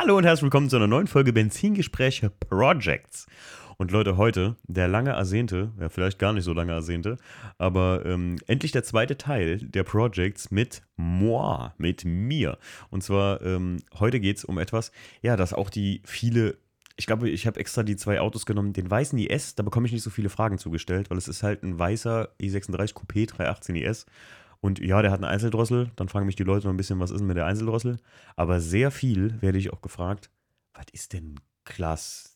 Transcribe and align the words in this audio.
Hallo 0.00 0.16
und 0.16 0.22
herzlich 0.22 0.44
willkommen 0.44 0.70
zu 0.70 0.76
einer 0.76 0.86
neuen 0.86 1.08
Folge 1.08 1.32
Benzingespräche 1.32 2.30
Projects. 2.30 3.26
Und 3.78 3.90
Leute, 3.90 4.16
heute 4.16 4.54
der 4.62 4.86
lange 4.86 5.10
ersehnte, 5.10 5.72
ja 5.80 5.88
vielleicht 5.88 6.20
gar 6.20 6.32
nicht 6.32 6.44
so 6.44 6.52
lange 6.52 6.70
ersehnte, 6.70 7.16
aber 7.58 8.06
ähm, 8.06 8.36
endlich 8.46 8.70
der 8.70 8.84
zweite 8.84 9.18
Teil 9.18 9.58
der 9.58 9.82
Projects 9.82 10.52
mit 10.52 10.82
moi, 10.94 11.70
mit 11.78 12.04
mir. 12.04 12.58
Und 12.90 13.02
zwar 13.02 13.42
ähm, 13.42 13.78
heute 13.98 14.20
geht 14.20 14.36
es 14.36 14.44
um 14.44 14.58
etwas, 14.58 14.92
ja, 15.20 15.36
das 15.36 15.52
auch 15.52 15.68
die 15.68 16.00
viele 16.04 16.58
ich 16.96 17.06
glaube, 17.06 17.28
ich 17.28 17.48
habe 17.48 17.58
extra 17.58 17.82
die 17.82 17.96
zwei 17.96 18.20
Autos 18.20 18.46
genommen. 18.46 18.72
Den 18.72 18.88
weißen 18.88 19.18
IS, 19.18 19.56
da 19.56 19.64
bekomme 19.64 19.86
ich 19.86 19.92
nicht 19.92 20.02
so 20.02 20.10
viele 20.10 20.28
Fragen 20.28 20.58
zugestellt, 20.58 21.10
weil 21.10 21.18
es 21.18 21.26
ist 21.26 21.42
halt 21.42 21.64
ein 21.64 21.76
weißer 21.76 22.28
i36 22.40 22.94
Coupé 22.94 23.28
318 23.28 23.76
IS. 23.76 24.06
Und 24.60 24.80
ja, 24.80 25.02
der 25.02 25.10
hat 25.10 25.20
eine 25.20 25.28
Einzeldrossel. 25.28 25.90
Dann 25.96 26.08
fragen 26.08 26.26
mich 26.26 26.36
die 26.36 26.44
Leute 26.44 26.66
noch 26.66 26.72
ein 26.72 26.76
bisschen, 26.76 26.98
was 27.00 27.10
ist 27.10 27.18
denn 27.18 27.26
mit 27.26 27.36
der 27.36 27.46
Einzeldrossel? 27.46 27.98
Aber 28.36 28.60
sehr 28.60 28.90
viel 28.90 29.40
werde 29.40 29.58
ich 29.58 29.72
auch 29.72 29.80
gefragt, 29.80 30.30
was 30.74 30.86
ist 30.92 31.12
denn 31.12 31.36
Class 31.64 32.34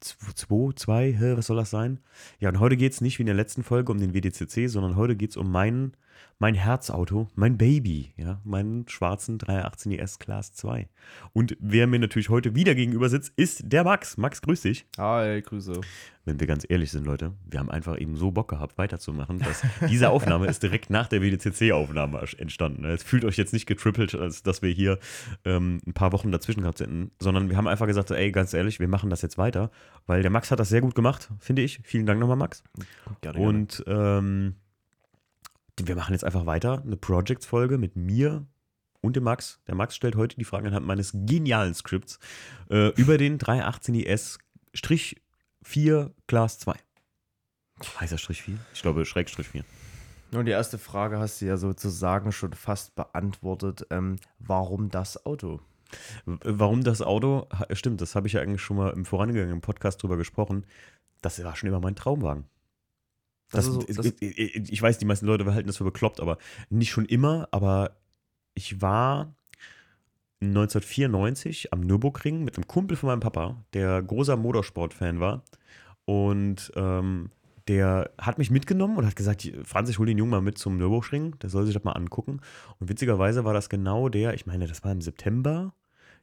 2, 0.00 0.72
2, 0.74 1.36
was 1.36 1.46
soll 1.46 1.56
das 1.56 1.70
sein? 1.70 2.00
Ja, 2.38 2.50
und 2.50 2.60
heute 2.60 2.76
geht 2.76 2.92
es 2.92 3.00
nicht 3.00 3.18
wie 3.18 3.22
in 3.22 3.26
der 3.26 3.34
letzten 3.34 3.62
Folge 3.62 3.90
um 3.90 3.98
den 3.98 4.14
WDCC, 4.14 4.68
sondern 4.68 4.96
heute 4.96 5.16
geht 5.16 5.30
es 5.30 5.36
um 5.36 5.50
meinen 5.50 5.96
mein 6.38 6.54
Herzauto, 6.54 7.28
mein 7.34 7.56
Baby, 7.56 8.12
ja, 8.16 8.40
meinen 8.44 8.88
schwarzen 8.88 9.38
318 9.38 9.92
ES 9.92 10.18
Class 10.18 10.52
2. 10.54 10.88
Und 11.32 11.56
wer 11.60 11.86
mir 11.86 11.98
natürlich 11.98 12.28
heute 12.28 12.54
wieder 12.54 12.74
gegenüber 12.74 13.08
sitzt, 13.08 13.32
ist 13.36 13.62
der 13.64 13.84
Max. 13.84 14.16
Max, 14.16 14.42
grüß 14.42 14.62
dich. 14.62 14.86
Hi, 14.98 15.40
Grüße. 15.42 15.80
Wenn 16.26 16.40
wir 16.40 16.46
ganz 16.46 16.64
ehrlich 16.68 16.90
sind, 16.90 17.06
Leute, 17.06 17.32
wir 17.48 17.60
haben 17.60 17.70
einfach 17.70 17.98
eben 17.98 18.16
so 18.16 18.30
Bock 18.30 18.48
gehabt, 18.48 18.78
weiterzumachen, 18.78 19.38
dass 19.38 19.62
diese 19.88 20.08
Aufnahme 20.08 20.46
ist 20.46 20.62
direkt 20.62 20.88
nach 20.90 21.06
der 21.06 21.20
WDCC-Aufnahme 21.20 22.24
entstanden. 22.38 22.84
Es 22.84 23.02
fühlt 23.02 23.24
euch 23.24 23.36
jetzt 23.36 23.52
nicht 23.52 23.66
getrippelt, 23.66 24.14
als 24.14 24.42
dass 24.42 24.62
wir 24.62 24.70
hier 24.70 24.98
ähm, 25.44 25.80
ein 25.86 25.92
paar 25.92 26.12
Wochen 26.12 26.32
dazwischen 26.32 26.62
gehabt 26.62 26.80
hätten, 26.80 27.10
sondern 27.20 27.50
wir 27.50 27.56
haben 27.56 27.68
einfach 27.68 27.86
gesagt, 27.86 28.10
ey, 28.10 28.32
ganz 28.32 28.54
ehrlich, 28.54 28.80
wir 28.80 28.88
machen 28.88 29.10
das 29.10 29.22
jetzt 29.22 29.36
weiter, 29.38 29.70
weil 30.06 30.22
der 30.22 30.30
Max 30.30 30.50
hat 30.50 30.60
das 30.60 30.70
sehr 30.70 30.80
gut 30.80 30.94
gemacht, 30.94 31.30
finde 31.40 31.62
ich. 31.62 31.80
Vielen 31.84 32.06
Dank 32.06 32.20
nochmal, 32.20 32.36
Max. 32.36 32.64
Gerne, 33.20 33.38
Und 33.38 33.84
ähm, 33.86 34.54
wir 35.82 35.96
machen 35.96 36.12
jetzt 36.12 36.24
einfach 36.24 36.46
weiter. 36.46 36.82
Eine 36.84 36.96
Projects-Folge 36.96 37.78
mit 37.78 37.96
mir 37.96 38.46
und 39.00 39.16
dem 39.16 39.24
Max. 39.24 39.60
Der 39.66 39.74
Max 39.74 39.96
stellt 39.96 40.16
heute 40.16 40.36
die 40.36 40.44
Fragen 40.44 40.66
anhand 40.66 40.86
meines 40.86 41.12
genialen 41.12 41.74
Skripts 41.74 42.18
äh, 42.70 42.88
über 42.94 43.18
den 43.18 43.38
318 43.38 43.94
IS 43.96 44.38
Strich 44.72 45.22
4 45.62 46.12
Class 46.26 46.58
2. 46.60 46.74
Heißt 48.00 48.12
er 48.12 48.18
Strich 48.18 48.42
4? 48.42 48.58
Ich 48.72 48.82
glaube, 48.82 49.04
Schrägstrich 49.04 49.48
4. 49.48 49.64
Nun, 50.30 50.46
die 50.46 50.52
erste 50.52 50.78
Frage 50.78 51.18
hast 51.18 51.40
du 51.40 51.46
ja 51.46 51.56
sozusagen 51.56 52.32
schon 52.32 52.52
fast 52.54 52.94
beantwortet. 52.94 53.86
Ähm, 53.90 54.16
warum 54.38 54.90
das 54.90 55.26
Auto? 55.26 55.60
Warum 56.24 56.82
das 56.82 57.02
Auto? 57.02 57.46
Stimmt, 57.72 58.00
das 58.00 58.14
habe 58.16 58.26
ich 58.26 58.32
ja 58.32 58.40
eigentlich 58.40 58.62
schon 58.62 58.76
mal 58.76 58.90
im 58.90 59.04
vorangegangenen 59.04 59.60
Podcast 59.60 60.02
drüber 60.02 60.16
gesprochen. 60.16 60.66
Das 61.22 61.42
war 61.44 61.54
schon 61.54 61.68
immer 61.68 61.80
mein 61.80 61.94
Traumwagen. 61.94 62.46
Das, 63.50 63.66
das, 63.66 63.84
ist, 63.84 63.98
das 63.98 64.06
ich, 64.20 64.72
ich 64.72 64.82
weiß, 64.82 64.98
die 64.98 65.04
meisten 65.04 65.26
Leute 65.26 65.52
halten 65.52 65.66
das 65.66 65.76
für 65.76 65.84
bekloppt, 65.84 66.20
aber 66.20 66.38
nicht 66.70 66.90
schon 66.90 67.04
immer. 67.04 67.48
Aber 67.50 67.96
ich 68.54 68.80
war 68.80 69.34
1994 70.40 71.72
am 71.72 71.80
Nürburgring 71.80 72.44
mit 72.44 72.56
einem 72.56 72.66
Kumpel 72.66 72.96
von 72.96 73.08
meinem 73.08 73.20
Papa, 73.20 73.64
der 73.72 74.02
großer 74.02 74.36
Motorsport-Fan 74.36 75.20
war. 75.20 75.44
Und 76.04 76.72
ähm, 76.76 77.30
der 77.68 78.10
hat 78.18 78.38
mich 78.38 78.50
mitgenommen 78.50 78.96
und 78.96 79.06
hat 79.06 79.16
gesagt, 79.16 79.50
Franz, 79.64 79.88
ich 79.88 79.98
hole 79.98 80.08
den 80.08 80.18
Jungen 80.18 80.32
mal 80.32 80.42
mit 80.42 80.58
zum 80.58 80.76
Nürburgring, 80.76 81.38
der 81.40 81.48
soll 81.48 81.64
sich 81.64 81.74
das 81.74 81.84
mal 81.84 81.92
angucken. 81.92 82.40
Und 82.78 82.88
witzigerweise 82.88 83.44
war 83.44 83.54
das 83.54 83.68
genau 83.68 84.08
der, 84.08 84.34
ich 84.34 84.46
meine, 84.46 84.66
das 84.66 84.84
war 84.84 84.92
im 84.92 85.00
September, 85.00 85.72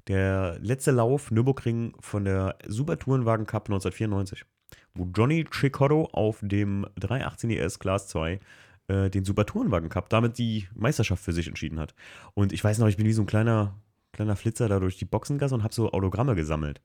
der 0.07 0.59
letzte 0.59 0.91
Lauf 0.91 1.31
Nürburgring 1.31 1.96
von 2.00 2.25
der 2.25 2.57
Super 2.67 2.97
Tourenwagen 2.97 3.46
Cup 3.46 3.69
1994 3.69 4.46
wo 4.94 5.07
Johnny 5.16 5.46
Chicotto 5.46 6.09
auf 6.12 6.40
dem 6.41 6.85
318 7.00 7.50
ES 7.52 7.79
Class 7.79 8.07
2 8.07 8.40
äh, 8.88 9.09
den 9.09 9.25
Super 9.25 9.46
Tourenwagen 9.46 9.90
Cup 9.90 10.09
damit 10.09 10.38
die 10.38 10.68
Meisterschaft 10.74 11.24
für 11.24 11.34
sich 11.34 11.47
entschieden 11.47 11.79
hat. 11.79 11.94
Und 12.34 12.53
ich 12.53 12.63
weiß 12.63 12.79
noch, 12.79 12.88
ich 12.88 12.97
bin 12.97 13.06
wie 13.06 13.13
so 13.13 13.24
ein 13.24 13.28
kleiner, 13.28 13.75
kleiner 14.12 14.35
Flitzer 14.35 14.68
da 14.68 14.79
durch 14.79 14.97
die 14.97 15.06
Boxengasse 15.06 15.56
und 15.56 15.63
habe 15.63 15.74
so 15.74 15.91
Autogramme 15.91 16.35
gesammelt. 16.35 16.81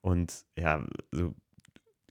Und 0.00 0.44
ja, 0.58 0.84
so 1.12 1.34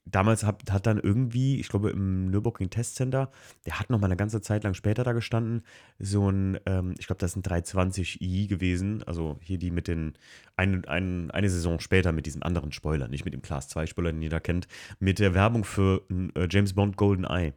damals 0.05 0.43
hat, 0.43 0.71
hat 0.71 0.85
dann 0.85 0.99
irgendwie, 0.99 1.59
ich 1.59 1.69
glaube 1.69 1.89
im 1.91 2.29
Nürburgring 2.29 2.69
Testcenter, 2.69 3.31
der 3.65 3.79
hat 3.79 3.89
noch 3.89 3.99
mal 3.99 4.07
eine 4.07 4.15
ganze 4.15 4.41
Zeit 4.41 4.63
lang 4.63 4.73
später 4.73 5.03
da 5.03 5.13
gestanden, 5.13 5.63
so 5.99 6.29
ein, 6.29 6.59
ähm, 6.65 6.95
ich 6.99 7.07
glaube, 7.07 7.19
das 7.19 7.35
ist 7.35 7.37
ein 7.37 7.43
320i 7.43 8.47
gewesen, 8.47 9.03
also 9.03 9.37
hier 9.41 9.57
die 9.57 9.71
mit 9.71 9.87
den, 9.87 10.13
ein, 10.57 10.85
ein, 10.85 11.31
eine 11.31 11.49
Saison 11.49 11.79
später 11.79 12.11
mit 12.11 12.25
diesem 12.25 12.43
anderen 12.43 12.71
Spoiler, 12.71 13.07
nicht 13.07 13.25
mit 13.25 13.33
dem 13.33 13.41
Class 13.41 13.69
2 13.69 13.87
Spoiler, 13.87 14.11
den 14.11 14.21
jeder 14.21 14.39
kennt, 14.39 14.67
mit 14.99 15.19
der 15.19 15.33
Werbung 15.33 15.63
für 15.63 16.01
äh, 16.35 16.47
James 16.49 16.73
Bond 16.73 16.97
Golden 16.97 17.25
Eye. 17.25 17.53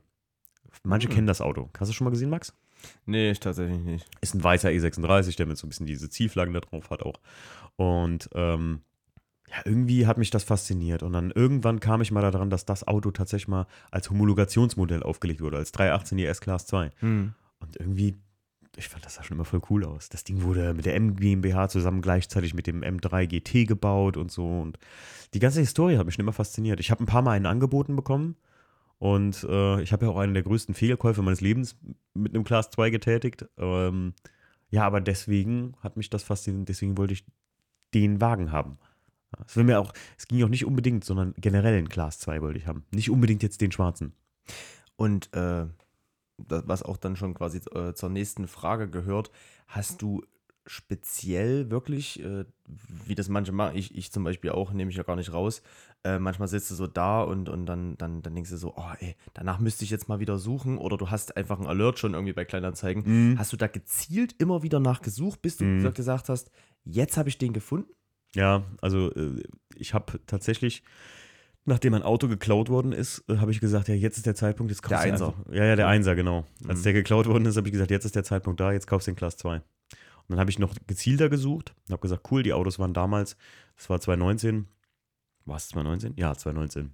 Manche 0.85 1.09
mhm. 1.09 1.13
kennen 1.13 1.27
das 1.27 1.41
Auto. 1.41 1.71
Hast 1.79 1.89
du 1.89 1.95
schon 1.95 2.05
mal 2.05 2.11
gesehen, 2.11 2.31
Max? 2.31 2.55
Nee, 3.07 3.31
ich 3.31 3.41
tatsächlich 3.41 3.81
nicht. 3.81 4.07
Ist 4.21 4.35
ein 4.35 4.45
weißer 4.45 4.69
E36, 4.69 5.37
der 5.37 5.47
mit 5.47 5.57
so 5.57 5.67
ein 5.67 5.71
bisschen 5.71 5.87
diese 5.87 6.11
Zielflaggen 6.11 6.55
da 6.55 6.61
drauf 6.61 6.91
hat 6.91 7.03
auch. 7.03 7.21
Und 7.77 8.29
ähm, 8.35 8.83
ja, 9.49 9.57
irgendwie 9.65 10.07
hat 10.07 10.19
mich 10.19 10.31
das 10.31 10.45
fasziniert. 10.45 11.03
Und 11.03 11.13
dann 11.13 11.31
irgendwann 11.31 11.81
kam 11.81 12.01
ich 12.01 12.11
mal 12.11 12.21
daran, 12.21 12.51
dass 12.51 12.65
das 12.65 12.87
Auto 12.87 13.11
tatsächlich 13.11 13.49
mal 13.49 13.67
als 13.91 14.11
Homologationsmodell 14.11 15.03
aufgelegt 15.03 15.41
wurde, 15.41 15.57
als 15.59 15.73
318 15.73 16.19
ES 16.19 16.41
Class 16.41 16.67
2. 16.67 16.91
Mhm. 17.01 17.35
Und 17.61 17.77
irgendwie, 17.79 18.17
ich 18.77 18.89
fand 18.89 19.05
das 19.05 19.15
sah 19.15 19.23
schon 19.23 19.37
immer 19.37 19.45
voll 19.45 19.63
cool 19.71 19.85
aus. 19.85 20.09
Das 20.09 20.25
Ding 20.25 20.43
wurde 20.43 20.75
mit 20.75 20.85
der 20.85 20.97
M 20.97 21.17
GmbH 21.17 21.69
zusammen 21.69 22.03
gleichzeitig 22.03 22.55
mit 22.55 22.67
dem 22.67 22.83
M3 22.83 23.27
GT 23.27 23.69
gebaut 23.69 24.17
und 24.17 24.33
so. 24.33 24.61
Und 24.61 24.79
die 25.35 25.39
ganze 25.39 25.61
Historie 25.61 25.97
hat 25.97 26.07
mich 26.07 26.17
schon 26.17 26.25
immer 26.25 26.33
fasziniert. 26.33 26.81
Ich 26.81 26.91
habe 26.91 27.05
ein 27.05 27.07
paar 27.07 27.23
Mal 27.23 27.33
einen 27.33 27.47
angeboten 27.47 27.95
bekommen. 27.95 28.37
Und 28.99 29.45
äh, 29.49 29.83
ich 29.83 29.93
habe 29.93 30.07
ja 30.07 30.11
auch 30.11 30.19
einen 30.19 30.35
der 30.35 30.43
größten 30.43 30.75
Fehlkäufe 30.75 31.23
meines 31.23 31.43
Lebens 31.43 31.77
mit 32.15 32.35
einem 32.35 32.45
Class 32.45 32.71
2 32.71 32.91
getätigt. 32.91 33.45
Ähm, 33.59 34.15
ja, 34.71 34.85
aber 34.85 35.01
deswegen 35.01 35.75
hat 35.81 35.97
mich 35.97 36.11
das 36.11 36.23
fasziniert. 36.23 36.69
Deswegen 36.69 36.97
wollte 36.97 37.13
ich 37.13 37.25
den 37.95 38.21
Wagen 38.21 38.53
haben. 38.53 38.79
Es 39.47 39.57
will 39.57 39.65
mir 39.65 39.81
auch, 39.81 39.93
es 40.17 40.29
ging 40.29 40.43
auch 40.45 40.49
nicht 40.49 40.65
unbedingt, 40.65 41.05
sondern 41.05 41.35
generell 41.37 41.77
einen 41.77 41.89
Class 41.89 42.19
2 42.21 42.41
wollte 42.43 42.59
ich 42.59 42.67
haben. 42.67 42.85
Nicht 42.91 43.11
unbedingt 43.11 43.43
jetzt 43.43 43.61
den 43.61 43.73
schwarzen. 43.73 44.15
Und 44.97 45.33
äh, 45.35 45.67
was 46.39 46.83
auch 46.83 46.97
dann 46.97 47.17
schon 47.17 47.35
quasi 47.35 47.59
äh, 47.75 47.95
zur 47.95 48.09
nächsten 48.09 48.47
Frage 48.47 48.89
gehört, 48.89 49.31
hast 49.67 50.03
du 50.03 50.23
speziell 50.67 51.71
wirklich, 51.71 52.23
äh, 52.23 52.45
wie 53.07 53.15
das 53.15 53.29
manche 53.29 53.53
machen, 53.53 53.77
ich, 53.77 53.97
ich 53.97 54.11
zum 54.11 54.25
Beispiel 54.25 54.51
auch, 54.51 54.73
nehme 54.73 54.91
ich 54.91 54.97
ja 54.97 55.05
gar 55.05 55.17
nicht 55.17 55.33
raus, 55.33 55.63
äh, 56.05 56.19
manchmal 56.19 56.49
sitzt 56.49 56.71
du 56.71 56.75
so 56.75 56.87
da 56.87 57.23
und, 57.23 57.49
und 57.49 57.67
dann, 57.67 57.97
dann, 57.97 58.23
dann 58.23 58.35
denkst 58.35 58.51
du 58.51 58.57
so, 58.57 58.75
oh 58.77 58.93
ey, 58.99 59.17
danach 59.35 59.61
müsste 59.61 59.85
ich 59.85 59.91
jetzt 59.91 60.09
mal 60.09 60.19
wieder 60.19 60.39
suchen 60.39 60.79
oder 60.79 60.97
du 60.97 61.11
hast 61.11 61.37
einfach 61.37 61.59
einen 61.59 61.69
Alert 61.69 61.99
schon 61.99 62.15
irgendwie 62.15 62.33
bei 62.33 62.45
Kleinanzeigen. 62.45 63.05
Mhm. 63.07 63.39
Hast 63.39 63.53
du 63.53 63.57
da 63.57 63.69
gezielt 63.69 64.35
immer 64.39 64.63
wieder 64.63 64.81
nachgesucht, 64.81 65.41
bis 65.41 65.57
du 65.57 65.65
mhm. 65.65 65.95
gesagt 65.95 66.29
hast, 66.29 66.51
jetzt 66.85 67.17
habe 67.17 67.29
ich 67.29 67.39
den 67.39 67.53
gefunden? 67.53 67.93
Ja, 68.35 68.65
also 68.81 69.13
äh, 69.15 69.43
ich 69.77 69.95
habe 69.95 70.21
tatsächlich, 70.27 70.83
nachdem 71.65 71.93
mein 71.93 72.03
Auto 72.03 72.29
geklaut 72.29 72.69
worden 72.69 72.93
ist, 72.93 73.25
äh, 73.29 73.39
habe 73.39 73.51
ich 73.51 73.61
gesagt, 73.61 73.89
ja, 73.89 73.95
jetzt 73.95 74.17
ist 74.17 74.27
der 74.27 74.35
Zeitpunkt, 74.35 74.71
jetzt 74.71 74.83
kaufst 74.83 75.05
der 75.05 75.13
Einser. 75.13 75.29
Einfach, 75.29 75.53
ja, 75.53 75.65
ja, 75.65 75.77
der 75.77 75.89
Einser, 75.89 76.15
genau. 76.15 76.45
Als 76.67 76.81
mhm. 76.81 76.85
der 76.85 76.93
geklaut 76.95 77.27
worden 77.27 77.47
ist, 77.47 77.57
habe 77.57 77.69
ich 77.69 77.73
gesagt, 77.73 77.91
jetzt 77.91 78.05
ist 78.05 78.17
der 78.17 78.25
Zeitpunkt 78.25 78.61
da, 78.61 78.73
jetzt 78.73 78.87
kaufst 78.87 79.07
du 79.07 79.13
den 79.13 79.17
Class 79.17 79.37
2. 79.37 79.57
Und 79.57 79.63
dann 80.29 80.41
habe 80.41 80.51
ich 80.51 80.59
noch 80.59 80.75
gezielter 80.87 81.29
gesucht 81.29 81.75
und 81.87 81.93
habe 81.93 82.03
gesagt, 82.03 82.31
cool, 82.31 82.43
die 82.43 82.53
Autos 82.53 82.79
waren 82.79 82.93
damals, 82.93 83.37
das 83.77 83.89
war 83.89 84.01
2019, 84.01 84.67
war 85.45 85.57
es 85.57 85.69
2019? 85.69 86.15
Ja, 86.17 86.35
2019. 86.35 86.93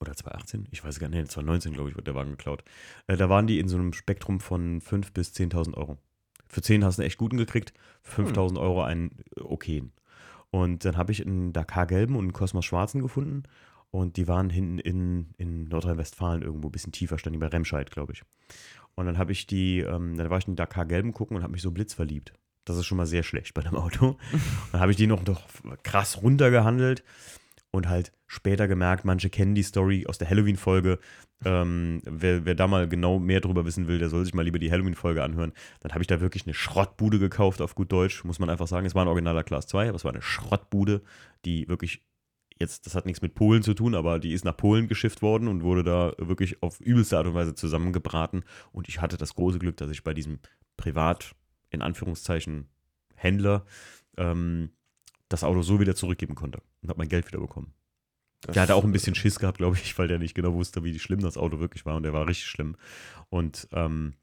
Oder 0.00 0.14
2018? 0.14 0.68
Ich 0.70 0.84
weiß 0.84 0.98
gar 0.98 1.08
nicht, 1.08 1.18
nee, 1.18 1.24
2019, 1.24 1.72
glaube 1.72 1.88
ich, 1.88 1.96
wird 1.96 2.06
der 2.06 2.14
Wagen 2.14 2.32
geklaut. 2.32 2.64
Äh, 3.06 3.16
da 3.16 3.30
waren 3.30 3.46
die 3.46 3.58
in 3.58 3.68
so 3.68 3.76
einem 3.76 3.92
Spektrum 3.92 4.40
von 4.40 4.80
5.000 4.80 5.12
bis 5.14 5.32
10.000 5.32 5.74
Euro. 5.74 5.98
Für 6.48 6.60
10 6.60 6.84
hast 6.84 6.98
du 6.98 7.02
einen 7.02 7.06
echt 7.06 7.18
guten 7.18 7.38
gekriegt, 7.38 7.72
für 8.02 8.22
5.000 8.22 8.50
hm. 8.50 8.56
Euro 8.58 8.82
einen 8.82 9.22
äh, 9.36 9.40
okayen. 9.40 9.92
Und 10.52 10.84
dann 10.84 10.98
habe 10.98 11.12
ich 11.12 11.26
einen 11.26 11.54
Dakar 11.54 11.86
Gelben 11.86 12.14
und 12.14 12.24
einen 12.24 12.32
Kosmos 12.34 12.66
Schwarzen 12.66 13.00
gefunden. 13.00 13.44
Und 13.90 14.18
die 14.18 14.28
waren 14.28 14.50
hinten 14.50 14.78
in, 14.78 15.34
in 15.38 15.64
Nordrhein-Westfalen 15.64 16.42
irgendwo 16.42 16.68
ein 16.68 16.72
bisschen 16.72 16.92
tiefer, 16.92 17.18
standen 17.18 17.40
die 17.40 17.44
bei 17.44 17.48
Remscheid, 17.48 17.90
glaube 17.90 18.12
ich. 18.12 18.22
Und 18.94 19.06
dann 19.06 19.16
habe 19.16 19.32
ich 19.32 19.46
die, 19.46 19.80
ähm, 19.80 20.16
dann 20.16 20.28
war 20.28 20.38
ich 20.38 20.46
in 20.46 20.52
den 20.52 20.56
Dakar 20.56 20.84
Gelben 20.84 21.12
gucken 21.12 21.36
und 21.36 21.42
habe 21.42 21.52
mich 21.52 21.62
so 21.62 21.70
blitzverliebt. 21.70 22.34
Das 22.66 22.76
ist 22.76 22.84
schon 22.84 22.98
mal 22.98 23.06
sehr 23.06 23.22
schlecht 23.22 23.54
bei 23.54 23.62
einem 23.62 23.76
Auto. 23.76 24.18
dann 24.72 24.80
habe 24.80 24.92
ich 24.92 24.98
die 24.98 25.06
noch, 25.06 25.24
noch 25.24 25.42
krass 25.82 26.22
runtergehandelt 26.22 27.02
und 27.70 27.88
halt 27.88 28.12
später 28.26 28.68
gemerkt, 28.68 29.06
manche 29.06 29.30
kennen 29.30 29.54
die 29.54 29.62
Story 29.62 30.06
aus 30.06 30.18
der 30.18 30.28
Halloween-Folge. 30.28 30.98
Ähm, 31.44 32.00
wer, 32.04 32.44
wer, 32.44 32.54
da 32.54 32.66
mal 32.66 32.88
genau 32.88 33.18
mehr 33.18 33.40
drüber 33.40 33.64
wissen 33.64 33.88
will, 33.88 33.98
der 33.98 34.08
soll 34.08 34.24
sich 34.24 34.34
mal 34.34 34.42
lieber 34.42 34.58
die 34.58 34.70
Halloween-Folge 34.70 35.22
anhören. 35.22 35.52
Dann 35.80 35.92
habe 35.92 36.02
ich 36.02 36.06
da 36.06 36.20
wirklich 36.20 36.46
eine 36.46 36.54
Schrottbude 36.54 37.18
gekauft, 37.18 37.60
auf 37.60 37.74
gut 37.74 37.90
Deutsch, 37.90 38.24
muss 38.24 38.38
man 38.38 38.50
einfach 38.50 38.66
sagen. 38.66 38.86
Es 38.86 38.94
war 38.94 39.04
ein 39.04 39.08
originaler 39.08 39.42
Class 39.42 39.66
2, 39.66 39.88
aber 39.88 39.96
es 39.96 40.04
war 40.04 40.12
eine 40.12 40.22
Schrottbude, 40.22 41.02
die 41.44 41.68
wirklich 41.68 42.02
jetzt, 42.58 42.86
das 42.86 42.94
hat 42.94 43.06
nichts 43.06 43.22
mit 43.22 43.34
Polen 43.34 43.62
zu 43.62 43.74
tun, 43.74 43.94
aber 43.94 44.18
die 44.18 44.32
ist 44.32 44.44
nach 44.44 44.56
Polen 44.56 44.88
geschifft 44.88 45.20
worden 45.20 45.48
und 45.48 45.62
wurde 45.62 45.82
da 45.82 46.12
wirklich 46.18 46.62
auf 46.62 46.80
übelste 46.80 47.18
Art 47.18 47.26
und 47.26 47.34
Weise 47.34 47.54
zusammengebraten. 47.54 48.44
Und 48.72 48.88
ich 48.88 49.00
hatte 49.00 49.16
das 49.16 49.34
große 49.34 49.58
Glück, 49.58 49.76
dass 49.76 49.90
ich 49.90 50.04
bei 50.04 50.14
diesem 50.14 50.38
Privat, 50.76 51.34
in 51.70 51.82
Anführungszeichen, 51.82 52.68
Händler, 53.14 53.64
ähm, 54.16 54.70
das 55.28 55.44
Auto 55.44 55.62
so 55.62 55.80
wieder 55.80 55.94
zurückgeben 55.94 56.34
konnte 56.34 56.60
und 56.82 56.88
habe 56.88 56.98
mein 56.98 57.08
Geld 57.08 57.26
wieder 57.26 57.40
bekommen. 57.40 57.72
Das- 58.42 58.54
Der 58.54 58.62
hatte 58.62 58.74
auch 58.74 58.84
ein 58.84 58.92
bisschen 58.92 59.14
Schiss 59.14 59.38
gehabt, 59.38 59.58
glaube 59.58 59.76
ich, 59.82 59.96
weil 59.98 60.08
der 60.08 60.18
nicht 60.18 60.34
genau 60.34 60.52
wusste, 60.54 60.82
wie 60.84 60.98
schlimm 60.98 61.20
das 61.20 61.36
Auto 61.36 61.60
wirklich 61.60 61.86
war 61.86 61.96
und 61.96 62.02
der 62.02 62.12
war 62.12 62.26
richtig 62.26 62.46
schlimm. 62.46 62.76
Und 63.30 63.68
ähm, 63.72 64.14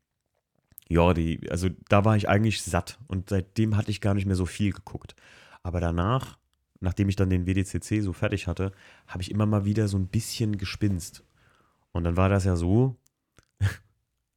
ja, 0.89 1.13
die, 1.13 1.49
also 1.51 1.69
da 1.87 2.03
war 2.05 2.15
ich 2.17 2.27
eigentlich 2.29 2.61
satt 2.61 2.99
und 3.07 3.29
seitdem 3.29 3.77
hatte 3.77 3.91
ich 3.91 4.01
gar 4.01 4.13
nicht 4.13 4.25
mehr 4.25 4.35
so 4.35 4.45
viel 4.45 4.73
geguckt. 4.73 5.15
Aber 5.63 5.79
danach, 5.79 6.37
nachdem 6.79 7.09
ich 7.09 7.15
dann 7.15 7.29
den 7.29 7.45
WDCC 7.45 8.01
so 8.01 8.11
fertig 8.13 8.47
hatte, 8.47 8.71
habe 9.07 9.21
ich 9.21 9.31
immer 9.31 9.45
mal 9.45 9.65
wieder 9.65 9.87
so 9.87 9.97
ein 9.97 10.07
bisschen 10.07 10.57
gespinst. 10.57 11.23
Und 11.91 12.03
dann 12.03 12.17
war 12.17 12.29
das 12.29 12.43
ja 12.45 12.55
so, 12.55 12.95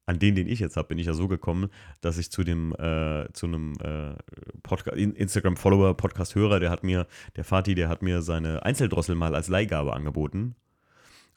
an 0.05 0.19
den, 0.19 0.35
den 0.35 0.47
ich 0.47 0.59
jetzt 0.59 0.75
habe, 0.75 0.89
bin 0.89 0.97
ich 0.97 1.07
ja 1.07 1.13
so 1.13 1.27
gekommen, 1.27 1.69
dass 2.01 2.17
ich 2.17 2.29
zu 2.29 2.43
dem, 2.43 2.73
äh, 2.73 3.27
zu 3.33 3.45
einem 3.45 3.73
äh, 3.81 4.15
Podca- 4.61 4.93
In- 4.93 5.15
Instagram-Follower, 5.15 5.95
Podcast-Hörer, 5.95 6.59
der 6.59 6.69
hat 6.69 6.83
mir, 6.83 7.07
der 7.35 7.43
Fatih, 7.45 7.75
der 7.75 7.89
hat 7.89 8.01
mir 8.01 8.21
seine 8.21 8.63
Einzeldrossel 8.63 9.15
mal 9.15 9.33
als 9.35 9.47
Leihgabe 9.47 9.93
angeboten. 9.93 10.55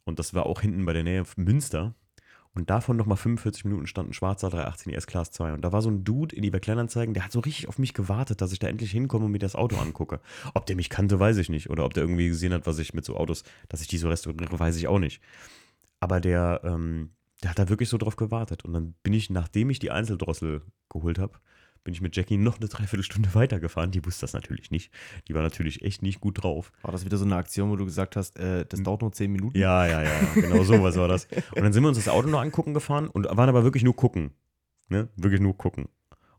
Und 0.04 0.18
das 0.18 0.34
war 0.34 0.46
auch 0.46 0.60
hinten 0.60 0.84
bei 0.84 0.92
der 0.92 1.04
Nähe 1.04 1.24
Münster. 1.36 1.94
Und 2.54 2.70
davon 2.70 2.96
nochmal 2.96 3.18
45 3.18 3.66
Minuten 3.66 3.86
stand 3.86 4.08
ein 4.08 4.12
schwarzer 4.14 4.48
318 4.48 4.92
ES 4.92 5.06
Class 5.06 5.30
2. 5.30 5.52
Und 5.52 5.60
da 5.62 5.72
war 5.72 5.82
so 5.82 5.90
ein 5.90 6.04
Dude 6.04 6.34
in 6.34 6.42
eBay 6.42 6.60
Kleinanzeigen, 6.60 7.12
der 7.12 7.24
hat 7.24 7.32
so 7.32 7.40
richtig 7.40 7.68
auf 7.68 7.78
mich 7.78 7.92
gewartet, 7.92 8.40
dass 8.40 8.50
ich 8.52 8.58
da 8.58 8.66
endlich 8.66 8.92
hinkomme 8.92 9.26
und 9.26 9.32
mir 9.32 9.38
das 9.38 9.54
Auto 9.54 9.76
angucke. 9.76 10.20
Ob 10.54 10.64
der 10.64 10.74
mich 10.74 10.88
kannte, 10.88 11.20
weiß 11.20 11.36
ich 11.36 11.50
nicht. 11.50 11.68
Oder 11.68 11.84
ob 11.84 11.92
der 11.92 12.04
irgendwie 12.04 12.28
gesehen 12.28 12.54
hat, 12.54 12.66
was 12.66 12.78
ich 12.78 12.94
mit 12.94 13.04
so 13.04 13.16
Autos, 13.16 13.44
dass 13.68 13.82
ich 13.82 13.88
die 13.88 13.98
so 13.98 14.08
restauriere, 14.08 14.58
weiß 14.58 14.76
ich 14.76 14.88
auch 14.88 14.98
nicht. 14.98 15.20
Aber 16.00 16.18
der, 16.20 16.62
ähm, 16.64 17.10
der 17.43 17.50
hat 17.50 17.59
da 17.59 17.69
wirklich 17.69 17.88
so 17.88 17.99
drauf 17.99 18.17
gewartet. 18.17 18.65
Und 18.65 18.73
dann 18.73 18.94
bin 19.03 19.12
ich, 19.12 19.31
nachdem 19.31 19.71
ich 19.71 19.79
die 19.79 19.91
Einzeldrossel 19.91 20.62
geholt 20.88 21.19
habe, 21.19 21.38
bin 21.85 21.94
ich 21.94 22.00
mit 22.00 22.17
Jackie 22.17 22.37
noch 22.37 22.59
eine 22.59 22.69
Dreiviertelstunde 22.69 23.29
weitergefahren. 23.35 23.93
Die 23.93 24.05
wusste 24.05 24.23
das 24.23 24.33
natürlich 24.33 24.71
nicht. 24.71 24.93
Die 25.29 25.35
war 25.35 25.43
natürlich 25.43 25.83
echt 25.83 26.03
nicht 26.03 26.21
gut 26.21 26.43
drauf. 26.43 26.73
War 26.83 26.93
das 26.93 27.05
wieder 27.05 27.17
so 27.17 27.25
eine 27.25 27.37
Aktion, 27.37 27.71
wo 27.71 27.77
du 27.77 27.85
gesagt 27.85 28.17
hast, 28.17 28.38
äh, 28.38 28.67
das 28.67 28.83
dauert 28.83 29.03
nur 29.03 29.12
10 29.12 29.31
Minuten? 29.31 29.56
Ja, 29.56 29.87
ja, 29.87 30.03
ja, 30.03 30.21
genau 30.35 30.65
sowas 30.65 30.97
war 30.97 31.09
das. 31.09 31.27
Und 31.55 31.62
dann 31.62 31.73
sind 31.73 31.83
wir 31.83 31.88
uns 31.88 31.99
das 31.99 32.09
Auto 32.09 32.29
noch 32.29 32.41
angucken 32.41 32.75
gefahren 32.75 33.09
und 33.09 33.25
waren 33.25 33.49
aber 33.49 33.62
wirklich 33.62 33.85
nur 33.85 33.94
gucken. 33.94 34.33
Ne? 34.88 35.09
Wirklich 35.17 35.41
nur 35.41 35.56
gucken. 35.56 35.88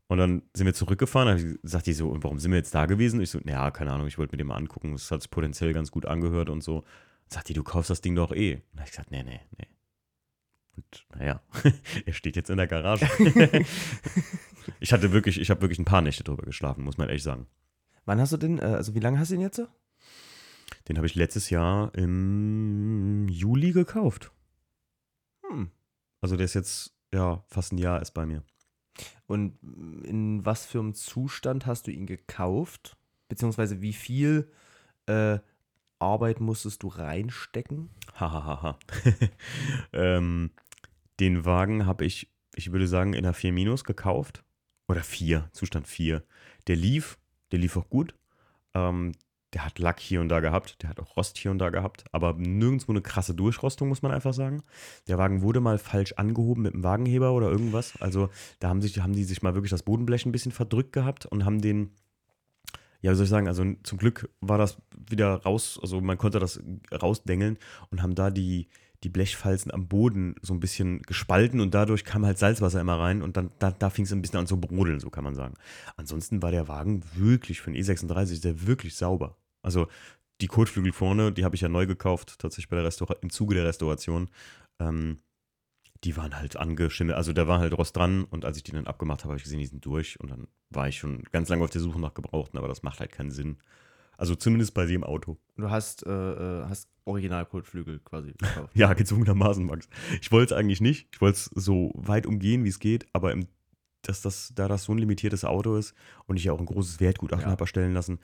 Und 0.08 0.18
dann 0.18 0.44
sind 0.54 0.66
wir 0.66 0.74
zurückgefahren, 0.74 1.38
dann 1.38 1.60
sagt 1.64 1.86
die 1.88 1.94
so, 1.94 2.10
und 2.10 2.24
warum 2.24 2.40
sind 2.40 2.52
wir 2.52 2.58
jetzt 2.58 2.74
da 2.74 2.86
gewesen? 2.86 3.22
Ich 3.22 3.30
so, 3.30 3.40
naja, 3.44 3.72
keine 3.72 3.92
Ahnung, 3.92 4.08
ich 4.08 4.18
wollte 4.18 4.34
mir 4.34 4.38
den 4.38 4.48
mal 4.48 4.56
angucken. 4.56 4.94
Das 4.94 5.12
hat 5.12 5.22
sich 5.22 5.32
potenziell 5.32 5.74
ganz 5.74 5.92
gut 5.92 6.06
angehört 6.06 6.50
und 6.50 6.64
so. 6.64 6.84
Sagt 7.28 7.50
die, 7.50 7.54
du 7.54 7.64
kaufst 7.64 7.90
das 7.90 8.02
Ding 8.02 8.16
doch 8.16 8.32
eh. 8.32 8.56
Und 8.56 8.64
dann 8.74 8.80
hab 8.82 8.88
ich 8.88 8.92
gesagt, 8.92 9.12
nee, 9.12 9.24
nee, 9.24 9.42
nee. 9.58 9.68
Und 10.78 11.06
naja, 11.16 11.42
er 12.06 12.14
steht 12.14 12.36
jetzt 12.36 12.50
in 12.50 12.58
der 12.58 12.68
Garage. 12.68 13.06
ich 14.80 14.94
hatte 14.94 15.12
wirklich, 15.12 15.40
ich 15.40 15.50
habe 15.50 15.62
wirklich 15.62 15.80
ein 15.80 15.86
paar 15.86 16.02
Nächte 16.02 16.24
drüber 16.24 16.44
geschlafen, 16.44 16.84
muss 16.84 16.98
man 16.98 17.10
ehrlich 17.10 17.24
sagen. 17.24 17.48
Wann 18.06 18.22
hast 18.22 18.32
du 18.32 18.38
den, 18.38 18.60
äh, 18.60 18.64
also 18.64 18.96
wie 18.96 19.00
lange 19.00 19.20
hast 19.20 19.32
du 19.32 19.36
ihn 19.36 19.42
jetzt? 19.42 19.62
Den 20.88 20.98
habe 20.98 21.08
ich 21.08 21.16
letztes 21.16 21.50
Jahr 21.50 21.94
im 21.96 23.28
Juli 23.28 23.72
gekauft. 23.72 24.32
Hm. 25.50 25.72
Also 26.22 26.38
der 26.38 26.46
ist 26.46 26.54
jetzt, 26.54 26.94
ja, 27.14 27.44
fast 27.48 27.74
ein 27.74 27.78
Jahr 27.78 28.02
ist 28.02 28.12
bei 28.12 28.26
mir. 28.26 28.44
Und 29.26 29.58
in 30.06 30.46
was 30.46 30.66
für 30.66 30.80
einem 30.80 30.94
Zustand 30.94 31.66
hast 31.66 31.88
du 31.88 31.92
ihn 31.92 32.06
gekauft? 32.06 32.98
Beziehungsweise 33.28 33.82
wie 33.82 33.94
viel 33.94 34.50
äh, 35.08 35.40
Arbeit 36.00 36.40
musstest 36.40 36.84
du 36.84 36.88
reinstecken? 36.88 37.90
Hahaha. 38.14 38.78
ähm, 39.94 40.52
den 41.20 41.46
Wagen 41.46 41.86
habe 41.86 42.06
ich, 42.06 42.32
ich 42.56 42.72
würde 42.72 42.88
sagen, 42.88 43.14
in 43.14 43.24
der 43.24 43.34
4 43.34 43.52
Minus 43.52 43.84
gekauft. 43.84 44.44
Oder 44.88 45.04
4, 45.04 45.50
Zustand 45.52 45.88
4. 45.88 46.24
Der 46.68 46.76
lief, 46.76 47.18
der 47.52 47.60
lief 47.60 47.76
auch 47.76 47.90
gut. 47.90 48.16
Ähm, 48.74 49.14
der 49.54 49.66
hat 49.66 49.80
Lack 49.80 50.00
hier 50.00 50.20
und 50.22 50.30
da 50.30 50.40
gehabt, 50.40 50.82
der 50.82 50.90
hat 50.90 51.00
auch 51.00 51.16
Rost 51.16 51.38
hier 51.38 51.52
und 51.52 51.60
da 51.60 51.70
gehabt, 51.70 52.04
aber 52.12 52.34
nirgendwo 52.34 52.92
eine 52.92 53.02
krasse 53.02 53.34
Durchrostung, 53.34 53.88
muss 53.88 54.02
man 54.02 54.12
einfach 54.12 54.34
sagen. 54.34 54.62
Der 55.08 55.18
Wagen 55.18 55.42
wurde 55.42 55.62
mal 55.62 55.78
falsch 55.78 56.14
angehoben 56.14 56.64
mit 56.64 56.74
dem 56.74 56.84
Wagenheber 56.84 57.32
oder 57.32 57.50
irgendwas. 57.50 57.94
Also 58.02 58.30
da 58.60 58.68
haben, 58.70 58.82
sich, 58.82 59.00
haben 59.00 59.14
die 59.14 59.24
sich 59.24 59.42
mal 59.42 59.56
wirklich 59.56 59.72
das 59.72 59.84
Bodenblech 59.84 60.26
ein 60.26 60.34
bisschen 60.34 60.52
verdrückt 60.52 60.92
gehabt 60.92 61.26
und 61.26 61.46
haben 61.46 61.62
den, 61.62 61.92
ja, 63.02 63.12
wie 63.12 63.16
soll 63.16 63.24
ich 63.24 63.30
sagen, 63.30 63.48
also 63.48 63.64
zum 63.84 63.98
Glück 63.98 64.30
war 64.42 64.58
das 64.58 64.78
wieder 65.10 65.36
raus, 65.44 65.80
also 65.82 66.02
man 66.02 66.18
konnte 66.18 66.40
das 66.40 66.62
rausdengeln 66.92 67.58
und 67.90 68.02
haben 68.02 68.16
da 68.16 68.30
die, 68.30 68.68
die 69.04 69.10
Blechfalzen 69.10 69.72
am 69.72 69.88
Boden 69.88 70.36
so 70.42 70.54
ein 70.54 70.60
bisschen 70.60 71.02
gespalten 71.04 71.60
und 71.60 71.74
dadurch 71.74 72.04
kam 72.04 72.26
halt 72.26 72.40
Salzwasser 72.40 72.82
immer 72.82 73.00
rein 73.00 73.22
und 73.22 73.38
dann 73.38 73.52
da, 73.60 73.72
da 73.72 73.90
fing 73.90 74.06
es 74.06 74.12
ein 74.12 74.22
bisschen 74.22 74.40
an 74.40 74.48
zu 74.48 74.60
brodeln, 74.60 75.00
so 75.00 75.10
kann 75.10 75.24
man 75.24 75.36
sagen. 75.36 75.54
Ansonsten 75.98 76.42
war 76.42 76.52
der 76.52 76.68
Wagen 76.68 77.04
wirklich 77.14 77.62
für 77.62 77.68
einen 77.68 77.80
E36 77.80 78.32
ist 78.32 78.44
der 78.44 78.66
wirklich 78.66 78.96
sauber. 78.96 79.38
Also 79.62 79.88
die 80.42 80.48
Kotflügel 80.48 80.94
vorne, 80.94 81.32
die 81.32 81.46
habe 81.46 81.56
ich 81.56 81.62
ja 81.62 81.70
neu 81.70 81.86
gekauft, 81.86 82.40
tatsächlich 82.40 82.70
bei 82.70 82.76
der 82.76 82.86
Restaura 82.86 83.16
im 83.22 83.30
Zuge 83.30 83.56
der 83.56 83.66
Restauration. 83.66 84.30
Ähm, 84.80 85.20
die 86.04 86.16
waren 86.16 86.36
halt 86.36 86.58
angeschimmelt, 86.58 87.18
also 87.18 87.34
da 87.34 87.48
war 87.48 87.60
halt 87.60 87.76
Rost 87.76 87.96
dran 87.96 88.24
und 88.24 88.46
als 88.46 88.58
ich 88.58 88.64
die 88.64 88.72
dann 88.72 88.86
abgemacht 88.86 89.22
habe, 89.22 89.30
habe 89.30 89.38
ich 89.38 89.44
gesehen, 89.44 89.60
die 89.60 89.66
sind 89.66 89.84
durch 89.84 90.20
und 90.20 90.30
dann 90.30 90.48
war 90.70 90.88
ich 90.88 91.00
schon 91.00 91.24
ganz 91.32 91.50
lange 91.50 91.64
auf 91.64 91.72
der 91.72 91.82
Suche 91.82 92.00
nach 92.00 92.14
Gebrauchten, 92.14 92.58
aber 92.58 92.68
das 92.68 92.84
macht 92.84 93.00
halt 93.00 93.12
keinen 93.12 93.32
Sinn. 93.32 93.58
Also 94.18 94.36
zumindest 94.36 94.74
bei 94.74 94.86
dem 94.86 95.04
Auto. 95.04 95.38
Du 95.58 95.70
hast, 95.70 96.06
äh, 96.06 96.10
äh, 96.10 96.66
hast 96.66 96.90
Originalkotflügel 97.06 98.00
quasi 98.00 98.34
gekauft. 98.38 98.76
Ja, 98.76 98.94
gezwungenermaßen, 98.94 99.64
Max. 99.64 99.88
Ich 100.22 100.32
wollte 100.32 100.54
es 100.54 100.60
eigentlich 100.60 100.82
nicht. 100.82 101.08
Ich 101.14 101.22
wollte 101.22 101.38
es 101.38 101.46
so 101.54 101.92
weit 101.96 102.26
umgehen, 102.26 102.64
wie 102.64 102.70
es 102.70 102.80
geht, 102.80 103.06
aber 103.14 103.32
im, 103.32 103.48
dass 104.02 104.22
das, 104.22 104.52
da 104.56 104.68
das 104.68 104.86
so 104.86 104.92
ein 104.94 104.98
limitiertes 104.98 105.46
Auto 105.46 105.76
ist 105.78 105.94
und 106.26 106.38
ich 106.38 106.44
ja 106.46 106.52
auch 106.52 106.60
ein 106.60 106.66
großes 106.66 107.00
Wertgutachten 107.00 107.46
Ja. 107.48 107.52
habe 107.52 107.62
erstellen 107.64 107.94
lassen, 107.94 108.20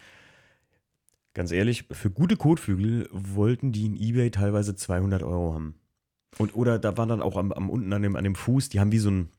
ganz 1.34 1.52
ehrlich, 1.52 1.86
für 1.92 2.10
gute 2.10 2.36
Kotflügel 2.38 3.08
wollten 3.12 3.72
die 3.72 3.86
in 3.86 3.96
Ebay 3.96 4.32
teilweise 4.32 4.76
200 4.76 5.24
Euro 5.24 5.54
haben. 5.54 5.76
Und, 6.40 6.56
oder 6.56 6.80
da 6.80 6.98
waren 6.98 7.10
dann 7.10 7.22
auch 7.22 7.38
am, 7.38 7.52
am 7.52 7.70
unten 7.70 7.94
an 7.94 8.02
dem, 8.02 8.16
an 8.16 8.24
dem 8.24 8.36
Fuß, 8.36 8.70
die 8.70 8.80
haben 8.80 8.92
wie 8.92 9.00
so 9.00 9.12
ein, 9.12 9.30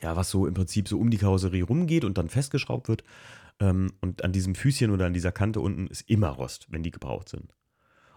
ja, 0.00 0.14
was 0.14 0.30
so 0.30 0.46
im 0.46 0.54
Prinzip 0.54 0.88
so 0.88 0.98
um 0.98 1.10
die 1.10 1.18
Karosserie 1.18 1.64
rumgeht 1.64 2.04
und 2.04 2.18
dann 2.18 2.28
festgeschraubt 2.28 2.88
wird. 2.88 3.02
Ähm, 3.60 3.92
und 4.00 4.24
an 4.24 4.32
diesem 4.32 4.54
Füßchen 4.54 4.90
oder 4.90 5.06
an 5.06 5.14
dieser 5.14 5.32
Kante 5.32 5.60
unten 5.60 5.86
ist 5.86 6.08
immer 6.08 6.28
Rost, 6.28 6.66
wenn 6.70 6.82
die 6.82 6.90
gebraucht 6.90 7.28
sind. 7.28 7.54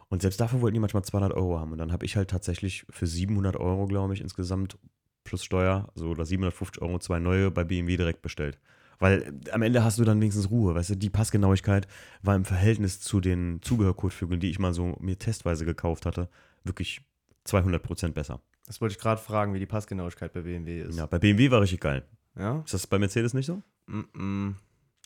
Und 0.10 0.22
selbst 0.22 0.42
dafür 0.42 0.62
wollten 0.62 0.74
die 0.74 0.80
manchmal 0.80 1.04
200 1.04 1.34
Euro 1.34 1.60
haben. 1.60 1.72
Und 1.72 1.78
dann 1.78 1.92
habe 1.92 2.06
ich 2.06 2.16
halt 2.16 2.30
tatsächlich 2.30 2.86
für 2.90 3.08
700 3.08 3.56
Euro, 3.58 3.86
glaube 3.86 4.14
ich, 4.14 4.22
insgesamt 4.22 4.78
plus 5.24 5.44
Steuer, 5.44 5.90
so 5.96 6.08
oder 6.08 6.26
750 6.26 6.82
Euro 6.82 6.98
zwei 7.00 7.20
neue 7.20 7.52
bei 7.52 7.64
BMW 7.64 7.98
direkt 7.98 8.22
bestellt. 8.22 8.60
Weil 8.98 9.22
äh, 9.22 9.52
am 9.52 9.62
Ende 9.62 9.84
hast 9.84 10.00
du 10.00 10.04
dann 10.04 10.20
wenigstens 10.20 10.50
Ruhe, 10.50 10.76
weißt 10.76 10.92
du, 10.92 10.96
die 10.96 11.10
Passgenauigkeit 11.10 11.88
war 12.22 12.36
im 12.36 12.46
Verhältnis 12.46 13.00
zu 13.00 13.20
den 13.20 13.62
Zubehörkotflügeln, 13.62 14.40
die 14.40 14.50
ich 14.50 14.60
mal 14.60 14.74
so 14.74 14.98
mir 15.00 15.18
testweise 15.18 15.66
gekauft 15.66 16.06
hatte, 16.06 16.30
wirklich 16.64 17.02
200 17.46 17.82
Prozent 17.82 18.16
besser. 18.16 18.42
Das 18.66 18.82
wollte 18.82 18.94
ich 18.94 19.00
gerade 19.00 19.22
fragen, 19.22 19.54
wie 19.54 19.60
die 19.60 19.66
Passgenauigkeit 19.66 20.34
bei 20.34 20.42
BMW 20.42 20.82
ist. 20.82 20.98
Ja, 20.98 21.06
bei 21.06 21.18
BMW 21.18 21.50
war 21.50 21.62
richtig 21.62 21.80
geil. 21.80 22.04
Ja? 22.38 22.62
Ist 22.64 22.74
das 22.74 22.88
bei 22.88 23.00
Mercedes 23.00 23.34
nicht 23.34 23.46
so? 23.46 23.62
Mm 23.88 24.00
-mm. 24.14 24.54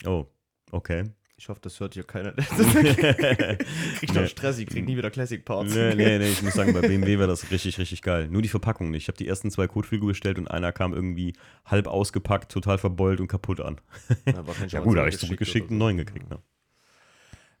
Oh, 0.06 0.26
okay. 0.72 1.04
Ich 1.36 1.48
hoffe, 1.48 1.60
das 1.60 1.80
hört 1.80 1.94
hier 1.94 2.04
keiner. 2.04 2.32
krieg 2.32 4.14
Nee. 4.14 4.20
noch 4.20 4.26
Stress, 4.28 4.58
ich 4.58 4.66
krieg 4.68 4.86
nie 4.86 4.96
wieder 4.96 5.10
Classic 5.10 5.44
Parts. 5.44 5.74
Nee, 5.74 5.94
nee, 5.94 6.18
nee, 6.18 6.28
ich 6.28 6.42
muss 6.42 6.54
sagen, 6.54 6.72
bei 6.72 6.80
BMW 6.80 7.18
war 7.18 7.26
das 7.26 7.50
richtig, 7.50 7.76
richtig 7.78 8.02
geil. 8.02 8.28
Nur 8.28 8.40
die 8.40 8.48
Verpackung 8.48 8.90
nicht. 8.90 9.02
Ich 9.02 9.08
habe 9.08 9.18
die 9.18 9.26
ersten 9.26 9.50
zwei 9.50 9.66
Kotflügel 9.66 10.06
bestellt 10.08 10.38
und 10.38 10.48
einer 10.48 10.70
kam 10.72 10.94
irgendwie 10.94 11.34
halb 11.64 11.88
ausgepackt, 11.88 12.52
total 12.52 12.78
verbeult 12.78 13.20
und 13.20 13.26
kaputt 13.26 13.60
an. 13.60 13.80
Ja, 14.26 14.44
Ja 14.68 14.80
gut, 14.80 14.96
da 14.96 15.00
habe 15.00 15.10
ich 15.10 15.18
zurückgeschickt 15.18 15.70
und 15.70 15.76
oder 15.76 15.86
einen 15.86 15.96
so. 15.96 15.96
neuen 15.96 15.96
gekriegt. 15.98 16.30
Ne? 16.30 16.38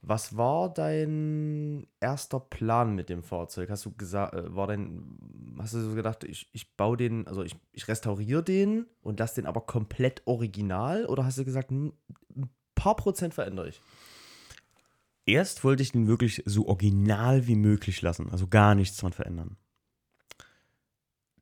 Was 0.06 0.36
war 0.36 0.72
dein 0.72 1.86
erster 1.98 2.38
Plan 2.38 2.94
mit 2.94 3.08
dem 3.08 3.22
Fahrzeug? 3.22 3.70
Hast 3.70 3.86
du 3.86 3.92
gesagt, 3.92 4.34
äh, 4.34 4.54
war 4.54 4.66
dein, 4.66 5.18
hast 5.58 5.72
du 5.72 5.80
so 5.80 5.94
gedacht, 5.94 6.24
ich, 6.24 6.50
ich 6.52 6.76
baue 6.76 6.98
den, 6.98 7.26
also 7.26 7.42
ich, 7.42 7.56
ich 7.72 7.88
restauriere 7.88 8.42
den 8.42 8.86
und 9.00 9.18
lasse 9.18 9.36
den 9.36 9.46
aber 9.46 9.62
komplett 9.62 10.22
original? 10.26 11.06
Oder 11.06 11.24
hast 11.24 11.38
du 11.38 11.44
gesagt, 11.44 11.70
ein 11.70 11.94
paar 12.74 12.96
Prozent 12.96 13.32
verändere 13.32 13.70
ich? 13.70 13.80
Erst 15.24 15.64
wollte 15.64 15.82
ich 15.82 15.92
den 15.92 16.06
wirklich 16.06 16.42
so 16.44 16.68
original 16.68 17.46
wie 17.46 17.56
möglich 17.56 18.02
lassen, 18.02 18.28
also 18.30 18.46
gar 18.46 18.74
nichts 18.74 18.98
dran 18.98 19.14
verändern. 19.14 19.56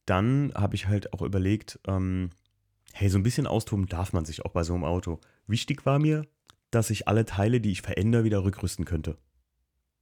Dann 0.06 0.52
habe 0.54 0.76
ich 0.76 0.86
halt 0.86 1.12
auch 1.12 1.22
überlegt, 1.22 1.80
ähm, 1.88 2.30
hey, 2.92 3.08
so 3.08 3.18
ein 3.18 3.24
bisschen 3.24 3.48
austoben 3.48 3.86
darf 3.86 4.12
man 4.12 4.24
sich 4.24 4.44
auch 4.44 4.52
bei 4.52 4.62
so 4.62 4.74
einem 4.74 4.84
Auto. 4.84 5.20
Wichtig 5.48 5.84
war 5.84 5.98
mir, 5.98 6.26
dass 6.72 6.90
ich 6.90 7.06
alle 7.06 7.24
Teile, 7.24 7.60
die 7.60 7.70
ich 7.70 7.82
verändere, 7.82 8.24
wieder 8.24 8.42
rückrüsten 8.42 8.84
könnte. 8.84 9.16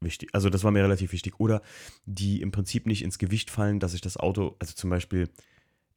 Wichtig. 0.00 0.30
Also 0.32 0.48
das 0.48 0.64
war 0.64 0.70
mir 0.70 0.82
relativ 0.82 1.12
wichtig. 1.12 1.38
Oder 1.38 1.60
die 2.06 2.40
im 2.40 2.52
Prinzip 2.52 2.86
nicht 2.86 3.02
ins 3.02 3.18
Gewicht 3.18 3.50
fallen, 3.50 3.80
dass 3.80 3.92
ich 3.92 4.00
das 4.00 4.16
Auto, 4.16 4.56
also 4.58 4.72
zum 4.74 4.88
Beispiel, 4.88 5.28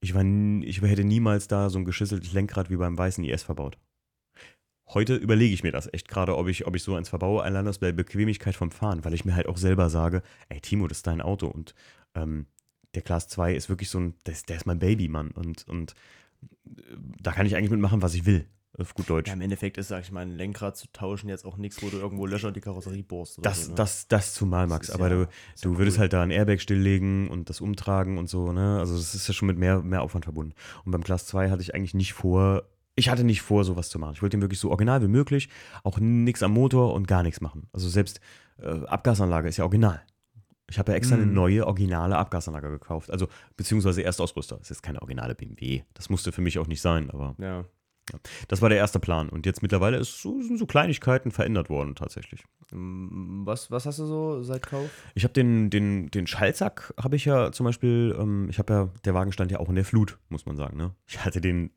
ich, 0.02 0.14
war, 0.14 0.26
ich 0.26 0.82
hätte 0.82 1.06
niemals 1.06 1.48
da 1.48 1.70
so 1.70 1.80
ein 1.80 1.86
geschüsseltes 1.86 2.34
Lenkrad 2.34 2.70
wie 2.70 2.76
beim 2.76 2.98
weißen 2.98 3.24
IS 3.24 3.44
verbaut. 3.44 3.78
Heute 4.90 5.16
überlege 5.16 5.54
ich 5.54 5.64
mir 5.64 5.72
das 5.72 5.92
echt 5.94 6.10
gerade, 6.10 6.38
ob 6.38 6.50
ich, 6.50 6.68
ob 6.68 6.76
ich 6.76 6.84
so 6.84 6.96
eins 6.96 7.08
verbaue, 7.08 7.42
allein 7.42 7.68
aus 7.68 7.80
der 7.80 7.94
Bequemlichkeit 7.94 8.56
vom 8.56 8.70
Fahren, 8.70 9.06
weil 9.06 9.14
ich 9.14 9.24
mir 9.24 9.34
halt 9.34 9.48
auch 9.48 9.58
selber 9.58 9.90
sage, 9.90 10.22
ey 10.50 10.60
Timo, 10.60 10.88
das 10.88 11.00
ist 11.00 11.08
dein 11.08 11.22
Auto 11.22 11.48
und 11.48 11.74
ähm, 12.16 12.48
der 12.94 13.02
Class 13.02 13.30
2 13.30 13.56
ist 13.56 13.70
wirklich 13.70 13.90
so 13.90 14.00
ein, 14.00 14.16
der 14.26 14.34
ist, 14.34 14.50
der 14.50 14.58
ist 14.58 14.66
mein 14.66 14.80
Baby, 14.80 15.08
Mann 15.08 15.32
und, 15.32 15.68
und 15.70 15.96
äh, 16.66 16.82
da 17.22 17.32
kann 17.32 17.46
ich 17.46 17.56
eigentlich 17.56 17.72
mitmachen, 17.72 18.02
was 18.02 18.14
ich 18.14 18.26
will. 18.26 18.46
Auf 18.78 18.96
gut 18.96 19.08
Deutsch. 19.10 19.28
Ja, 19.28 19.34
im 19.34 19.42
Endeffekt 19.42 19.78
ist, 19.78 19.90
sag 19.90 20.02
ich 20.02 20.12
mal, 20.12 20.22
ein 20.22 20.32
Lenkrad 20.32 20.76
zu 20.76 20.88
tauschen 20.92 21.30
jetzt 21.30 21.46
auch 21.46 21.58
nichts, 21.58 21.84
wo 21.84 21.90
du 21.90 21.98
irgendwo 21.98 22.26
Löcher 22.26 22.48
in 22.48 22.56
die 22.56 22.62
Karosserie 22.62 23.04
bohrst. 23.04 23.38
Das, 23.44 23.66
so, 23.66 23.70
ne? 23.70 23.76
das, 23.76 24.08
das 24.08 24.34
zumal, 24.34 24.66
Max. 24.66 24.90
ist 24.90 24.96
Aber 24.96 25.10
ja- 25.10 25.16
du, 25.16 25.22
ja 25.24 25.28
du 25.62 25.78
würdest 25.78 25.98
cool. 25.98 26.02
halt 26.02 26.14
da 26.14 26.24
ein 26.24 26.32
Airbag 26.32 26.60
stilllegen 26.60 27.30
und 27.30 27.50
das 27.52 27.62
umtragen 27.62 28.18
und 28.18 28.30
so, 28.30 28.52
ne? 28.52 28.80
Also 28.80 28.96
das 28.96 29.14
ist 29.14 29.28
ja 29.28 29.34
schon 29.36 29.48
mit 29.48 29.58
mehr, 29.60 29.82
mehr 29.84 30.02
Aufwand 30.02 30.26
verbunden. 30.26 30.54
Und 30.86 30.92
beim 30.92 31.04
Class 31.04 31.28
2 31.28 31.52
hatte 31.52 31.62
ich 31.62 31.76
eigentlich 31.76 31.94
nicht 31.94 32.14
vor, 32.14 32.64
ich 32.96 33.10
hatte 33.10 33.24
nicht 33.24 33.44
vor, 33.44 33.64
sowas 33.64 33.90
zu 33.90 34.00
machen. 34.00 34.14
Ich 34.16 34.22
wollte 34.24 34.38
den 34.38 34.42
wirklich 34.42 34.60
so 34.60 34.70
original 34.70 35.02
wie 35.04 35.08
möglich, 35.08 35.50
auch 35.84 36.00
nichts 36.00 36.42
am 36.42 36.54
Motor 36.54 36.94
und 36.96 37.08
gar 37.08 37.22
nichts 37.22 37.42
machen. 37.42 37.68
Also 37.74 37.88
selbst 37.90 38.22
äh, 38.60 38.68
Abgasanlage 38.86 39.50
ist 39.50 39.58
ja 39.58 39.66
original. 39.66 40.02
Ich 40.70 40.80
habe 40.80 40.92
ja 40.94 40.98
extra 40.98 41.16
eine 41.16 41.26
Mhm. 41.28 41.34
neue, 41.34 41.68
originale 41.68 42.18
Abgasanlage 42.18 42.70
gekauft. 42.72 43.12
Also, 43.12 43.28
beziehungsweise 43.58 44.02
Erstausrüster. 44.04 44.58
Es 44.62 44.72
ist 44.72 44.82
keine 44.82 45.02
originale 45.02 45.36
BMW. 45.36 45.84
Das 45.94 46.10
musste 46.10 46.32
für 46.32 46.42
mich 46.42 46.58
auch 46.58 46.66
nicht 46.68 46.82
sein, 46.82 47.12
aber 47.12 47.36
Ja. 47.38 47.66
Das 48.48 48.62
war 48.62 48.70
der 48.70 48.78
erste 48.78 49.00
Plan. 49.00 49.30
Und 49.30 49.46
jetzt 49.46 49.62
mittlerweile 49.62 49.98
ist 49.98 50.22
so, 50.22 50.42
sind 50.42 50.58
so 50.58 50.66
Kleinigkeiten 50.66 51.32
verändert 51.32 51.70
worden, 51.70 51.96
tatsächlich. 51.96 52.44
Was, 52.72 53.72
was 53.72 53.86
hast 53.86 54.00
du 54.00 54.06
so 54.06 54.44
seit 54.44 54.66
Kauf? 54.66 54.90
Ich 55.16 55.24
habe 55.24 55.34
den, 55.34 55.70
den, 55.70 56.10
den 56.10 56.28
Schallsack, 56.28 56.94
habe 57.02 57.16
ich 57.16 57.26
ja 57.26 57.52
zum 57.52 57.66
Beispiel, 57.66 58.16
ähm, 58.20 58.48
ich 58.50 58.60
habe 58.60 58.74
ja, 58.74 58.90
der 59.06 59.14
Wagen 59.14 59.32
stand 59.32 59.52
ja 59.52 59.60
auch 59.60 59.70
in 59.70 59.76
der 59.76 59.86
Flut, 59.86 60.18
muss 60.30 60.46
man 60.46 60.58
sagen. 60.58 60.78
Ne? 60.78 60.92
Ich 61.08 61.24
hatte 61.24 61.40
den, 61.40 61.72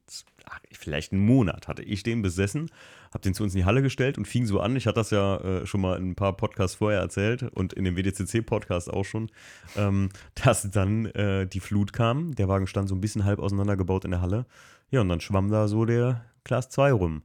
ach, 0.47 0.59
vielleicht 0.73 1.13
einen 1.13 1.25
Monat 1.25 1.69
hatte 1.69 1.83
ich 1.83 2.03
den 2.03 2.23
besessen, 2.23 2.71
habe 3.13 3.23
den 3.23 3.35
zu 3.35 3.43
uns 3.43 3.55
in 3.55 3.61
die 3.61 3.65
Halle 3.65 3.83
gestellt 3.83 4.17
und 4.19 4.27
fing 4.27 4.47
so 4.47 4.61
an. 4.61 4.75
Ich 4.75 4.87
hatte 4.87 5.01
das 5.01 5.11
ja 5.11 5.37
äh, 5.39 5.67
schon 5.67 5.81
mal 5.81 5.99
in 5.99 6.11
ein 6.11 6.15
paar 6.15 6.37
Podcasts 6.37 6.77
vorher 6.77 7.01
erzählt 7.01 7.43
und 7.43 7.73
in 7.73 7.85
dem 7.85 7.97
WDCC-Podcast 7.97 8.93
auch 8.93 9.05
schon, 9.05 9.31
ähm, 9.77 10.09
dass 10.43 10.71
dann 10.71 11.07
äh, 11.07 11.47
die 11.47 11.61
Flut 11.61 11.93
kam. 11.93 12.35
Der 12.35 12.49
Wagen 12.49 12.67
stand 12.67 12.89
so 12.89 12.95
ein 12.95 13.01
bisschen 13.01 13.25
halb 13.25 13.39
auseinandergebaut 13.39 14.05
in 14.05 14.13
der 14.13 14.23
Halle. 14.23 14.47
Ja, 14.91 15.01
und 15.01 15.09
dann 15.09 15.21
schwamm 15.21 15.51
da 15.51 15.69
so 15.69 15.85
der 15.85 16.25
Class 16.45 16.69
2 16.71 16.93
rum. 16.93 17.23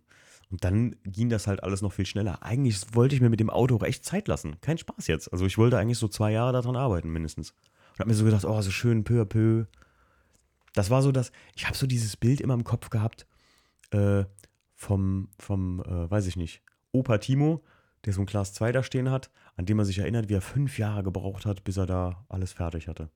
Und 0.49 0.63
dann 0.65 0.95
ging 1.05 1.29
das 1.29 1.47
halt 1.47 1.63
alles 1.63 1.81
noch 1.81 1.93
viel 1.93 2.05
schneller. 2.05 2.43
Eigentlich 2.43 2.81
wollte 2.93 3.15
ich 3.15 3.21
mir 3.21 3.29
mit 3.29 3.39
dem 3.39 3.49
Auto 3.49 3.77
auch 3.77 3.83
echt 3.83 4.03
Zeit 4.03 4.27
lassen. 4.27 4.59
Kein 4.59 4.77
Spaß 4.77 5.07
jetzt. 5.07 5.31
Also 5.31 5.45
ich 5.45 5.57
wollte 5.57 5.77
eigentlich 5.77 5.97
so 5.97 6.09
zwei 6.09 6.31
Jahre 6.31 6.51
daran 6.51 6.75
arbeiten, 6.75 7.09
mindestens. 7.09 7.51
Und 7.93 7.99
habe 7.99 8.09
mir 8.09 8.15
so 8.15 8.25
gedacht, 8.25 8.43
oh, 8.43 8.61
so 8.61 8.71
schön 8.71 9.03
peu 9.05 9.21
à 9.21 9.25
peu. 9.25 9.65
Das 10.73 10.89
war 10.89 11.01
so 11.01 11.11
das, 11.11 11.31
ich 11.55 11.67
habe 11.67 11.77
so 11.77 11.87
dieses 11.87 12.17
Bild 12.17 12.41
immer 12.41 12.53
im 12.53 12.63
Kopf 12.63 12.89
gehabt 12.89 13.27
äh, 13.91 14.25
vom, 14.75 15.29
vom 15.37 15.81
äh, 15.81 16.09
weiß 16.09 16.27
ich 16.27 16.35
nicht, 16.35 16.61
Opa 16.91 17.17
Timo, 17.19 17.63
der 18.05 18.13
so 18.13 18.21
ein 18.21 18.25
Class 18.25 18.53
2 18.53 18.71
da 18.71 18.83
stehen 18.83 19.09
hat, 19.09 19.31
an 19.55 19.65
dem 19.65 19.77
man 19.77 19.85
sich 19.85 19.99
erinnert, 19.99 20.27
wie 20.27 20.33
er 20.33 20.41
fünf 20.41 20.77
Jahre 20.77 21.03
gebraucht 21.03 21.45
hat, 21.45 21.63
bis 21.63 21.77
er 21.77 21.85
da 21.85 22.25
alles 22.27 22.53
fertig 22.53 22.87
hatte. 22.87 23.09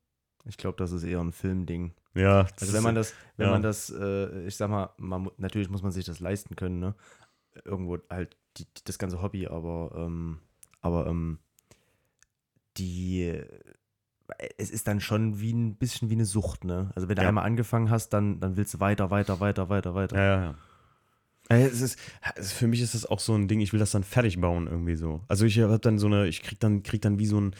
Ich 0.45 0.57
glaube, 0.57 0.77
das 0.77 0.91
ist 0.91 1.03
eher 1.03 1.19
ein 1.19 1.31
Filmding. 1.31 1.93
Ja, 2.13 2.47
Also 2.59 2.73
wenn 2.73 2.83
man 2.83 2.95
das, 2.95 3.13
wenn 3.37 3.47
ja. 3.47 3.51
man 3.51 3.61
das, 3.61 3.89
äh, 3.89 4.45
ich 4.47 4.55
sag 4.55 4.69
mal, 4.69 4.89
man, 4.97 5.29
natürlich 5.37 5.69
muss 5.69 5.83
man 5.83 5.91
sich 5.91 6.05
das 6.05 6.19
leisten 6.19 6.55
können, 6.55 6.79
ne? 6.79 6.95
Irgendwo 7.63 7.97
halt 8.09 8.37
die, 8.57 8.65
das 8.85 8.97
ganze 8.99 9.21
Hobby, 9.21 9.47
aber, 9.47 9.91
ähm, 9.95 10.39
aber 10.81 11.07
ähm, 11.07 11.39
die, 12.77 13.23
äh, 13.23 13.47
es 14.57 14.69
ist 14.71 14.87
dann 14.87 14.99
schon 15.01 15.39
wie 15.39 15.53
ein 15.53 15.75
bisschen 15.75 16.09
wie 16.09 16.13
eine 16.15 16.25
Sucht, 16.25 16.63
ne? 16.63 16.91
Also 16.95 17.07
wenn 17.07 17.15
du 17.15 17.21
Ja. 17.21 17.29
einmal 17.29 17.45
angefangen 17.45 17.89
hast, 17.89 18.09
dann, 18.09 18.39
dann 18.39 18.57
willst 18.57 18.73
du 18.73 18.79
weiter, 18.79 19.11
weiter, 19.11 19.39
weiter, 19.39 19.69
weiter, 19.69 19.95
weiter. 19.95 20.15
Ja, 20.17 20.23
ja, 20.23 20.41
ja. 20.43 20.55
Es 21.47 21.79
ist, 21.81 21.99
es, 22.35 22.53
für 22.53 22.65
mich 22.67 22.81
ist 22.81 22.95
das 22.95 23.05
auch 23.05 23.19
so 23.19 23.35
ein 23.35 23.47
Ding, 23.47 23.59
ich 23.59 23.71
will 23.71 23.79
das 23.79 23.91
dann 23.91 24.03
fertig 24.03 24.41
bauen 24.41 24.65
irgendwie 24.67 24.95
so. 24.95 25.21
Also 25.27 25.45
ich 25.45 25.59
habe 25.59 25.77
dann 25.79 25.99
so 25.99 26.07
eine, 26.07 26.27
ich 26.27 26.41
krieg 26.41 26.59
dann, 26.59 26.81
krieg 26.81 27.01
dann 27.03 27.19
wie 27.19 27.27
so 27.27 27.39
ein, 27.39 27.55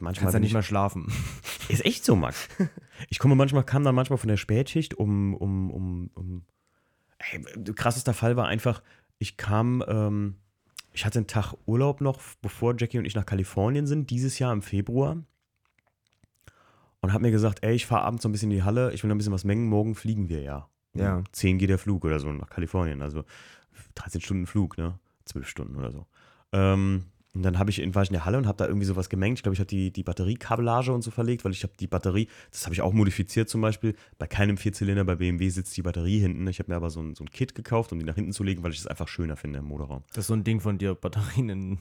manchmal 0.00 0.14
Kannst 0.14 0.32
bin 0.34 0.40
nicht 0.40 0.50
ich, 0.50 0.54
mehr 0.54 0.62
schlafen. 0.62 1.12
ist 1.68 1.84
echt 1.84 2.04
so, 2.04 2.16
Max. 2.16 2.48
Ich 3.10 3.18
komme 3.18 3.34
manchmal, 3.34 3.62
kam 3.62 3.84
dann 3.84 3.94
manchmal 3.94 4.16
von 4.16 4.28
der 4.28 4.38
Spätschicht 4.38 4.94
um, 4.94 5.34
um, 5.34 5.70
um, 5.70 6.10
um 6.14 6.46
ey, 7.18 7.44
krassester 7.74 8.14
Fall 8.14 8.36
war 8.36 8.46
einfach, 8.46 8.82
ich 9.18 9.36
kam, 9.36 9.84
ähm, 9.86 10.36
ich 10.92 11.04
hatte 11.04 11.18
einen 11.18 11.26
Tag 11.26 11.52
Urlaub 11.66 12.00
noch, 12.00 12.18
bevor 12.40 12.74
Jackie 12.78 12.98
und 12.98 13.04
ich 13.04 13.14
nach 13.14 13.26
Kalifornien 13.26 13.86
sind, 13.86 14.08
dieses 14.08 14.38
Jahr 14.38 14.50
im 14.52 14.62
Februar. 14.62 15.18
Und 17.02 17.12
habe 17.12 17.22
mir 17.22 17.30
gesagt, 17.30 17.58
ey, 17.62 17.74
ich 17.74 17.84
fahre 17.84 18.04
abends 18.04 18.22
so 18.22 18.28
ein 18.30 18.32
bisschen 18.32 18.50
in 18.50 18.56
die 18.56 18.62
Halle, 18.62 18.92
ich 18.92 19.02
will 19.02 19.08
noch 19.08 19.14
ein 19.14 19.18
bisschen 19.18 19.34
was 19.34 19.44
mengen, 19.44 19.68
morgen 19.68 19.94
fliegen 19.94 20.30
wir 20.30 20.40
ja. 20.40 20.68
Um 20.94 21.00
Ja. 21.00 21.22
10 21.32 21.58
geht 21.58 21.68
der 21.68 21.78
Flug 21.78 22.04
oder 22.06 22.18
so 22.18 22.32
nach 22.32 22.48
Kalifornien, 22.48 23.02
also 23.02 23.24
13 23.94 24.22
Stunden 24.22 24.46
Flug, 24.46 24.78
ne? 24.78 24.98
12 25.26 25.46
Stunden 25.46 25.76
oder 25.76 25.92
so. 25.92 26.06
Ähm, 26.52 27.04
und 27.36 27.42
dann 27.42 27.58
habe 27.58 27.70
ich 27.70 27.80
in, 27.80 27.94
war 27.94 28.02
ich 28.02 28.08
in 28.08 28.14
der 28.14 28.24
Halle 28.24 28.38
und 28.38 28.46
habe 28.46 28.56
da 28.56 28.66
irgendwie 28.66 28.86
sowas 28.86 29.10
gemengt. 29.10 29.38
Ich 29.38 29.42
glaube, 29.42 29.52
ich 29.52 29.60
habe 29.60 29.66
die, 29.68 29.92
die 29.92 30.02
Batteriekabellage 30.02 30.90
und 30.90 31.02
so 31.02 31.10
verlegt, 31.10 31.44
weil 31.44 31.52
ich 31.52 31.62
habe 31.64 31.74
die 31.78 31.86
Batterie, 31.86 32.28
das 32.50 32.64
habe 32.64 32.74
ich 32.74 32.80
auch 32.80 32.94
modifiziert 32.94 33.50
zum 33.50 33.60
Beispiel. 33.60 33.94
Bei 34.16 34.26
keinem 34.26 34.56
Vierzylinder 34.56 35.04
bei 35.04 35.16
BMW 35.16 35.50
sitzt 35.50 35.76
die 35.76 35.82
Batterie 35.82 36.18
hinten. 36.18 36.46
Ich 36.48 36.60
habe 36.60 36.70
mir 36.70 36.76
aber 36.76 36.88
so 36.88 37.00
ein, 37.00 37.14
so 37.14 37.24
ein 37.24 37.30
Kit 37.30 37.54
gekauft, 37.54 37.92
um 37.92 37.98
die 37.98 38.06
nach 38.06 38.14
hinten 38.14 38.32
zu 38.32 38.42
legen, 38.42 38.62
weil 38.62 38.72
ich 38.72 38.78
es 38.78 38.86
einfach 38.86 39.08
schöner 39.08 39.36
finde 39.36 39.58
im 39.58 39.66
Motorraum. 39.66 40.02
Das 40.08 40.20
ist 40.20 40.26
so 40.28 40.34
ein 40.34 40.44
Ding 40.44 40.60
von 40.60 40.78
dir, 40.78 40.94
Batterien 40.94 41.50
in. 41.50 41.78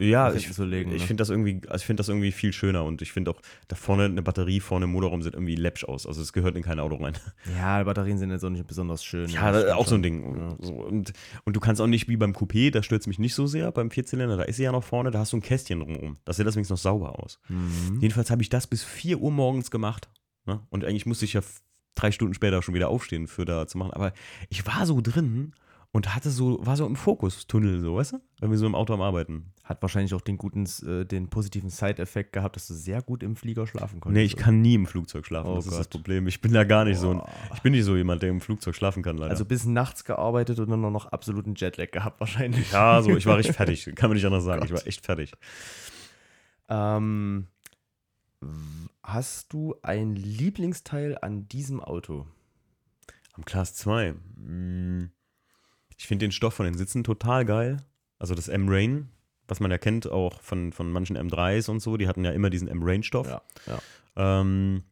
Ja, 0.00 0.32
ich, 0.32 0.56
legen, 0.58 0.92
ich 0.92 1.02
ne? 1.02 1.06
finde 1.06 1.20
das 1.22 1.30
irgendwie, 1.30 1.60
also 1.68 1.76
ich 1.76 1.86
finde 1.86 2.00
das 2.00 2.08
irgendwie 2.08 2.32
viel 2.32 2.52
schöner 2.52 2.84
und 2.84 3.02
ich 3.02 3.12
finde 3.12 3.30
auch 3.30 3.40
da 3.68 3.76
vorne 3.76 4.04
eine 4.04 4.22
Batterie 4.22 4.60
vorne 4.60 4.84
im 4.84 4.92
Motorraum 4.92 5.22
sieht 5.22 5.34
irgendwie 5.34 5.56
läppsch 5.56 5.84
aus. 5.84 6.06
Also 6.06 6.22
es 6.22 6.32
gehört 6.32 6.56
in 6.56 6.62
kein 6.62 6.80
Auto 6.80 6.96
rein. 6.96 7.14
Ja, 7.56 7.82
Batterien 7.82 8.18
sind 8.18 8.30
jetzt 8.30 8.44
auch 8.44 8.50
nicht 8.50 8.66
besonders 8.66 9.04
schön. 9.04 9.28
Ja, 9.30 9.52
stimmt 9.52 9.72
auch 9.72 9.86
so 9.86 9.94
ein 9.94 9.98
schon. 9.98 10.02
Ding. 10.02 10.36
Ja. 10.36 10.56
So, 10.60 10.74
und, 10.74 11.12
und 11.44 11.56
du 11.56 11.60
kannst 11.60 11.80
auch 11.80 11.86
nicht 11.86 12.08
wie 12.08 12.16
beim 12.16 12.32
Coupé, 12.32 12.70
da 12.70 12.82
stört 12.82 13.02
es 13.02 13.06
mich 13.06 13.18
nicht 13.18 13.34
so 13.34 13.46
sehr, 13.46 13.72
beim 13.72 13.90
Vierzylinder, 13.90 14.36
da 14.36 14.42
ist 14.44 14.56
sie 14.56 14.64
ja 14.64 14.72
noch 14.72 14.84
vorne, 14.84 15.10
da 15.10 15.20
hast 15.20 15.32
du 15.32 15.38
ein 15.38 15.42
Kästchen 15.42 15.80
drumherum. 15.80 16.18
Das 16.24 16.36
sieht 16.36 16.46
deswegen 16.46 16.66
noch 16.68 16.76
sauber 16.76 17.18
aus. 17.22 17.38
Mhm. 17.48 17.98
Jedenfalls 18.00 18.30
habe 18.30 18.42
ich 18.42 18.48
das 18.48 18.66
bis 18.66 18.84
4 18.84 19.18
Uhr 19.18 19.30
morgens 19.30 19.70
gemacht. 19.70 20.08
Ne? 20.46 20.60
Und 20.70 20.84
eigentlich 20.84 21.06
musste 21.06 21.24
ich 21.24 21.34
ja 21.34 21.42
drei 21.94 22.10
Stunden 22.12 22.34
später 22.34 22.62
schon 22.62 22.74
wieder 22.74 22.88
aufstehen 22.88 23.26
für 23.26 23.44
da 23.44 23.66
zu 23.66 23.78
machen. 23.78 23.92
Aber 23.92 24.12
ich 24.48 24.66
war 24.66 24.86
so 24.86 25.00
drin 25.00 25.52
und 25.92 26.14
hatte 26.14 26.30
so, 26.30 26.64
war 26.64 26.76
so 26.76 26.86
im 26.86 26.96
Fokustunnel, 26.96 27.80
so, 27.80 27.96
weißt 27.96 28.12
du? 28.12 28.20
Irgendwie 28.40 28.58
so 28.58 28.66
im 28.66 28.74
Auto 28.74 28.94
am 28.94 29.02
Arbeiten. 29.02 29.52
Hat 29.68 29.82
wahrscheinlich 29.82 30.14
auch 30.14 30.22
den 30.22 30.38
guten, 30.38 30.64
äh, 30.86 31.04
den 31.04 31.28
positiven 31.28 31.68
Side-Effekt 31.68 32.32
gehabt, 32.32 32.56
dass 32.56 32.66
du 32.68 32.72
sehr 32.72 33.02
gut 33.02 33.22
im 33.22 33.36
Flieger 33.36 33.66
schlafen 33.66 34.00
konntest. 34.00 34.16
Nee, 34.18 34.24
ich 34.24 34.36
kann 34.36 34.62
nie 34.62 34.72
im 34.74 34.86
Flugzeug 34.86 35.26
schlafen. 35.26 35.50
Oh 35.50 35.56
das 35.56 35.66
ist 35.66 35.72
das 35.72 35.80
Gott. 35.80 35.90
Problem. 35.90 36.26
Ich 36.26 36.40
bin 36.40 36.54
da 36.54 36.64
gar 36.64 36.86
nicht 36.86 36.96
so 36.98 37.10
ein, 37.10 37.22
ich 37.54 37.60
bin 37.60 37.72
nicht 37.72 37.84
so 37.84 37.94
jemand, 37.94 38.22
der 38.22 38.30
im 38.30 38.40
Flugzeug 38.40 38.74
schlafen 38.74 39.02
kann, 39.02 39.18
leider. 39.18 39.30
Also 39.30 39.44
bis 39.44 39.66
nachts 39.66 40.04
gearbeitet 40.04 40.58
und 40.58 40.70
dann 40.70 40.80
noch 40.80 41.04
absoluten 41.06 41.54
Jetlag 41.54 41.90
gehabt 41.90 42.18
wahrscheinlich. 42.20 42.72
ja, 42.72 43.02
so, 43.02 43.14
ich 43.14 43.26
war 43.26 43.36
richtig 43.36 43.56
fertig. 43.56 43.90
Kann 43.94 44.08
man 44.08 44.16
nicht 44.16 44.24
anders 44.24 44.44
sagen. 44.44 44.62
Ich 44.64 44.70
Gott. 44.70 44.80
war 44.80 44.86
echt 44.86 45.04
fertig. 45.04 45.32
Ähm, 46.70 47.46
hast 49.02 49.52
du 49.52 49.74
ein 49.82 50.14
Lieblingsteil 50.16 51.18
an 51.20 51.46
diesem 51.48 51.80
Auto? 51.80 52.26
Am 53.34 53.44
Class 53.44 53.74
2. 53.74 54.14
mm, 54.36 55.10
Ich 55.98 56.06
finde 56.06 56.24
den 56.26 56.32
Stoff 56.32 56.54
von 56.54 56.64
den 56.64 56.76
Sitzen 56.78 57.04
total 57.04 57.44
geil. 57.44 57.78
Also 58.18 58.34
das 58.34 58.48
M-Rain, 58.48 59.08
was 59.48 59.60
man 59.60 59.70
ja 59.70 59.78
kennt 59.78 60.10
auch 60.10 60.40
von, 60.42 60.72
von 60.72 60.92
manchen 60.92 61.16
M3s 61.16 61.70
und 61.70 61.80
so, 61.80 61.96
die 61.96 62.06
hatten 62.06 62.24
ja 62.24 62.30
immer 62.30 62.50
diesen 62.50 62.68
M-Rain-Stoff. 62.68 63.26
Ja, 63.26 63.42
ja. 63.66 64.40
Ähm, 64.40 64.84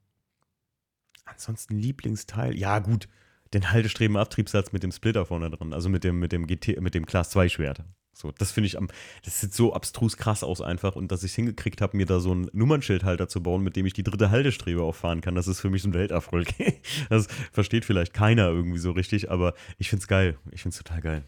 ansonsten 1.25 1.77
Lieblingsteil, 1.77 2.57
ja 2.59 2.79
gut, 2.79 3.09
den 3.55 3.71
Haltestreben-Abtriebssatz 3.71 4.73
mit 4.73 4.83
dem 4.83 4.93
Splitter 4.93 5.27
vorne 5.27 5.51
drin, 5.51 5.73
also 5.73 5.89
mit 5.89 6.05
dem, 6.05 6.19
mit 6.19 6.33
dem 6.33 6.47
GT, 6.47 6.81
mit 6.81 6.95
dem 6.95 7.07
Class 7.07 7.31
2 7.31 7.49
Schwert. 7.49 7.85
So, 8.13 8.33
das 8.33 8.51
finde 8.51 8.69
ich 8.69 8.79
am, 8.79 8.89
das 9.27 9.43
sieht 9.43 9.53
so 9.53 9.75
abstrus 9.75 10.17
krass 10.17 10.43
aus 10.43 10.63
einfach 10.63 10.97
und 10.97 11.13
dass 11.13 11.23
ich 11.23 11.33
es 11.33 11.37
hingekriegt 11.37 11.83
habe, 11.83 11.99
mir 11.99 12.07
da 12.07 12.19
so 12.19 12.33
einen 12.33 12.49
Nummernschildhalter 12.55 13.29
zu 13.29 13.43
bauen, 13.43 13.63
mit 13.63 13.77
dem 13.77 13.85
ich 13.85 13.93
die 13.93 14.03
dritte 14.03 14.31
Haltestrebe 14.31 14.83
auch 14.83 14.95
fahren 14.95 15.21
kann, 15.21 15.35
das 15.35 15.49
ist 15.49 15.61
für 15.61 15.69
mich 15.69 15.83
so 15.83 15.91
ein 15.91 15.95
Welterfolg. 15.95 16.49
das 17.11 17.27
versteht 17.53 17.85
vielleicht 17.85 18.15
keiner 18.15 18.49
irgendwie 18.49 18.79
so 18.79 18.93
richtig, 18.93 19.31
aber 19.31 19.53
ich 19.77 19.91
finde 19.91 20.01
es 20.01 20.09
geil. 20.09 20.39
Ich 20.51 20.63
finde 20.63 20.75
es 20.75 20.83
total 20.83 21.03
geil. 21.03 21.25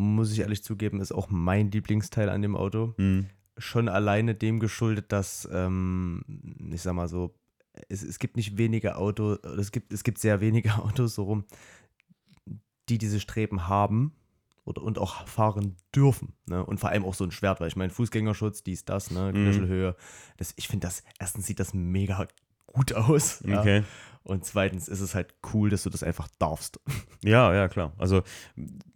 Muss 0.00 0.32
ich 0.32 0.40
ehrlich 0.40 0.64
zugeben, 0.64 1.00
ist 1.00 1.12
auch 1.12 1.28
mein 1.28 1.70
Lieblingsteil 1.70 2.30
an 2.30 2.40
dem 2.40 2.56
Auto. 2.56 2.94
Mhm. 2.96 3.26
Schon 3.58 3.90
alleine 3.90 4.34
dem 4.34 4.58
geschuldet, 4.58 5.12
dass, 5.12 5.46
ähm, 5.52 6.22
ich 6.72 6.80
sag 6.80 6.94
mal 6.94 7.08
so, 7.08 7.34
es, 7.90 8.02
es 8.02 8.18
gibt 8.18 8.36
nicht 8.36 8.56
wenige 8.56 8.96
Autos, 8.96 9.38
es 9.58 9.72
gibt, 9.72 9.92
es 9.92 10.02
gibt 10.02 10.18
sehr 10.18 10.40
wenige 10.40 10.74
Autos 10.82 11.14
so 11.14 11.24
rum, 11.24 11.44
die 12.88 12.96
diese 12.96 13.20
Streben 13.20 13.68
haben 13.68 14.14
oder, 14.64 14.82
und 14.82 14.98
auch 14.98 15.26
fahren 15.28 15.76
dürfen. 15.94 16.32
Ne? 16.46 16.64
Und 16.64 16.80
vor 16.80 16.88
allem 16.88 17.04
auch 17.04 17.14
so 17.14 17.24
ein 17.24 17.30
Schwert, 17.30 17.60
weil 17.60 17.68
ich 17.68 17.76
meine, 17.76 17.90
Fußgängerschutz, 17.90 18.62
dies, 18.62 18.86
das, 18.86 19.10
ne? 19.10 19.32
Knöchelhöhe. 19.32 19.96
Das, 20.38 20.54
ich 20.56 20.68
finde 20.68 20.86
das, 20.86 21.04
erstens 21.18 21.46
sieht 21.46 21.60
das 21.60 21.74
mega 21.74 22.26
gut 22.66 22.94
aus. 22.94 23.42
Ja. 23.44 23.82
Und 24.22 24.44
zweitens 24.44 24.86
ist 24.88 25.00
es 25.00 25.14
halt 25.14 25.34
cool, 25.52 25.70
dass 25.70 25.82
du 25.82 25.90
das 25.90 26.02
einfach 26.02 26.28
darfst. 26.38 26.80
Ja, 27.22 27.52
ja, 27.52 27.68
klar. 27.68 27.92
Also, 27.98 28.22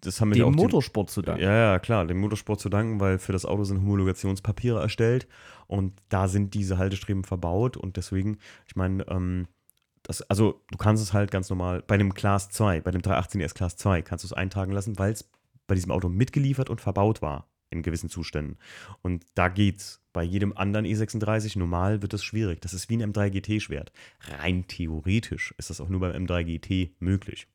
das 0.00 0.18
haben 0.18 0.30
wir 0.30 0.38
ja 0.38 0.44
auch 0.46 0.50
Dem 0.50 0.56
Motorsport 0.56 1.10
zu 1.10 1.20
danken. 1.20 1.42
Ja, 1.42 1.52
ja, 1.54 1.78
klar, 1.78 2.06
dem 2.06 2.20
Motorsport 2.20 2.58
zu 2.58 2.70
danken, 2.70 2.98
weil 2.98 3.18
für 3.18 3.32
das 3.32 3.44
Auto 3.44 3.64
sind 3.64 3.82
Homologationspapiere 3.82 4.80
erstellt 4.80 5.28
und 5.66 5.92
da 6.08 6.26
sind 6.26 6.54
diese 6.54 6.78
Haltestreben 6.78 7.24
verbaut 7.24 7.76
und 7.76 7.98
deswegen, 7.98 8.38
ich 8.66 8.76
meine, 8.76 9.06
ähm, 9.08 9.46
das, 10.02 10.22
also 10.22 10.62
du 10.70 10.78
kannst 10.78 11.02
es 11.02 11.12
halt 11.12 11.30
ganz 11.30 11.50
normal, 11.50 11.82
bei 11.86 11.98
dem 11.98 12.14
Class 12.14 12.48
2, 12.48 12.80
bei 12.80 12.92
dem 12.92 13.02
318S 13.02 13.52
Class 13.52 13.76
2 13.76 14.00
kannst 14.00 14.24
du 14.24 14.28
es 14.28 14.32
eintragen 14.32 14.72
lassen, 14.72 14.98
weil 14.98 15.12
es 15.12 15.28
bei 15.66 15.74
diesem 15.74 15.90
Auto 15.90 16.08
mitgeliefert 16.08 16.70
und 16.70 16.80
verbaut 16.80 17.20
war 17.20 17.46
in 17.74 17.82
gewissen 17.82 18.08
Zuständen. 18.08 18.56
Und 19.02 19.24
da 19.34 19.48
geht's. 19.48 20.00
Bei 20.12 20.22
jedem 20.22 20.56
anderen 20.56 20.86
E36 20.86 21.58
normal 21.58 22.00
wird 22.00 22.12
das 22.12 22.22
schwierig. 22.22 22.60
Das 22.60 22.72
ist 22.72 22.88
wie 22.88 22.96
ein 22.96 23.12
M3 23.12 23.30
GT-Schwert. 23.30 23.92
Rein 24.38 24.64
theoretisch 24.68 25.52
ist 25.58 25.70
das 25.70 25.80
auch 25.80 25.88
nur 25.88 25.98
beim 26.00 26.12
M3 26.24 26.44
GT 26.44 26.94
möglich. 27.00 27.48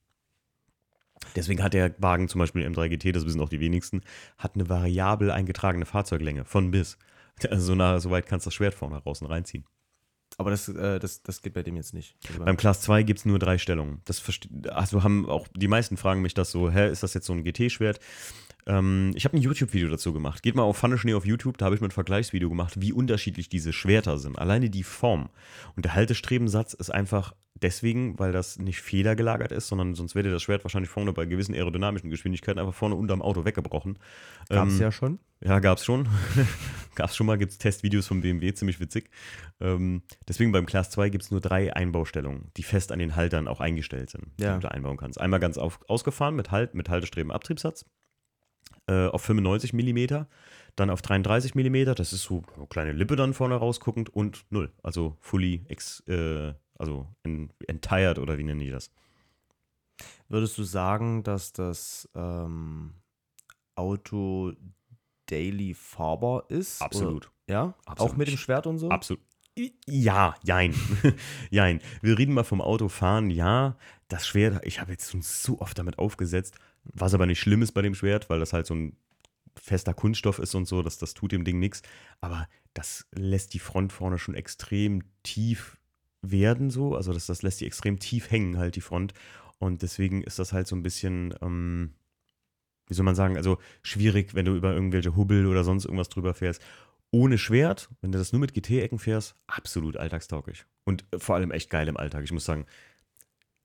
Deswegen 1.36 1.64
hat 1.64 1.74
der 1.74 1.96
Wagen 2.00 2.28
zum 2.28 2.40
Beispiel 2.40 2.64
im 2.64 2.74
M3 2.74 2.90
GT, 2.90 3.16
das 3.16 3.26
wissen 3.26 3.42
auch 3.42 3.50
die 3.50 3.60
wenigsten, 3.60 4.02
hat 4.38 4.56
eine 4.56 4.68
variabel 4.70 5.32
eingetragene 5.32 5.86
Fahrzeuglänge 5.86 6.46
von 6.46 6.72
bis. 6.72 6.98
Also 7.50 7.68
so, 7.68 7.76
nah, 7.76 7.98
so 8.02 8.12
weit 8.12 8.26
kannst 8.26 8.46
du 8.46 8.50
das 8.50 8.56
Schwert 8.56 8.74
vorne 8.74 8.98
raus 8.98 9.22
und 9.22 9.28
reinziehen. 9.28 9.64
Aber 10.38 10.52
das, 10.52 10.68
äh, 10.68 11.00
das, 11.00 11.24
das 11.24 11.42
geht 11.42 11.54
bei 11.54 11.64
dem 11.64 11.78
jetzt 11.78 11.94
nicht. 11.94 12.18
Also 12.28 12.44
Beim 12.44 12.58
Class 12.58 12.82
2 12.82 13.04
gibt 13.04 13.20
es 13.20 13.26
nur 13.26 13.40
drei 13.40 13.58
Stellungen. 13.58 14.02
Das 14.04 14.22
also 14.70 15.04
haben 15.04 15.26
auch 15.26 15.48
die 15.56 15.70
meisten 15.70 15.96
fragen 15.96 16.22
mich 16.22 16.34
das 16.34 16.52
so, 16.52 16.70
hä, 16.70 16.90
ist 16.90 17.02
das 17.02 17.14
jetzt 17.14 17.28
so 17.28 17.34
ein 17.34 17.44
GT-Schwert? 17.44 18.00
Ähm, 18.68 19.12
ich 19.16 19.25
habe 19.25 19.38
ein 19.38 19.42
YouTube-Video 19.42 19.89
dazu 19.89 20.13
gemacht. 20.13 20.44
Geht 20.44 20.56
mal 20.56 20.63
auf 20.63 20.78
Pfanne 20.78 20.98
Schnee 20.98 21.13
auf 21.13 21.25
YouTube, 21.25 21.58
da 21.58 21.66
habe 21.66 21.75
ich 21.75 21.82
mir 21.82 21.88
ein 21.88 21.92
Vergleichsvideo 21.92 22.50
gemacht, 22.50 22.80
wie 22.82 22.94
unterschiedlich 22.94 23.50
diese 23.50 23.74
Schwerter 23.74 24.18
sind. 24.18 24.38
Alleine 24.38 24.70
die 24.70 24.84
Form. 24.84 25.30
Und 25.75 25.86
der 25.86 25.96
Haltestrebensatz 25.96 26.74
ist 26.74 26.89
einfach 26.92 27.34
deswegen, 27.62 28.18
weil 28.20 28.32
das 28.32 28.58
nicht 28.58 28.80
federgelagert 28.80 29.51
ist, 29.51 29.68
sondern 29.68 29.94
sonst 29.94 30.16
wäre 30.16 30.30
das 30.30 30.42
Schwert 30.44 30.63
wahrscheinlich 30.63 30.89
vorne 30.89 31.12
bei 31.12 31.25
gewissen 31.25 31.54
aerodynamischen 31.54 32.10
Geschwindigkeiten 32.10 32.58
einfach 32.60 32.74
vorne 32.74 32.96
unterm 32.96 33.22
Auto 33.22 33.44
weggebrochen. 33.44 34.00
Gab 34.48 34.68
es 34.70 34.75
Ähm, 34.75 34.82
ja 34.82 34.92
schon. 34.94 35.20
ja, 35.44 35.60
gab's 35.60 35.84
schon. 35.84 36.08
gab's 36.96 37.18
schon 37.18 37.28
mal, 37.28 37.38
gibt's 37.38 37.58
Testvideos 37.58 38.08
vom 38.08 38.22
BMW, 38.22 38.54
ziemlich 38.54 38.80
witzig. 38.80 39.10
Ähm, 39.60 40.04
deswegen 40.28 40.54
beim 40.54 40.66
Class 40.66 40.89
2 40.92 41.10
gibt's 41.10 41.32
nur 41.32 41.42
drei 41.42 41.75
Einbaustellungen, 41.75 42.50
die 42.56 42.63
fest 42.63 42.94
an 42.94 43.00
den 43.00 43.18
Haltern 43.18 43.48
auch 43.50 43.60
eingestellt 43.60 44.10
sind, 44.10 44.28
die 44.39 44.44
Ja. 44.44 44.54
du 44.54 44.62
da 44.62 44.70
einbauen 44.70 44.96
kannst. 44.96 45.20
Einmal 45.20 45.42
ganz 45.42 45.58
auf, 45.58 45.80
ausgefahren 45.89 46.36
mit 46.36 46.51
Halt, 46.51 46.75
mit 46.75 46.88
Haltestreben 46.88 47.32
Abtriebssatz 47.32 47.86
äh, 48.89 49.08
auf 49.08 49.22
95 49.22 49.74
mm, 49.74 50.25
dann 50.75 50.89
auf 50.89 51.01
33 51.01 51.53
mm, 51.53 51.93
das 51.96 52.12
ist 52.12 52.24
so 52.24 52.43
eine 52.55 52.67
kleine 52.67 52.91
Lippe 52.91 53.15
dann 53.15 53.34
vorne 53.34 53.55
rausguckend 53.55 54.10
und 54.10 54.46
null, 54.50 54.72
also 54.81 55.15
fully 55.19 55.63
ex, 55.67 56.01
äh, 56.08 56.53
also 56.77 57.08
en, 57.24 57.51
entired 57.67 58.17
oder 58.17 58.38
wie 58.38 58.43
nennen 58.43 58.62
die 58.62 58.72
das? 58.72 58.91
Würdest 60.27 60.58
du 60.58 60.63
sagen, 60.63 61.24
dass 61.24 61.53
das 61.53 62.10
ähm, 62.15 62.96
Auto 63.75 64.53
daily 65.27 65.74
fahrbar 65.74 66.50
ist? 66.50 66.81
Absolut. 66.81 67.27
Oder, 67.27 67.53
ja? 67.53 67.74
Absolut. 67.86 68.13
Auch 68.13 68.17
mit 68.17 68.27
dem 68.27 68.38
Schwert 68.38 68.65
und 68.65 68.79
so? 68.79 68.89
Absolut. 68.89 69.22
Ja, 69.86 70.36
jein. 70.43 70.74
jein. 71.50 71.81
Wir 72.01 72.17
reden 72.17 72.34
mal 72.34 72.43
vom 72.43 72.62
Autofahren. 72.62 73.29
Ja, 73.29 73.75
das 74.08 74.25
Schwert, 74.25 74.65
ich 74.65 74.79
habe 74.79 74.91
jetzt 74.91 75.12
schon 75.12 75.22
so 75.22 75.60
oft 75.60 75.77
damit 75.77 76.00
aufgesetzt, 76.00 76.55
was 76.84 77.14
aber 77.14 77.26
nicht 77.26 77.40
schlimm 77.40 77.62
ist 77.62 77.72
bei 77.74 77.82
dem 77.82 77.96
Schwert, 77.96 78.30
weil 78.30 78.40
das 78.40 78.54
halt 78.54 78.66
so 78.66 78.76
ein 78.76 78.96
fester 79.56 79.94
Kunststoff 79.94 80.40
ist 80.40 80.56
und 80.56 80.66
so, 80.66 80.82
das, 80.82 80.98
das 80.98 81.14
tut 81.14 81.32
dem 81.32 81.44
Ding 81.44 81.60
nichts. 81.60 81.82
Aber 82.22 82.48
das 82.74 83.08
lässt 83.14 83.54
die 83.54 83.60
Front 83.60 83.94
vorne 83.94 84.18
schon 84.18 84.36
extrem 84.36 85.04
tief 85.24 85.78
werden, 86.22 86.70
so. 86.70 86.96
Also 86.96 87.14
das, 87.14 87.26
das 87.26 87.42
lässt 87.42 87.62
die 87.62 87.66
extrem 87.66 88.00
tief 88.00 88.32
hängen, 88.32 88.58
halt 88.58 88.76
die 88.76 88.82
Front. 88.82 89.14
Und 89.58 89.82
deswegen 89.82 90.24
ist 90.24 90.40
das 90.40 90.54
halt 90.54 90.68
so 90.68 90.76
ein 90.76 90.84
bisschen, 90.84 91.34
ähm, 91.42 91.94
wie 92.88 92.94
soll 92.94 93.06
man 93.06 93.16
sagen, 93.16 93.38
also 93.38 93.58
schwierig, 93.84 94.34
wenn 94.36 94.46
du 94.46 94.56
über 94.56 94.74
irgendwelche 94.74 95.16
Hubbel 95.16 95.46
oder 95.46 95.64
sonst 95.64 95.86
irgendwas 95.86 96.10
drüber 96.10 96.34
fährst. 96.34 96.62
Ohne 97.12 97.38
Schwert, 97.38 97.90
wenn 98.02 98.12
du 98.12 98.20
das 98.20 98.32
nur 98.32 98.40
mit 98.40 98.54
GT-Ecken 98.54 99.00
fährst, 99.00 99.36
absolut 99.48 99.98
alltagstauglich. 99.98 100.66
Und 100.86 101.06
vor 101.18 101.36
allem 101.36 101.52
echt 101.52 101.70
geil 101.70 101.88
im 101.88 101.98
Alltag. 101.98 102.24
Ich 102.24 102.32
muss 102.32 102.46
sagen, 102.46 102.66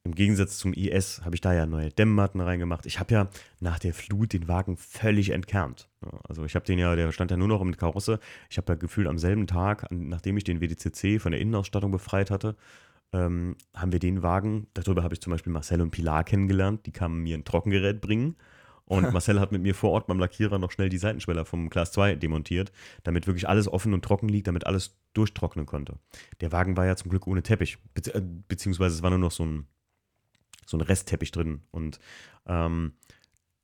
im 0.04 0.14
Gegensatz 0.14 0.58
zum 0.58 0.74
IS 0.74 1.22
habe 1.24 1.34
ich 1.34 1.40
da 1.40 1.54
ja 1.54 1.64
neue 1.64 1.88
Dämmmatten 1.88 2.40
reingemacht. 2.40 2.84
Ich 2.84 3.00
habe 3.00 3.14
ja 3.14 3.28
nach 3.60 3.78
der 3.78 3.94
Flut 3.94 4.34
den 4.34 4.48
Wagen 4.48 4.76
völlig 4.76 5.30
entkernt. 5.30 5.88
Also 6.28 6.44
ich 6.44 6.54
habe 6.54 6.66
den 6.66 6.78
ja, 6.78 6.94
der 6.94 7.10
stand 7.10 7.30
ja 7.30 7.38
nur 7.38 7.48
noch 7.48 7.64
mit 7.64 7.78
Karosse. 7.78 8.20
Ich 8.50 8.58
habe 8.58 8.72
ja 8.72 8.76
gefühlt 8.76 9.08
am 9.08 9.18
selben 9.18 9.46
Tag, 9.46 9.86
nachdem 9.90 10.36
ich 10.36 10.44
den 10.44 10.60
WDCC 10.60 11.20
von 11.20 11.32
der 11.32 11.40
Innenausstattung 11.40 11.90
befreit 11.90 12.30
hatte, 12.30 12.54
ähm, 13.14 13.56
haben 13.74 13.92
wir 13.92 13.98
den 13.98 14.22
Wagen, 14.22 14.66
darüber 14.74 15.02
habe 15.02 15.14
ich 15.14 15.22
zum 15.22 15.30
Beispiel 15.30 15.52
Marcel 15.52 15.80
und 15.80 15.90
Pilar 15.90 16.24
kennengelernt, 16.24 16.84
die 16.84 16.92
kamen 16.92 17.22
mir 17.22 17.38
ein 17.38 17.44
Trockengerät 17.44 18.00
bringen. 18.00 18.36
Und 18.86 19.10
Marcel 19.12 19.40
hat 19.40 19.52
mit 19.52 19.62
mir 19.62 19.74
vor 19.74 19.92
Ort 19.92 20.06
beim 20.06 20.18
Lackierer 20.18 20.58
noch 20.58 20.70
schnell 20.70 20.90
die 20.90 20.98
Seitenschweller 20.98 21.44
vom 21.44 21.70
Class 21.70 21.92
2 21.92 22.16
demontiert, 22.16 22.72
damit 23.04 23.26
wirklich 23.26 23.48
alles 23.48 23.68
offen 23.68 23.94
und 23.94 24.04
trocken 24.04 24.28
liegt, 24.28 24.48
damit 24.48 24.66
alles 24.66 24.98
durchtrocknen 25.14 25.64
konnte. 25.64 25.98
Der 26.40 26.52
Wagen 26.52 26.76
war 26.76 26.84
ja 26.84 26.96
zum 26.96 27.10
Glück 27.10 27.26
ohne 27.26 27.42
Teppich, 27.42 27.78
äh, 27.94 28.20
beziehungsweise 28.48 28.96
es 28.96 29.02
war 29.02 29.10
nur 29.10 29.18
noch 29.18 29.30
so 29.30 29.46
ein, 29.46 29.66
so 30.66 30.76
ein 30.76 30.82
Restteppich 30.82 31.30
drin. 31.30 31.62
Und 31.70 31.98
ähm, 32.46 32.94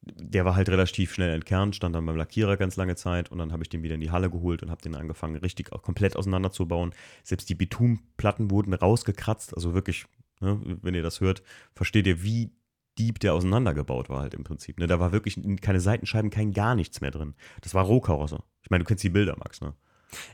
der 0.03 0.45
war 0.45 0.57
halt 0.57 0.69
relativ 0.69 1.13
schnell 1.13 1.35
entkernt, 1.35 1.77
stand 1.77 1.95
dann 1.95 2.07
beim 2.07 2.17
Lackierer 2.17 2.57
ganz 2.57 2.77
lange 2.77 2.97
Zeit 2.97 3.31
und 3.31 3.39
dann 3.39 3.53
habe 3.53 3.63
ich 3.63 3.69
den 3.69 3.83
wieder 3.83 3.95
in 3.95 4.01
die 4.01 4.11
Halle 4.11 4.31
geholt 4.31 4.63
und 4.63 4.71
habe 4.71 4.81
den 4.81 4.95
angefangen, 4.95 5.37
richtig 5.37 5.73
auch 5.73 5.83
komplett 5.83 6.17
auseinanderzubauen. 6.17 6.95
Selbst 7.23 7.49
die 7.49 7.55
Betonplatten 7.55 8.51
wurden 8.51 8.73
rausgekratzt, 8.73 9.55
also 9.55 9.75
wirklich, 9.75 10.07
ne, 10.41 10.59
wenn 10.81 10.95
ihr 10.95 11.03
das 11.03 11.21
hört, 11.21 11.43
versteht 11.75 12.07
ihr, 12.07 12.23
wie 12.23 12.51
deep 12.99 13.21
der 13.21 13.35
auseinandergebaut 13.35 14.09
war 14.09 14.21
halt 14.21 14.35
im 14.35 14.45
Prinzip. 14.45 14.79
Ne? 14.79 14.87
Da 14.87 15.01
war 15.01 15.13
wirklich 15.13 15.39
keine 15.61 15.81
Seitenscheiben, 15.81 16.31
kein 16.31 16.53
gar 16.53 16.75
nichts 16.75 17.01
mehr 17.01 17.11
drin. 17.11 17.35
Das 17.61 17.75
war 17.75 17.85
Rohkarosse. 17.85 18.43
Ich 18.63 18.71
meine, 18.71 18.85
du 18.85 18.89
kennst 18.89 19.05
die 19.05 19.11
Bilder, 19.11 19.37
Max, 19.39 19.61
ne? 19.61 19.75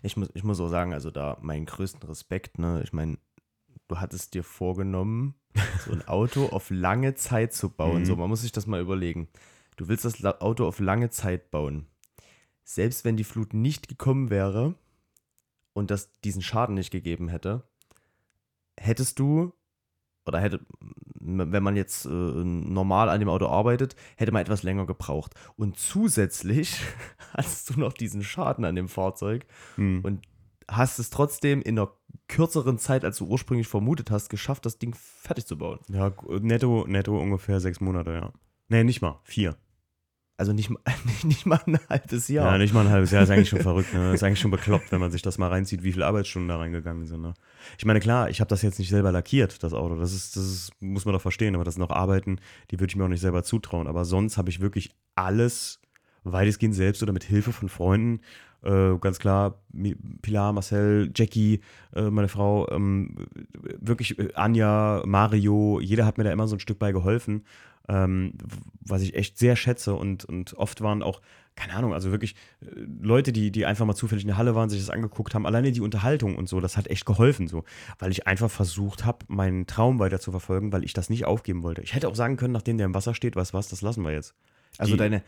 Ich 0.02 0.16
muss, 0.16 0.30
ich 0.32 0.42
muss 0.42 0.58
auch 0.58 0.68
sagen, 0.68 0.94
also 0.94 1.10
da 1.10 1.36
meinen 1.42 1.66
größten 1.66 2.02
Respekt, 2.08 2.58
ne? 2.58 2.80
Ich 2.82 2.92
meine, 2.92 3.18
du 3.88 3.98
hattest 4.00 4.34
dir 4.34 4.44
vorgenommen, 4.44 5.34
so 5.84 5.92
ein 5.92 6.06
Auto 6.08 6.46
auf 6.52 6.70
lange 6.70 7.14
Zeit 7.14 7.52
zu 7.52 7.70
bauen. 7.70 8.00
Mhm. 8.02 8.06
So, 8.06 8.16
man 8.16 8.28
muss 8.28 8.42
sich 8.42 8.52
das 8.52 8.66
mal 8.66 8.80
überlegen. 8.80 9.28
Du 9.76 9.88
willst 9.88 10.04
das 10.04 10.24
Auto 10.24 10.66
auf 10.66 10.80
lange 10.80 11.10
Zeit 11.10 11.50
bauen. 11.50 11.86
Selbst 12.64 13.04
wenn 13.04 13.16
die 13.16 13.24
Flut 13.24 13.54
nicht 13.54 13.88
gekommen 13.88 14.30
wäre 14.30 14.74
und 15.72 15.90
das 15.90 16.10
diesen 16.22 16.42
Schaden 16.42 16.74
nicht 16.74 16.90
gegeben 16.90 17.28
hätte, 17.28 17.62
hättest 18.76 19.18
du 19.18 19.52
oder 20.24 20.40
hätte, 20.40 20.60
wenn 21.20 21.62
man 21.62 21.76
jetzt 21.76 22.04
äh, 22.06 22.08
normal 22.10 23.08
an 23.08 23.20
dem 23.20 23.28
Auto 23.28 23.46
arbeitet, 23.46 23.94
hätte 24.16 24.32
man 24.32 24.42
etwas 24.42 24.64
länger 24.64 24.84
gebraucht. 24.84 25.34
Und 25.56 25.78
zusätzlich 25.78 26.80
hast 27.32 27.70
du 27.70 27.78
noch 27.78 27.92
diesen 27.92 28.24
Schaden 28.24 28.64
an 28.64 28.74
dem 28.74 28.88
Fahrzeug 28.88 29.46
Hm. 29.76 30.00
und 30.02 30.26
hast 30.68 30.98
es 30.98 31.10
trotzdem 31.10 31.62
in 31.62 31.78
einer 31.78 31.90
kürzeren 32.28 32.78
Zeit, 32.78 33.04
als 33.04 33.18
du 33.18 33.26
ursprünglich 33.26 33.68
vermutet 33.68 34.10
hast, 34.10 34.28
geschafft, 34.30 34.66
das 34.66 34.78
Ding 34.78 34.94
fertig 34.94 35.46
zu 35.46 35.56
bauen. 35.58 35.78
Ja, 35.88 36.12
netto, 36.40 36.84
netto 36.88 37.18
ungefähr 37.20 37.60
sechs 37.60 37.80
Monate, 37.80 38.12
ja. 38.12 38.32
Nee, 38.68 38.82
nicht 38.84 39.00
mal. 39.00 39.20
Vier. 39.24 39.56
Also 40.38 40.52
nicht, 40.52 40.68
mal- 40.68 40.82
nicht 41.22 41.46
mal 41.46 41.60
ein 41.66 41.78
halbes 41.88 42.28
Jahr. 42.28 42.52
Ja, 42.52 42.58
nicht 42.58 42.74
mal 42.74 42.84
ein 42.84 42.90
halbes 42.92 43.10
Jahr 43.10 43.22
ist 43.22 43.30
eigentlich 43.30 43.48
schon 43.48 43.60
verrückt. 43.62 43.94
Ne? 43.94 44.12
Ist 44.12 44.22
eigentlich 44.22 44.40
schon 44.40 44.50
bekloppt, 44.50 44.90
wenn 44.92 45.00
man 45.00 45.10
sich 45.12 45.22
das 45.22 45.38
mal 45.38 45.48
reinzieht, 45.48 45.82
wie 45.82 45.92
viele 45.92 46.04
Arbeitsstunden 46.06 46.48
da 46.48 46.58
reingegangen 46.58 47.06
sind. 47.06 47.22
Ne? 47.22 47.32
Ich 47.78 47.84
meine, 47.86 48.00
klar, 48.00 48.28
ich 48.28 48.40
habe 48.40 48.48
das 48.48 48.60
jetzt 48.62 48.78
nicht 48.78 48.90
selber 48.90 49.12
lackiert, 49.12 49.62
das 49.62 49.72
Auto. 49.72 49.94
Das 49.96 50.12
ist, 50.12 50.36
das 50.36 50.44
ist, 50.44 50.72
muss 50.80 51.04
man 51.06 51.14
doch 51.14 51.22
verstehen. 51.22 51.54
Aber 51.54 51.64
das 51.64 51.74
sind 51.74 51.82
auch 51.84 51.90
Arbeiten, 51.90 52.38
die 52.70 52.80
würde 52.80 52.90
ich 52.90 52.96
mir 52.96 53.04
auch 53.04 53.08
nicht 53.08 53.20
selber 53.20 53.44
zutrauen. 53.44 53.86
Aber 53.86 54.04
sonst 54.04 54.36
habe 54.36 54.50
ich 54.50 54.60
wirklich 54.60 54.90
alles 55.14 55.80
weitestgehend 56.24 56.74
selbst 56.74 57.02
oder 57.04 57.12
mit 57.12 57.22
Hilfe 57.24 57.52
von 57.52 57.68
Freunden, 57.68 58.20
äh, 58.66 58.98
ganz 58.98 59.18
klar, 59.18 59.62
Pilar, 60.22 60.52
Marcel, 60.52 61.10
Jackie, 61.14 61.60
äh, 61.94 62.02
meine 62.10 62.28
Frau, 62.28 62.68
ähm, 62.70 63.16
wirklich 63.80 64.18
äh, 64.18 64.32
Anja, 64.34 65.02
Mario, 65.06 65.80
jeder 65.80 66.04
hat 66.06 66.18
mir 66.18 66.24
da 66.24 66.32
immer 66.32 66.48
so 66.48 66.56
ein 66.56 66.60
Stück 66.60 66.78
bei 66.78 66.92
geholfen, 66.92 67.44
ähm, 67.88 68.32
was 68.80 69.02
ich 69.02 69.14
echt 69.14 69.38
sehr 69.38 69.54
schätze 69.56 69.94
und, 69.94 70.24
und 70.24 70.54
oft 70.54 70.80
waren 70.80 71.02
auch, 71.04 71.20
keine 71.54 71.74
Ahnung, 71.74 71.94
also 71.94 72.10
wirklich 72.10 72.34
äh, 72.60 72.66
Leute, 73.00 73.32
die, 73.32 73.50
die 73.52 73.64
einfach 73.64 73.86
mal 73.86 73.94
zufällig 73.94 74.24
in 74.24 74.28
der 74.28 74.36
Halle 74.38 74.54
waren, 74.56 74.68
sich 74.68 74.80
das 74.80 74.90
angeguckt 74.90 75.34
haben, 75.34 75.46
alleine 75.46 75.70
die 75.72 75.80
Unterhaltung 75.80 76.36
und 76.36 76.48
so, 76.48 76.60
das 76.60 76.76
hat 76.76 76.88
echt 76.88 77.06
geholfen 77.06 77.46
so, 77.48 77.62
weil 78.00 78.10
ich 78.10 78.26
einfach 78.26 78.50
versucht 78.50 79.04
habe, 79.04 79.18
meinen 79.28 79.66
Traum 79.68 79.98
weiter 80.00 80.18
zu 80.20 80.32
verfolgen, 80.32 80.72
weil 80.72 80.84
ich 80.84 80.92
das 80.94 81.08
nicht 81.10 81.24
aufgeben 81.26 81.62
wollte. 81.62 81.82
Ich 81.82 81.94
hätte 81.94 82.08
auch 82.08 82.16
sagen 82.16 82.36
können, 82.36 82.52
nachdem 82.52 82.76
der 82.78 82.86
im 82.86 82.94
Wasser 82.94 83.14
steht, 83.14 83.36
was 83.36 83.54
was, 83.54 83.68
das 83.68 83.80
lassen 83.82 84.02
wir 84.02 84.12
jetzt. 84.12 84.34
Also 84.78 84.92
Die- 84.92 84.98
deine, 84.98 85.20
de, 85.20 85.26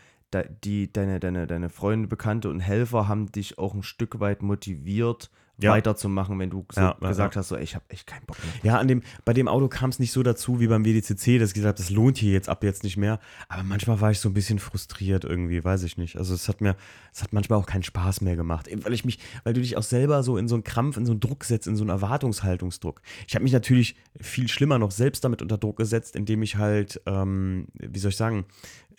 die, 0.64 0.92
deine, 0.92 1.20
deine, 1.20 1.46
deine 1.46 1.68
Freunde, 1.70 2.08
Bekannte 2.08 2.50
und 2.50 2.60
Helfer 2.60 3.08
haben 3.08 3.30
dich 3.32 3.58
auch 3.58 3.74
ein 3.74 3.82
Stück 3.82 4.20
weit 4.20 4.42
motiviert, 4.42 5.30
Ja. 5.60 5.72
weiterzumachen, 5.72 6.38
wenn 6.38 6.50
du 6.50 6.64
so 6.70 6.80
Ja, 6.80 6.96
ja, 7.00 7.08
gesagt 7.08 7.34
hast, 7.34 7.48
so, 7.48 7.56
ey, 7.56 7.64
ich 7.64 7.74
habe 7.74 7.84
echt 7.88 8.06
keinen 8.06 8.24
Bock 8.26 8.36
mehr. 8.44 8.52
Ja, 8.74 8.78
an 8.78 8.86
dem, 8.86 9.02
bei 9.24 9.32
dem 9.32 9.48
Auto 9.48 9.66
kam 9.66 9.90
es 9.90 9.98
nicht 9.98 10.12
so 10.12 10.22
dazu 10.22 10.60
wie 10.60 10.68
beim 10.68 10.84
WDCC, 10.84 11.38
dass 11.40 11.48
ich 11.48 11.54
gesagt 11.54 11.78
habe, 11.78 11.78
das 11.78 11.90
lohnt 11.90 12.16
hier 12.18 12.32
jetzt 12.32 12.48
ab 12.48 12.62
jetzt 12.62 12.84
nicht 12.84 12.96
mehr. 12.96 13.18
Aber 13.48 13.64
manchmal 13.64 14.00
war 14.00 14.12
ich 14.12 14.20
so 14.20 14.28
ein 14.28 14.34
bisschen 14.34 14.60
frustriert 14.60 15.24
irgendwie, 15.24 15.64
weiß 15.64 15.82
ich 15.82 15.96
nicht. 15.98 16.16
Also 16.16 16.32
es 16.32 16.48
hat 16.48 16.60
mir, 16.60 16.76
es 17.12 17.24
hat 17.24 17.32
manchmal 17.32 17.58
auch 17.58 17.66
keinen 17.66 17.82
Spaß 17.82 18.20
mehr 18.20 18.36
gemacht. 18.36 18.68
Eben 18.68 18.84
Weil 18.84 18.92
ich 18.92 19.04
mich, 19.04 19.18
weil 19.42 19.52
du 19.52 19.60
dich 19.60 19.76
auch 19.76 19.82
selber 19.82 20.22
so 20.22 20.36
in 20.36 20.46
so 20.46 20.54
einen 20.54 20.62
Krampf, 20.62 20.96
in 20.96 21.06
so 21.06 21.12
einen 21.12 21.20
Druck 21.20 21.42
setzt, 21.42 21.66
in 21.66 21.74
so 21.74 21.82
einen 21.82 21.90
Erwartungshaltungsdruck. 21.90 23.00
Ich 23.26 23.34
habe 23.34 23.42
mich 23.42 23.52
natürlich 23.52 23.96
viel 24.20 24.46
schlimmer 24.46 24.78
noch 24.78 24.92
selbst 24.92 25.24
damit 25.24 25.42
unter 25.42 25.58
Druck 25.58 25.78
gesetzt, 25.78 26.14
indem 26.14 26.42
ich 26.42 26.54
halt, 26.56 27.00
ähm, 27.06 27.66
wie 27.74 27.98
soll 27.98 28.10
ich 28.10 28.16
sagen, 28.16 28.44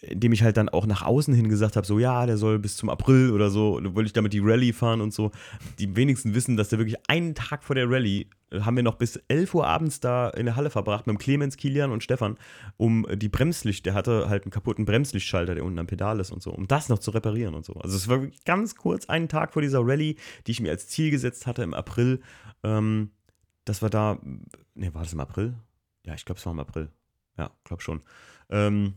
indem 0.01 0.31
ich 0.31 0.43
halt 0.43 0.57
dann 0.57 0.69
auch 0.69 0.85
nach 0.85 1.01
außen 1.01 1.33
hin 1.33 1.49
gesagt 1.49 1.75
habe, 1.75 1.85
so 1.85 1.99
ja, 1.99 2.25
der 2.25 2.38
soll 2.38 2.59
bis 2.59 2.77
zum 2.77 2.89
April 2.89 3.31
oder 3.31 3.49
so, 3.49 3.79
wollte 3.83 4.07
ich 4.07 4.13
damit 4.13 4.33
die 4.33 4.39
Rallye 4.39 4.73
fahren 4.73 5.01
und 5.01 5.13
so. 5.13 5.31
Die 5.77 5.95
wenigsten 5.95 6.33
wissen, 6.33 6.57
dass 6.57 6.69
der 6.69 6.79
wirklich 6.79 6.97
einen 7.07 7.35
Tag 7.35 7.63
vor 7.63 7.75
der 7.75 7.89
Rallye 7.89 8.27
äh, 8.51 8.62
haben 8.62 8.75
wir 8.75 8.83
noch 8.83 8.95
bis 8.95 9.17
11 9.27 9.53
Uhr 9.55 9.67
abends 9.67 9.99
da 9.99 10.29
in 10.29 10.45
der 10.45 10.55
Halle 10.55 10.69
verbracht 10.69 11.07
mit 11.07 11.19
Clemens, 11.19 11.57
Kilian 11.57 11.91
und 11.91 12.03
Stefan, 12.03 12.38
um 12.77 13.05
die 13.13 13.29
Bremslicht, 13.29 13.85
der 13.85 13.93
hatte 13.93 14.29
halt 14.29 14.43
einen 14.43 14.51
kaputten 14.51 14.85
Bremslichtschalter, 14.85 15.55
der 15.55 15.65
unten 15.65 15.79
am 15.79 15.88
Pedal 15.88 16.19
ist 16.19 16.31
und 16.31 16.41
so, 16.41 16.51
um 16.51 16.67
das 16.67 16.89
noch 16.89 16.99
zu 16.99 17.12
reparieren 17.12 17.55
und 17.55 17.65
so. 17.65 17.73
Also 17.73 17.97
es 17.97 18.07
war 18.07 18.21
ganz 18.45 18.75
kurz 18.75 19.07
einen 19.07 19.27
Tag 19.27 19.53
vor 19.53 19.62
dieser 19.62 19.81
Rallye, 19.81 20.15
die 20.47 20.51
ich 20.51 20.62
mir 20.62 20.71
als 20.71 20.88
Ziel 20.88 21.12
gesetzt 21.12 21.47
hatte 21.47 21.63
im 21.63 21.73
April. 21.73 22.21
Ähm, 22.63 23.12
das 23.65 23.81
war 23.81 23.89
da, 23.89 24.19
ne, 24.73 24.93
war 24.93 25.03
das 25.03 25.13
im 25.13 25.19
April? 25.19 25.55
Ja, 26.05 26.13
ich 26.13 26.25
glaube, 26.25 26.39
es 26.39 26.45
war 26.45 26.53
im 26.53 26.59
April. 26.59 26.89
Ja, 27.38 27.51
glaube 27.63 27.83
schon. 27.83 28.01
Ähm, 28.49 28.95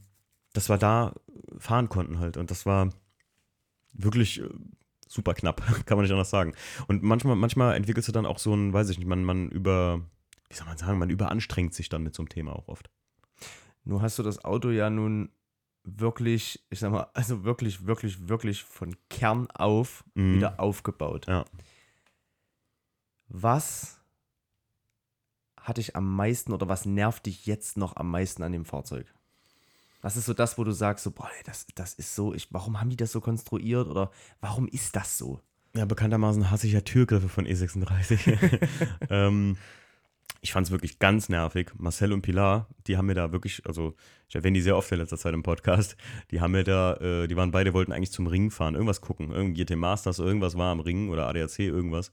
dass 0.53 0.69
wir 0.69 0.79
da 0.79 1.15
fahren 1.59 1.89
konnten 1.89 2.19
halt. 2.19 2.37
Und 2.37 2.51
das 2.51 2.67
war 2.67 2.91
wirklich 3.93 4.41
äh, 4.41 4.49
super 5.09 5.35
knapp, 5.35 5.63
kann 5.87 5.97
man 5.97 6.05
nicht 6.05 6.13
anders 6.13 6.31
sagen. 6.31 6.55
Und 6.89 7.03
manchmal, 7.03 7.37
manchmal 7.37 7.77
entwickelst 7.77 8.09
du 8.09 8.13
dann 8.13 8.27
auch 8.27 8.39
so 8.39 8.55
ein, 8.55 8.73
weiß 8.73 8.89
ich 8.91 8.99
nicht, 8.99 9.09
man, 9.09 9.25
man 9.25 9.49
über, 9.51 10.01
wie 10.49 10.55
soll 10.55 10.67
man 10.67 10.79
sagen, 10.79 10.99
man 10.99 11.11
überanstrengt 11.11 11.75
sich 11.75 11.89
dann 11.89 12.03
mit 12.03 12.15
so 12.15 12.23
einem 12.23 12.29
Thema 12.29 12.55
auch 12.55 12.69
oft. 12.69 12.91
Nur 13.85 14.03
hast 14.03 14.19
du 14.19 14.23
das 14.23 14.45
Auto 14.45 14.71
ja 14.71 14.91
nun 14.91 15.31
wirklich, 15.85 16.65
ich 16.71 16.79
sag 16.79 16.93
mal, 16.93 17.09
also 17.15 17.43
wirklich, 17.45 17.87
wirklich, 17.87 18.29
wirklich 18.29 18.63
von 18.63 18.95
Kern 19.11 19.51
auf 19.51 20.05
Mhm. 20.15 20.37
wieder 20.37 20.61
aufgebaut. 20.61 21.27
Ja. 21.27 21.45
Was 23.29 24.01
hat 25.57 25.79
dich 25.79 25.97
am 25.97 26.15
meisten 26.15 26.53
oder 26.53 26.69
was 26.69 26.87
nervt 26.87 27.27
dich 27.27 27.47
jetzt 27.47 27.77
noch 27.77 27.97
am 27.97 28.11
meisten 28.11 28.43
an 28.43 28.53
dem 28.53 28.65
Fahrzeug? 28.65 29.13
Was 30.03 30.17
ist 30.17 30.27
so 30.27 30.35
das, 30.35 30.59
wo 30.59 30.65
du 30.65 30.73
sagst, 30.73 31.05
so, 31.05 31.13
boah, 31.13 31.31
das, 31.45 31.67
das 31.75 31.95
ist 31.95 32.15
so, 32.15 32.35
ich, 32.35 32.49
warum 32.51 32.81
haben 32.81 32.91
die 32.91 32.97
das 32.97 33.13
so 33.13 33.21
konstruiert 33.21 33.87
oder 33.89 34.11
warum 34.41 34.69
ist 34.69 34.97
das 34.97 35.17
so? 35.17 35.41
Ja, 35.75 35.87
bekanntermaßen 35.87 36.51
hasse 36.51 36.67
ich 36.67 36.75
ja 36.75 36.83
Türgriffe 36.83 37.29
von 37.29 37.47
E36. 37.47 38.39
ähm, 39.11 39.57
ich 40.43 40.53
fand 40.53 40.67
es 40.67 40.73
wirklich 40.73 40.99
ganz 40.99 41.29
nervig. 41.29 41.71
Marcel 41.79 42.13
und 42.13 42.23
Pilar, 42.23 42.69
die 42.89 42.97
haben 42.97 43.07
mir 43.07 43.15
da 43.15 43.31
wirklich, 43.31 43.65
also 43.65 43.95
ich 44.29 44.35
erwähne 44.35 44.57
die 44.57 44.61
sehr 44.61 44.77
oft 44.77 44.91
in 44.91 44.99
letzter 44.99 45.17
Zeit 45.17 45.35
im 45.35 45.45
Podcast, 45.45 45.97
die 46.33 46.41
haben 46.41 46.51
mir 46.51 46.65
da, 46.65 46.95
äh, 46.97 47.29
die 47.29 47.37
waren 47.37 47.53
beide, 47.53 47.73
wollten 47.73 47.93
eigentlich 47.93 48.11
zum 48.11 48.27
Ring 48.27 48.51
fahren, 48.51 48.75
irgendwas 48.75 49.01
gucken. 49.01 49.31
Irgendwie 49.31 49.65
GT 49.65 49.77
Masters, 49.77 50.19
irgendwas 50.19 50.59
war 50.59 50.73
am 50.73 50.81
Ring 50.81 51.11
oder 51.11 51.29
ADAC, 51.29 51.61
irgendwas. 51.61 52.11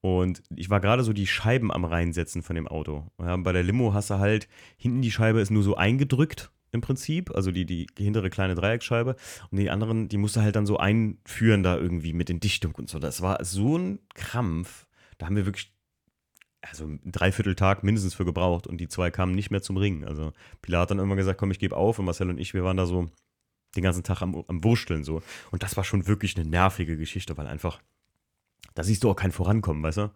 Und 0.00 0.42
ich 0.54 0.70
war 0.70 0.80
gerade 0.80 1.02
so 1.02 1.12
die 1.12 1.26
Scheiben 1.26 1.72
am 1.72 1.84
reinsetzen 1.84 2.42
von 2.42 2.54
dem 2.54 2.68
Auto. 2.68 3.08
Ja, 3.18 3.36
bei 3.36 3.52
der 3.52 3.64
Limo 3.64 3.92
hast 3.92 4.10
du 4.10 4.18
halt, 4.20 4.48
hinten 4.76 5.02
die 5.02 5.10
Scheibe 5.10 5.40
ist 5.40 5.50
nur 5.50 5.64
so 5.64 5.76
eingedrückt 5.76 6.52
im 6.72 6.80
Prinzip, 6.80 7.30
also 7.34 7.52
die, 7.52 7.66
die 7.66 7.86
hintere 7.96 8.30
kleine 8.30 8.54
Dreieckscheibe. 8.54 9.14
Und 9.50 9.58
die 9.58 9.70
anderen, 9.70 10.08
die 10.08 10.16
musste 10.16 10.42
halt 10.42 10.56
dann 10.56 10.66
so 10.66 10.78
einführen 10.78 11.62
da 11.62 11.76
irgendwie 11.76 12.12
mit 12.12 12.28
den 12.28 12.40
Dichtungen 12.40 12.74
und 12.74 12.88
so. 12.88 12.98
Das 12.98 13.22
war 13.22 13.44
so 13.44 13.76
ein 13.76 14.00
Krampf. 14.14 14.86
Da 15.18 15.26
haben 15.26 15.36
wir 15.36 15.46
wirklich 15.46 15.72
also 16.62 16.84
einen 16.84 17.00
Dreivierteltag 17.04 17.82
mindestens 17.82 18.14
für 18.14 18.24
gebraucht 18.24 18.66
und 18.66 18.78
die 18.78 18.88
zwei 18.88 19.10
kamen 19.10 19.34
nicht 19.34 19.50
mehr 19.50 19.62
zum 19.62 19.76
Ringen. 19.76 20.04
Also 20.04 20.32
Pilar 20.62 20.82
hat 20.82 20.90
dann 20.90 20.98
irgendwann 20.98 21.18
gesagt, 21.18 21.38
komm, 21.38 21.50
ich 21.50 21.58
gebe 21.58 21.76
auf 21.76 21.98
und 21.98 22.06
Marcel 22.06 22.30
und 22.30 22.38
ich, 22.38 22.54
wir 22.54 22.64
waren 22.64 22.76
da 22.76 22.86
so 22.86 23.10
den 23.76 23.82
ganzen 23.82 24.04
Tag 24.04 24.22
am, 24.22 24.44
am 24.46 24.64
Wursteln 24.64 25.04
so. 25.04 25.22
Und 25.50 25.62
das 25.62 25.76
war 25.76 25.84
schon 25.84 26.06
wirklich 26.06 26.36
eine 26.36 26.48
nervige 26.48 26.96
Geschichte, 26.96 27.36
weil 27.36 27.46
einfach, 27.46 27.80
da 28.74 28.82
siehst 28.82 29.04
du 29.04 29.10
auch 29.10 29.16
kein 29.16 29.32
Vorankommen, 29.32 29.82
weißt 29.82 29.98
du? 29.98 30.10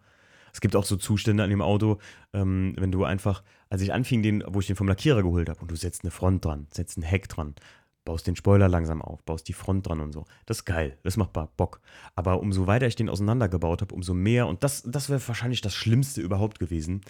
Es 0.53 0.61
gibt 0.61 0.75
auch 0.75 0.85
so 0.85 0.95
Zustände 0.95 1.43
an 1.43 1.49
dem 1.49 1.61
Auto, 1.61 1.99
ähm, 2.33 2.75
wenn 2.77 2.91
du 2.91 3.03
einfach, 3.03 3.43
als 3.69 3.81
ich 3.81 3.93
anfing, 3.93 4.21
den, 4.23 4.43
wo 4.47 4.59
ich 4.59 4.67
den 4.67 4.75
vom 4.75 4.87
Lackierer 4.87 5.23
geholt 5.23 5.49
habe 5.49 5.59
und 5.61 5.71
du 5.71 5.75
setzt 5.75 6.03
eine 6.03 6.11
Front 6.11 6.45
dran, 6.45 6.67
setzt 6.71 6.97
ein 6.97 7.03
Heck 7.03 7.27
dran, 7.29 7.55
baust 8.05 8.25
den 8.25 8.35
Spoiler 8.35 8.69
langsam 8.69 9.01
auf, 9.01 9.23
baust 9.23 9.47
die 9.47 9.53
Front 9.53 9.87
dran 9.87 9.99
und 9.99 10.13
so. 10.13 10.25
Das 10.45 10.59
ist 10.59 10.65
geil, 10.65 10.97
das 11.03 11.17
macht 11.17 11.33
Bock. 11.33 11.81
Aber 12.15 12.39
umso 12.39 12.65
weiter 12.65 12.87
ich 12.87 12.95
den 12.95 13.09
auseinandergebaut 13.09 13.81
habe, 13.81 13.93
umso 13.93 14.13
mehr, 14.13 14.47
und 14.47 14.63
das, 14.63 14.83
das 14.83 15.09
wäre 15.09 15.25
wahrscheinlich 15.27 15.61
das 15.61 15.73
Schlimmste 15.73 16.21
überhaupt 16.21 16.59
gewesen, 16.59 17.01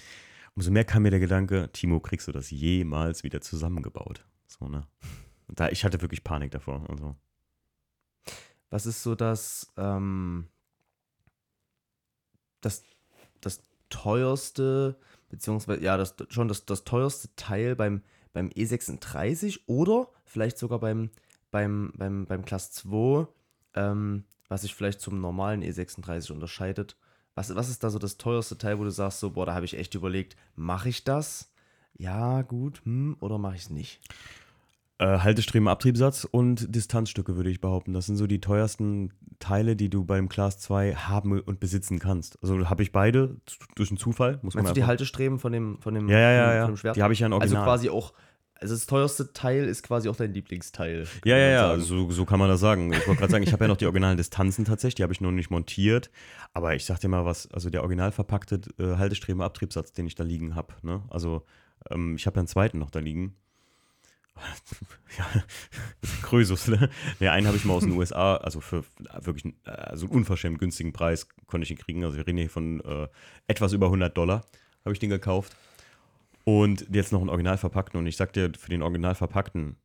umso 0.56 0.72
mehr 0.72 0.86
kam 0.86 1.04
mir 1.04 1.12
der 1.12 1.20
Gedanke, 1.20 1.70
Timo, 1.72 2.00
kriegst 2.00 2.28
du 2.28 2.32
das 2.32 2.50
jemals 2.50 3.24
wieder 3.24 3.42
zusammengebaut? 3.42 4.26
So, 4.48 4.68
ne? 4.68 4.88
Da, 5.50 5.70
ich 5.70 5.86
hatte 5.86 6.02
wirklich 6.02 6.24
Panik 6.24 6.52
davor. 6.52 6.84
Also. 6.90 7.16
Was 8.70 8.86
ist 8.86 9.04
so 9.04 9.16
das, 9.16 9.72
ähm, 9.78 10.48
das, 12.62 12.84
das 13.48 13.62
teuerste, 13.90 14.98
beziehungsweise, 15.30 15.84
ja, 15.84 15.98
das, 15.98 16.16
schon 16.30 16.48
das, 16.48 16.66
das 16.66 16.84
teuerste 16.84 17.30
Teil 17.36 17.76
beim, 17.76 18.02
beim 18.34 18.50
E36 18.50 19.62
oder 19.68 20.10
vielleicht 20.26 20.58
sogar 20.58 20.80
beim, 20.80 21.10
beim, 21.52 21.94
beim, 21.96 22.26
beim 22.26 22.46
Class 22.46 22.72
2, 22.72 23.28
ähm, 23.76 24.26
was 24.50 24.62
sich 24.62 24.76
vielleicht 24.76 25.02
zum 25.02 25.20
normalen 25.22 25.64
E36 25.64 26.32
unterscheidet. 26.32 26.98
Was, 27.36 27.54
was 27.56 27.70
ist 27.70 27.84
da 27.84 27.90
so 27.90 28.00
das 28.00 28.18
teuerste 28.18 28.58
Teil, 28.58 28.80
wo 28.80 28.84
du 28.84 28.92
sagst, 28.92 29.20
so, 29.20 29.32
boah, 29.32 29.46
da 29.46 29.54
habe 29.54 29.66
ich 29.66 29.78
echt 29.78 29.96
überlegt, 29.96 30.36
mache 30.56 30.90
ich 30.90 31.04
das? 31.04 31.52
Ja, 31.98 32.42
gut, 32.42 32.82
hm, 32.84 33.18
oder 33.20 33.38
mache 33.38 33.56
ich 33.56 33.64
es 33.64 33.70
nicht? 33.70 34.00
Äh, 35.00 35.20
Haltestreben, 35.20 35.68
Abtriebssatz 35.68 36.24
und 36.24 36.74
Distanzstücke, 36.76 37.36
würde 37.36 37.52
ich 37.52 37.62
behaupten. 37.62 37.94
Das 37.94 38.08
sind 38.08 38.16
so 38.16 38.26
die 38.26 38.42
teuersten 38.42 39.14
Teile, 39.38 39.76
die 39.76 39.92
du 39.92 40.06
beim 40.06 40.28
Class 40.28 40.58
2 40.58 40.96
haben 40.96 41.40
und 41.40 41.60
besitzen 41.60 42.00
kannst. 42.00 42.42
Also 42.42 42.68
habe 42.68 42.82
ich 42.82 42.92
beide 42.92 43.38
durch 43.76 43.92
einen 43.92 44.00
Zufall, 44.00 44.40
muss 44.42 44.56
man 44.56 44.64
Meinst 44.64 44.76
du 44.76 44.82
die 44.82 44.88
Haltestreben 44.88 45.38
von 45.38 45.52
dem, 45.52 45.80
von 45.82 45.94
dem, 45.94 46.10
Ja, 46.10 46.18
ja, 46.18 46.32
ja, 46.32 46.56
ja. 46.56 46.66
dem 46.66 46.78
Schwert? 46.78 46.96
Die 46.96 47.04
habe 47.04 47.14
ich 47.14 47.20
ja 47.20 47.28
in 47.28 47.34
also 47.34 47.44
Original. 47.44 47.64
quasi 47.64 47.90
auch, 47.90 48.14
also 48.56 48.74
das 48.74 48.88
teuerste 48.88 49.34
Teil 49.34 49.66
ist 49.66 49.84
quasi 49.84 50.10
auch 50.10 50.16
dein 50.16 50.34
Lieblingsteil. 50.34 51.06
Ja, 51.26 51.38
ja, 51.38 51.68
man 51.68 51.80
ja, 51.80 51.86
so, 51.86 52.10
so 52.10 52.26
kann 52.26 52.40
man 52.40 52.50
das 52.50 52.60
sagen. 52.60 52.92
Ich 52.92 53.08
wollte 53.08 53.20
gerade 53.20 53.32
sagen, 53.32 53.44
ich 53.44 53.54
habe 53.54 53.66
ja 53.66 53.68
noch 53.68 53.78
die 53.78 53.86
originalen 53.86 54.18
Distanzen 54.18 54.66
tatsächlich, 54.66 54.96
die 54.96 55.04
habe 55.04 55.14
ich 55.14 55.22
noch 55.22 55.32
nicht 55.32 55.52
montiert. 55.52 56.10
Aber 56.56 56.74
ich 56.74 56.86
sag 56.86 57.00
dir 57.02 57.08
mal 57.08 57.24
was, 57.24 57.52
also 57.52 57.70
der 57.70 57.82
original 57.82 58.12
verpackte 58.12 58.62
äh, 58.80 58.98
Haltestreben 58.98 59.44
Abtriebssatz, 59.44 59.94
den 59.94 60.08
ich 60.08 60.16
da 60.16 60.24
liegen 60.24 60.56
habe. 60.56 60.74
Ne? 60.82 61.04
Also 61.10 61.44
ähm, 61.92 62.16
ich 62.16 62.26
habe 62.26 62.38
ja 62.38 62.42
einen 62.42 62.48
zweiten 62.48 62.80
noch 62.80 62.90
da 62.90 62.98
liegen. 62.98 63.36
ja, 65.18 65.44
Krösus, 66.22 66.68
ne? 66.68 66.90
Ne, 67.20 67.32
einen 67.32 67.48
habe 67.48 67.58
ich 67.58 67.66
mal 67.66 67.74
aus 67.74 67.84
den 67.84 67.94
USA, 67.94 68.36
also 68.36 68.62
für 68.62 68.84
wirklich 69.22 69.54
also 69.64 70.06
einen 70.06 70.16
unverschämt 70.16 70.60
günstigen 70.60 70.94
Preis 70.94 71.28
konnte 71.46 71.66
ich 71.66 71.72
ihn 71.72 71.78
kriegen. 71.78 72.04
Also 72.04 72.18
wir 72.18 72.28
reden 72.28 72.38
hier 72.38 72.50
von 72.50 72.82
äh, 72.82 73.08
etwas 73.48 73.74
über 73.74 73.88
100 73.88 74.16
Dollar, 74.16 74.46
habe 74.84 74.94
ich 74.94 75.00
den 75.00 75.10
gekauft. 75.10 75.56
Und 76.44 76.88
jetzt 76.92 77.12
noch 77.12 77.20
einen 77.20 77.30
original 77.30 77.58
verpackten. 77.58 78.00
Und 78.00 78.08
ich 78.08 78.16
sag 78.16 78.34
dir, 78.34 78.52
für 78.58 78.70
den 78.70 78.82
original 78.82 79.16
verpackten 79.16 79.76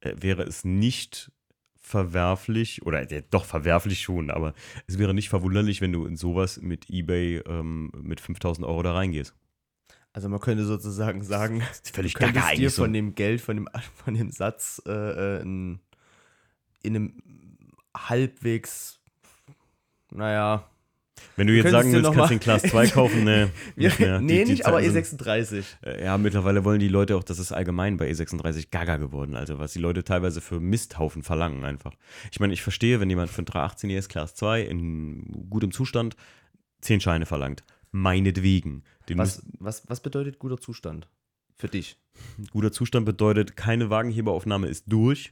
äh, 0.00 0.14
wäre 0.18 0.42
es 0.42 0.64
nicht 0.64 1.32
verwerflich, 1.80 2.82
oder 2.86 3.10
äh, 3.10 3.22
doch 3.30 3.44
verwerflich 3.44 4.02
schon, 4.02 4.30
aber 4.30 4.54
es 4.86 4.98
wäre 4.98 5.14
nicht 5.14 5.28
verwunderlich, 5.28 5.80
wenn 5.80 5.92
du 5.92 6.06
in 6.06 6.16
sowas 6.16 6.60
mit 6.60 6.88
eBay 6.90 7.38
ähm, 7.46 7.90
mit 8.00 8.20
5000 8.20 8.66
Euro 8.66 8.82
da 8.82 8.92
reingehst. 8.92 9.34
Also 10.12 10.28
man 10.28 10.40
könnte 10.40 10.64
sozusagen 10.64 11.22
sagen, 11.22 11.62
völlig 11.92 12.14
du 12.14 12.18
könntest 12.20 12.56
dir 12.56 12.70
von 12.70 12.92
dem 12.92 13.14
Geld, 13.14 13.40
von 13.40 13.56
dem, 13.56 13.68
von 14.04 14.14
dem 14.14 14.30
Satz 14.30 14.82
äh, 14.86 14.90
äh, 14.90 15.42
in, 15.42 15.80
in 16.82 16.96
einem 16.96 17.22
halbwegs, 17.96 18.98
naja, 20.10 20.68
Wenn 21.36 21.46
du 21.46 21.52
jetzt 21.54 21.64
könntest 21.64 21.82
sagen 21.82 21.92
willst, 21.92 22.04
kannst 22.06 22.18
mal- 22.18 22.28
den 22.28 22.40
Class 22.40 22.62
2 22.62 22.86
kaufen, 22.92 23.24
ne? 23.24 23.50
nicht 23.76 24.00
mehr. 24.00 24.20
nee, 24.20 24.38
Die- 24.38 24.44
die 24.46 24.50
nicht, 24.52 24.66
aber 24.66 24.82
E 24.82 24.90
Zeiten 24.92 25.04
sind- 25.06 25.22
E36. 25.22 25.64
Äh, 25.82 26.04
Ja, 26.04 26.18
mittlerweile 26.18 26.64
wollen 26.64 26.80
die 26.80 26.88
Leute 26.88 27.16
auch, 27.16 27.22
das 27.22 27.38
ist 27.38 27.52
allgemein 27.52 27.96
bei 27.96 28.10
E36 28.10 28.70
gaga 28.70 28.96
geworden, 28.96 29.36
also 29.36 29.58
was 29.60 29.72
die 29.72 29.78
Leute 29.78 30.02
teilweise 30.02 30.40
für 30.40 30.58
Misthaufen 30.60 31.22
verlangen 31.22 31.64
einfach. 31.64 31.92
Ich 32.32 32.40
meine, 32.40 32.52
ich 32.52 32.62
verstehe, 32.62 32.98
wenn 33.00 33.10
jemand 33.10 33.30
für 33.30 33.38
einen 33.38 33.46
318 33.46 33.90
ES 33.90 34.08
Class 34.08 34.34
2 34.34 34.62
in 34.62 35.46
gutem 35.50 35.70
Zustand 35.70 36.16
10 36.80 37.00
Scheine 37.00 37.26
verlangt. 37.26 37.62
Meinetwegen. 37.92 38.84
Den 39.08 39.18
Was, 39.18 39.42
was, 39.58 39.88
was 39.88 40.00
bedeutet 40.00 40.38
guter 40.38 40.58
Zustand 40.58 41.08
für 41.56 41.68
dich? 41.68 41.96
guter 42.52 42.72
Zustand 42.72 43.06
bedeutet, 43.06 43.56
keine 43.56 43.90
Wagenheberaufnahme 43.90 44.68
ist 44.68 44.84
durch, 44.88 45.30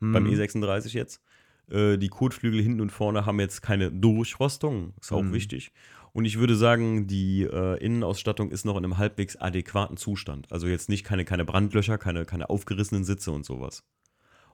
beim 0.00 0.26
Hm. 0.26 0.32
E36 0.34 0.94
jetzt. 0.94 1.22
Äh, 1.70 1.96
die 1.96 2.08
Kotflügel 2.08 2.60
hinten 2.60 2.80
und 2.80 2.90
vorne 2.90 3.24
haben 3.24 3.38
jetzt 3.38 3.62
keine 3.62 3.92
Durchrostung, 3.92 4.94
ist 5.00 5.12
auch 5.12 5.22
Mhm. 5.22 5.32
wichtig. 5.32 5.72
Und 6.12 6.24
ich 6.26 6.38
würde 6.38 6.56
sagen, 6.56 7.06
die 7.06 7.44
äh, 7.44 7.78
Innenausstattung 7.82 8.50
ist 8.50 8.64
noch 8.66 8.76
in 8.76 8.84
einem 8.84 8.98
halbwegs 8.98 9.36
adäquaten 9.36 9.96
Zustand. 9.96 10.50
Also 10.52 10.66
jetzt 10.66 10.88
nicht 10.90 11.04
keine, 11.04 11.24
keine 11.24 11.44
Brandlöcher, 11.44 11.96
keine, 11.98 12.24
keine 12.26 12.50
aufgerissenen 12.50 13.04
Sitze 13.04 13.30
und 13.30 13.46
sowas. 13.46 13.84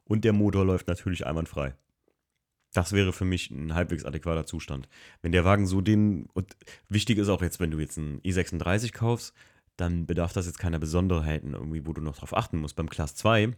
Und 0.04 0.24
der 0.24 0.32
Motor 0.34 0.64
läuft 0.64 0.86
natürlich 0.86 1.26
einwandfrei. 1.26 1.74
Das 2.72 2.92
wäre 2.92 3.12
für 3.12 3.24
mich 3.24 3.50
ein 3.50 3.74
halbwegs 3.74 4.04
adäquater 4.04 4.46
Zustand. 4.46 4.88
Wenn 5.22 5.32
der 5.32 5.44
Wagen 5.44 5.66
so 5.66 5.80
den, 5.80 6.26
und 6.34 6.56
wichtig 6.88 7.18
ist 7.18 7.28
auch 7.28 7.42
jetzt, 7.42 7.60
wenn 7.60 7.70
du 7.70 7.78
jetzt 7.78 7.98
einen 7.98 8.20
E36 8.20 8.92
kaufst, 8.92 9.34
dann 9.76 10.06
bedarf 10.06 10.32
das 10.32 10.46
jetzt 10.46 10.58
keiner 10.58 10.78
Besonderheiten 10.78 11.54
irgendwie, 11.54 11.86
wo 11.86 11.92
du 11.92 12.02
noch 12.02 12.16
drauf 12.16 12.36
achten 12.36 12.58
musst. 12.58 12.76
Beim 12.76 12.90
Class 12.90 13.14
2 13.14 13.56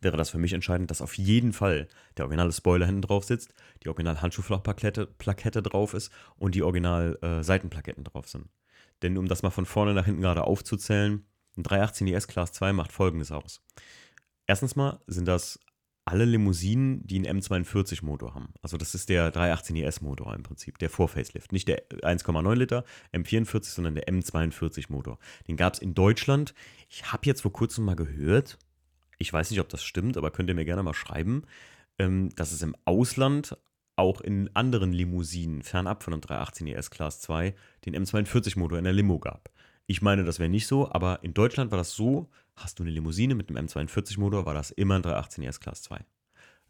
wäre 0.00 0.16
das 0.16 0.30
für 0.30 0.38
mich 0.38 0.52
entscheidend, 0.52 0.90
dass 0.90 1.02
auf 1.02 1.16
jeden 1.16 1.52
Fall 1.52 1.88
der 2.16 2.24
originale 2.24 2.52
Spoiler 2.52 2.86
hinten 2.86 3.02
drauf 3.02 3.24
sitzt, 3.24 3.54
die 3.82 3.88
original 3.88 4.20
Handschuhflachplakette 4.20 5.06
Plakette 5.06 5.62
drauf 5.62 5.94
ist 5.94 6.12
und 6.36 6.54
die 6.54 6.62
original 6.62 7.18
äh, 7.22 7.42
Seitenplaketten 7.42 8.04
drauf 8.04 8.28
sind. 8.28 8.48
Denn 9.02 9.18
um 9.18 9.28
das 9.28 9.42
mal 9.42 9.50
von 9.50 9.66
vorne 9.66 9.94
nach 9.94 10.06
hinten 10.06 10.22
gerade 10.22 10.44
aufzuzählen, 10.44 11.24
ein 11.56 11.62
318 11.62 12.06
ES 12.08 12.26
Class 12.26 12.52
2 12.52 12.72
macht 12.72 12.92
folgendes 12.92 13.30
aus. 13.30 13.62
Erstens 14.46 14.76
mal 14.76 15.00
sind 15.06 15.26
das 15.26 15.60
alle 16.04 16.24
Limousinen, 16.24 17.06
die 17.06 17.16
einen 17.16 17.40
M42-Motor 17.40 18.34
haben. 18.34 18.48
Also 18.62 18.76
das 18.76 18.94
ist 18.94 19.08
der 19.08 19.30
318 19.30 19.76
ES-Motor 19.76 20.34
im 20.34 20.42
Prinzip, 20.42 20.78
der 20.78 20.90
Vor-Facelift. 20.90 21.52
Nicht 21.52 21.68
der 21.68 21.88
1,9 21.88 22.54
Liter 22.54 22.84
M44, 23.12 23.64
sondern 23.64 23.94
der 23.94 24.06
M42-Motor. 24.06 25.18
Den 25.48 25.56
gab 25.56 25.74
es 25.74 25.78
in 25.78 25.94
Deutschland. 25.94 26.54
Ich 26.88 27.12
habe 27.12 27.26
jetzt 27.26 27.40
vor 27.42 27.52
kurzem 27.52 27.84
mal 27.84 27.96
gehört, 27.96 28.58
ich 29.18 29.32
weiß 29.32 29.50
nicht, 29.50 29.60
ob 29.60 29.68
das 29.68 29.82
stimmt, 29.82 30.16
aber 30.16 30.30
könnt 30.30 30.48
ihr 30.48 30.54
mir 30.54 30.64
gerne 30.64 30.82
mal 30.82 30.94
schreiben, 30.94 31.44
ähm, 31.98 32.30
dass 32.36 32.52
es 32.52 32.62
im 32.62 32.76
Ausland 32.84 33.56
auch 33.96 34.20
in 34.20 34.50
anderen 34.54 34.92
Limousinen, 34.92 35.62
fernab 35.62 36.02
von 36.02 36.12
einem 36.12 36.20
318 36.20 36.66
ES 36.66 36.90
Class 36.90 37.20
2, 37.20 37.54
den 37.86 37.96
M42-Motor 37.96 38.78
in 38.78 38.84
der 38.84 38.92
Limo 38.92 39.18
gab. 39.18 39.50
Ich 39.86 40.02
meine, 40.02 40.24
das 40.24 40.38
wäre 40.38 40.48
nicht 40.48 40.66
so, 40.66 40.90
aber 40.90 41.22
in 41.22 41.34
Deutschland 41.34 41.70
war 41.70 41.78
das 41.78 41.92
so, 41.92 42.28
hast 42.56 42.78
du 42.78 42.82
eine 42.82 42.90
Limousine 42.90 43.34
mit 43.34 43.48
einem 43.48 43.66
M42-Motor, 43.66 44.46
war 44.46 44.54
das 44.54 44.70
immer 44.70 44.96
ein 44.96 45.02
318 45.02 45.44
ES 45.44 45.60
Class 45.60 45.82
2. 45.82 46.04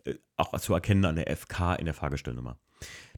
Äh, 0.04 0.14
auch 0.36 0.58
zu 0.60 0.74
erkennen 0.74 1.04
an 1.04 1.16
der 1.16 1.34
FK 1.36 1.74
in 1.74 1.84
der 1.84 1.94
Fahrgestellnummer. 1.94 2.58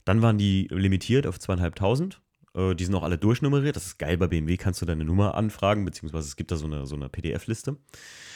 Dann 0.05 0.21
waren 0.21 0.37
die 0.37 0.67
limitiert 0.71 1.27
auf 1.27 1.39
zweieinhalbtausend. 1.39 2.21
Äh, 2.53 2.75
die 2.75 2.85
sind 2.85 2.95
auch 2.95 3.03
alle 3.03 3.17
durchnummeriert. 3.17 3.75
Das 3.75 3.85
ist 3.85 3.97
geil. 3.97 4.17
Bei 4.17 4.27
BMW 4.27 4.57
kannst 4.57 4.81
du 4.81 4.85
deine 4.85 5.05
Nummer 5.05 5.35
anfragen, 5.35 5.85
beziehungsweise 5.85 6.27
es 6.27 6.35
gibt 6.35 6.51
da 6.51 6.55
so 6.55 6.65
eine, 6.65 6.85
so 6.85 6.95
eine 6.95 7.09
PDF-Liste. 7.09 7.77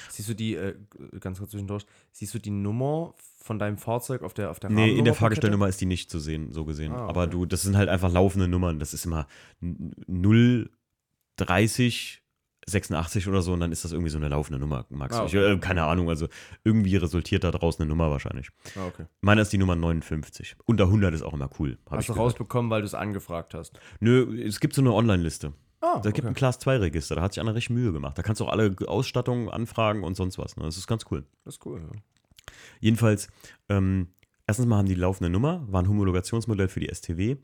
Siehst 0.10 0.28
du 0.30 0.34
die, 0.34 0.56
äh, 0.56 0.76
ganz 1.20 1.40
kurz 1.40 1.52
zwischendurch, 1.52 1.86
siehst 2.12 2.34
du 2.34 2.40
die 2.40 2.50
Nummer 2.52 3.16
von 3.38 3.58
deinem 3.58 3.78
Fahrzeug 3.78 4.24
auf 4.24 4.34
der 4.34 4.52
auf 4.52 4.60
der 4.60 4.70
Nee, 4.70 4.98
in 4.98 5.06
der? 5.06 5.14
Fahrgestellnummer 5.14 5.68
ist 5.68 5.80
die 5.82 5.86
nicht 5.86 6.12
zu 6.12 6.20
sehen, 6.20 6.52
so 6.52 6.66
gesehen. 6.66 6.92
Ah, 6.92 7.04
okay. 7.04 7.10
Aber 7.10 7.28
du, 7.28 7.46
das 7.46 7.62
sind 7.62 7.78
halt 7.78 7.90
einfach 7.90 8.12
laufende 8.12 8.48
Nummern. 8.48 8.80
Das 8.80 8.94
ist 8.94 9.06
immer 9.06 9.28
0, 9.62 10.70
30, 11.38 12.22
86 12.68 13.28
oder 13.28 13.42
so 13.42 13.54
und 13.54 13.60
dann 13.60 13.72
ist 13.72 13.84
das 13.84 13.92
irgendwie 13.92 14.12
so 14.12 14.18
eine 14.18 14.28
laufende 14.30 14.60
Nummer, 14.60 14.86
Max. 14.90 15.16
Ah, 15.16 15.26
ich, 15.26 15.36
okay. 15.36 15.54
äh, 15.54 15.58
keine 15.58 15.84
Ahnung, 15.86 16.10
also 16.10 16.28
irgendwie 16.64 16.96
resultiert 16.96 17.44
da 17.44 17.52
draus 17.52 17.80
eine 17.80 17.88
Nummer 17.90 18.12
wahrscheinlich. 18.12 18.50
Ah, 18.76 18.86
okay. 18.88 19.06
Meiner 19.22 19.42
ist 19.42 19.52
die 19.52 19.58
Nummer 19.58 19.76
59. 19.76 20.56
Unter 20.66 20.86
100 20.86 21.14
ist 21.14 21.24
auch 21.24 21.34
immer 21.34 21.50
cool. 21.60 21.78
Hast 21.90 22.02
ich 22.02 22.08
du 22.08 22.14
gehört. 22.14 22.26
rausbekommen, 22.32 22.70
weil 22.70 22.82
du 22.82 22.86
es 22.86 22.94
angefragt 22.94 23.54
hast. 23.54 23.80
Nö, 24.00 24.44
es 24.46 24.60
gibt 24.60 24.74
so 24.76 24.82
eine 24.82 24.94
Online-Liste. 24.94 25.54
Ah, 25.82 26.00
Da 26.00 26.12
gibt 26.12 26.28
ein 26.28 26.36
Class 26.36 26.60
2 26.60 26.78
Register, 26.78 27.16
da 27.16 27.24
hat 27.24 27.34
sich 27.34 27.42
einer 27.42 27.56
recht 27.56 27.72
Mühe 27.72 27.92
gemacht. 27.92 28.16
Da 28.18 28.22
kannst 28.22 28.40
du 28.40 28.46
auch 28.46 28.52
alle 28.52 28.76
Ausstattungen 28.86 29.50
anfragen 29.50 30.04
und 30.04 30.16
sonst 30.16 30.38
was. 30.38 30.56
Ne? 30.56 30.64
Das 30.64 30.78
ist 30.78 30.86
ganz 30.86 31.06
cool. 31.10 31.26
Das 31.44 31.56
ist 31.56 31.66
cool. 31.66 31.82
Ja. 31.82 32.00
Jedenfalls, 32.80 33.30
ähm, 33.70 34.10
erstens 34.46 34.68
mal 34.68 34.78
haben 34.78 34.88
die 34.88 34.94
laufende 34.96 35.30
Nummer, 35.32 35.66
war 35.68 35.82
ein 35.82 35.88
Homologationsmodell 35.90 36.68
für 36.68 36.80
die 36.80 36.94
STW 36.94 37.38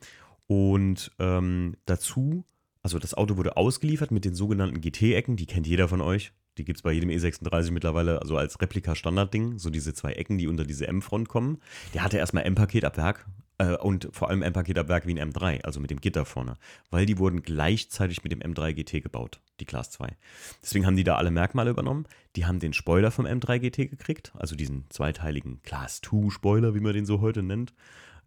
und 0.45 1.11
ähm, 1.19 1.75
dazu, 1.85 2.45
also 2.87 2.99
das 2.99 3.15
Auto 3.15 3.35
wurde 3.35 3.57
ausgeliefert 3.57 4.11
mit 4.11 4.23
den 4.23 4.33
sogenannten 4.33 4.79
GT-Ecken, 4.79 5.35
die 5.35 5.45
kennt 5.45 5.67
jeder 5.67 5.89
von 5.89 5.99
euch. 5.99 6.31
Die 6.57 6.63
gibt 6.63 6.77
es 6.77 6.83
bei 6.83 6.93
jedem 6.93 7.09
E36 7.09 7.71
mittlerweile, 7.71 8.21
also 8.21 8.37
als 8.37 8.61
Replika-Standardding, 8.61 9.59
so 9.59 9.69
diese 9.69 9.93
zwei 9.93 10.13
Ecken, 10.13 10.37
die 10.37 10.47
unter 10.47 10.63
diese 10.63 10.87
M-Front 10.87 11.27
kommen. 11.27 11.59
Der 11.93 12.01
hatte 12.05 12.17
erstmal 12.17 12.45
M-Paket 12.45 12.85
ab 12.85 12.95
Werk 12.95 13.25
äh, 13.57 13.75
und 13.75 14.07
vor 14.13 14.29
allem 14.29 14.41
M-Paket 14.41 14.79
ab 14.79 14.87
Werk 14.87 15.05
wie 15.05 15.19
ein 15.19 15.33
M3, 15.33 15.65
also 15.65 15.81
mit 15.81 15.91
dem 15.91 15.99
Gitter 15.99 16.23
vorne, 16.23 16.55
weil 16.89 17.05
die 17.05 17.17
wurden 17.17 17.41
gleichzeitig 17.41 18.23
mit 18.23 18.31
dem 18.31 18.39
M3 18.39 18.71
GT 18.71 19.03
gebaut, 19.03 19.41
die 19.59 19.65
Class 19.65 19.91
2. 19.91 20.15
Deswegen 20.63 20.85
haben 20.85 20.95
die 20.95 21.03
da 21.03 21.17
alle 21.17 21.29
Merkmale 21.29 21.71
übernommen. 21.71 22.07
Die 22.37 22.45
haben 22.45 22.61
den 22.61 22.71
Spoiler 22.71 23.11
vom 23.11 23.25
M3 23.25 23.59
GT 23.59 23.89
gekriegt, 23.89 24.31
also 24.37 24.55
diesen 24.55 24.85
zweiteiligen 24.91 25.61
Class 25.61 25.99
2 26.03 26.29
Spoiler, 26.29 26.73
wie 26.73 26.79
man 26.79 26.93
den 26.93 27.05
so 27.05 27.19
heute 27.19 27.43
nennt. 27.43 27.73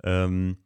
Ähm, 0.05 0.59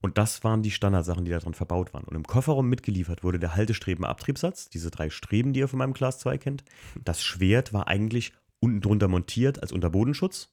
und 0.00 0.16
das 0.18 0.44
waren 0.44 0.62
die 0.62 0.70
Standardsachen, 0.70 1.24
die 1.24 1.30
daran 1.30 1.54
verbaut 1.54 1.92
waren. 1.94 2.04
Und 2.04 2.14
im 2.16 2.24
Kofferraum 2.24 2.68
mitgeliefert 2.68 3.24
wurde 3.24 3.38
der 3.38 3.56
Haltestreben-Abtriebssatz, 3.56 4.68
diese 4.68 4.90
drei 4.90 5.10
Streben, 5.10 5.52
die 5.52 5.60
ihr 5.60 5.68
von 5.68 5.78
meinem 5.78 5.92
Class 5.94 6.18
2 6.20 6.38
kennt. 6.38 6.64
Das 7.04 7.22
Schwert 7.24 7.72
war 7.72 7.88
eigentlich 7.88 8.32
unten 8.60 8.80
drunter 8.80 9.08
montiert 9.08 9.60
als 9.62 9.72
Unterbodenschutz. 9.72 10.50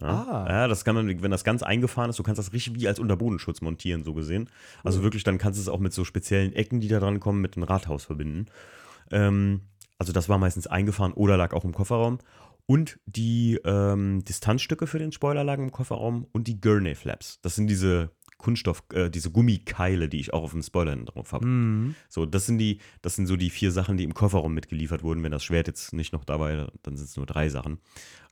Ja, 0.00 0.06
Ah. 0.08 0.46
ja, 0.48 0.68
das 0.68 0.84
kann 0.84 0.94
man, 0.94 1.22
wenn 1.22 1.30
das 1.30 1.44
ganz 1.44 1.62
eingefahren 1.62 2.08
ist, 2.10 2.18
du 2.18 2.22
kannst 2.22 2.38
das 2.38 2.52
richtig 2.52 2.74
wie 2.74 2.88
als 2.88 2.98
Unterbodenschutz 2.98 3.60
montieren, 3.60 4.02
so 4.02 4.14
gesehen. 4.14 4.48
Also 4.82 4.98
Cool. 4.98 5.04
wirklich, 5.04 5.24
dann 5.24 5.36
kannst 5.38 5.58
du 5.58 5.62
es 5.62 5.68
auch 5.68 5.80
mit 5.80 5.92
so 5.92 6.04
speziellen 6.04 6.52
Ecken, 6.54 6.80
die 6.80 6.88
da 6.88 7.00
dran 7.00 7.20
kommen, 7.20 7.40
mit 7.42 7.54
dem 7.56 7.64
Rathaus 7.64 8.04
verbinden. 8.04 8.46
Ähm, 9.10 9.62
also 9.98 10.12
das 10.12 10.28
war 10.30 10.38
meistens 10.38 10.66
eingefahren 10.66 11.12
oder 11.12 11.36
lag 11.36 11.52
auch 11.52 11.64
im 11.64 11.74
Kofferraum. 11.74 12.18
Und 12.66 13.00
die 13.04 13.58
ähm, 13.64 14.24
Distanzstücke 14.24 14.86
für 14.86 15.00
den 15.00 15.10
Spoiler 15.12 15.42
lagen 15.44 15.64
im 15.64 15.72
Kofferraum 15.72 16.26
und 16.32 16.46
die 16.46 16.60
Gurney 16.60 16.94
Flaps. 16.94 17.40
Das 17.42 17.56
sind 17.56 17.66
diese 17.66 18.10
Kunststoff, 18.40 18.82
äh, 18.92 19.10
diese 19.10 19.30
Gummikeile, 19.30 20.08
die 20.08 20.18
ich 20.18 20.32
auch 20.32 20.42
auf 20.42 20.52
dem 20.52 20.62
Spoiler 20.62 20.96
drauf 20.96 21.32
habe. 21.32 21.46
Mhm. 21.46 21.94
So, 22.08 22.26
das 22.26 22.46
sind 22.46 22.58
die, 22.58 22.80
das 23.02 23.14
sind 23.14 23.26
so 23.26 23.36
die 23.36 23.50
vier 23.50 23.70
Sachen, 23.70 23.96
die 23.96 24.04
im 24.04 24.14
Kofferraum 24.14 24.52
mitgeliefert 24.52 25.02
wurden. 25.02 25.22
Wenn 25.22 25.30
das 25.30 25.44
Schwert 25.44 25.68
jetzt 25.68 25.92
nicht 25.92 26.12
noch 26.12 26.24
dabei, 26.24 26.66
dann 26.82 26.96
sind 26.96 27.06
es 27.06 27.16
nur 27.16 27.26
drei 27.26 27.48
Sachen. 27.48 27.78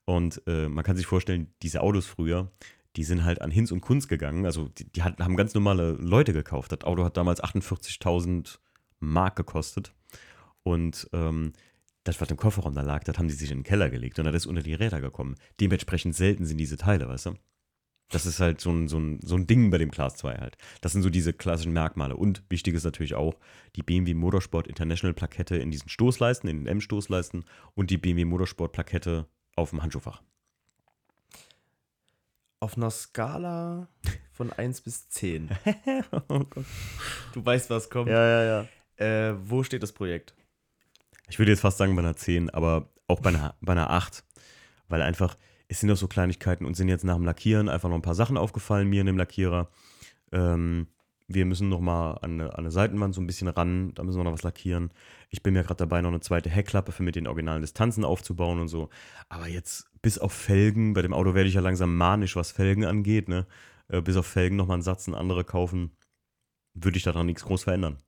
Und 0.04 0.42
äh, 0.46 0.68
man 0.68 0.84
kann 0.84 0.96
sich 0.96 1.06
vorstellen, 1.06 1.52
diese 1.62 1.82
Autos 1.82 2.06
früher, 2.06 2.50
die 2.96 3.04
sind 3.04 3.24
halt 3.24 3.42
an 3.42 3.50
Hinz 3.50 3.70
und 3.70 3.82
Kunz 3.82 4.08
gegangen. 4.08 4.46
Also 4.46 4.68
die, 4.68 4.90
die 4.90 5.02
hat, 5.02 5.20
haben 5.20 5.36
ganz 5.36 5.54
normale 5.54 5.92
Leute 5.92 6.32
gekauft. 6.32 6.72
Das 6.72 6.80
Auto 6.82 7.04
hat 7.04 7.16
damals 7.16 7.42
48.000 7.44 8.58
Mark 9.00 9.36
gekostet. 9.36 9.92
Und 10.62 11.08
ähm, 11.12 11.52
das, 12.04 12.20
was 12.20 12.30
im 12.30 12.36
Kofferraum 12.36 12.74
da 12.74 12.82
lag, 12.82 13.04
das 13.04 13.18
haben 13.18 13.28
die 13.28 13.34
sich 13.34 13.50
in 13.50 13.58
den 13.58 13.64
Keller 13.64 13.90
gelegt 13.90 14.18
und 14.18 14.24
das 14.24 14.34
ist 14.34 14.46
unter 14.46 14.62
die 14.62 14.74
Räder 14.74 15.00
gekommen. 15.00 15.36
Dementsprechend 15.60 16.16
selten 16.16 16.46
sind 16.46 16.58
diese 16.58 16.78
Teile, 16.78 17.08
weißt 17.08 17.26
du? 17.26 17.34
Das 18.10 18.24
ist 18.24 18.40
halt 18.40 18.60
so 18.60 18.70
ein, 18.70 18.88
so, 18.88 18.98
ein, 18.98 19.20
so 19.22 19.34
ein 19.36 19.46
Ding 19.46 19.70
bei 19.70 19.76
dem 19.76 19.90
Class 19.90 20.16
2 20.16 20.36
halt. 20.38 20.56
Das 20.80 20.92
sind 20.92 21.02
so 21.02 21.10
diese 21.10 21.34
klassischen 21.34 21.72
Merkmale. 21.72 22.16
Und 22.16 22.42
wichtig 22.48 22.74
ist 22.74 22.84
natürlich 22.84 23.14
auch 23.14 23.38
die 23.76 23.82
BMW 23.82 24.14
Motorsport 24.14 24.66
International 24.66 25.12
Plakette 25.12 25.56
in 25.56 25.70
diesen 25.70 25.90
Stoßleisten, 25.90 26.48
in 26.48 26.64
den 26.64 26.66
M-Stoßleisten 26.66 27.44
und 27.74 27.90
die 27.90 27.98
BMW 27.98 28.24
Motorsport 28.24 28.72
Plakette 28.72 29.26
auf 29.56 29.70
dem 29.70 29.82
Handschuhfach. 29.82 30.22
Auf 32.60 32.76
einer 32.76 32.90
Skala 32.90 33.88
von 34.32 34.52
1 34.52 34.80
bis 34.80 35.08
10. 35.10 35.50
oh 36.28 36.44
Gott. 36.48 36.64
Du 37.34 37.44
weißt, 37.44 37.68
was 37.68 37.90
kommt. 37.90 38.08
Ja, 38.08 38.26
ja, 38.26 38.66
ja. 38.98 39.04
Äh, 39.04 39.34
wo 39.48 39.62
steht 39.62 39.82
das 39.82 39.92
Projekt? 39.92 40.34
Ich 41.28 41.38
würde 41.38 41.52
jetzt 41.52 41.60
fast 41.60 41.76
sagen 41.76 41.94
bei 41.94 42.02
einer 42.02 42.16
10, 42.16 42.48
aber 42.50 42.88
auch 43.06 43.20
bei 43.20 43.28
einer, 43.28 43.54
bei 43.60 43.72
einer 43.72 43.90
8. 43.90 44.24
Weil 44.88 45.02
einfach, 45.02 45.36
es 45.68 45.80
sind 45.80 45.88
doch 45.88 45.96
so 45.96 46.08
Kleinigkeiten 46.08 46.64
und 46.64 46.74
sind 46.74 46.88
jetzt 46.88 47.04
nach 47.04 47.16
dem 47.16 47.24
Lackieren 47.24 47.68
einfach 47.68 47.88
noch 47.88 47.96
ein 47.96 48.02
paar 48.02 48.14
Sachen 48.14 48.36
aufgefallen, 48.36 48.88
mir 48.88 49.02
in 49.02 49.06
dem 49.06 49.18
Lackierer. 49.18 49.68
Ähm, 50.32 50.88
wir 51.28 51.44
müssen 51.44 51.68
noch 51.68 51.80
mal 51.80 52.12
an 52.22 52.40
eine, 52.40 52.52
an 52.52 52.60
eine 52.60 52.70
Seitenwand 52.70 53.14
so 53.14 53.20
ein 53.20 53.26
bisschen 53.26 53.48
ran, 53.48 53.92
da 53.94 54.02
müssen 54.02 54.18
wir 54.18 54.24
noch 54.24 54.32
was 54.32 54.42
lackieren. 54.42 54.90
Ich 55.28 55.42
bin 55.42 55.54
ja 55.54 55.62
gerade 55.62 55.76
dabei, 55.76 56.00
noch 56.00 56.08
eine 56.08 56.20
zweite 56.20 56.48
Heckklappe 56.48 56.90
für 56.90 57.02
mit 57.02 57.16
den 57.16 57.26
originalen 57.26 57.60
Distanzen 57.60 58.02
aufzubauen 58.02 58.60
und 58.60 58.68
so. 58.68 58.88
Aber 59.28 59.46
jetzt 59.46 59.90
bis 60.00 60.18
auf 60.18 60.32
Felgen, 60.32 60.94
bei 60.94 61.02
dem 61.02 61.12
Auto 61.12 61.34
werde 61.34 61.48
ich 61.48 61.54
ja 61.54 61.60
langsam 61.60 61.96
manisch, 61.96 62.34
was 62.34 62.50
Felgen 62.50 62.86
angeht, 62.86 63.28
ne? 63.28 63.46
Äh, 63.88 64.00
bis 64.00 64.16
auf 64.16 64.26
Felgen 64.26 64.56
noch 64.56 64.66
mal 64.66 64.74
einen 64.74 64.82
Satz, 64.82 65.06
einen 65.06 65.16
andere 65.16 65.44
kaufen, 65.44 65.90
würde 66.72 66.96
ich 66.96 67.04
daran 67.04 67.26
nichts 67.26 67.44
groß 67.44 67.64
verändern. 67.64 67.98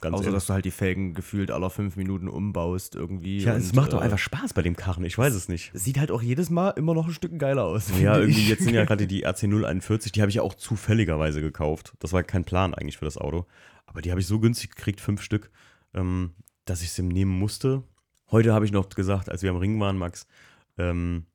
Ganz 0.00 0.14
Außer, 0.14 0.24
ehrlich. 0.24 0.36
dass 0.36 0.46
du 0.46 0.52
halt 0.52 0.64
die 0.64 0.70
Felgen 0.70 1.12
gefühlt 1.12 1.50
alle 1.50 1.70
fünf 1.70 1.96
Minuten 1.96 2.28
umbaust 2.28 2.94
irgendwie. 2.94 3.40
Ja, 3.40 3.56
es 3.56 3.72
macht 3.74 3.92
doch 3.92 4.00
äh, 4.00 4.04
einfach 4.04 4.18
Spaß 4.18 4.54
bei 4.54 4.62
dem 4.62 4.76
Karren, 4.76 5.02
ich 5.04 5.18
weiß 5.18 5.34
es 5.34 5.48
nicht. 5.48 5.72
Sieht 5.74 5.98
halt 5.98 6.12
auch 6.12 6.22
jedes 6.22 6.50
Mal 6.50 6.70
immer 6.70 6.94
noch 6.94 7.08
ein 7.08 7.12
Stück 7.12 7.36
geiler 7.36 7.64
aus. 7.64 7.90
Ja, 8.00 8.16
irgendwie 8.16 8.40
ich. 8.42 8.48
jetzt 8.48 8.62
sind 8.62 8.74
ja 8.74 8.84
gerade 8.84 9.08
die 9.08 9.26
RC041, 9.26 10.12
die 10.12 10.20
habe 10.20 10.30
ich 10.30 10.36
ja 10.36 10.42
auch 10.42 10.54
zufälligerweise 10.54 11.40
gekauft. 11.40 11.94
Das 11.98 12.12
war 12.12 12.22
kein 12.22 12.44
Plan 12.44 12.74
eigentlich 12.74 12.96
für 12.96 13.06
das 13.06 13.18
Auto. 13.18 13.46
Aber 13.86 14.00
die 14.00 14.10
habe 14.10 14.20
ich 14.20 14.26
so 14.28 14.38
günstig 14.38 14.76
gekriegt, 14.76 15.00
fünf 15.00 15.20
Stück, 15.20 15.50
ähm, 15.94 16.34
dass 16.64 16.82
ich 16.82 16.92
sie 16.92 17.02
nehmen 17.02 17.36
musste. 17.36 17.82
Heute 18.30 18.52
habe 18.52 18.66
ich 18.66 18.72
noch 18.72 18.88
gesagt, 18.90 19.28
als 19.28 19.42
wir 19.42 19.50
am 19.50 19.56
Ring 19.56 19.80
waren, 19.80 19.98
Max, 19.98 20.28
ähm, 20.76 21.26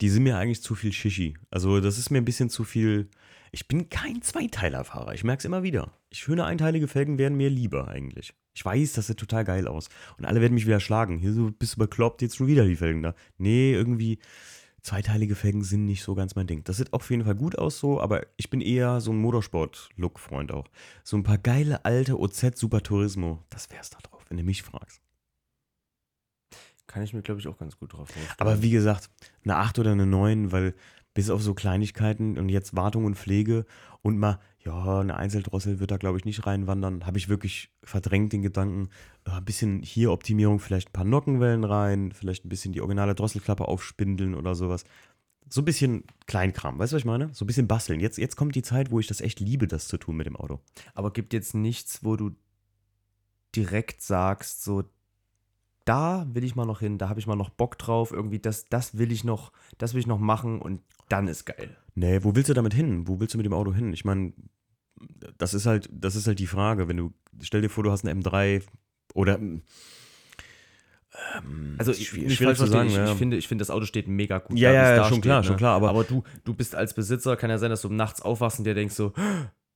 die 0.00 0.08
sind 0.08 0.22
mir 0.22 0.38
eigentlich 0.38 0.62
zu 0.62 0.74
viel 0.74 0.92
Shishi. 0.92 1.36
Also 1.50 1.80
das 1.80 1.98
ist 1.98 2.10
mir 2.10 2.18
ein 2.18 2.24
bisschen 2.24 2.48
zu 2.48 2.64
viel. 2.64 3.10
Ich 3.52 3.68
bin 3.68 3.88
kein 3.88 4.22
Zweiteilerfahrer. 4.22 5.14
Ich 5.14 5.24
merke 5.24 5.40
es 5.40 5.44
immer 5.44 5.62
wieder. 5.62 5.92
Schöne 6.12 6.44
einteilige 6.44 6.88
Felgen 6.88 7.18
wären 7.18 7.36
mir 7.36 7.50
lieber 7.50 7.88
eigentlich. 7.88 8.34
Ich 8.54 8.64
weiß, 8.64 8.94
das 8.94 9.06
sieht 9.06 9.18
total 9.18 9.44
geil 9.44 9.68
aus. 9.68 9.88
Und 10.16 10.24
alle 10.24 10.40
werden 10.40 10.54
mich 10.54 10.66
wieder 10.66 10.80
schlagen. 10.80 11.18
Hier 11.18 11.32
so 11.32 11.50
bist 11.50 11.76
du 11.76 11.78
bekloppt, 11.78 12.22
jetzt 12.22 12.36
schon 12.36 12.46
wieder 12.46 12.64
die 12.64 12.76
Felgen 12.76 13.02
da. 13.02 13.14
Nee, 13.36 13.72
irgendwie 13.72 14.18
zweiteilige 14.82 15.34
Felgen 15.34 15.62
sind 15.62 15.84
nicht 15.84 16.02
so 16.02 16.14
ganz 16.14 16.34
mein 16.34 16.46
Ding. 16.46 16.64
Das 16.64 16.78
sieht 16.78 16.92
auf 16.92 17.10
jeden 17.10 17.24
Fall 17.24 17.34
gut 17.34 17.58
aus 17.58 17.78
so, 17.78 18.00
aber 18.00 18.26
ich 18.36 18.50
bin 18.50 18.60
eher 18.60 19.00
so 19.00 19.12
ein 19.12 19.18
Motorsport-Look-Freund 19.18 20.52
auch. 20.52 20.66
So 21.04 21.16
ein 21.16 21.22
paar 21.22 21.38
geile 21.38 21.84
alte 21.84 22.18
OZ 22.18 22.58
Super 22.58 22.82
Turismo, 22.82 23.44
das 23.50 23.70
wär's 23.70 23.90
da 23.90 23.98
drauf, 23.98 24.24
wenn 24.28 24.38
du 24.38 24.42
mich 24.42 24.62
fragst. 24.62 25.02
Kann 26.86 27.02
ich 27.02 27.12
mir, 27.12 27.20
glaube 27.20 27.38
ich, 27.38 27.46
auch 27.46 27.58
ganz 27.58 27.76
gut 27.76 27.92
drauf 27.92 28.08
vorstellen. 28.08 28.34
Aber 28.38 28.62
wie 28.62 28.70
gesagt, 28.70 29.10
eine 29.44 29.56
8 29.56 29.78
oder 29.78 29.92
eine 29.92 30.06
9, 30.06 30.52
weil 30.52 30.74
bis 31.18 31.30
auf 31.30 31.42
so 31.42 31.52
Kleinigkeiten 31.52 32.38
und 32.38 32.48
jetzt 32.48 32.76
Wartung 32.76 33.04
und 33.04 33.16
Pflege 33.16 33.66
und 34.02 34.18
mal, 34.18 34.38
ja, 34.64 35.00
eine 35.00 35.16
Einzeldrossel 35.16 35.80
wird 35.80 35.90
da, 35.90 35.96
glaube 35.96 36.16
ich, 36.16 36.24
nicht 36.24 36.46
reinwandern, 36.46 37.06
habe 37.06 37.18
ich 37.18 37.28
wirklich 37.28 37.72
verdrängt 37.82 38.32
den 38.32 38.42
Gedanken, 38.42 38.90
äh, 39.26 39.32
ein 39.32 39.44
bisschen 39.44 39.82
hier 39.82 40.12
Optimierung, 40.12 40.60
vielleicht 40.60 40.90
ein 40.90 40.92
paar 40.92 41.04
Nockenwellen 41.04 41.64
rein, 41.64 42.12
vielleicht 42.12 42.44
ein 42.44 42.48
bisschen 42.48 42.72
die 42.72 42.80
originale 42.80 43.16
Drosselklappe 43.16 43.66
aufspindeln 43.66 44.36
oder 44.36 44.54
sowas. 44.54 44.84
So 45.48 45.60
ein 45.62 45.64
bisschen 45.64 46.04
Kleinkram, 46.28 46.78
weißt 46.78 46.92
du, 46.92 46.94
was 46.94 47.00
ich 47.00 47.04
meine? 47.04 47.30
So 47.34 47.44
ein 47.44 47.48
bisschen 47.48 47.66
basteln. 47.66 47.98
Jetzt, 47.98 48.18
jetzt 48.18 48.36
kommt 48.36 48.54
die 48.54 48.62
Zeit, 48.62 48.92
wo 48.92 49.00
ich 49.00 49.08
das 49.08 49.20
echt 49.20 49.40
liebe, 49.40 49.66
das 49.66 49.88
zu 49.88 49.96
tun 49.96 50.16
mit 50.16 50.26
dem 50.28 50.36
Auto. 50.36 50.60
Aber 50.94 51.12
gibt 51.12 51.32
jetzt 51.32 51.52
nichts, 51.52 52.04
wo 52.04 52.14
du 52.14 52.30
direkt 53.56 54.02
sagst, 54.02 54.62
so, 54.62 54.84
da 55.88 56.26
will 56.32 56.44
ich 56.44 56.54
mal 56.56 56.64
noch 56.66 56.80
hin, 56.80 56.98
da 56.98 57.08
habe 57.08 57.18
ich 57.20 57.26
mal 57.26 57.36
noch 57.36 57.50
Bock 57.50 57.78
drauf, 57.78 58.12
irgendwie, 58.12 58.38
das, 58.38 58.66
das 58.66 58.98
will 58.98 59.10
ich 59.12 59.24
noch, 59.24 59.52
das 59.78 59.94
will 59.94 60.00
ich 60.00 60.06
noch 60.06 60.18
machen 60.18 60.60
und 60.60 60.80
dann 61.08 61.26
ist 61.28 61.44
geil. 61.46 61.76
Nee, 61.94 62.22
wo 62.22 62.34
willst 62.36 62.50
du 62.50 62.54
damit 62.54 62.74
hin? 62.74 63.08
Wo 63.08 63.18
willst 63.20 63.34
du 63.34 63.38
mit 63.38 63.46
dem 63.46 63.54
Auto 63.54 63.72
hin? 63.72 63.92
Ich 63.92 64.04
meine, 64.04 64.32
das 65.38 65.54
ist 65.54 65.66
halt, 65.66 65.88
das 65.92 66.14
ist 66.16 66.26
halt 66.26 66.38
die 66.38 66.46
Frage. 66.46 66.88
Wenn 66.88 66.96
du, 66.98 67.12
stell 67.40 67.62
dir 67.62 67.68
vor, 67.70 67.84
du 67.84 67.90
hast 67.90 68.04
eine 68.06 68.20
M3 68.20 68.62
oder 69.14 69.38
ähm, 69.38 69.62
Also 71.78 71.90
ist 71.92 72.00
ich, 72.00 72.08
schwierig, 72.08 72.28
nicht 72.28 72.36
schwierig 72.38 72.58
zu 72.58 72.66
sagen. 72.66 72.88
ich, 72.88 72.94
ja. 72.94 73.10
ich, 73.12 73.18
finde, 73.18 73.36
ich 73.36 73.48
finde, 73.48 73.62
das 73.62 73.70
Auto 73.70 73.86
steht 73.86 74.06
mega 74.08 74.38
gut. 74.38 74.58
Ja, 74.58 74.70
da, 74.72 74.74
ja, 74.74 74.96
ja, 74.96 75.04
schon 75.08 75.20
klar, 75.20 75.42
schon 75.42 75.56
klar, 75.56 75.74
aber- 75.76 75.88
aber 75.90 76.04
du, 76.04 76.22
du 76.44 76.54
bist 76.54 76.74
als 76.74 76.94
Besitzer, 76.94 77.36
kann 77.36 77.50
ja 77.50 77.58
sein, 77.58 77.70
dass 77.70 77.82
du 77.82 77.88
nachts 77.88 78.20
aufwachst 78.22 78.58
und 78.58 78.64
dir 78.64 78.74
denkst 78.74 78.94
so, 78.94 79.12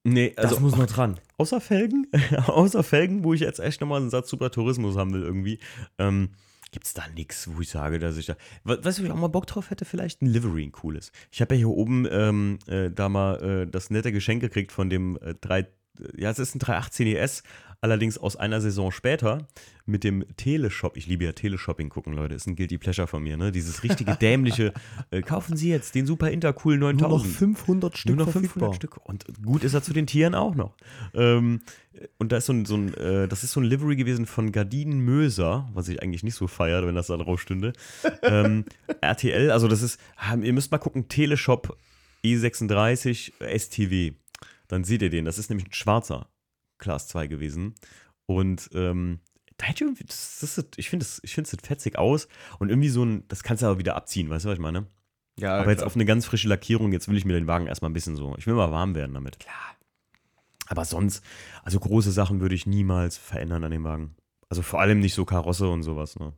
Nee, 0.05 0.33
also 0.37 0.55
das 0.57 0.61
muss 0.61 0.77
noch 0.77 0.87
dran. 0.87 1.21
außer 1.39 1.61
Felgen, 1.61 2.07
außer 2.47 2.83
Felgen, 2.83 3.23
wo 3.25 3.35
ich 3.35 3.41
jetzt 3.41 3.61
echt 3.61 3.81
nochmal 3.81 4.01
einen 4.01 4.11
Satz 4.11 4.29
Super 4.31 4.51
Tourismus 4.51 4.97
haben 4.97 5.13
will 5.13 5.23
irgendwie, 5.23 5.59
ähm, 5.99 6.31
gibt 6.73 6.87
es 6.87 6.95
da 6.95 7.05
nichts, 7.15 7.49
wo 7.55 7.61
ich 7.61 7.69
sage, 7.69 7.99
dass 7.99 8.17
ich 8.17 8.27
da. 8.27 8.37
We- 8.65 8.83
Weißt 8.85 8.99
du, 8.99 9.03
wo 9.03 9.07
ich 9.07 9.13
auch 9.13 9.17
mal 9.17 9.29
Bock 9.29 9.47
drauf 9.47 9.71
hätte? 9.71 9.85
Vielleicht 9.85 10.23
ein 10.23 10.27
Livery, 10.27 10.65
ein 10.65 10.73
cooles. 10.73 11.13
Ich 11.31 11.41
habe 11.41 11.55
ja 11.55 11.59
hier 11.59 11.69
oben 11.69 12.09
ähm, 12.11 12.59
äh, 12.67 12.91
da 12.91 13.09
mal 13.09 13.43
äh, 13.43 13.67
das 13.71 13.91
nette 13.91 14.11
Geschenk 14.11 14.41
gekriegt 14.41 14.73
von 14.73 14.89
dem 14.91 15.19
äh, 15.23 15.35
3, 15.41 15.69
ja, 16.17 16.31
es 16.31 16.39
ist 16.39 16.55
ein 16.55 16.59
318 16.61 17.07
ES, 17.09 17.43
allerdings 17.83 18.17
aus 18.17 18.37
einer 18.37 18.61
Saison 18.61 18.93
später 18.93 19.47
mit 19.85 20.05
dem 20.05 20.25
Teleshop. 20.37 20.97
Ich 20.97 21.09
liebe 21.09 21.25
ja 21.25 21.33
Teleshopping 21.33 21.89
gucken, 21.89 22.13
Leute. 22.13 22.35
Ist 22.35 22.47
ein 22.47 22.55
Guilty 22.55 22.79
Pleasure 22.79 23.09
von 23.09 23.23
mir, 23.23 23.37
ne? 23.37 23.51
Dieses 23.51 23.83
richtige 23.83 24.15
dämliche, 24.15 24.73
äh, 25.11 25.21
kaufen 25.21 25.57
Sie 25.57 25.69
jetzt 25.69 25.95
den 25.97 26.07
Super 26.07 26.31
Intercool 26.31 26.79
9000. 26.79 27.35
500 27.35 28.07
Nur 28.07 28.17
noch 28.17 28.31
500 28.31 28.77
Stück. 28.77 28.97
Und 29.05 29.25
gut 29.43 29.65
ist 29.65 29.75
er 29.75 29.83
zu 29.83 29.93
den 29.93 30.07
Tieren 30.07 30.37
auch 30.37 30.55
noch. 30.55 30.77
Ähm, 31.13 31.61
und 32.19 32.31
da 32.31 32.37
ist 32.37 32.47
so 32.47 32.53
ein, 32.53 32.65
so 32.65 32.77
ein 32.77 32.95
äh, 32.95 33.27
das 33.27 33.43
ist 33.43 33.53
so 33.53 33.61
ein 33.61 33.65
Livery 33.65 33.97
gewesen 33.97 34.27
von 34.27 34.53
Gardinen 34.53 35.01
Möser, 35.01 35.69
was 35.75 35.89
ich 35.89 36.01
eigentlich 36.03 36.23
nicht 36.23 36.37
so 36.37 36.47
feiere, 36.47 36.87
wenn 36.87 36.95
das 36.95 37.09
da 37.09 37.17
drauf 37.17 37.41
stünde. 37.41 37.73
ähm, 38.23 38.65
RTL, 39.01 39.51
also 39.51 39.67
das 39.67 39.83
ist, 39.83 40.01
ah, 40.17 40.37
ihr 40.37 40.53
müsst 40.53 40.71
mal 40.71 40.79
gucken, 40.79 41.09
Teleshop 41.09 41.77
E36 42.25 43.33
STW. 43.59 44.13
Dann 44.69 44.85
seht 44.85 45.03
ihr 45.03 45.11
den. 45.11 45.25
Das 45.25 45.39
ist 45.39 45.51
nämlich 45.51 45.67
ein 45.67 45.73
schwarzer 45.73 46.29
Class 46.83 47.09
2 47.09 47.29
gewesen. 47.29 47.75
Und 48.27 48.69
ähm, 48.75 49.21
da 49.57 49.67
hätte 49.67 49.85
ich 49.85 49.89
irgendwie, 49.89 50.05
das, 50.05 50.41
das 50.41 50.59
ist, 50.59 50.79
ich 50.79 50.91
finde 50.91 51.05
es 51.05 51.21
ich 51.23 51.35
fetzig 51.35 51.99
aus. 51.99 52.29
Und 52.59 52.69
irgendwie 52.69 52.89
so 52.89 53.05
ein, 53.05 53.27
das 53.29 53.43
kannst 53.43 53.63
du 53.63 53.67
aber 53.67 53.79
wieder 53.79 53.97
abziehen, 53.97 54.29
weißt 54.29 54.45
du, 54.45 54.49
was 54.51 54.55
ich 54.55 54.61
meine? 54.61 54.87
Ja, 55.39 55.59
Aber 55.59 55.71
jetzt 55.71 55.83
auf 55.83 55.95
eine 55.95 56.05
ganz 56.05 56.27
frische 56.27 56.49
Lackierung, 56.49 56.93
jetzt 56.93 57.09
will 57.09 57.17
ich 57.17 57.25
mir 57.25 57.33
den 57.33 57.47
Wagen 57.47 57.67
erstmal 57.67 57.91
ein 57.91 57.95
bisschen 57.95 58.17
so, 58.17 58.35
ich 58.37 58.47
will 58.47 58.55
mal 58.55 58.71
warm 58.71 58.95
werden 58.95 59.15
damit. 59.15 59.39
Klar. 59.39 59.77
Aber 60.67 60.85
sonst, 60.85 61.25
also 61.63 61.81
große 61.81 62.13
Sachen 62.13 62.41
würde 62.41 62.55
ich 62.55 62.67
niemals 62.67 63.17
verändern 63.17 63.65
an 63.65 63.71
dem 63.71 63.85
Wagen. 63.85 64.15
Also 64.49 64.63
vor 64.63 64.81
allem 64.81 65.01
nicht 65.01 65.15
so 65.15 65.25
Karosse 65.25 65.69
und 65.69 65.83
sowas, 65.83 66.19
ne? 66.19 66.35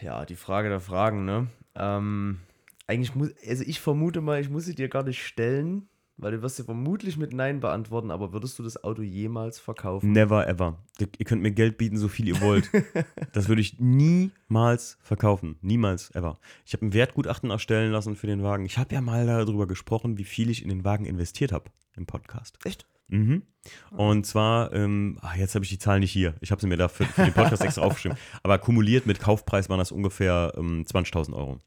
Ja, 0.00 0.24
die 0.24 0.36
Frage 0.36 0.68
der 0.68 0.80
Fragen, 0.80 1.24
ne? 1.24 1.48
Ähm, 1.74 2.40
eigentlich 2.86 3.14
muss, 3.14 3.30
also 3.46 3.64
ich 3.66 3.80
vermute 3.80 4.20
mal, 4.20 4.40
ich 4.40 4.50
muss 4.50 4.64
sie 4.64 4.74
dir 4.74 4.88
gar 4.88 5.02
nicht 5.02 5.24
stellen, 5.24 5.88
weil 6.16 6.32
du 6.32 6.42
wirst 6.42 6.56
sie 6.56 6.64
vermutlich 6.64 7.16
mit 7.16 7.32
Nein 7.32 7.60
beantworten, 7.60 8.10
aber 8.10 8.32
würdest 8.32 8.58
du 8.58 8.62
das 8.62 8.82
Auto 8.82 9.02
jemals 9.02 9.58
verkaufen? 9.58 10.12
Never 10.12 10.46
ever. 10.46 10.78
Ihr 10.98 11.24
könnt 11.24 11.42
mir 11.42 11.50
Geld 11.50 11.76
bieten, 11.76 11.96
so 11.96 12.08
viel 12.08 12.28
ihr 12.28 12.40
wollt. 12.40 12.70
das 13.32 13.48
würde 13.48 13.60
ich 13.60 13.80
niemals 13.80 14.98
verkaufen. 15.02 15.56
Niemals 15.60 16.14
ever. 16.14 16.38
Ich 16.64 16.72
habe 16.72 16.86
ein 16.86 16.92
Wertgutachten 16.92 17.50
erstellen 17.50 17.90
lassen 17.90 18.16
für 18.16 18.26
den 18.26 18.42
Wagen. 18.42 18.64
Ich 18.64 18.78
habe 18.78 18.94
ja 18.94 19.00
mal 19.00 19.26
darüber 19.26 19.66
gesprochen, 19.66 20.18
wie 20.18 20.24
viel 20.24 20.50
ich 20.50 20.62
in 20.62 20.68
den 20.68 20.84
Wagen 20.84 21.04
investiert 21.04 21.52
habe 21.52 21.70
im 21.96 22.06
Podcast. 22.06 22.58
Echt? 22.64 22.86
Mhm. 23.08 23.42
Und 23.90 24.26
zwar, 24.26 24.72
ähm, 24.72 25.18
ach, 25.20 25.36
jetzt 25.36 25.54
habe 25.54 25.64
ich 25.64 25.70
die 25.70 25.78
Zahl 25.78 26.00
nicht 26.00 26.12
hier. 26.12 26.34
Ich 26.40 26.50
habe 26.50 26.60
sie 26.60 26.66
mir 26.66 26.76
da 26.76 26.88
für, 26.88 27.04
für 27.04 27.24
den 27.24 27.34
Podcast 27.34 27.62
extra 27.62 27.82
aufgeschrieben. 27.86 28.18
Aber 28.42 28.58
kumuliert 28.58 29.06
mit 29.06 29.20
Kaufpreis 29.20 29.68
waren 29.68 29.78
das 29.78 29.92
ungefähr 29.92 30.52
ähm, 30.56 30.84
20.000 30.84 31.34
Euro. 31.34 31.60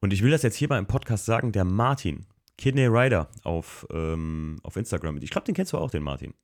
Und 0.00 0.12
ich 0.12 0.22
will 0.22 0.30
das 0.30 0.42
jetzt 0.42 0.56
hier 0.56 0.68
mal 0.68 0.78
im 0.78 0.86
Podcast 0.86 1.26
sagen, 1.26 1.52
der 1.52 1.64
Martin, 1.64 2.26
Kidney 2.60 2.86
Rider 2.86 3.28
auf, 3.42 3.86
ähm, 3.90 4.58
auf 4.62 4.76
Instagram. 4.76 5.16
Ich 5.22 5.30
glaube, 5.30 5.46
den 5.46 5.54
kennst 5.54 5.72
du 5.72 5.78
auch, 5.78 5.90
den 5.90 6.02
Martin. 6.02 6.34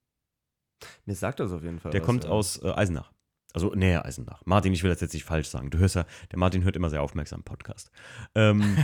Mir 1.04 1.14
sagt 1.14 1.40
das 1.40 1.52
auf 1.52 1.62
jeden 1.62 1.78
Fall. 1.78 1.92
Der 1.92 2.00
was, 2.00 2.06
kommt 2.06 2.24
ja. 2.24 2.30
aus 2.30 2.62
äh, 2.62 2.70
Eisenach. 2.70 3.12
Also 3.52 3.74
näher 3.74 4.04
Eisenach. 4.04 4.40
Martin, 4.46 4.72
ich 4.72 4.82
will 4.82 4.90
das 4.90 5.00
jetzt 5.00 5.12
nicht 5.12 5.24
falsch 5.24 5.48
sagen. 5.48 5.70
Du 5.70 5.78
hörst 5.78 5.94
ja, 5.94 6.06
der 6.30 6.38
Martin 6.38 6.64
hört 6.64 6.74
immer 6.74 6.88
sehr 6.88 7.02
aufmerksam 7.02 7.42
Podcast. 7.42 7.90
Ähm, 8.34 8.78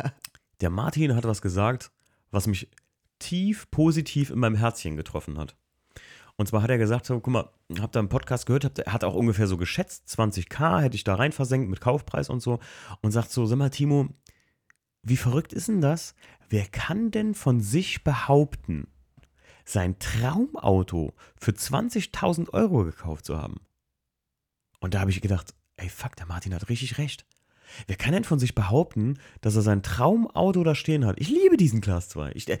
der 0.60 0.70
Martin 0.70 1.14
hat 1.14 1.24
was 1.24 1.42
gesagt, 1.42 1.90
was 2.30 2.46
mich 2.46 2.70
tief 3.18 3.70
positiv 3.70 4.30
in 4.30 4.38
meinem 4.38 4.56
Herzchen 4.56 4.96
getroffen 4.96 5.38
hat. 5.38 5.56
Und 6.36 6.46
zwar 6.46 6.62
hat 6.62 6.70
er 6.70 6.78
gesagt, 6.78 7.04
so, 7.04 7.20
guck 7.20 7.32
mal, 7.32 7.50
habt 7.78 7.94
ihr 7.94 7.98
einen 7.98 8.08
Podcast 8.08 8.46
gehört, 8.46 8.64
habt, 8.64 8.78
er 8.78 8.92
hat 8.94 9.04
auch 9.04 9.14
ungefähr 9.14 9.46
so 9.46 9.58
geschätzt, 9.58 10.08
20k 10.08 10.80
hätte 10.80 10.96
ich 10.96 11.04
da 11.04 11.16
rein 11.16 11.32
versenkt 11.32 11.68
mit 11.68 11.82
Kaufpreis 11.82 12.30
und 12.30 12.40
so. 12.40 12.58
Und 13.02 13.10
sagt 13.10 13.30
so, 13.30 13.44
sag 13.44 13.58
mal, 13.58 13.68
Timo, 13.68 14.08
wie 15.02 15.18
verrückt 15.18 15.52
ist 15.52 15.68
denn 15.68 15.82
das? 15.82 16.14
Wer 16.50 16.66
kann 16.66 17.12
denn 17.12 17.34
von 17.34 17.60
sich 17.60 18.02
behaupten, 18.02 18.88
sein 19.64 20.00
Traumauto 20.00 21.14
für 21.36 21.52
20.000 21.52 22.50
Euro 22.50 22.84
gekauft 22.84 23.24
zu 23.24 23.38
haben? 23.38 23.60
Und 24.80 24.94
da 24.94 25.00
habe 25.00 25.12
ich 25.12 25.20
gedacht, 25.20 25.54
ey, 25.76 25.88
fuck, 25.88 26.16
der 26.16 26.26
Martin 26.26 26.52
hat 26.52 26.68
richtig 26.68 26.98
recht. 26.98 27.24
Wer 27.86 27.96
kann 27.96 28.12
denn 28.12 28.24
von 28.24 28.38
sich 28.38 28.54
behaupten, 28.54 29.18
dass 29.40 29.56
er 29.56 29.62
sein 29.62 29.82
Traumauto 29.82 30.64
da 30.64 30.74
stehen 30.74 31.06
hat? 31.06 31.16
Ich 31.18 31.28
liebe 31.28 31.56
diesen 31.56 31.80
Class 31.80 32.08
2. 32.10 32.32
Ich, 32.34 32.48
äh, 32.48 32.58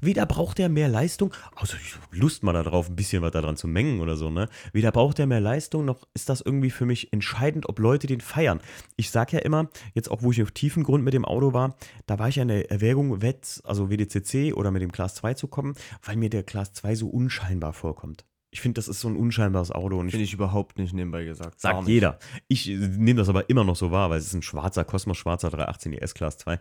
weder 0.00 0.26
braucht 0.26 0.58
er 0.58 0.68
mehr 0.68 0.88
Leistung, 0.88 1.34
außer 1.56 1.76
ich 1.80 1.94
hab 1.94 2.14
Lust 2.14 2.42
mal 2.42 2.52
darauf, 2.52 2.88
ein 2.88 2.96
bisschen 2.96 3.22
was 3.22 3.32
daran 3.32 3.56
zu 3.56 3.68
mengen 3.68 4.00
oder 4.00 4.16
so, 4.16 4.30
ne? 4.30 4.48
Weder 4.72 4.92
braucht 4.92 5.18
er 5.18 5.26
mehr 5.26 5.40
Leistung, 5.40 5.84
noch 5.84 6.06
ist 6.14 6.28
das 6.28 6.40
irgendwie 6.40 6.70
für 6.70 6.86
mich 6.86 7.12
entscheidend, 7.12 7.68
ob 7.68 7.78
Leute 7.78 8.06
den 8.06 8.20
feiern. 8.20 8.60
Ich 8.96 9.10
sag 9.10 9.32
ja 9.32 9.40
immer, 9.40 9.68
jetzt 9.94 10.10
auch 10.10 10.22
wo 10.22 10.32
ich 10.32 10.42
auf 10.42 10.50
tiefen 10.50 10.82
Grund 10.82 11.04
mit 11.04 11.14
dem 11.14 11.24
Auto 11.24 11.52
war, 11.52 11.76
da 12.06 12.18
war 12.18 12.28
ich 12.28 12.36
ja 12.36 12.42
in 12.42 12.48
der 12.48 12.70
Erwägung, 12.70 13.22
WETS, 13.22 13.62
also 13.64 13.90
WDCC 13.90 14.54
oder 14.54 14.70
mit 14.70 14.82
dem 14.82 14.92
Class 14.92 15.14
2 15.16 15.34
zu 15.34 15.48
kommen, 15.48 15.74
weil 16.02 16.16
mir 16.16 16.30
der 16.30 16.42
Class 16.42 16.72
2 16.72 16.94
so 16.94 17.08
unscheinbar 17.08 17.72
vorkommt. 17.72 18.27
Ich 18.50 18.60
finde, 18.60 18.78
das 18.78 18.88
ist 18.88 19.00
so 19.00 19.08
ein 19.08 19.16
unscheinbares 19.16 19.70
Auto 19.70 19.98
Finde 19.98 20.18
ich 20.18 20.32
überhaupt 20.32 20.78
nicht 20.78 20.94
nebenbei 20.94 21.24
gesagt. 21.24 21.60
Sagt 21.60 21.86
jeder. 21.86 22.18
Ich 22.48 22.68
äh, 22.68 22.76
nehme 22.76 23.18
das 23.18 23.28
aber 23.28 23.50
immer 23.50 23.64
noch 23.64 23.76
so 23.76 23.90
wahr, 23.90 24.08
weil 24.10 24.18
es 24.18 24.26
ist 24.26 24.34
ein 24.34 24.42
schwarzer 24.42 24.84
Cosmos, 24.84 25.18
schwarzer 25.18 25.50
318 25.50 25.92
ES 25.92 26.14
Class 26.14 26.38
2. 26.38 26.58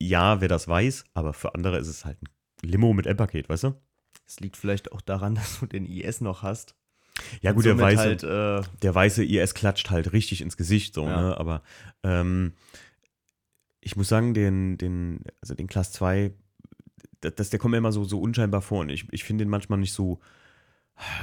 Ja, 0.00 0.40
wer 0.40 0.48
das 0.48 0.68
weiß, 0.68 1.04
aber 1.14 1.32
für 1.32 1.54
andere 1.54 1.78
ist 1.78 1.88
es 1.88 2.04
halt 2.04 2.18
ein 2.22 2.28
Limo 2.68 2.92
mit 2.92 3.06
M-Paket, 3.06 3.48
weißt 3.48 3.64
du? 3.64 3.74
Es 4.26 4.40
liegt 4.40 4.56
vielleicht 4.56 4.92
auch 4.92 5.00
daran, 5.00 5.34
dass 5.36 5.60
du 5.60 5.66
den 5.66 5.86
IS 5.86 6.20
noch 6.20 6.42
hast. 6.42 6.74
Ja, 7.40 7.52
gut, 7.52 7.64
der 7.64 7.78
weiße, 7.78 7.98
Halt, 8.00 8.22
äh, 8.22 8.62
der 8.82 8.94
weiße 8.94 9.24
IS 9.24 9.54
klatscht 9.54 9.90
halt 9.90 10.12
richtig 10.12 10.40
ins 10.40 10.56
Gesicht, 10.56 10.94
so, 10.94 11.04
Ja. 11.04 11.20
ne? 11.20 11.36
Aber 11.38 11.62
ähm, 12.04 12.52
ich 13.80 13.96
muss 13.96 14.08
sagen, 14.08 14.34
den, 14.34 14.76
den, 14.78 15.20
also 15.40 15.54
den 15.54 15.66
Class 15.66 15.90
2, 15.92 16.32
das, 17.20 17.34
das, 17.34 17.50
der 17.50 17.58
kommt 17.58 17.72
mir 17.72 17.78
immer 17.78 17.92
so, 17.92 18.04
so 18.04 18.20
unscheinbar 18.20 18.62
vor 18.62 18.80
und 18.80 18.90
ich, 18.90 19.06
ich 19.12 19.24
finde 19.24 19.44
den 19.44 19.50
manchmal 19.50 19.78
nicht 19.78 19.92
so, 19.92 20.20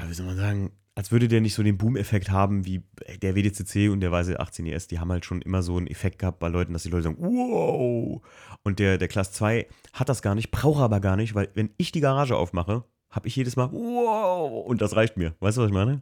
wie 0.08 0.14
soll 0.14 0.26
man 0.26 0.38
sagen, 0.38 0.72
als 0.96 1.12
würde 1.12 1.28
der 1.28 1.42
nicht 1.42 1.54
so 1.54 1.64
den 1.64 1.78
Boom-Effekt 1.78 2.30
haben 2.30 2.66
wie 2.66 2.84
der 3.22 3.36
WDCC 3.36 3.90
und 3.92 4.00
der 4.00 4.12
weiße 4.12 4.40
18 4.40 4.66
ES. 4.66 4.88
Die 4.88 5.00
haben 5.00 5.12
halt 5.12 5.26
schon 5.26 5.42
immer 5.42 5.62
so 5.62 5.76
einen 5.76 5.88
Effekt 5.88 6.20
gehabt 6.20 6.40
bei 6.40 6.48
Leuten, 6.48 6.72
dass 6.72 6.84
die 6.84 6.90
Leute 6.90 7.04
sagen, 7.04 7.18
wow. 7.20 8.22
Und 8.64 8.80
der, 8.80 8.98
der 8.98 9.10
Class 9.10 9.34
2 9.34 9.68
hat 9.94 10.08
das 10.08 10.22
gar 10.22 10.36
nicht, 10.36 10.52
braucht 10.52 10.80
er 10.80 10.86
aber 10.86 11.02
gar 11.02 11.18
nicht, 11.18 11.36
weil 11.36 11.50
wenn 11.54 11.72
ich 11.78 11.92
die 11.92 12.00
Garage 12.00 12.38
aufmache, 12.38 12.86
habe 13.10 13.28
ich 13.28 13.36
jedes 13.36 13.58
Mal, 13.58 13.72
wow. 13.74 14.66
Und 14.66 14.82
das 14.82 14.96
reicht 14.96 15.18
mir. 15.18 15.36
Weißt 15.40 15.58
du, 15.58 15.62
was 15.62 15.68
ich 15.68 15.74
meine? 15.74 16.02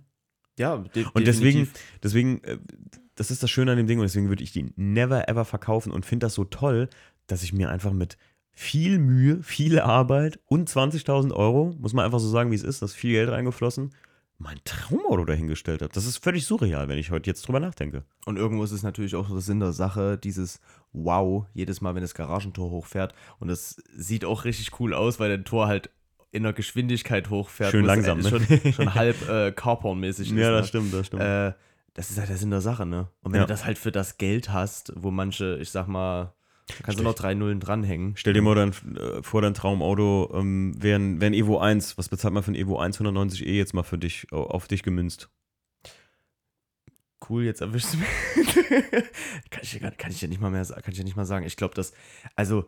ja, 0.57 0.77
de 0.77 1.05
Und 1.13 1.27
deswegen, 1.27 1.61
definitiv. 1.61 1.99
deswegen, 2.03 2.43
äh, 2.43 2.57
das 3.15 3.31
ist 3.31 3.43
das 3.43 3.49
Schöne 3.49 3.71
an 3.71 3.77
dem 3.77 3.87
Ding 3.87 3.99
und 3.99 4.03
deswegen 4.03 4.29
würde 4.29 4.43
ich 4.43 4.51
die 4.51 4.71
never 4.75 5.27
ever 5.27 5.45
verkaufen 5.45 5.91
und 5.91 6.05
finde 6.05 6.25
das 6.25 6.33
so 6.33 6.45
toll, 6.45 6.89
dass 7.27 7.43
ich 7.43 7.53
mir 7.53 7.69
einfach 7.69 7.93
mit 7.93 8.17
viel 8.53 8.99
Mühe, 8.99 9.41
viel 9.43 9.79
Arbeit 9.79 10.39
und 10.45 10.69
20.000 10.69 11.33
Euro, 11.33 11.73
muss 11.79 11.93
man 11.93 12.05
einfach 12.05 12.19
so 12.19 12.29
sagen, 12.29 12.51
wie 12.51 12.55
es 12.55 12.63
ist, 12.63 12.81
da 12.81 12.85
ist 12.85 12.93
viel 12.93 13.11
Geld 13.13 13.29
reingeflossen, 13.29 13.93
mein 14.37 14.59
Traumauto 14.65 15.25
dahingestellt 15.25 15.81
habe. 15.81 15.93
Das 15.93 16.05
ist 16.05 16.17
völlig 16.17 16.45
surreal, 16.45 16.87
wenn 16.89 16.97
ich 16.97 17.11
heute 17.11 17.29
jetzt 17.29 17.47
drüber 17.47 17.59
nachdenke. 17.59 18.03
Und 18.25 18.37
irgendwo 18.37 18.63
ist 18.63 18.71
es 18.71 18.83
natürlich 18.83 19.15
auch 19.15 19.29
so 19.29 19.39
Sinn 19.39 19.59
der 19.59 19.71
Sache, 19.73 20.17
dieses 20.17 20.59
Wow, 20.91 21.45
jedes 21.53 21.81
Mal, 21.81 21.95
wenn 21.95 22.01
das 22.01 22.13
Garagentor 22.13 22.69
hochfährt. 22.69 23.13
Und 23.39 23.47
das 23.47 23.81
sieht 23.95 24.25
auch 24.25 24.43
richtig 24.45 24.79
cool 24.79 24.93
aus, 24.93 25.19
weil 25.19 25.29
der 25.29 25.43
Tor 25.43 25.67
halt 25.67 25.89
in 26.31 26.43
der 26.43 26.53
Geschwindigkeit 26.53 27.29
hochfährt. 27.29 27.71
Schön 27.71 27.85
es, 27.85 27.87
langsam, 27.87 28.19
äh, 28.19 28.23
ne? 28.23 28.29
Schon, 28.29 28.73
schon 28.73 28.93
halb 28.95 29.29
äh, 29.29 29.51
Carporn-mäßig 29.51 30.27
ist. 30.31 30.37
Ja, 30.37 30.51
ne? 30.51 30.57
das 30.57 30.67
stimmt, 30.67 30.93
das 30.93 31.07
stimmt. 31.07 31.21
Äh, 31.23 31.53
das 31.93 32.09
ist 32.11 32.17
halt 32.19 32.29
der 32.29 32.37
Sinn 32.37 32.49
der 32.49 32.61
Sache, 32.61 32.85
ne? 32.85 33.07
Und 33.21 33.31
wenn 33.33 33.39
Ja. 33.39 33.45
du 33.45 33.53
das 33.53 33.65
halt 33.65 33.77
für 33.77 33.91
das 33.91 34.17
Geld 34.17 34.49
hast, 34.51 34.91
wo 34.95 35.09
manche, 35.11 35.57
ich 35.61 35.69
sag 35.69 35.87
mal, 35.87 36.33
da 36.67 36.73
kannst 36.75 36.87
du 36.87 36.91
Stell- 36.93 37.03
noch 37.03 37.13
drei 37.15 37.33
Nullen 37.33 37.59
dranhängen. 37.59 38.15
Stell 38.15 38.33
dir 38.33 38.41
mal 38.41 38.55
dein, 38.55 38.69
äh, 38.95 39.21
vor, 39.23 39.41
dein 39.41 39.53
Traumauto 39.53 40.31
ähm, 40.33 40.73
wäre 40.81 40.97
ein, 40.99 41.33
Evo 41.33 41.59
1. 41.59 41.97
Was 41.97 42.09
bezahlt 42.09 42.33
man 42.33 42.43
für 42.43 42.51
ein 42.51 42.55
Evo 42.55 42.77
1 42.79 42.99
190e 42.99 43.45
jetzt 43.51 43.73
mal 43.73 43.83
für 43.83 43.97
dich, 43.97 44.27
au- 44.31 44.43
auf 44.45 44.67
dich 44.67 44.83
gemünzt? 44.83 45.29
Cool, 47.29 47.43
jetzt 47.43 47.61
erwischst 47.61 47.93
du 47.93 47.97
mich. 47.99 48.07
kann, 49.49 49.61
ich, 49.61 49.79
gar- 49.79 49.91
kann 49.91 50.11
ich 50.11 50.21
ja 50.21 50.27
nicht 50.27 50.41
mal 50.41 50.51
mehr 50.51 50.65
kann 50.65 50.91
ich 50.91 50.97
ja 50.97 51.03
nicht 51.05 51.15
mal 51.15 51.25
sagen. 51.25 51.45
Ich 51.45 51.55
glaube, 51.55 51.73
das, 51.73 51.93
also 52.35 52.65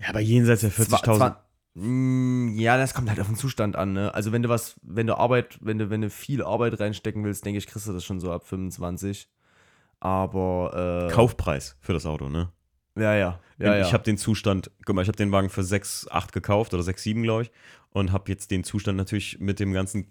Ja, 0.00 0.08
aber 0.08 0.20
jenseits 0.20 0.62
der 0.62 0.70
Zwa- 0.72 1.00
40.000. 1.02 1.16
zwa- 1.18 1.36
Mm, 1.74 2.56
Ja, 2.58 2.76
das 2.76 2.92
kommt 2.92 3.08
halt 3.08 3.20
auf 3.20 3.28
den 3.28 3.36
Zustand 3.36 3.76
an, 3.76 3.92
ne? 3.92 4.12
Also 4.12 4.32
wenn 4.32 4.42
du 4.42 4.48
was, 4.48 4.80
wenn 4.82 5.06
du 5.06 5.16
Arbeit, 5.16 5.58
wenn 5.60 5.78
du, 5.78 5.90
wenn 5.90 6.00
du 6.00 6.10
viel 6.10 6.42
Arbeit 6.42 6.80
reinstecken 6.80 7.22
willst, 7.24 7.44
denke 7.44 7.58
ich, 7.58 7.68
kriegst 7.68 7.86
du 7.86 7.92
das 7.92 8.04
schon 8.04 8.18
so 8.18 8.32
ab 8.32 8.44
25. 8.48 9.28
Aber 10.00 11.06
äh, 11.08 11.12
Kaufpreis 11.12 11.76
für 11.80 11.92
das 11.92 12.04
Auto, 12.06 12.28
ne? 12.28 12.50
Ja, 12.98 13.14
ja. 13.14 13.40
ja, 13.58 13.76
ja. 13.76 13.86
Ich 13.86 13.92
habe 13.92 14.04
den 14.04 14.18
Zustand, 14.18 14.70
guck 14.84 14.94
mal, 14.96 15.02
ich 15.02 15.08
habe 15.08 15.16
den 15.16 15.32
Wagen 15.32 15.50
für 15.50 15.62
6, 15.62 16.08
8 16.10 16.32
gekauft 16.32 16.74
oder 16.74 16.82
6, 16.82 17.02
7, 17.02 17.22
glaube 17.22 17.42
ich. 17.44 17.50
Und 17.90 18.12
habe 18.12 18.30
jetzt 18.30 18.50
den 18.50 18.64
Zustand 18.64 18.98
natürlich 18.98 19.38
mit 19.40 19.60
dem 19.60 19.72
ganzen 19.72 20.06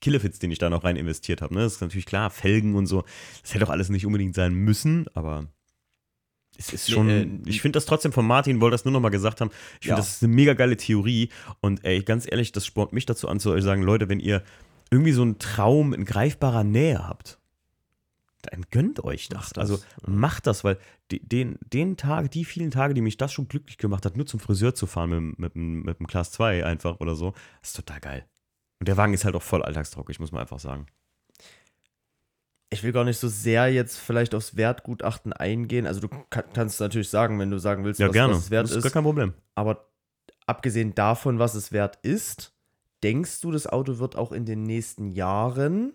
Killefits, 0.00 0.40
den 0.40 0.50
ich 0.50 0.58
da 0.58 0.68
noch 0.68 0.82
rein 0.84 0.96
investiert 0.96 1.42
habe. 1.42 1.54
Ne? 1.54 1.60
Das 1.62 1.74
ist 1.74 1.80
natürlich 1.80 2.06
klar, 2.06 2.28
Felgen 2.30 2.74
und 2.74 2.86
so. 2.86 3.04
Das 3.42 3.54
hätte 3.54 3.64
auch 3.66 3.70
alles 3.70 3.88
nicht 3.88 4.04
unbedingt 4.04 4.34
sein 4.34 4.52
müssen, 4.52 5.06
aber 5.14 5.46
es 6.58 6.72
ist 6.72 6.88
Nee, 6.88 6.94
schon, 6.94 7.08
äh, 7.08 7.26
ich 7.46 7.62
finde 7.62 7.76
das 7.76 7.86
trotzdem 7.86 8.12
von 8.12 8.26
Martin, 8.26 8.60
wollte 8.60 8.74
das 8.74 8.84
nur 8.84 8.92
noch 8.92 9.00
mal 9.00 9.08
gesagt 9.10 9.40
haben. 9.40 9.50
Ich 9.80 9.86
Ja. 9.86 9.94
finde, 9.94 10.02
das 10.02 10.16
ist 10.16 10.22
eine 10.24 10.34
mega 10.34 10.54
geile 10.54 10.76
Theorie. 10.76 11.30
Und 11.60 11.84
ey, 11.84 12.02
ganz 12.02 12.26
ehrlich, 12.30 12.52
das 12.52 12.66
spornt 12.66 12.92
mich 12.92 13.06
dazu 13.06 13.28
an, 13.28 13.38
zu 13.40 13.50
euch 13.52 13.62
sagen, 13.62 13.82
Leute, 13.82 14.08
wenn 14.08 14.20
ihr 14.20 14.42
irgendwie 14.90 15.12
so 15.12 15.22
einen 15.22 15.38
Traum 15.38 15.94
in 15.94 16.04
greifbarer 16.04 16.64
Nähe 16.64 17.06
habt, 17.06 17.38
dann 18.42 18.64
gönnt 18.70 19.02
euch 19.04 19.28
das. 19.28 19.50
Das, 19.50 19.58
Also 19.70 19.76
ja. 19.76 19.82
macht 20.06 20.46
das, 20.46 20.64
weil 20.64 20.78
den, 21.10 21.58
den 21.72 21.96
Tag, 21.96 22.30
die 22.30 22.44
vielen 22.44 22.70
Tage, 22.70 22.94
die 22.94 23.00
mich 23.00 23.16
das 23.16 23.32
schon 23.32 23.48
glücklich 23.48 23.78
gemacht 23.78 24.04
hat, 24.06 24.16
nur 24.16 24.26
zum 24.26 24.40
Friseur 24.40 24.74
zu 24.74 24.86
fahren 24.86 25.10
mit, 25.10 25.38
mit, 25.38 25.56
mit, 25.56 25.98
dem 25.98 26.06
Class 26.06 26.32
2 26.32 26.64
einfach 26.64 27.00
oder 27.00 27.14
so, 27.14 27.34
ist 27.62 27.76
total 27.76 28.00
geil. 28.00 28.24
Und 28.78 28.88
der 28.88 28.96
Wagen 28.96 29.12
ist 29.12 29.24
halt 29.24 29.34
auch 29.34 29.42
voll 29.42 29.62
alltagstauglich, 29.62 30.20
muss 30.20 30.32
man 30.32 30.40
einfach 30.42 30.60
sagen. 30.60 30.86
Ich 32.72 32.82
will 32.84 32.92
gar 32.92 33.04
nicht 33.04 33.18
so 33.18 33.28
sehr 33.28 33.72
jetzt 33.72 33.98
vielleicht 33.98 34.34
aufs 34.34 34.56
Wertgutachten 34.56 35.32
eingehen. 35.32 35.86
Also 35.86 36.00
du 36.00 36.08
kann, 36.08 36.44
kannst 36.54 36.80
natürlich 36.80 37.08
sagen, 37.10 37.38
wenn 37.40 37.50
du 37.50 37.58
sagen 37.58 37.84
willst, 37.84 37.98
Ja, 37.98 38.06
was, 38.08 38.12
gerne. 38.12 38.34
was 38.34 38.44
es 38.44 38.50
wert 38.50 38.64
das 38.64 38.70
ist 38.70 38.76
ist. 38.78 38.82
gar 38.84 38.92
kein 38.92 39.02
Problem. 39.02 39.34
Aber 39.56 39.90
abgesehen 40.46 40.94
davon, 40.94 41.38
was 41.40 41.54
es 41.54 41.72
wert 41.72 41.98
ist, 42.02 42.54
denkst 43.02 43.40
du, 43.40 43.50
das 43.50 43.66
Auto 43.66 43.98
wird 43.98 44.14
auch 44.14 44.30
in 44.30 44.44
den 44.46 44.62
nächsten 44.62 45.08
Jahren 45.10 45.94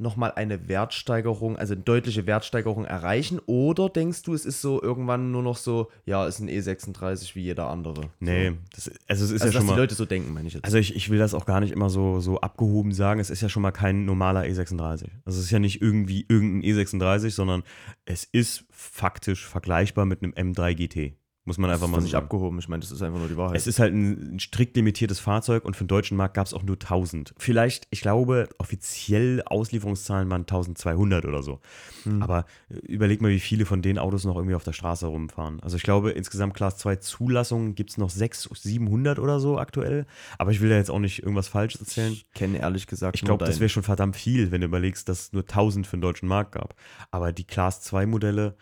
nochmal 0.00 0.32
eine 0.32 0.68
Wertsteigerung, 0.68 1.56
also 1.56 1.74
eine 1.74 1.82
deutliche 1.82 2.26
Wertsteigerung 2.26 2.84
erreichen? 2.84 3.38
Oder 3.46 3.88
denkst 3.88 4.22
du, 4.22 4.34
es 4.34 4.44
ist 4.44 4.60
so 4.60 4.82
irgendwann 4.82 5.30
nur 5.30 5.42
noch 5.42 5.56
so, 5.56 5.90
ja, 6.06 6.26
ist 6.26 6.40
ein 6.40 6.48
E36 6.48 7.34
wie 7.34 7.42
jeder 7.42 7.68
andere? 7.68 8.10
Nee, 8.18 8.52
das, 8.74 8.90
also 9.08 9.24
es 9.24 9.30
ist 9.30 9.42
Also, 9.42 9.44
ja 9.44 9.46
dass 9.46 9.54
schon 9.54 9.62
die 9.66 9.70
mal. 9.72 9.78
Leute 9.78 9.94
so 9.94 10.06
denken, 10.06 10.32
meine 10.32 10.48
ich 10.48 10.54
jetzt. 10.54 10.64
Also 10.64 10.78
ich, 10.78 10.96
ich 10.96 11.10
will 11.10 11.18
das 11.18 11.34
auch 11.34 11.46
gar 11.46 11.60
nicht 11.60 11.72
immer 11.72 11.90
so, 11.90 12.20
so 12.20 12.40
abgehoben 12.40 12.92
sagen. 12.92 13.20
Es 13.20 13.30
ist 13.30 13.40
ja 13.42 13.48
schon 13.48 13.62
mal 13.62 13.70
kein 13.72 14.04
normaler 14.04 14.42
E36. 14.42 15.08
Also 15.24 15.38
es 15.38 15.44
ist 15.44 15.50
ja 15.50 15.58
nicht 15.58 15.82
irgendwie 15.82 16.24
irgendein 16.28 16.62
E36, 16.70 17.30
sondern 17.30 17.62
es 18.06 18.24
ist 18.24 18.64
faktisch 18.70 19.46
vergleichbar 19.46 20.06
mit 20.06 20.22
einem 20.22 20.32
M3 20.32 20.74
GT. 20.74 21.19
Muss 21.50 21.58
man 21.58 21.68
einfach 21.68 21.86
das 21.86 21.90
mal 21.90 21.96
ist 21.96 22.02
so 22.02 22.04
nicht 22.04 22.12
sagen. 22.12 22.26
abgehoben. 22.26 22.60
Ich 22.60 22.68
meine, 22.68 22.80
das 22.80 22.92
ist 22.92 23.02
einfach 23.02 23.18
nur 23.18 23.26
die 23.26 23.36
Wahrheit. 23.36 23.56
Es 23.56 23.66
ist 23.66 23.80
halt 23.80 23.92
ein, 23.92 24.36
ein 24.36 24.38
strikt 24.38 24.76
limitiertes 24.76 25.18
Fahrzeug 25.18 25.64
und 25.64 25.74
für 25.74 25.82
den 25.82 25.88
deutschen 25.88 26.16
Markt 26.16 26.34
gab 26.34 26.46
es 26.46 26.54
auch 26.54 26.62
nur 26.62 26.76
1000. 26.76 27.34
Vielleicht, 27.38 27.88
ich 27.90 28.02
glaube, 28.02 28.48
offiziell 28.58 29.42
Auslieferungszahlen 29.44 30.30
waren 30.30 30.42
1200 30.42 31.24
oder 31.24 31.42
so. 31.42 31.58
Hm. 32.04 32.22
Aber 32.22 32.44
äh, 32.68 32.74
überleg 32.86 33.20
mal, 33.20 33.32
wie 33.32 33.40
viele 33.40 33.64
von 33.64 33.82
den 33.82 33.98
Autos 33.98 34.22
noch 34.24 34.36
irgendwie 34.36 34.54
auf 34.54 34.62
der 34.62 34.74
Straße 34.74 35.08
rumfahren. 35.08 35.58
Also 35.60 35.76
ich 35.76 35.82
glaube, 35.82 36.12
insgesamt 36.12 36.54
Class 36.54 36.78
2 36.78 36.96
Zulassungen 36.96 37.74
gibt 37.74 37.90
es 37.90 37.98
noch 37.98 38.10
600, 38.10 38.62
700 38.62 39.18
oder 39.18 39.40
so 39.40 39.58
aktuell. 39.58 40.06
Aber 40.38 40.52
ich 40.52 40.60
will 40.60 40.70
da 40.70 40.76
jetzt 40.76 40.92
auch 40.92 41.00
nicht 41.00 41.24
irgendwas 41.24 41.48
Falsches 41.48 41.80
erzählen. 41.80 42.12
ich 42.12 42.30
kenne 42.32 42.58
ehrlich 42.58 42.86
gesagt 42.86 43.16
Ich 43.16 43.22
glaube, 43.22 43.44
das 43.44 43.58
wäre 43.58 43.68
schon 43.68 43.82
verdammt 43.82 44.14
viel, 44.14 44.52
wenn 44.52 44.60
du 44.60 44.68
überlegst, 44.68 45.08
dass 45.08 45.22
es 45.22 45.32
nur 45.32 45.42
1000 45.42 45.84
für 45.84 45.96
den 45.96 46.02
deutschen 46.02 46.28
Markt 46.28 46.52
gab. 46.52 46.76
Aber 47.10 47.32
die 47.32 47.42
Class 47.44 47.80
2 47.80 48.06
Modelle, 48.06 48.54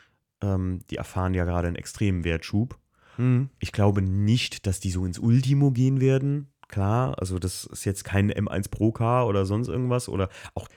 ähm, 0.43 0.81
die 0.91 0.97
erfahren 0.97 1.35
ja 1.35 1.45
gerade 1.45 1.69
einen 1.69 1.77
extremen 1.77 2.25
Wertschub. 2.25 2.79
Hm. 3.17 3.51
Ich 3.59 3.73
glaube 3.73 4.03
nicht, 4.03 4.67
dass 4.67 4.81
die 4.81 4.91
so 4.91 5.05
ins 5.05 5.19
Ultimo 5.19 5.71
gehen 5.71 6.01
werden. 6.01 6.53
Klar, 6.69 7.19
also 7.19 7.39
das 7.39 7.65
ist 7.65 7.85
jetzt 7.85 8.05
kein 8.05 8.31
M1 8.31 8.71
Pro 8.71 8.93
Car 8.93 9.27
oder 9.27 9.47
sonst 9.47 9.69
irgendwas 9.69 10.09
oder 10.09 10.29
auch 10.55 10.69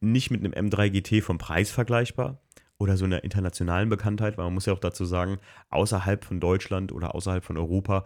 nicht 0.00 0.30
mit 0.30 0.44
einem 0.44 0.68
M3 0.68 0.90
GT 0.90 1.22
vom 1.22 1.38
Preis 1.38 1.70
vergleichbar 1.70 2.40
oder 2.78 2.96
so 2.96 3.04
einer 3.04 3.24
internationalen 3.24 3.88
Bekanntheit, 3.88 4.38
weil 4.38 4.44
man 4.44 4.54
muss 4.54 4.66
ja 4.66 4.72
auch 4.72 4.78
dazu 4.78 5.04
sagen, 5.04 5.38
außerhalb 5.70 6.24
von 6.24 6.40
Deutschland 6.40 6.92
oder 6.92 7.14
außerhalb 7.14 7.44
von 7.44 7.56
Europa 7.56 8.04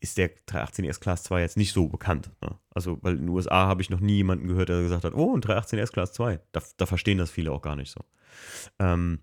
ist 0.00 0.18
der 0.18 0.30
318 0.46 0.84
S 0.84 1.00
Class 1.00 1.22
2 1.24 1.40
jetzt 1.40 1.56
nicht 1.56 1.72
so 1.72 1.88
bekannt. 1.88 2.30
Ne? 2.42 2.58
Also, 2.70 2.98
weil 3.00 3.14
in 3.14 3.20
den 3.20 3.28
USA 3.30 3.66
habe 3.66 3.80
ich 3.80 3.90
noch 3.90 4.00
nie 4.00 4.16
jemanden 4.16 4.46
gehört, 4.46 4.68
der 4.68 4.82
gesagt 4.82 5.04
hat, 5.04 5.14
oh, 5.14 5.34
ein 5.34 5.40
318 5.40 5.78
S 5.78 5.92
Class 5.92 6.12
2. 6.12 6.40
Da, 6.52 6.62
da 6.76 6.86
verstehen 6.86 7.18
das 7.18 7.30
viele 7.30 7.52
auch 7.52 7.62
gar 7.62 7.74
nicht 7.74 7.90
so. 7.90 8.04
Ähm, 8.78 9.20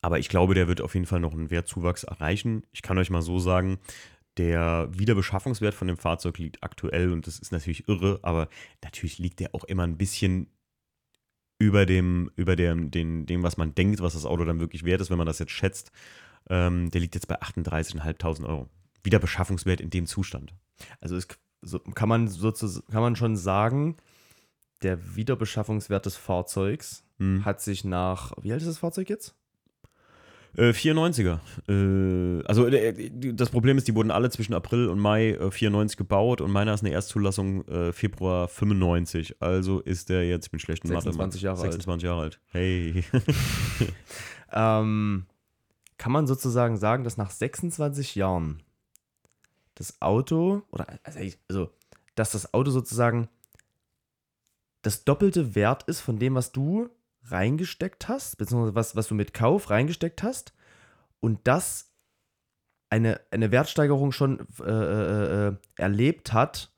aber 0.00 0.18
ich 0.18 0.28
glaube, 0.28 0.54
der 0.54 0.68
wird 0.68 0.80
auf 0.80 0.94
jeden 0.94 1.06
Fall 1.06 1.20
noch 1.20 1.32
einen 1.32 1.50
Wertzuwachs 1.50 2.04
erreichen. 2.04 2.64
Ich 2.72 2.82
kann 2.82 2.98
euch 2.98 3.10
mal 3.10 3.22
so 3.22 3.38
sagen, 3.38 3.78
der 4.36 4.88
Wiederbeschaffungswert 4.92 5.74
von 5.74 5.88
dem 5.88 5.98
Fahrzeug 5.98 6.38
liegt 6.38 6.62
aktuell, 6.62 7.12
und 7.12 7.26
das 7.26 7.38
ist 7.38 7.52
natürlich 7.52 7.88
irre, 7.88 8.18
aber 8.22 8.48
natürlich 8.82 9.18
liegt 9.18 9.40
der 9.40 9.54
auch 9.54 9.64
immer 9.64 9.84
ein 9.84 9.98
bisschen 9.98 10.48
über 11.58 11.86
dem, 11.86 12.30
über 12.34 12.56
dem, 12.56 12.90
den, 12.90 13.26
dem, 13.26 13.42
was 13.42 13.56
man 13.56 13.74
denkt, 13.74 14.00
was 14.00 14.14
das 14.14 14.24
Auto 14.24 14.44
dann 14.44 14.58
wirklich 14.58 14.84
wert 14.84 15.00
ist, 15.00 15.10
wenn 15.10 15.18
man 15.18 15.26
das 15.26 15.38
jetzt 15.38 15.52
schätzt. 15.52 15.92
Ähm, 16.48 16.90
der 16.90 17.00
liegt 17.00 17.14
jetzt 17.14 17.28
bei 17.28 17.40
38.500 17.40 18.44
Euro. 18.46 18.68
Wiederbeschaffungswert 19.04 19.80
in 19.80 19.90
dem 19.90 20.06
Zustand. 20.06 20.54
Also 21.00 21.16
es, 21.16 21.28
so, 21.60 21.78
kann 21.78 22.08
man 22.08 22.26
sozusagen, 22.26 22.86
kann 22.90 23.02
man 23.02 23.14
schon 23.14 23.36
sagen, 23.36 23.96
der 24.82 25.14
Wiederbeschaffungswert 25.14 26.06
des 26.06 26.16
Fahrzeugs 26.16 27.04
Hm. 27.22 27.44
hat 27.44 27.60
sich 27.60 27.84
nach, 27.84 28.32
wie 28.42 28.52
alt 28.52 28.62
ist 28.62 28.68
das 28.68 28.78
Fahrzeug 28.78 29.08
jetzt? 29.08 29.36
Äh, 30.56 30.70
94er. 30.70 31.40
Äh, 31.68 32.44
also 32.46 32.66
äh, 32.66 33.10
das 33.32 33.50
Problem 33.50 33.78
ist, 33.78 33.88
die 33.88 33.94
wurden 33.94 34.10
alle 34.10 34.30
zwischen 34.30 34.54
April 34.54 34.88
und 34.88 34.98
Mai 34.98 35.30
äh, 35.30 35.50
94 35.50 35.96
gebaut 35.96 36.40
und 36.40 36.50
meiner 36.50 36.74
ist 36.74 36.82
eine 36.82 36.92
Erstzulassung 36.92 37.66
äh, 37.68 37.92
Februar 37.92 38.48
95. 38.48 39.36
Also 39.40 39.80
ist 39.80 40.08
der 40.08 40.28
jetzt, 40.28 40.46
ich 40.46 40.50
bin 40.50 40.60
schlecht 40.60 40.84
in 40.84 40.90
Mathe. 40.90 41.04
26 41.04 41.42
Jahre 41.42 41.62
alt. 41.62 41.72
26 41.72 42.06
Jahre 42.06 42.22
alt. 42.22 42.40
Hey. 42.52 43.04
Ähm, 44.52 45.26
kann 45.96 46.12
man 46.12 46.26
sozusagen 46.26 46.76
sagen, 46.76 47.04
dass 47.04 47.16
nach 47.16 47.30
26 47.30 48.14
Jahren 48.14 48.62
das 49.74 50.02
Auto, 50.02 50.62
oder 50.70 50.86
also, 51.02 51.20
also 51.48 51.70
dass 52.14 52.32
das 52.32 52.52
Auto 52.52 52.70
sozusagen 52.70 53.28
das 54.82 55.04
doppelte 55.04 55.54
Wert 55.54 55.84
ist 55.84 56.00
von 56.00 56.18
dem, 56.18 56.34
was 56.34 56.52
du 56.52 56.90
reingesteckt 57.24 58.08
hast, 58.08 58.38
beziehungsweise 58.38 58.74
was, 58.74 58.96
was 58.96 59.08
du 59.08 59.14
mit 59.14 59.32
Kauf 59.34 59.70
reingesteckt 59.70 60.22
hast 60.22 60.52
und 61.20 61.40
das 61.44 61.92
eine, 62.90 63.20
eine 63.30 63.50
Wertsteigerung 63.50 64.12
schon 64.12 64.46
äh, 64.60 64.64
äh, 64.70 65.48
äh, 65.48 65.56
erlebt 65.76 66.32
hat, 66.32 66.70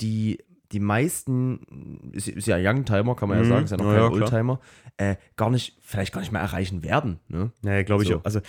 die 0.00 0.42
die 0.72 0.78
meisten, 0.78 2.10
ist, 2.12 2.28
ist 2.28 2.46
ja 2.46 2.56
Youngtimer, 2.56 3.16
kann 3.16 3.28
man 3.28 3.38
ja 3.38 3.44
Mhm. 3.44 3.48
sagen, 3.48 3.64
ist 3.64 3.70
ja 3.72 3.76
noch 3.76 3.86
Ja, 3.86 3.92
kein 3.92 4.02
ja. 4.02 4.10
Oldtimer, 4.10 4.60
äh, 4.98 5.16
gar 5.34 5.50
nicht, 5.50 5.76
vielleicht 5.82 6.12
gar 6.12 6.20
nicht 6.20 6.30
mehr 6.30 6.42
erreichen 6.42 6.84
werden. 6.84 7.18
Ne? 7.26 7.50
Naja, 7.62 7.82
glaube 7.82 8.04
ich 8.04 8.08
So. 8.08 8.18
auch. 8.18 8.24
Also, 8.24 8.40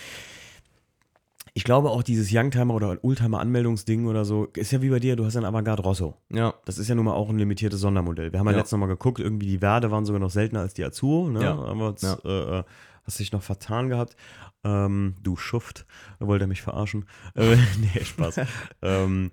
ich 1.54 1.64
glaube 1.64 1.90
auch 1.90 2.02
dieses 2.02 2.30
Youngtimer 2.32 2.74
oder 2.74 2.98
Oldtimer-Anmeldungsding 3.04 4.06
oder 4.06 4.24
so, 4.24 4.46
ist 4.56 4.72
ja 4.72 4.80
wie 4.82 4.88
bei 4.90 5.00
dir, 5.00 5.16
du 5.16 5.24
hast 5.24 5.34
ja 5.34 5.40
ein 5.40 5.44
Avantgarde 5.46 5.82
Rosso. 5.82 6.16
Ja. 6.30 6.54
Das 6.64 6.78
ist 6.78 6.88
ja 6.88 6.94
nun 6.94 7.04
mal 7.04 7.12
auch 7.14 7.28
ein 7.28 7.38
limitiertes 7.38 7.80
Sondermodell. 7.80 8.32
Wir 8.32 8.38
haben 8.40 8.46
ja, 8.46 8.52
Ja. 8.52 8.58
letztes 8.58 8.78
Mal 8.78 8.86
geguckt, 8.86 9.20
irgendwie 9.20 9.46
die 9.46 9.60
Werte 9.60 9.90
waren 9.90 10.06
sogar 10.06 10.20
noch 10.20 10.30
seltener 10.30 10.60
als 10.60 10.74
die 10.74 10.84
Azuo. 10.84 11.28
Ne? 11.28 11.42
Ja. 11.42 11.58
Aber 11.58 11.90
jetzt, 11.90 12.02
Ja. 12.04 12.18
äh, 12.24 12.58
äh, 12.60 12.64
hast 13.04 13.18
dich 13.18 13.32
noch 13.32 13.42
vertan 13.42 13.88
gehabt. 13.88 14.16
Ähm, 14.64 15.16
du 15.22 15.36
Schuft, 15.36 15.86
wollte 16.20 16.44
er 16.44 16.48
mich 16.48 16.62
verarschen. 16.62 17.04
Äh, 17.34 17.56
nee, 17.80 18.04
Spaß. 18.04 18.40
ähm, 18.82 19.30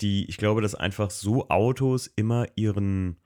die, 0.00 0.28
ich 0.28 0.38
glaube, 0.38 0.62
dass 0.62 0.74
einfach 0.74 1.10
so 1.10 1.50
Autos 1.50 2.06
immer 2.16 2.46
ihren 2.56 3.16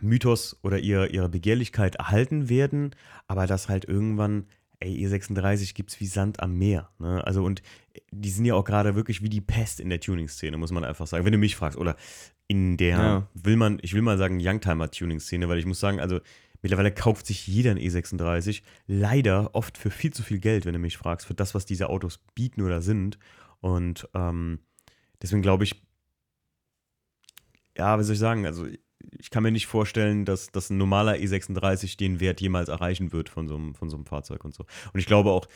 Mythos 0.00 0.58
oder 0.62 0.78
ihr, 0.78 1.12
ihre 1.12 1.28
Begehrlichkeit 1.28 1.96
erhalten 1.96 2.48
werden, 2.48 2.94
aber 3.26 3.46
dass 3.46 3.68
halt 3.68 3.84
irgendwann, 3.86 4.46
ey, 4.80 5.06
E36 5.06 5.74
gibt 5.74 5.90
es 5.90 6.00
wie 6.00 6.06
Sand 6.06 6.40
am 6.40 6.56
Meer. 6.58 6.90
Ne? 6.98 7.22
Also 7.24 7.44
und 7.44 7.62
die 8.10 8.30
sind 8.30 8.44
ja 8.46 8.54
auch 8.54 8.64
gerade 8.64 8.94
wirklich 8.96 9.22
wie 9.22 9.28
die 9.28 9.40
Pest 9.40 9.78
in 9.80 9.90
der 9.90 10.00
Tuning-Szene, 10.00 10.56
muss 10.56 10.72
man 10.72 10.84
einfach 10.84 11.06
sagen. 11.06 11.24
Wenn 11.24 11.32
du 11.32 11.38
mich 11.38 11.56
fragst, 11.56 11.78
oder 11.78 11.96
in 12.48 12.76
der, 12.76 12.98
Ja. 12.98 13.28
will 13.34 13.56
man, 13.56 13.78
ich 13.82 13.94
will 13.94 14.02
mal 14.02 14.18
sagen, 14.18 14.40
Youngtimer-Tuning-Szene, 14.40 15.48
weil 15.48 15.58
ich 15.58 15.66
muss 15.66 15.78
sagen, 15.80 16.00
also 16.00 16.20
mittlerweile 16.62 16.92
kauft 16.92 17.26
sich 17.26 17.46
jeder 17.46 17.70
ein 17.70 17.78
E36, 17.78 18.62
leider 18.86 19.54
oft 19.54 19.78
für 19.78 19.90
viel 19.90 20.12
zu 20.12 20.22
viel 20.22 20.38
Geld, 20.40 20.64
wenn 20.66 20.72
du 20.72 20.78
mich 20.78 20.96
fragst, 20.96 21.26
für 21.26 21.34
das, 21.34 21.54
was 21.54 21.64
diese 21.66 21.88
Autos 21.88 22.18
bieten 22.34 22.62
oder 22.62 22.80
sind. 22.82 23.18
Und 23.60 24.08
ähm, 24.14 24.58
deswegen 25.22 25.42
glaube 25.42 25.64
ich, 25.64 25.82
ja, 27.76 27.98
wie 27.98 28.02
soll 28.02 28.14
ich 28.14 28.18
sagen, 28.18 28.46
also 28.46 28.66
ich 29.18 29.30
kann 29.30 29.42
mir 29.42 29.50
nicht 29.50 29.66
vorstellen, 29.66 30.24
dass, 30.24 30.50
dass 30.52 30.70
ein 30.70 30.78
normaler 30.78 31.14
E36 31.14 31.96
den 31.96 32.20
Wert 32.20 32.40
jemals 32.40 32.68
erreichen 32.68 33.12
wird 33.12 33.28
von 33.28 33.48
so, 33.48 33.54
einem, 33.56 33.74
von 33.74 33.90
so 33.90 33.96
einem 33.96 34.06
Fahrzeug 34.06 34.44
und 34.44 34.54
so. 34.54 34.64
Und 34.92 35.00
ich 35.00 35.06
glaube 35.06 35.30
auch, 35.30 35.46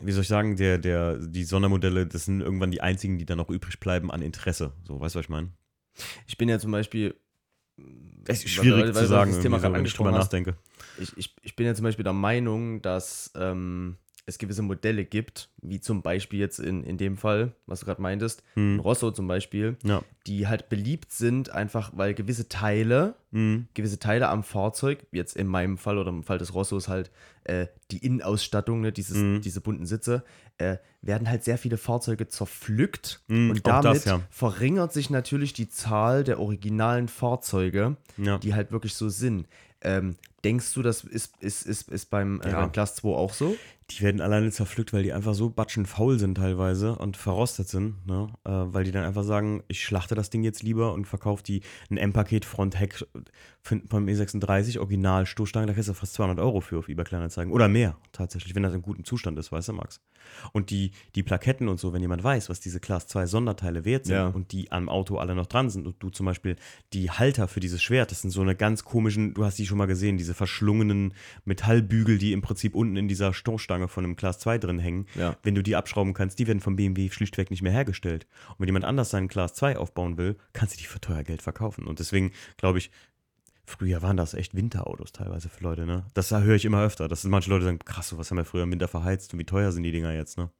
wie 0.00 0.12
soll 0.12 0.22
ich 0.22 0.28
sagen, 0.28 0.56
der, 0.56 0.78
der, 0.78 1.16
die 1.18 1.44
Sondermodelle, 1.44 2.06
das 2.06 2.26
sind 2.26 2.40
irgendwann 2.40 2.70
die 2.70 2.82
einzigen, 2.82 3.18
die 3.18 3.24
dann 3.26 3.38
noch 3.38 3.48
übrig 3.50 3.80
bleiben 3.80 4.10
an 4.10 4.22
Interesse. 4.22 4.72
So, 4.84 5.00
weißt 5.00 5.14
du, 5.14 5.18
was 5.18 5.24
ich 5.26 5.30
meine? 5.30 5.50
Ich 6.26 6.36
bin 6.36 6.48
ja 6.48 6.58
zum 6.58 6.70
Beispiel. 6.70 7.14
Es 8.26 8.44
ist 8.44 8.58
weil- 8.58 8.64
schwierig 8.64 8.80
weil- 8.84 8.88
zu 8.90 8.94
weil 8.96 9.02
du 9.02 9.08
sagen, 9.08 9.32
das 9.32 9.40
Thema 9.42 9.58
so, 9.58 9.72
wenn 9.72 9.84
ich 9.84 9.94
drüber 9.94 10.12
nachdenke. 10.12 10.56
Ich, 10.98 11.16
ich, 11.16 11.34
ich 11.42 11.56
bin 11.56 11.66
ja 11.66 11.74
zum 11.74 11.84
Beispiel 11.84 12.04
der 12.04 12.12
Meinung, 12.12 12.82
dass 12.82 13.30
ähm, 13.36 13.96
es 14.28 14.38
gewisse 14.38 14.62
Modelle 14.62 15.04
gibt, 15.04 15.50
wie 15.62 15.78
zum 15.80 16.02
Beispiel 16.02 16.40
jetzt 16.40 16.58
in, 16.58 16.82
in 16.82 16.98
dem 16.98 17.16
Fall, 17.16 17.52
was 17.66 17.80
du 17.80 17.86
gerade 17.86 18.02
meintest, 18.02 18.42
ein 18.56 18.74
Hm. 18.74 18.80
Rosso 18.80 19.12
zum 19.12 19.28
Beispiel, 19.28 19.76
Ja. 19.84 20.02
die 20.26 20.48
halt 20.48 20.68
beliebt 20.68 21.12
sind, 21.12 21.50
einfach 21.50 21.92
weil 21.94 22.12
gewisse 22.12 22.48
Teile, 22.48 23.14
Hm. 23.32 23.68
gewisse 23.74 24.00
Teile 24.00 24.28
am 24.28 24.42
Fahrzeug, 24.42 25.06
jetzt 25.12 25.36
in 25.36 25.46
meinem 25.46 25.78
Fall 25.78 25.96
oder 25.98 26.08
im 26.10 26.24
Fall 26.24 26.38
des 26.38 26.54
Rossos 26.54 26.88
halt 26.88 27.12
äh, 27.44 27.68
die 27.92 27.98
Innenausstattung, 28.04 28.80
ne, 28.80 28.90
dieses, 28.90 29.16
Mhm. 29.18 29.40
diese 29.42 29.60
bunten 29.60 29.86
Sitze, 29.86 30.24
äh, 30.58 30.78
werden 31.02 31.30
halt 31.30 31.44
sehr 31.44 31.56
viele 31.58 31.76
Fahrzeuge 31.76 32.26
zerpflückt 32.26 33.22
Mhm, 33.28 33.50
und 33.50 33.66
damit 33.68 33.84
das, 33.84 34.04
ja. 34.06 34.20
verringert 34.30 34.92
sich 34.92 35.08
natürlich 35.08 35.52
die 35.52 35.68
Zahl 35.68 36.24
der 36.24 36.40
originalen 36.40 37.06
Fahrzeuge, 37.06 37.96
Ja. 38.16 38.38
die 38.38 38.54
halt 38.54 38.72
wirklich 38.72 38.94
so 38.94 39.08
sind. 39.08 39.46
Ähm, 39.82 40.16
Denkst 40.44 40.72
du, 40.74 40.82
das 40.82 41.02
ist, 41.02 41.36
ist, 41.40 41.66
ist, 41.66 41.88
ist 41.90 42.06
beim, 42.10 42.40
äh, 42.42 42.50
Ja. 42.50 42.60
beim 42.60 42.72
Class 42.72 42.94
2 42.96 43.08
auch 43.08 43.32
so? 43.32 43.56
Die 43.92 44.00
werden 44.02 44.20
alleine 44.20 44.50
zerpflückt, 44.50 44.92
weil 44.92 45.04
die 45.04 45.12
einfach 45.12 45.32
so 45.34 45.48
batschenfaul 45.48 46.18
sind 46.18 46.34
teilweise 46.34 46.96
und 46.96 47.16
verrostet 47.16 47.68
sind, 47.68 48.04
ne? 48.04 48.26
äh, 48.44 48.50
weil 48.50 48.82
die 48.82 48.90
dann 48.90 49.04
einfach 49.04 49.22
sagen, 49.22 49.62
ich 49.68 49.84
schlachte 49.84 50.16
das 50.16 50.28
Ding 50.28 50.42
jetzt 50.42 50.64
lieber 50.64 50.92
und 50.92 51.04
verkaufe 51.06 51.44
die 51.44 51.62
ein 51.88 51.96
M-Paket 51.96 52.44
Front-Heck 52.44 53.06
für- 53.62 53.82
vom 53.88 54.06
E36 54.06 54.80
Original 54.80 55.24
Stoßstange, 55.24 55.66
da 55.68 55.72
kriegst 55.72 55.88
du 55.88 55.94
fast 55.94 56.14
200 56.14 56.40
Euro 56.40 56.60
für 56.60 56.78
auf 56.80 56.88
eBay 56.88 57.04
Kleinanzeigen 57.04 57.52
oder 57.52 57.68
mehr 57.68 57.96
tatsächlich, 58.10 58.56
wenn 58.56 58.64
das 58.64 58.74
in 58.74 58.82
gutem 58.82 59.04
Zustand 59.04 59.38
ist, 59.38 59.52
weißt 59.52 59.68
du, 59.68 59.72
Max? 59.74 60.00
Und 60.52 60.70
die, 60.70 60.90
die 61.14 61.22
Plaketten 61.22 61.68
und 61.68 61.78
so, 61.78 61.92
wenn 61.92 62.02
jemand 62.02 62.24
weiß, 62.24 62.48
was 62.48 62.58
diese 62.58 62.80
Class 62.80 63.06
2 63.06 63.26
Sonderteile 63.26 63.84
wert 63.84 64.06
sind 64.06 64.16
Ja. 64.16 64.26
und 64.26 64.50
die 64.50 64.72
am 64.72 64.88
Auto 64.88 65.18
alle 65.18 65.36
noch 65.36 65.46
dran 65.46 65.70
sind 65.70 65.86
und 65.86 66.02
du 66.02 66.10
zum 66.10 66.26
Beispiel 66.26 66.56
die 66.92 67.12
Halter 67.12 67.46
für 67.46 67.60
dieses 67.60 67.80
Schwert, 67.80 68.10
das 68.10 68.22
sind 68.22 68.30
so 68.32 68.40
eine 68.42 68.56
ganz 68.56 68.84
komischen, 68.84 69.32
du 69.34 69.44
hast 69.44 69.58
die 69.60 69.66
schon 69.66 69.78
mal 69.78 69.86
gesehen, 69.86 70.16
diese 70.26 70.34
verschlungenen 70.34 71.14
Metallbügel, 71.44 72.18
die 72.18 72.32
im 72.32 72.42
Prinzip 72.42 72.74
unten 72.74 72.96
in 72.96 73.08
dieser 73.08 73.32
Stoßstange 73.32 73.88
von 73.88 74.04
einem 74.04 74.16
Class 74.16 74.40
2 74.40 74.58
drin 74.58 74.78
hängen. 74.78 75.06
Ja. 75.14 75.36
Wenn 75.42 75.54
du 75.54 75.62
die 75.62 75.76
abschrauben 75.76 76.14
kannst, 76.14 76.38
die 76.38 76.46
werden 76.46 76.60
vom 76.60 76.76
BMW 76.76 77.08
schlichtweg 77.10 77.50
nicht 77.50 77.62
mehr 77.62 77.72
hergestellt. 77.72 78.26
Und 78.50 78.60
wenn 78.60 78.68
jemand 78.68 78.84
anders 78.84 79.10
seinen 79.10 79.28
Class 79.28 79.54
2 79.54 79.78
aufbauen 79.78 80.18
will, 80.18 80.36
kannst 80.52 80.74
du 80.74 80.78
die 80.78 80.86
für 80.86 81.00
teuer 81.00 81.22
Geld 81.22 81.42
verkaufen. 81.42 81.86
Und 81.86 82.00
deswegen 82.00 82.32
glaube 82.56 82.78
ich, 82.78 82.90
früher 83.64 84.02
waren 84.02 84.16
das 84.16 84.34
echt 84.34 84.54
Winterautos 84.54 85.12
teilweise 85.12 85.48
für 85.48 85.62
Leute, 85.62 85.86
ne? 85.86 86.04
Das 86.14 86.32
höre 86.32 86.56
ich 86.56 86.64
immer 86.64 86.82
öfter, 86.82 87.08
dass 87.08 87.24
manche 87.24 87.50
Leute 87.50 87.64
sagen, 87.64 87.78
krass, 87.78 88.08
so 88.08 88.18
was 88.18 88.30
haben 88.30 88.38
wir 88.38 88.44
früher 88.44 88.64
im 88.64 88.72
Winter 88.72 88.88
verheizt 88.88 89.32
und 89.32 89.38
wie 89.38 89.44
teuer 89.44 89.72
sind 89.72 89.84
die 89.84 89.92
Dinger 89.92 90.12
jetzt, 90.12 90.38
ne? 90.38 90.50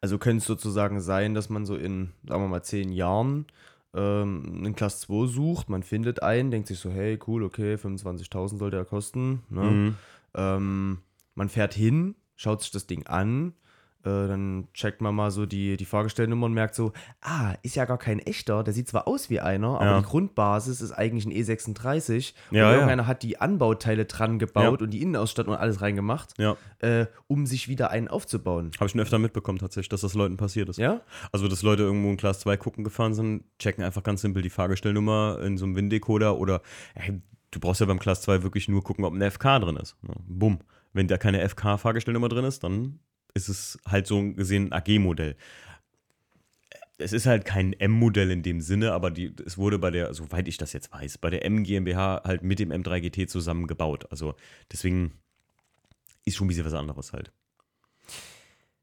Also 0.00 0.18
könnte 0.18 0.38
es 0.38 0.46
sozusagen 0.46 1.00
sein, 1.00 1.34
dass 1.34 1.48
man 1.48 1.64
so 1.64 1.76
in, 1.76 2.10
sagen 2.26 2.42
wir 2.42 2.48
mal, 2.48 2.62
zehn 2.62 2.90
Jahren 2.90 3.46
ähm, 3.94 4.54
einen 4.58 4.74
Class 4.74 5.00
2 5.00 5.26
sucht, 5.26 5.68
man 5.68 5.82
findet 5.82 6.22
einen, 6.22 6.50
denkt 6.50 6.68
sich 6.68 6.78
so, 6.78 6.90
hey, 6.90 7.18
cool, 7.26 7.42
okay, 7.42 7.74
25.000 7.74 8.58
sollte 8.58 8.76
er 8.76 8.84
kosten. 8.84 9.42
Ne? 9.48 9.62
Mhm. 9.62 9.94
Ähm, 10.34 10.98
man 11.34 11.48
fährt 11.48 11.74
hin, 11.74 12.14
schaut 12.36 12.62
sich 12.62 12.70
das 12.70 12.86
Ding 12.86 13.06
an, 13.06 13.54
dann 14.02 14.68
checkt 14.74 15.00
man 15.00 15.14
mal 15.14 15.30
so 15.30 15.46
die, 15.46 15.76
die 15.76 15.84
Fahrgestellnummer 15.84 16.46
und 16.46 16.54
merkt 16.54 16.74
so, 16.74 16.92
ah, 17.20 17.54
ist 17.62 17.76
ja 17.76 17.84
gar 17.84 17.98
kein 17.98 18.18
echter, 18.18 18.62
der 18.64 18.72
sieht 18.72 18.88
zwar 18.88 19.06
aus 19.06 19.28
wie 19.30 19.40
einer, 19.40 19.76
aber 19.80 19.84
Ja. 19.84 19.98
die 20.00 20.06
Grundbasis 20.06 20.80
ist 20.80 20.92
eigentlich 20.92 21.26
ein 21.26 21.32
E36 21.32 22.32
und 22.50 22.56
Ja, 22.56 22.62
ja. 22.68 22.72
irgendeiner 22.74 23.06
hat 23.06 23.22
die 23.22 23.40
Anbauteile 23.40 24.06
dran 24.06 24.38
gebaut 24.38 24.80
Ja. 24.80 24.84
und 24.84 24.90
die 24.90 25.02
Innenausstattung 25.02 25.52
und 25.54 25.60
alles 25.60 25.80
reingemacht, 25.82 26.30
Ja, 26.38 26.56
äh, 26.78 27.06
um 27.26 27.46
sich 27.46 27.68
wieder 27.68 27.90
einen 27.90 28.08
aufzubauen. 28.08 28.70
habe 28.76 28.86
ich 28.86 28.92
schon 28.92 29.00
öfter 29.00 29.18
mitbekommen 29.18 29.58
tatsächlich, 29.58 29.88
dass 29.90 30.00
das 30.00 30.14
Leuten 30.14 30.36
passiert 30.36 30.68
ist. 30.68 30.78
Ja? 30.78 31.00
Also, 31.32 31.48
dass 31.48 31.62
Leute 31.62 31.82
irgendwo 31.82 32.08
in 32.10 32.16
Class 32.16 32.40
2 32.40 32.56
gucken 32.56 32.84
gefahren 32.84 33.14
sind, 33.14 33.44
checken 33.58 33.84
einfach 33.84 34.02
ganz 34.02 34.22
simpel 34.22 34.42
die 34.42 34.50
Fahrgestellnummer 34.50 35.38
in 35.42 35.58
so 35.58 35.64
einem 35.66 35.76
WIN-Decoder 35.76 36.38
oder 36.38 36.62
ey, 36.94 37.20
du 37.50 37.60
brauchst 37.60 37.80
ja 37.80 37.86
beim 37.86 37.98
Class 37.98 38.22
2 38.22 38.42
wirklich 38.42 38.68
nur 38.68 38.82
gucken, 38.82 39.04
ob 39.04 39.12
eine 39.12 39.30
FK 39.30 39.58
drin 39.58 39.76
ist. 39.76 39.96
Ne? 40.02 40.14
Bumm. 40.26 40.60
Wenn 40.92 41.06
da 41.06 41.18
keine 41.18 41.40
FK-Fahrgestellnummer 41.48 42.28
drin 42.28 42.44
ist, 42.44 42.64
dann 42.64 42.98
ist 43.34 43.48
es 43.48 43.78
halt 43.86 44.06
so 44.06 44.32
gesehen 44.32 44.72
ein 44.72 44.72
AG-Modell. 44.72 45.36
Es 46.98 47.12
ist 47.12 47.26
halt 47.26 47.46
kein 47.46 47.72
M-Modell 47.72 48.30
in 48.30 48.42
dem 48.42 48.60
Sinne, 48.60 48.92
aber 48.92 49.10
die, 49.10 49.34
es 49.46 49.56
wurde 49.56 49.78
bei 49.78 49.90
der, 49.90 50.12
soweit 50.12 50.48
ich 50.48 50.58
das 50.58 50.74
jetzt 50.74 50.92
weiß, 50.92 51.18
bei 51.18 51.30
der 51.30 51.44
M 51.44 51.62
GmbH 51.62 52.22
halt 52.24 52.42
mit 52.42 52.58
dem 52.58 52.70
M3 52.70 53.00
GT 53.00 53.30
zusammengebaut. 53.30 54.10
Also 54.10 54.34
deswegen 54.70 55.12
ist 56.24 56.36
schon 56.36 56.46
ein 56.46 56.48
bisschen 56.48 56.66
was 56.66 56.74
anderes 56.74 57.12
halt. 57.12 57.32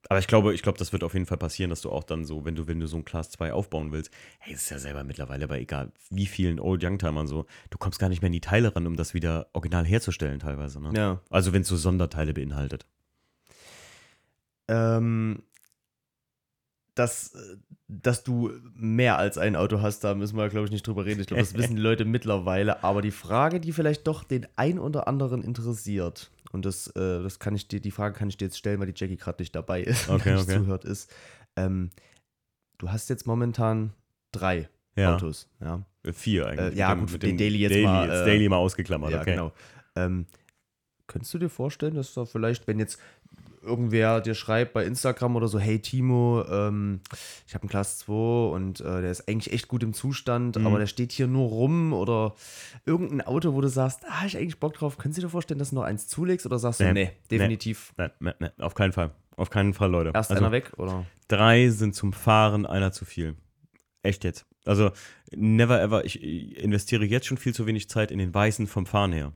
Aber 0.09 0.19
ich 0.19 0.27
glaube, 0.27 0.53
ich 0.53 0.61
glaube, 0.61 0.77
das 0.77 0.93
wird 0.93 1.03
auf 1.03 1.13
jeden 1.13 1.25
Fall 1.25 1.37
passieren, 1.37 1.69
dass 1.69 1.81
du 1.81 1.91
auch 1.91 2.03
dann 2.03 2.23
so, 2.23 2.45
wenn 2.45 2.55
du, 2.55 2.67
wenn 2.67 2.79
du 2.79 2.87
so 2.87 2.97
ein 2.97 3.05
Class 3.05 3.29
2 3.31 3.51
aufbauen 3.51 3.91
willst, 3.91 4.11
hey, 4.39 4.53
es 4.53 4.63
ist 4.63 4.69
ja 4.69 4.79
selber 4.79 5.03
mittlerweile 5.03 5.47
bei 5.47 5.59
egal 5.59 5.91
wie 6.09 6.25
vielen 6.25 6.59
Old 6.59 6.83
Youngtimern 6.83 7.27
so, 7.27 7.45
du 7.69 7.77
kommst 7.77 7.99
gar 7.99 8.09
nicht 8.09 8.21
mehr 8.21 8.27
in 8.27 8.33
die 8.33 8.41
Teile 8.41 8.73
ran, 8.75 8.87
um 8.87 8.95
das 8.95 9.13
wieder 9.13 9.49
original 9.53 9.85
herzustellen 9.85 10.39
teilweise. 10.39 10.81
Ne? 10.81 10.91
Ja. 10.95 11.21
Also 11.29 11.51
wenn 11.51 11.63
es 11.63 11.67
so 11.67 11.75
Sonderteile 11.75 12.33
beinhaltet. 12.33 12.85
Ähm, 14.67 15.43
dass, 16.95 17.37
dass 17.87 18.23
du 18.23 18.51
mehr 18.73 19.17
als 19.17 19.37
ein 19.37 19.55
Auto 19.55 19.81
hast, 19.81 20.03
da 20.03 20.15
müssen 20.15 20.35
wir, 20.35 20.49
glaube 20.49 20.65
ich, 20.65 20.71
nicht 20.71 20.85
drüber 20.87 21.05
reden. 21.05 21.21
Ich 21.21 21.27
glaube, 21.27 21.43
das 21.43 21.53
wissen 21.53 21.75
die 21.75 21.81
Leute 21.81 22.05
mittlerweile. 22.05 22.83
Aber 22.83 23.01
die 23.01 23.11
Frage, 23.11 23.59
die 23.59 23.71
vielleicht 23.71 24.07
doch 24.07 24.23
den 24.23 24.47
ein 24.55 24.79
oder 24.79 25.07
anderen 25.07 25.43
interessiert, 25.43 26.31
und 26.51 26.65
das, 26.65 26.87
äh, 26.95 27.21
das 27.21 27.39
kann 27.39 27.55
ich 27.55 27.67
dir, 27.67 27.79
die 27.81 27.91
Frage 27.91 28.15
kann 28.17 28.29
ich 28.29 28.37
dir 28.37 28.45
jetzt 28.45 28.57
stellen, 28.57 28.79
weil 28.79 28.91
die 28.91 28.93
Jackie 28.95 29.17
gerade 29.17 29.41
nicht 29.41 29.53
dabei 29.55 29.83
ist 29.83 30.07
und 30.09 30.15
Okay, 30.21 30.31
nicht 30.35 30.43
okay. 30.43 30.57
zuhört, 30.57 30.85
ist, 30.85 31.13
ähm, 31.55 31.91
du 32.77 32.91
hast 32.91 33.09
jetzt 33.09 33.27
momentan 33.27 33.93
drei 34.31 34.69
Ja. 34.95 35.15
Autos, 35.15 35.49
ja. 35.61 35.83
Äh, 36.03 36.13
Vier 36.13 36.47
eigentlich. 36.47 36.75
Äh, 36.75 36.79
ja, 36.79 36.93
gut, 36.95 37.11
mit 37.11 37.23
den 37.23 37.37
Daily 37.37 37.59
jetzt 37.59 37.83
mal, 37.83 38.07
Jetzt 38.07 38.21
äh, 38.21 38.25
Daily 38.25 38.49
mal 38.49 38.57
ausgeklammert, 38.57 39.11
ja, 39.11 39.21
okay. 39.21 39.31
genau. 39.31 39.51
Ähm, 39.95 40.25
könntest 41.05 41.33
du 41.33 41.37
dir 41.37 41.49
vorstellen, 41.49 41.95
dass 41.95 42.13
da 42.13 42.25
vielleicht, 42.25 42.67
wenn 42.67 42.79
jetzt 42.79 42.99
irgendwer 43.67 44.21
dir 44.21 44.33
schreibt 44.33 44.73
bei 44.73 44.85
Instagram 44.85 45.35
oder 45.35 45.47
so, 45.47 45.59
hey 45.59 45.79
Timo, 45.79 46.43
ähm, 46.49 47.01
ich 47.45 47.53
habe 47.53 47.63
einen 47.63 47.69
Class 47.69 47.99
2 47.99 48.13
und 48.53 48.79
äh, 48.81 49.01
der 49.01 49.11
ist 49.11 49.27
eigentlich 49.27 49.53
echt 49.53 49.67
gut 49.67 49.83
im 49.83 49.93
Zustand, 49.93 50.55
Mhm. 50.57 50.65
aber 50.65 50.79
der 50.79 50.87
steht 50.87 51.11
hier 51.11 51.27
nur 51.27 51.47
rum 51.49 51.93
oder 51.93 52.33
irgendein 52.85 53.21
Auto, 53.21 53.53
wo 53.53 53.61
du 53.61 53.67
sagst, 53.69 54.01
ah, 54.07 54.25
ich 54.25 54.37
eigentlich 54.37 54.59
Bock 54.59 54.73
drauf, 54.73 54.97
könntest 54.97 55.17
du 55.19 55.27
dir 55.27 55.29
vorstellen, 55.29 55.59
dass 55.59 55.69
du 55.69 55.75
noch 55.75 55.83
eins 55.83 56.07
zulegst 56.07 56.45
oder 56.45 56.57
sagst 56.57 56.79
du, 56.79 56.85
Nee, 56.85 56.93
nee, 56.93 57.11
definitiv 57.29 57.93
Nein, 57.97 58.11
nein, 58.19 58.33
nein, 58.39 58.51
auf 58.59 58.73
keinen 58.73 58.93
Fall. 58.93 59.11
Auf 59.35 59.49
keinen 59.51 59.73
Fall, 59.75 59.91
Leute. 59.91 60.11
erst 60.15 60.31
also, 60.31 60.43
einer 60.43 60.51
weg 60.51 60.71
oder? 60.77 61.05
Drei 61.27 61.69
sind 61.69 61.93
zum 61.93 62.11
Fahren, 62.13 62.65
einer 62.65 62.91
zu 62.91 63.05
viel. 63.05 63.35
Echt 64.01 64.23
jetzt. 64.23 64.45
Also, 64.65 64.91
never 65.31 65.81
ever. 65.81 66.05
Ich 66.05 66.21
investiere 66.23 67.05
jetzt 67.05 67.27
schon 67.27 67.37
viel 67.37 67.53
zu 67.53 67.65
wenig 67.67 67.87
Zeit 67.89 68.09
in 68.11 68.17
den 68.19 68.33
Weißen 68.33 68.65
vom 68.67 68.85
Fahren 68.85 69.11
her. 69.11 69.33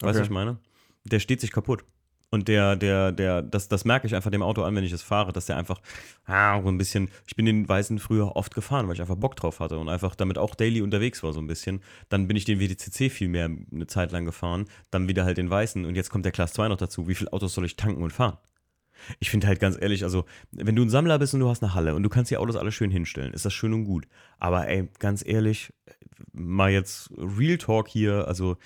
Weißt 0.00 0.02
du, 0.02 0.06
Okay. 0.08 0.18
was 0.18 0.26
ich 0.26 0.30
meine? 0.30 0.58
Der 1.04 1.18
steht 1.20 1.40
sich 1.40 1.50
kaputt. 1.52 1.84
Und 2.30 2.48
der, 2.48 2.76
der, 2.76 3.10
der, 3.12 3.42
das, 3.42 3.68
das 3.68 3.86
merke 3.86 4.06
ich 4.06 4.14
einfach 4.14 4.30
dem 4.30 4.42
Auto 4.42 4.62
an, 4.62 4.74
wenn 4.76 4.84
ich 4.84 4.92
es 4.92 5.02
fahre, 5.02 5.32
dass 5.32 5.46
der 5.46 5.56
einfach 5.56 5.80
ah, 6.26 6.60
so 6.60 6.68
ein 6.68 6.76
bisschen. 6.76 7.10
Ich 7.26 7.36
bin 7.36 7.46
den 7.46 7.66
Weißen 7.66 7.98
früher 7.98 8.36
oft 8.36 8.54
gefahren, 8.54 8.86
weil 8.86 8.94
ich 8.94 9.00
einfach 9.00 9.16
Bock 9.16 9.34
drauf 9.34 9.60
hatte 9.60 9.78
und 9.78 9.88
einfach 9.88 10.14
damit 10.14 10.36
auch 10.36 10.54
daily 10.54 10.82
unterwegs 10.82 11.22
war, 11.22 11.32
so 11.32 11.40
ein 11.40 11.46
bisschen. 11.46 11.80
Dann 12.10 12.28
bin 12.28 12.36
ich 12.36 12.44
den 12.44 12.60
WDCC 12.60 13.10
viel 13.10 13.28
mehr 13.28 13.48
eine 13.72 13.86
Zeit 13.86 14.12
lang 14.12 14.26
gefahren, 14.26 14.66
dann 14.90 15.08
wieder 15.08 15.24
halt 15.24 15.38
den 15.38 15.48
Weißen 15.48 15.86
und 15.86 15.94
jetzt 15.94 16.10
kommt 16.10 16.26
der 16.26 16.32
Class 16.32 16.52
2 16.52 16.68
noch 16.68 16.76
dazu. 16.76 17.08
Wie 17.08 17.14
viele 17.14 17.32
Autos 17.32 17.54
soll 17.54 17.64
ich 17.64 17.76
tanken 17.76 18.02
und 18.02 18.12
fahren? 18.12 18.36
Ich 19.20 19.30
finde 19.30 19.46
halt 19.46 19.60
ganz 19.60 19.78
ehrlich, 19.80 20.04
also, 20.04 20.24
wenn 20.50 20.76
du 20.76 20.82
ein 20.82 20.90
Sammler 20.90 21.18
bist 21.18 21.34
und 21.34 21.40
du 21.40 21.48
hast 21.48 21.62
eine 21.62 21.74
Halle 21.74 21.94
und 21.94 22.02
du 22.02 22.08
kannst 22.08 22.30
die 22.30 22.36
Autos 22.36 22.56
alle 22.56 22.72
schön 22.72 22.90
hinstellen, 22.90 23.32
ist 23.32 23.44
das 23.44 23.54
schön 23.54 23.72
und 23.72 23.84
gut. 23.84 24.06
Aber 24.38 24.68
ey, 24.68 24.88
ganz 24.98 25.24
ehrlich, 25.24 25.72
mal 26.32 26.70
jetzt 26.70 27.10
Real 27.16 27.58
Talk 27.58 27.88
hier, 27.88 28.26
also, 28.26 28.56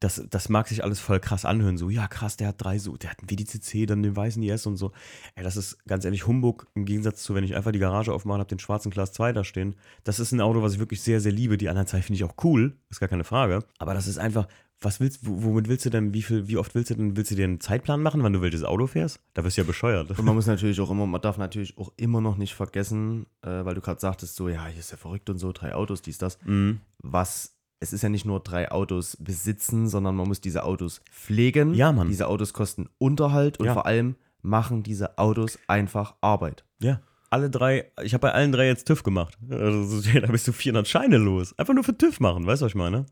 das, 0.00 0.22
das 0.28 0.48
mag 0.48 0.68
sich 0.68 0.84
alles 0.84 1.00
voll 1.00 1.20
krass 1.20 1.44
anhören. 1.44 1.78
So, 1.78 1.90
ja, 1.90 2.06
krass, 2.08 2.36
der 2.36 2.48
hat 2.48 2.56
drei, 2.58 2.78
so, 2.78 2.96
der 2.96 3.10
hat 3.10 3.20
einen 3.20 3.30
WDCC, 3.30 3.86
dann 3.86 4.02
den 4.02 4.16
weißen 4.16 4.42
IS 4.42 4.66
und 4.66 4.76
so. 4.76 4.92
Ey, 5.34 5.42
das 5.42 5.56
ist 5.56 5.84
ganz 5.86 6.04
ehrlich 6.04 6.26
Humbug 6.26 6.66
im 6.74 6.84
Gegensatz 6.84 7.22
zu, 7.22 7.34
wenn 7.34 7.44
ich 7.44 7.56
einfach 7.56 7.72
die 7.72 7.78
Garage 7.78 8.12
aufmache 8.12 8.34
und 8.34 8.40
habe 8.40 8.48
den 8.48 8.58
schwarzen 8.58 8.90
Class 8.90 9.12
2 9.12 9.32
da 9.32 9.44
stehen. 9.44 9.76
Das 10.04 10.18
ist 10.18 10.32
ein 10.32 10.40
Auto, 10.40 10.62
was 10.62 10.74
ich 10.74 10.78
wirklich 10.78 11.00
sehr, 11.00 11.20
sehr 11.20 11.32
liebe. 11.32 11.56
Die 11.56 11.68
anderen 11.68 11.86
zwei 11.86 12.02
finde 12.02 12.16
ich 12.16 12.24
auch 12.24 12.34
cool, 12.44 12.76
ist 12.90 13.00
gar 13.00 13.08
keine 13.08 13.24
Frage. 13.24 13.64
Aber 13.78 13.94
das 13.94 14.06
ist 14.06 14.18
einfach, 14.18 14.46
was 14.80 15.00
willst 15.00 15.20
womit 15.22 15.68
willst 15.68 15.86
du 15.86 15.90
denn, 15.90 16.12
wie 16.12 16.22
viel, 16.22 16.48
wie 16.48 16.58
oft 16.58 16.74
willst 16.74 16.90
du 16.90 16.94
denn, 16.94 17.16
willst 17.16 17.30
du 17.30 17.34
dir 17.34 17.44
einen 17.44 17.60
Zeitplan 17.60 18.02
machen, 18.02 18.22
wann 18.22 18.32
du 18.32 18.42
welches 18.42 18.62
Auto 18.62 18.86
fährst? 18.86 19.20
Da 19.32 19.42
wirst 19.42 19.56
du 19.56 19.62
ja 19.62 19.66
bescheuert. 19.66 20.10
Und 20.10 20.24
man 20.24 20.34
muss 20.34 20.46
natürlich 20.46 20.80
auch 20.80 20.90
immer, 20.90 21.06
man 21.06 21.20
darf 21.20 21.38
natürlich 21.38 21.78
auch 21.78 21.92
immer 21.96 22.20
noch 22.20 22.36
nicht 22.36 22.54
vergessen, 22.54 23.26
äh, 23.42 23.64
weil 23.64 23.74
du 23.74 23.80
gerade 23.80 24.00
sagtest, 24.00 24.36
so, 24.36 24.48
ja, 24.48 24.66
hier 24.66 24.78
ist 24.78 24.90
ja 24.90 24.98
verrückt 24.98 25.30
und 25.30 25.38
so, 25.38 25.52
drei 25.52 25.74
Autos, 25.74 26.02
dies, 26.02 26.18
das. 26.18 26.38
Mhm. 26.44 26.80
was 27.02 27.55
es 27.80 27.92
ist 27.92 28.02
ja 28.02 28.08
nicht 28.08 28.24
nur 28.24 28.40
drei 28.40 28.70
Autos 28.70 29.16
besitzen, 29.20 29.88
sondern 29.88 30.16
man 30.16 30.26
muss 30.28 30.40
diese 30.40 30.64
Autos 30.64 31.00
pflegen. 31.10 31.74
Ja, 31.74 31.92
Mann. 31.92 32.08
Diese 32.08 32.26
Autos 32.28 32.52
kosten 32.52 32.88
Unterhalt 32.98 33.58
und 33.60 33.66
Ja. 33.66 33.72
vor 33.74 33.86
allem 33.86 34.16
machen 34.42 34.82
diese 34.82 35.18
Autos 35.18 35.58
einfach 35.66 36.14
Arbeit. 36.20 36.64
Ja. 36.80 37.00
Alle 37.28 37.50
drei, 37.50 37.90
ich 38.02 38.14
habe 38.14 38.22
bei 38.22 38.32
allen 38.32 38.52
drei 38.52 38.66
jetzt 38.68 38.86
TÜV 38.86 39.02
gemacht. 39.02 39.36
Also, 39.50 40.00
da 40.20 40.28
bist 40.28 40.46
du 40.46 40.52
400 40.52 40.86
Scheine 40.86 41.18
los. 41.18 41.58
Einfach 41.58 41.74
nur 41.74 41.82
für 41.84 41.96
TÜV 41.98 42.20
machen, 42.20 42.46
weißt 42.46 42.62
du, 42.62 42.66
was 42.66 42.70
ich 42.72 42.76
meine? 42.76 43.04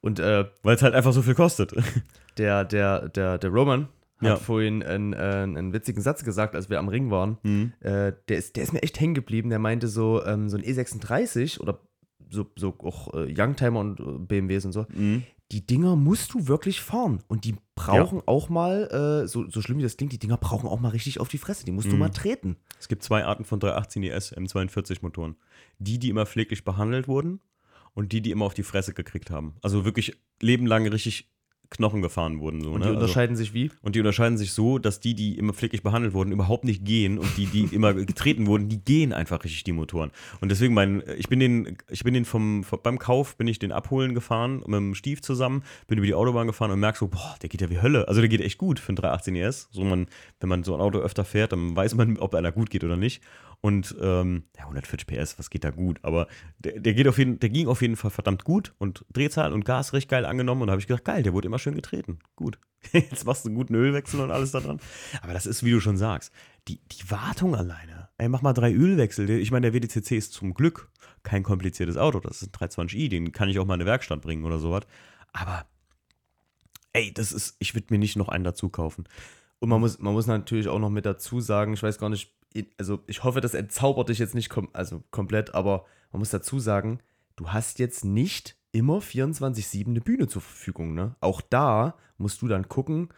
Und 0.00 0.18
äh, 0.18 0.44
Weil 0.62 0.74
es 0.74 0.82
halt 0.82 0.94
einfach 0.94 1.12
so 1.12 1.22
viel 1.22 1.34
kostet. 1.36 1.72
der, 2.36 2.64
der, 2.64 3.08
der, 3.08 3.38
der 3.38 3.50
Roman 3.50 3.82
hat 4.18 4.26
Ja. 4.26 4.36
vorhin 4.36 4.82
einen, 4.82 5.12
äh, 5.12 5.16
einen 5.16 5.72
witzigen 5.72 6.02
Satz 6.02 6.24
gesagt, 6.24 6.54
als 6.56 6.68
wir 6.68 6.78
am 6.80 6.88
Ring 6.88 7.10
waren. 7.12 7.38
Mhm. 7.44 7.72
Äh, 7.80 8.12
der, 8.28 8.36
ist, 8.38 8.56
der 8.56 8.64
ist 8.64 8.72
mir 8.72 8.82
echt 8.82 8.98
hängen 8.98 9.14
geblieben. 9.14 9.50
Der 9.50 9.60
meinte 9.60 9.86
so, 9.88 10.22
ähm, 10.26 10.48
so 10.50 10.56
ein 10.58 10.64
E36 10.64 11.60
oder 11.60 11.78
so, 12.30 12.46
so 12.56 12.74
auch 12.78 13.12
äh, 13.14 13.32
Youngtimer 13.36 13.80
und 13.80 14.00
äh, 14.00 14.18
BMWs 14.18 14.64
und 14.64 14.72
so, 14.72 14.86
Mhm. 14.94 15.22
die 15.52 15.66
Dinger 15.66 15.96
musst 15.96 16.32
du 16.34 16.46
wirklich 16.48 16.80
fahren. 16.80 17.22
Und 17.28 17.44
die 17.44 17.56
brauchen 17.74 18.22
auch 18.26 18.48
mal, 18.48 19.22
äh, 19.24 19.26
so, 19.28 19.48
so 19.50 19.60
schlimm 19.62 19.78
wie 19.78 19.82
das 19.82 19.96
klingt, 19.96 20.12
die 20.12 20.18
Dinger 20.18 20.36
brauchen 20.36 20.68
auch 20.68 20.80
mal 20.80 20.90
richtig 20.90 21.18
auf 21.20 21.28
die 21.28 21.38
Fresse. 21.38 21.64
Die 21.64 21.72
musst 21.72 21.88
du 21.88 21.94
Mhm. 21.94 21.98
mal 22.00 22.08
treten. 22.10 22.56
Es 22.78 22.88
gibt 22.88 23.02
zwei 23.02 23.24
Arten 23.24 23.44
von 23.44 23.58
318 23.60 24.02
ES 24.04 24.32
M42 24.36 24.98
Motoren. 25.02 25.36
Die, 25.78 25.98
die 25.98 26.08
immer 26.10 26.26
pfleglich 26.26 26.64
behandelt 26.64 27.08
wurden 27.08 27.40
und 27.94 28.12
die, 28.12 28.20
die 28.22 28.30
immer 28.30 28.44
auf 28.44 28.54
die 28.54 28.62
Fresse 28.62 28.94
gekriegt 28.94 29.30
haben. 29.30 29.54
Also 29.62 29.84
wirklich 29.84 30.16
lebenlang 30.40 30.86
richtig 30.86 31.28
Knochen 31.70 32.02
gefahren 32.02 32.40
wurden. 32.40 32.62
So, 32.62 32.70
Und 32.72 32.80
ne? 32.80 32.86
die 32.86 32.88
Also- 32.88 33.00
unterscheiden 33.00 33.36
sich 33.36 33.54
wie? 33.54 33.70
und 33.82 33.94
die 33.94 34.00
unterscheiden 34.00 34.36
sich 34.36 34.52
so, 34.52 34.78
dass 34.78 35.00
die, 35.00 35.14
die 35.14 35.38
immer 35.38 35.52
pfleglich 35.52 35.82
behandelt 35.82 36.14
wurden, 36.14 36.32
überhaupt 36.32 36.64
nicht 36.64 36.84
gehen 36.84 37.18
und 37.18 37.28
die, 37.36 37.46
die 37.46 37.74
immer 37.74 37.94
getreten 37.94 38.46
wurden, 38.46 38.68
die 38.68 38.78
gehen 38.84 39.12
einfach 39.12 39.44
richtig 39.44 39.64
die 39.64 39.72
Motoren. 39.72 40.10
Und 40.40 40.50
deswegen 40.50 40.74
mein, 40.74 41.02
ich 41.16 41.28
bin 41.28 41.38
den, 41.38 41.78
ich 41.88 42.02
bin 42.04 42.12
den 42.14 42.24
vom, 42.24 42.64
vom 42.64 42.80
beim 42.82 42.98
Kauf 42.98 43.36
bin 43.36 43.46
ich 43.46 43.58
den 43.58 43.72
abholen 43.72 44.14
gefahren 44.14 44.58
mit 44.66 44.74
dem 44.74 44.94
Stief 44.94 45.22
zusammen, 45.22 45.62
bin 45.86 45.98
über 45.98 46.06
die 46.06 46.14
Autobahn 46.14 46.46
gefahren 46.46 46.70
und 46.72 46.80
merk 46.80 46.96
so, 46.96 47.06
boah, 47.08 47.36
der 47.40 47.48
geht 47.48 47.60
ja 47.60 47.70
wie 47.70 47.80
Hölle. 47.80 48.08
Also 48.08 48.20
der 48.20 48.28
geht 48.28 48.40
echt 48.40 48.58
gut 48.58 48.78
für 48.80 48.88
einen 48.90 48.96
318 48.96 49.36
ES. 49.36 49.68
So 49.70 49.84
man, 49.84 50.06
wenn 50.40 50.48
man 50.48 50.64
so 50.64 50.74
ein 50.74 50.80
Auto 50.80 50.98
öfter 50.98 51.24
fährt, 51.24 51.52
dann 51.52 51.76
weiß 51.76 51.94
man, 51.94 52.16
ob 52.18 52.34
einer 52.34 52.52
gut 52.52 52.70
geht 52.70 52.82
oder 52.84 52.96
nicht. 52.96 53.22
Und 53.62 53.94
ähm, 54.00 54.44
ja, 54.56 54.62
140 54.62 55.06
PS, 55.06 55.38
was 55.38 55.50
geht 55.50 55.64
da 55.64 55.70
gut? 55.70 55.98
Aber 56.00 56.28
der, 56.60 56.80
der 56.80 56.94
geht 56.94 57.06
auf 57.06 57.18
jeden, 57.18 57.38
der 57.40 57.50
ging 57.50 57.68
auf 57.68 57.82
jeden 57.82 57.96
Fall 57.96 58.10
verdammt 58.10 58.42
gut 58.44 58.72
und 58.78 59.04
Drehzahl 59.12 59.52
und 59.52 59.66
Gas 59.66 59.92
richtig 59.92 60.08
geil 60.08 60.24
angenommen 60.24 60.62
und 60.62 60.68
da 60.68 60.70
habe 60.72 60.80
ich 60.80 60.86
gedacht, 60.86 61.04
geil, 61.04 61.22
der 61.22 61.34
wurde 61.34 61.46
immer 61.46 61.58
schön 61.60 61.74
getreten. 61.74 62.18
Gut. 62.36 62.58
Jetzt 62.92 63.24
machst 63.24 63.44
du 63.44 63.48
einen 63.48 63.56
guten 63.56 63.74
Ölwechsel 63.74 64.20
und 64.20 64.30
alles 64.30 64.52
da 64.52 64.60
dran. 64.60 64.80
Aber 65.22 65.32
das 65.32 65.46
ist, 65.46 65.64
wie 65.64 65.70
du 65.70 65.80
schon 65.80 65.96
sagst, 65.96 66.32
die, 66.68 66.80
die 66.88 67.10
Wartung 67.10 67.54
alleine. 67.54 68.08
Ey, 68.18 68.28
mach 68.28 68.42
mal 68.42 68.52
drei 68.52 68.72
Ölwechsel. 68.72 69.28
Ich 69.30 69.50
meine, 69.50 69.70
der 69.70 69.80
WDCC 69.80 70.12
ist 70.12 70.32
zum 70.32 70.54
Glück 70.54 70.90
kein 71.22 71.42
kompliziertes 71.42 71.96
Auto. 71.96 72.20
Das 72.20 72.42
ist 72.42 72.48
ein 72.48 72.68
320i, 72.68 73.08
den 73.08 73.32
kann 73.32 73.48
ich 73.48 73.58
auch 73.58 73.66
mal 73.66 73.74
in 73.74 73.80
eine 73.80 73.90
Werkstatt 73.90 74.22
bringen 74.22 74.44
oder 74.44 74.58
sowas. 74.58 74.84
Aber 75.32 75.66
ey, 76.92 77.12
das 77.12 77.32
ist, 77.32 77.56
ich 77.58 77.74
würde 77.74 77.88
mir 77.90 77.98
nicht 77.98 78.16
noch 78.16 78.28
einen 78.28 78.44
dazu 78.44 78.68
kaufen. 78.68 79.04
Und 79.58 79.68
man 79.68 79.80
muss, 79.80 79.98
man 79.98 80.14
muss 80.14 80.26
natürlich 80.26 80.68
auch 80.68 80.78
noch 80.78 80.90
mit 80.90 81.06
dazu 81.06 81.40
sagen, 81.40 81.74
ich 81.74 81.82
weiß 81.82 81.98
gar 81.98 82.08
nicht, 82.08 82.34
also 82.78 83.00
ich 83.06 83.22
hoffe, 83.22 83.40
das 83.40 83.54
entzaubert 83.54 84.08
dich 84.08 84.18
jetzt 84.18 84.34
nicht 84.34 84.48
kom 84.48 84.68
also 84.72 85.02
komplett, 85.10 85.54
aber 85.54 85.84
man 86.12 86.20
muss 86.20 86.30
dazu 86.30 86.58
sagen, 86.58 87.00
du 87.36 87.50
hast 87.50 87.78
jetzt 87.78 88.04
nicht 88.04 88.56
immer 88.72 88.98
24-7 88.98 89.88
eine 89.88 90.00
Bühne 90.00 90.28
zur 90.28 90.42
Verfügung, 90.42 90.94
ne? 90.94 91.16
Auch 91.20 91.40
da 91.40 91.94
musst 92.18 92.42
du 92.42 92.48
dann 92.48 92.68
gucken, 92.68 93.08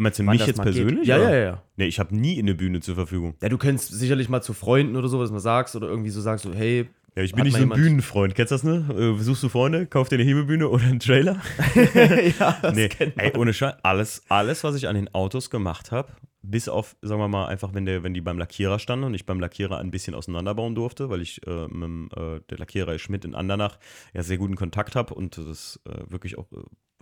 Meinst 0.00 0.20
du 0.20 0.22
mich 0.22 0.46
jetzt 0.46 0.62
persönlich? 0.62 1.00
Geht. 1.00 1.08
Ja, 1.08 1.16
oder? 1.16 1.36
ja, 1.36 1.44
ja. 1.44 1.62
Nee, 1.76 1.86
ich 1.86 1.98
habe 1.98 2.14
nie 2.16 2.38
eine 2.38 2.54
Bühne 2.54 2.80
zur 2.80 2.94
Verfügung. 2.94 3.34
Ja, 3.42 3.48
du 3.48 3.58
könntest 3.58 3.90
sicherlich 3.90 4.28
mal 4.28 4.40
zu 4.40 4.54
Freunden 4.54 4.96
oder 4.96 5.08
so, 5.08 5.18
was 5.18 5.32
man 5.32 5.40
sagst, 5.40 5.74
oder 5.74 5.88
irgendwie 5.88 6.10
so 6.10 6.20
sagst, 6.20 6.44
so, 6.44 6.54
hey, 6.54 6.88
Ja, 7.18 7.24
ich 7.24 7.32
bin 7.32 7.40
Hat 7.40 7.46
nicht 7.46 7.56
so 7.56 7.62
ein 7.64 7.68
Bühnenfreund. 7.70 8.36
Kennst 8.36 8.52
du 8.52 8.54
das, 8.54 8.62
ne? 8.62 8.86
Äh, 8.96 9.20
Suchst 9.20 9.42
du 9.42 9.48
Freunde, 9.48 9.86
kauf 9.86 10.08
dir 10.08 10.14
eine 10.14 10.24
Hebebühne 10.24 10.68
oder 10.68 10.84
einen 10.84 11.00
Trailer? 11.00 11.40
ja, 12.38 12.56
das 12.62 12.76
nee, 12.76 12.88
kennt 12.88 13.16
man. 13.16 13.24
ey, 13.26 13.36
ohne 13.36 13.52
Scheiß, 13.52 13.74
alles, 13.82 14.22
alles, 14.28 14.62
was 14.62 14.76
ich 14.76 14.86
an 14.86 14.94
den 14.94 15.12
Autos 15.12 15.50
gemacht 15.50 15.90
habe, 15.90 16.12
bis 16.42 16.68
auf, 16.68 16.94
sagen 17.02 17.20
wir 17.20 17.26
mal, 17.26 17.46
einfach, 17.46 17.74
wenn, 17.74 17.86
der, 17.86 18.04
wenn 18.04 18.14
die 18.14 18.20
beim 18.20 18.38
Lackierer 18.38 18.78
standen 18.78 19.04
und 19.06 19.14
ich 19.14 19.26
beim 19.26 19.40
Lackierer 19.40 19.78
ein 19.78 19.90
bisschen 19.90 20.14
auseinanderbauen 20.14 20.76
durfte, 20.76 21.10
weil 21.10 21.20
ich 21.20 21.44
äh, 21.44 21.64
mit 21.66 21.82
dem, 21.82 22.08
äh, 22.14 22.38
der 22.50 22.58
Lackierer 22.58 22.96
Schmidt 23.00 23.24
in 23.24 23.34
Andernach 23.34 23.80
ja 24.14 24.22
sehr 24.22 24.38
guten 24.38 24.54
Kontakt 24.54 24.94
habe 24.94 25.12
und 25.12 25.38
das 25.38 25.80
äh, 25.88 26.08
wirklich 26.08 26.38
auch, 26.38 26.46
äh, 26.52 26.58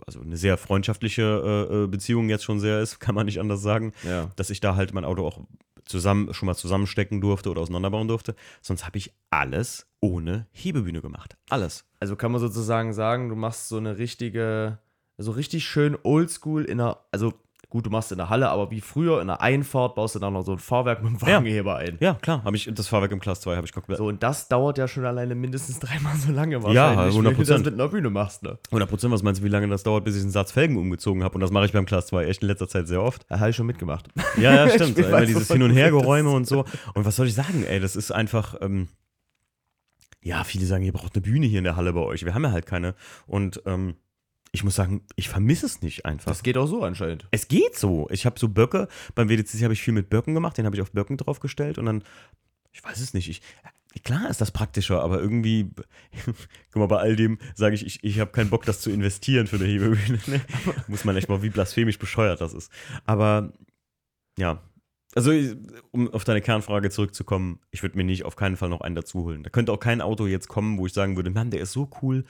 also 0.07 0.19
eine 0.21 0.35
sehr 0.35 0.57
freundschaftliche 0.57 1.83
äh, 1.85 1.87
Beziehung 1.87 2.27
jetzt 2.27 2.43
schon 2.43 2.59
sehr 2.59 2.79
ist, 2.81 2.97
kann 2.99 3.13
man 3.13 3.27
nicht 3.27 3.39
anders 3.39 3.61
sagen, 3.61 3.93
Ja. 4.03 4.31
dass 4.35 4.49
ich 4.49 4.61
da 4.61 4.75
halt 4.75 4.95
mein 4.95 5.05
Auto 5.05 5.27
auch 5.27 5.41
zusammen, 5.87 6.33
schon 6.33 6.47
mal 6.47 6.55
zusammenstecken 6.55 7.21
durfte 7.21 7.49
oder 7.49 7.61
auseinanderbauen 7.61 8.07
durfte. 8.07 8.35
Sonst 8.61 8.85
habe 8.85 8.97
ich 8.97 9.13
alles 9.29 9.87
ohne 9.99 10.47
Hebebühne 10.51 11.01
gemacht. 11.01 11.37
Alles. 11.49 11.85
Also 11.99 12.15
kann 12.15 12.31
man 12.31 12.41
sozusagen 12.41 12.93
sagen, 12.93 13.29
du 13.29 13.35
machst 13.35 13.67
so 13.69 13.77
eine 13.77 13.97
richtige, 13.97 14.79
so 15.17 15.31
richtig 15.31 15.65
schön 15.65 15.97
oldschool 16.03 16.65
in 16.65 16.79
einer, 16.79 16.99
also 17.11 17.33
gut, 17.69 17.85
du 17.85 17.89
machst 17.89 18.11
in 18.13 18.17
der 18.17 18.29
Halle, 18.29 18.49
aber 18.49 18.71
wie 18.71 18.79
früher 18.79 19.19
in 19.21 19.27
der 19.27 19.41
Einfahrt 19.41 19.95
baust 19.95 20.15
du 20.15 20.19
dann 20.19 20.33
noch 20.33 20.43
so 20.43 20.53
ein 20.53 20.57
Fahrwerk 20.57 21.03
mit 21.03 21.11
dem 21.19 21.27
Ja. 21.27 21.35
Wagenheber 21.37 21.75
ein. 21.75 21.97
Ja, 21.99 22.13
klar, 22.13 22.43
habe 22.45 22.55
ich 22.55 22.69
das 22.73 22.87
Fahrwerk 22.87 23.11
im 23.11 23.19
Class 23.19 23.41
2 23.41 23.55
habe 23.57 23.65
ich 23.67 23.73
komplett. 23.73 23.97
So, 23.97 24.07
und 24.07 24.23
das 24.23 24.47
dauert 24.47 24.77
ja 24.77 24.87
schon 24.87 25.05
alleine 25.05 25.35
mindestens 25.35 25.79
dreimal 25.79 26.15
so 26.15 26.31
lange 26.31 26.55
Ja, 26.55 26.63
wahrscheinlich, 26.63 27.15
wenn 27.15 27.23
du 27.25 27.29
100%. 27.31 27.45
das 27.47 27.63
mit 27.65 27.73
einer 27.73 27.87
Bühne 27.89 28.09
machst, 28.09 28.43
ne? 28.43 28.57
100 28.67 28.89
Prozent, 28.89 29.13
was 29.13 29.21
meinst 29.23 29.41
du, 29.41 29.45
wie 29.45 29.49
lange 29.49 29.67
das 29.67 29.83
dauert, 29.83 30.05
bis 30.05 30.15
ich 30.15 30.21
einen 30.21 30.31
Satz 30.31 30.51
Felgen 30.53 30.77
umgezogen 30.77 31.23
habe? 31.23 31.35
Und 31.35 31.41
das 31.41 31.51
mache 31.51 31.65
ich 31.65 31.73
beim 31.73 31.85
Class 31.85 32.07
2 32.07 32.25
echt 32.25 32.41
in 32.41 32.47
letzter 32.47 32.67
Zeit 32.69 32.87
sehr 32.87 33.01
oft. 33.03 33.25
Da 33.29 33.39
habe 33.39 33.49
ich 33.49 33.55
schon 33.55 33.65
mitgemacht. 33.67 34.07
Ja, 34.37 34.53
ja, 34.53 34.69
stimmt. 34.69 34.97
Immer 34.97 35.25
dieses 35.25 35.47
Hin- 35.47 35.63
und 35.63 35.71
Hergeräume 35.71 36.29
und 36.29 36.45
so. 36.47 36.63
Und 36.93 37.05
was 37.05 37.15
soll 37.15 37.27
ich 37.27 37.33
sagen, 37.33 37.63
ey, 37.67 37.79
das 37.79 37.95
ist 37.95 38.11
einfach, 38.11 38.55
ähm, 38.61 38.87
ja, 40.21 40.43
viele 40.43 40.65
sagen, 40.65 40.83
ihr 40.83 40.93
braucht 40.93 41.15
eine 41.15 41.21
Bühne 41.21 41.45
hier 41.47 41.57
in 41.59 41.63
der 41.63 41.75
Halle 41.75 41.93
bei 41.93 42.01
euch. 42.01 42.23
Wir 42.25 42.33
haben 42.33 42.43
ja 42.43 42.51
halt 42.51 42.65
keine. 42.65 42.95
Und 43.25 43.61
ähm, 43.65 43.95
ich 44.51 44.63
muss 44.63 44.75
sagen, 44.75 45.01
ich 45.15 45.29
vermisse 45.29 45.65
es 45.65 45.81
nicht 45.81 46.05
einfach. 46.05 46.31
Das 46.31 46.43
geht 46.43 46.57
auch 46.57 46.67
so 46.67 46.83
anscheinend. 46.83 47.27
Es 47.31 47.47
geht 47.47 47.75
so. 47.75 48.07
Ich 48.11 48.25
habe 48.25 48.39
so 48.39 48.49
Böcke, 48.49 48.87
beim 49.13 49.29
WDCC 49.29 49.63
habe 49.63 49.73
ich 49.73 49.81
viel 49.81 49.93
mit 49.93 50.09
Böcken 50.09 50.33
gemacht, 50.33 50.57
den 50.57 50.65
habe 50.65 50.75
ich 50.75 50.81
auf 50.81 50.91
Böcken 50.91 51.17
draufgestellt 51.17 51.77
und 51.77 51.85
dann, 51.85 52.03
ich 52.71 52.83
weiß 52.83 52.99
es 52.99 53.13
nicht, 53.13 53.29
ich, 53.29 53.41
klar 54.03 54.29
ist 54.29 54.41
das 54.41 54.51
praktischer, 54.51 55.01
aber 55.01 55.19
irgendwie, 55.19 55.69
guck 56.71 56.75
mal, 56.75 56.87
bei 56.87 56.97
all 56.97 57.15
dem 57.15 57.37
sage 57.55 57.75
ich, 57.75 57.85
ich, 57.85 58.03
ich 58.03 58.19
habe 58.19 58.31
keinen 58.31 58.49
Bock, 58.49 58.65
das 58.65 58.81
zu 58.81 58.89
investieren 58.89 59.47
für 59.47 59.57
eine 59.57 59.65
Hebebühne. 59.65 60.19
Ne? 60.27 60.41
Muss 60.87 61.05
man 61.05 61.15
echt 61.15 61.29
mal, 61.29 61.41
wie 61.41 61.49
blasphemisch 61.49 61.99
bescheuert 61.99 62.41
das 62.41 62.53
ist. 62.53 62.71
Aber, 63.05 63.53
ja. 64.37 64.61
Also, 65.15 65.31
um 65.91 66.11
auf 66.13 66.25
deine 66.25 66.41
Kernfrage 66.41 66.89
zurückzukommen, 66.89 67.59
ich 67.71 67.81
würde 67.81 67.97
mir 67.97 68.03
nicht 68.03 68.25
auf 68.25 68.35
keinen 68.35 68.57
Fall 68.57 68.69
noch 68.69 68.81
einen 68.81 68.95
dazu 68.95 69.23
holen. 69.23 69.43
Da 69.43 69.49
könnte 69.49 69.71
auch 69.71 69.79
kein 69.79 70.01
Auto 70.01 70.27
jetzt 70.27 70.47
kommen, 70.47 70.77
wo 70.77 70.85
ich 70.85 70.93
sagen 70.93 71.15
würde, 71.15 71.29
Mann, 71.29 71.49
der 71.49 71.61
ist 71.61 71.71
so 71.71 71.89
cool, 72.01 72.25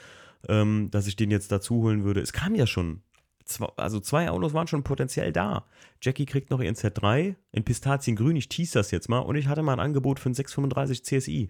ähm, 0.47 0.89
dass 0.91 1.07
ich 1.07 1.15
den 1.15 1.31
jetzt 1.31 1.51
dazu 1.51 1.75
holen 1.75 2.03
würde. 2.03 2.21
Es 2.21 2.33
kam 2.33 2.55
ja 2.55 2.67
schon. 2.67 3.01
Zwei, 3.45 3.67
also 3.77 3.99
zwei 3.99 4.29
Autos 4.29 4.53
waren 4.53 4.67
schon 4.67 4.83
potenziell 4.83 5.31
da. 5.31 5.65
Jackie 6.01 6.25
kriegt 6.25 6.49
noch 6.49 6.59
ihren 6.59 6.75
Z3 6.75 7.35
in 7.53 7.63
Pistaziengrün. 7.63 8.35
Ich 8.35 8.49
tease 8.49 8.73
das 8.73 8.91
jetzt 8.91 9.07
mal. 9.07 9.19
Und 9.19 9.37
ich 9.37 9.47
hatte 9.47 9.63
mal 9.63 9.73
ein 9.73 9.79
Angebot 9.79 10.19
für 10.19 10.27
einen 10.27 10.35
635 10.35 11.03
CSI. 11.03 11.49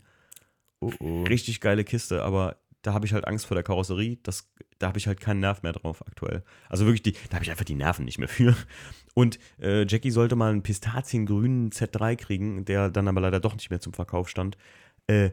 Oh, 0.79 0.91
oh. 0.99 1.23
Richtig 1.23 1.59
geile 1.59 1.83
Kiste, 1.83 2.23
aber 2.23 2.57
da 2.83 2.93
habe 2.93 3.05
ich 3.05 3.13
halt 3.13 3.27
Angst 3.27 3.45
vor 3.45 3.55
der 3.55 3.63
Karosserie. 3.63 4.17
Das, 4.23 4.49
da 4.79 4.87
habe 4.87 4.97
ich 4.97 5.07
halt 5.07 5.19
keinen 5.19 5.39
Nerv 5.39 5.63
mehr 5.63 5.73
drauf 5.73 6.05
aktuell. 6.05 6.43
Also 6.69 6.85
wirklich, 6.85 7.01
die, 7.01 7.13
da 7.29 7.35
habe 7.35 7.43
ich 7.43 7.51
einfach 7.51 7.65
die 7.65 7.75
Nerven 7.75 8.05
nicht 8.05 8.19
mehr 8.19 8.27
für. 8.29 8.55
Und 9.13 9.39
äh, 9.59 9.85
Jackie 9.87 10.11
sollte 10.11 10.35
mal 10.35 10.51
einen 10.51 10.63
pistaziengrünen 10.63 11.71
Z3 11.71 12.15
kriegen, 12.15 12.65
der 12.65 12.89
dann 12.89 13.07
aber 13.07 13.21
leider 13.21 13.39
doch 13.39 13.55
nicht 13.55 13.69
mehr 13.69 13.81
zum 13.81 13.93
Verkauf 13.93 14.29
stand. 14.29 14.57
Äh, 15.07 15.31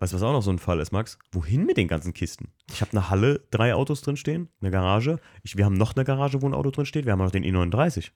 weißt 0.00 0.12
du, 0.12 0.16
was 0.16 0.22
auch 0.22 0.32
noch 0.32 0.42
so 0.42 0.50
ein 0.50 0.58
Fall 0.58 0.80
ist, 0.80 0.90
Max? 0.92 1.18
Wohin 1.32 1.64
mit 1.64 1.76
den 1.76 1.86
ganzen 1.88 2.12
Kisten? 2.12 2.48
Ich 2.72 2.80
habe 2.80 2.90
eine 2.92 3.08
Halle, 3.10 3.42
drei 3.50 3.74
Autos 3.74 4.02
drin 4.02 4.16
stehen, 4.16 4.48
eine 4.60 4.70
Garage. 4.70 5.20
Ich, 5.42 5.56
wir 5.56 5.64
haben 5.64 5.74
noch 5.74 5.94
eine 5.94 6.04
Garage, 6.04 6.42
wo 6.42 6.46
ein 6.48 6.54
Auto 6.54 6.70
drin 6.70 6.86
steht. 6.86 7.04
Wir 7.06 7.12
haben 7.12 7.20
noch 7.20 7.30
den 7.30 7.44
E39. 7.44 8.10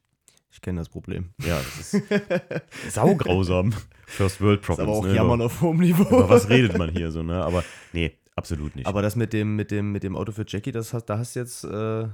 Ich 0.50 0.60
kenne 0.60 0.80
das 0.80 0.88
Problem. 0.88 1.30
Ja, 1.44 1.58
das 1.78 1.94
ist 1.94 2.94
saugrausam. 2.94 3.72
First 4.06 4.40
World 4.40 4.62
Problems. 4.62 4.88
aber 4.88 4.98
auch 4.98 5.04
ne? 5.06 5.14
Jammern 5.14 5.40
auf 5.42 5.60
hohem 5.60 5.78
Niveau. 5.78 6.04
über 6.04 6.28
was 6.28 6.48
redet 6.48 6.78
man 6.78 6.90
hier 6.90 7.10
so, 7.10 7.22
ne? 7.24 7.42
Aber 7.42 7.64
nee, 7.92 8.12
absolut 8.36 8.76
nicht. 8.76 8.86
Aber 8.86 9.02
das 9.02 9.16
mit 9.16 9.32
dem, 9.32 9.56
mit 9.56 9.70
dem, 9.72 9.90
mit 9.90 10.04
dem 10.04 10.14
Auto 10.16 10.30
für 10.30 10.44
Jackie, 10.46 10.70
das 10.70 10.92
hast, 10.94 11.06
da 11.06 11.18
hast 11.18 11.34
du 11.34 11.40
jetzt, 11.40 11.64
äh, 11.64 12.06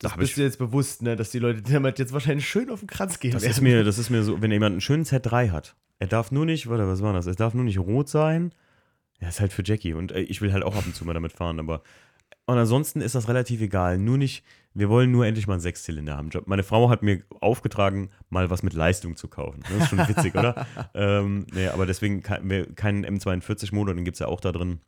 das 0.00 0.10
hab 0.12 0.18
bist 0.18 0.36
du 0.36 0.42
jetzt 0.42 0.58
bewusst, 0.58 1.02
ne, 1.02 1.14
dass 1.14 1.30
die 1.30 1.38
Leute 1.38 1.62
damit 1.62 2.00
jetzt 2.00 2.12
wahrscheinlich 2.12 2.48
schön 2.48 2.68
auf 2.68 2.80
den 2.80 2.88
Kranz 2.88 3.20
gehen 3.20 3.30
Das 3.30 3.42
werden. 3.42 3.52
ist 3.52 3.60
mir, 3.60 3.84
das 3.84 3.98
ist 3.98 4.10
mir 4.10 4.24
so, 4.24 4.42
wenn 4.42 4.50
jemand 4.50 4.72
einen 4.72 4.80
schönen 4.80 5.04
Z3 5.04 5.50
hat, 5.52 5.76
er 6.00 6.08
darf 6.08 6.32
nur 6.32 6.44
nicht, 6.46 6.68
warte, 6.68 6.88
was 6.88 7.00
war 7.00 7.12
das? 7.12 7.26
Er 7.28 7.36
darf 7.36 7.54
nur 7.54 7.64
nicht 7.64 7.78
rot 7.78 8.08
sein. 8.08 8.52
Ja, 9.24 9.30
ist 9.30 9.40
halt 9.40 9.54
für 9.54 9.62
Jackie 9.64 9.94
und 9.94 10.12
äh, 10.12 10.20
ich 10.20 10.42
will 10.42 10.52
halt 10.52 10.62
auch 10.64 10.76
ab 10.76 10.84
und 10.84 10.94
zu 10.94 11.06
mal 11.06 11.14
damit 11.14 11.32
fahren, 11.32 11.58
aber 11.58 11.82
und 12.44 12.58
ansonsten 12.58 13.00
ist 13.00 13.14
das 13.14 13.26
relativ 13.28 13.62
egal. 13.62 13.96
Nur 13.96 14.18
nicht, 14.18 14.44
wir 14.74 14.90
wollen 14.90 15.10
nur 15.10 15.24
endlich 15.24 15.46
mal 15.46 15.54
einen 15.54 15.62
Sechszylinder 15.62 16.14
haben. 16.18 16.28
Meine 16.44 16.62
Frau 16.62 16.90
hat 16.90 17.02
mir 17.02 17.22
aufgetragen, 17.40 18.10
mal 18.28 18.50
was 18.50 18.62
mit 18.62 18.74
Leistung 18.74 19.16
zu 19.16 19.28
kaufen. 19.28 19.62
Das 19.62 19.84
ist 19.84 19.88
schon 19.88 20.06
witzig, 20.06 20.34
oder? 20.34 20.66
Ähm, 20.94 21.46
nee, 21.54 21.68
aber 21.68 21.86
deswegen 21.86 22.22
kein- 22.22 22.74
keinen 22.74 23.06
M42-Motor, 23.06 23.94
den 23.94 24.04
gibt 24.04 24.16
es 24.16 24.18
ja 24.18 24.26
auch 24.26 24.40
da 24.40 24.52
drin. 24.52 24.80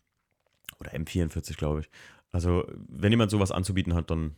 Oder 0.81 0.93
M44, 0.93 1.57
glaube 1.57 1.81
ich. 1.81 1.91
Also, 2.31 2.67
wenn 2.89 3.11
jemand 3.13 3.31
sowas 3.31 3.53
anzubieten 3.53 3.95
hat, 3.95 4.11
dann 4.11 4.35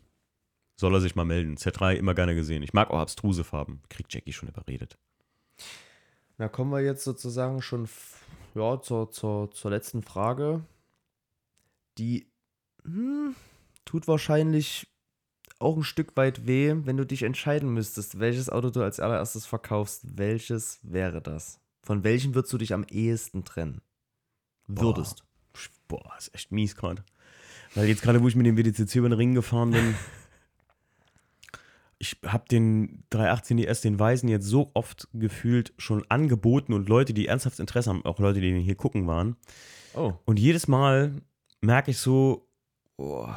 soll 0.76 0.94
er 0.94 1.00
sich 1.00 1.16
mal 1.16 1.24
melden. 1.24 1.56
Z3 1.56 1.94
immer 1.94 2.14
gerne 2.14 2.36
gesehen. 2.36 2.62
Ich 2.62 2.72
mag 2.72 2.90
auch 2.90 3.00
abstruse 3.00 3.42
Farben. 3.42 3.82
Kriegt 3.88 4.14
Jackie 4.14 4.32
schon 4.32 4.48
überredet. 4.48 4.96
Na, 6.36 6.46
kommen 6.48 6.70
wir 6.70 6.82
jetzt 6.82 7.02
sozusagen 7.02 7.62
schon 7.62 7.88
ja, 8.58 8.80
zur, 8.80 9.10
zur, 9.10 9.50
zur 9.50 9.70
letzten 9.70 10.02
Frage. 10.02 10.64
Die 11.96 12.30
hm, 12.84 13.34
tut 13.84 14.08
wahrscheinlich 14.08 14.86
auch 15.58 15.76
ein 15.76 15.82
Stück 15.82 16.16
weit 16.16 16.46
weh, 16.46 16.74
wenn 16.84 16.96
du 16.96 17.04
dich 17.04 17.22
entscheiden 17.22 17.72
müsstest, 17.72 18.20
welches 18.20 18.50
Auto 18.50 18.70
du 18.70 18.82
als 18.82 19.00
allererstes 19.00 19.46
verkaufst. 19.46 20.18
Welches 20.18 20.78
wäre 20.82 21.20
das? 21.20 21.60
Von 21.82 22.04
welchem 22.04 22.34
würdest 22.34 22.52
du 22.52 22.58
dich 22.58 22.74
am 22.74 22.84
ehesten 22.84 23.44
trennen? 23.44 23.80
Würdest. 24.66 25.24
Boah, 25.88 26.14
ist 26.18 26.34
echt 26.34 26.52
mies 26.52 26.76
gerade. 26.76 27.04
Weil 27.74 27.88
jetzt 27.88 28.02
gerade, 28.02 28.22
wo 28.22 28.28
ich 28.28 28.36
mit 28.36 28.46
dem 28.46 28.56
WDCC 28.56 28.96
über 28.96 29.08
den 29.08 29.14
Ring 29.14 29.34
gefahren 29.34 29.70
bin, 29.70 29.94
ich 31.98 32.16
habe 32.24 32.44
den 32.48 33.04
318 33.10 33.56
DS, 33.56 33.80
den 33.80 33.98
Weißen, 33.98 34.28
jetzt 34.28 34.46
so 34.46 34.70
oft 34.74 35.08
gefühlt 35.12 35.72
schon 35.78 36.08
angeboten 36.08 36.72
und 36.72 36.88
Leute, 36.88 37.12
die 37.12 37.26
ernsthaft 37.26 37.58
Interesse 37.58 37.90
haben, 37.90 38.04
auch 38.04 38.20
Leute, 38.20 38.40
die 38.40 38.52
den 38.52 38.60
hier 38.60 38.76
gucken 38.76 39.06
waren. 39.06 39.36
Oh. 39.94 40.14
Und 40.24 40.38
jedes 40.38 40.68
Mal 40.68 41.16
merke 41.60 41.90
ich 41.90 41.98
so, 41.98 42.48
oh, 42.96 43.28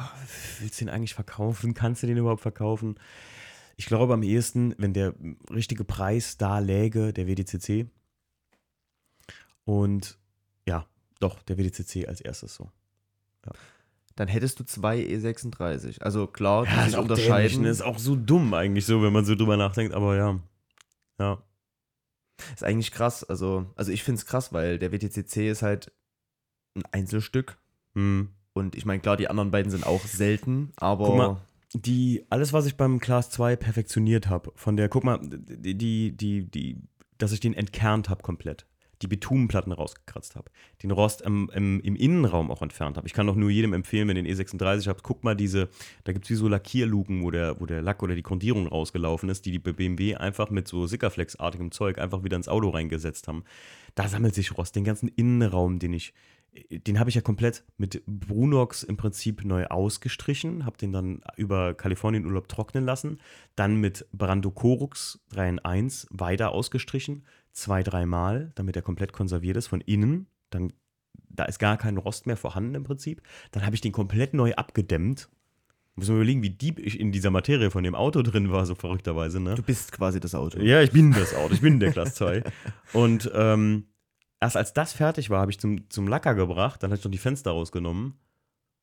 willst 0.60 0.80
du 0.80 0.84
den 0.84 0.94
eigentlich 0.94 1.14
verkaufen? 1.14 1.74
Kannst 1.74 2.02
du 2.02 2.06
den 2.06 2.16
überhaupt 2.16 2.42
verkaufen? 2.42 2.98
Ich 3.76 3.86
glaube 3.86 4.14
am 4.14 4.22
ehesten, 4.22 4.74
wenn 4.78 4.92
der 4.92 5.14
richtige 5.50 5.84
Preis 5.84 6.36
da 6.36 6.60
läge, 6.60 7.12
der 7.12 7.26
WDCC. 7.26 7.86
Und 9.64 10.18
ja, 10.68 10.86
doch, 11.18 11.42
der 11.42 11.58
WDCC 11.58 12.06
als 12.06 12.20
erstes 12.20 12.54
so. 12.54 12.70
Dann 14.16 14.28
hättest 14.28 14.60
du 14.60 14.64
zwei 14.64 14.98
E36. 15.00 16.00
Also 16.00 16.26
klar, 16.26 16.64
die 16.64 16.70
Ja, 16.70 16.78
sich 16.82 16.88
ist 16.88 16.94
auch 16.96 17.02
unterscheiden. 17.02 17.36
dämlich, 17.36 17.58
ne? 17.58 17.68
Ist 17.70 17.82
auch 17.82 17.98
so 17.98 18.16
dumm 18.16 18.54
eigentlich 18.54 18.86
so, 18.86 19.02
wenn 19.02 19.12
man 19.12 19.24
so 19.24 19.34
drüber 19.34 19.56
nachdenkt, 19.56 19.94
aber 19.94 20.16
ja. 20.16 20.38
Ja. 21.18 21.42
Ist 22.54 22.64
eigentlich 22.64 22.92
krass. 22.92 23.24
Also, 23.24 23.66
also 23.76 23.92
ich 23.92 24.02
finde 24.02 24.18
es 24.18 24.26
krass, 24.26 24.52
weil 24.52 24.78
der 24.78 24.92
WTCC 24.92 25.48
ist 25.50 25.62
halt 25.62 25.92
ein 26.74 26.82
Einzelstück. 26.90 27.58
Hm. 27.94 28.30
Und 28.54 28.74
ich 28.74 28.84
meine, 28.84 29.00
klar, 29.00 29.16
die 29.16 29.28
anderen 29.28 29.50
beiden 29.50 29.70
sind 29.70 29.86
auch 29.86 30.04
selten, 30.04 30.72
aber 30.76 31.06
Guck 31.06 31.16
mal, 31.16 31.40
die, 31.74 32.26
alles, 32.28 32.52
was 32.52 32.66
ich 32.66 32.76
beim 32.76 32.98
Class 32.98 33.30
2 33.30 33.56
perfektioniert 33.56 34.28
habe, 34.28 34.52
von 34.56 34.76
der, 34.76 34.88
guck 34.90 35.04
mal, 35.04 35.18
die, 35.22 35.74
die, 35.74 36.16
die, 36.16 36.50
die 36.50 36.76
dass 37.16 37.32
ich 37.32 37.40
den 37.40 37.54
entkernt 37.54 38.08
habe 38.08 38.22
komplett. 38.22 38.66
Die 39.02 39.08
Bitumenplatten 39.08 39.72
rausgekratzt 39.72 40.36
habe. 40.36 40.50
Den 40.82 40.92
Rost 40.92 41.22
im, 41.22 41.50
im, 41.54 41.80
im 41.80 41.96
Innenraum 41.96 42.50
auch 42.50 42.62
entfernt 42.62 42.96
habe. 42.96 43.06
Ich 43.06 43.12
kann 43.12 43.26
doch 43.26 43.34
nur 43.34 43.50
jedem 43.50 43.72
empfehlen, 43.72 44.06
wenn 44.08 44.16
ihr 44.16 44.22
den 44.22 44.32
E36 44.32 44.86
habt, 44.86 45.02
guckt 45.02 45.24
mal 45.24 45.34
diese, 45.34 45.68
da 46.04 46.12
gibt 46.12 46.26
es 46.26 46.30
wie 46.30 46.34
so 46.34 46.46
Lackierluken, 46.46 47.22
wo 47.22 47.30
der, 47.30 47.60
wo 47.60 47.66
der 47.66 47.82
Lack 47.82 48.02
oder 48.02 48.14
die 48.14 48.22
Grundierung 48.22 48.68
rausgelaufen 48.68 49.28
ist, 49.28 49.44
die 49.44 49.50
die 49.50 49.58
BMW 49.58 50.14
einfach 50.14 50.50
mit 50.50 50.68
so 50.68 50.86
Sickerflex-artigem 50.86 51.72
Zeug 51.72 51.98
einfach 51.98 52.22
wieder 52.22 52.36
ins 52.36 52.48
Auto 52.48 52.68
reingesetzt 52.68 53.28
haben. 53.28 53.44
Da 53.94 54.08
sammelt 54.08 54.34
sich 54.34 54.56
Rost. 54.56 54.76
Den 54.76 54.84
ganzen 54.84 55.08
Innenraum, 55.08 55.78
den 55.78 55.92
ich, 55.92 56.14
den 56.70 56.98
habe 56.98 57.10
ich 57.10 57.16
ja 57.16 57.22
komplett 57.22 57.64
mit 57.76 58.02
Brunox 58.06 58.82
im 58.82 58.96
Prinzip 58.96 59.44
neu 59.44 59.66
ausgestrichen, 59.66 60.64
habe 60.64 60.78
den 60.78 60.92
dann 60.92 61.22
über 61.36 61.74
Kalifornien-Urlaub 61.74 62.48
trocknen 62.48 62.84
lassen, 62.84 63.18
dann 63.56 63.76
mit 63.76 64.06
Brando 64.12 64.50
Corux 64.50 65.18
3 65.30 65.48
in 65.48 65.58
1 65.58 66.06
weiter 66.10 66.52
ausgestrichen, 66.52 67.24
zwei, 67.52 67.82
dreimal, 67.82 68.52
damit 68.54 68.76
er 68.76 68.82
komplett 68.82 69.12
konserviert 69.12 69.56
ist 69.56 69.66
von 69.66 69.80
innen, 69.80 70.26
dann 70.50 70.72
da 71.34 71.44
ist 71.44 71.58
gar 71.58 71.76
kein 71.76 71.96
Rost 71.96 72.26
mehr 72.26 72.36
vorhanden 72.36 72.74
im 72.74 72.84
Prinzip. 72.84 73.22
Dann 73.52 73.64
habe 73.64 73.74
ich 73.74 73.80
den 73.80 73.92
komplett 73.92 74.34
neu 74.34 74.54
abgedämmt. 74.54 75.28
Muss 75.94 76.08
man 76.08 76.16
überlegen, 76.16 76.42
wie 76.42 76.50
deep 76.50 76.78
ich 76.78 76.98
in 76.98 77.12
dieser 77.12 77.30
Materie 77.30 77.70
von 77.70 77.84
dem 77.84 77.94
Auto 77.94 78.22
drin 78.22 78.50
war, 78.50 78.64
so 78.64 78.74
verrückterweise, 78.74 79.40
ne? 79.40 79.54
du 79.54 79.62
bist 79.62 79.92
quasi 79.92 80.20
das 80.20 80.34
Auto. 80.34 80.58
Ja, 80.60 80.80
ich 80.82 80.90
bin 80.90 81.12
das 81.12 81.34
Auto, 81.34 81.52
ich 81.52 81.60
bin 81.60 81.80
der 81.80 81.92
Class 81.92 82.14
2. 82.14 82.44
Und 82.94 83.30
ähm, 83.34 83.88
erst 84.40 84.56
als 84.56 84.72
das 84.72 84.94
fertig 84.94 85.28
war, 85.28 85.40
habe 85.40 85.50
ich 85.50 85.60
zum, 85.60 85.90
zum 85.90 86.08
Lacker 86.08 86.34
gebracht, 86.34 86.82
dann 86.82 86.90
habe 86.90 86.98
ich 86.98 87.04
noch 87.04 87.10
die 87.10 87.18
Fenster 87.18 87.50
rausgenommen. 87.50 88.14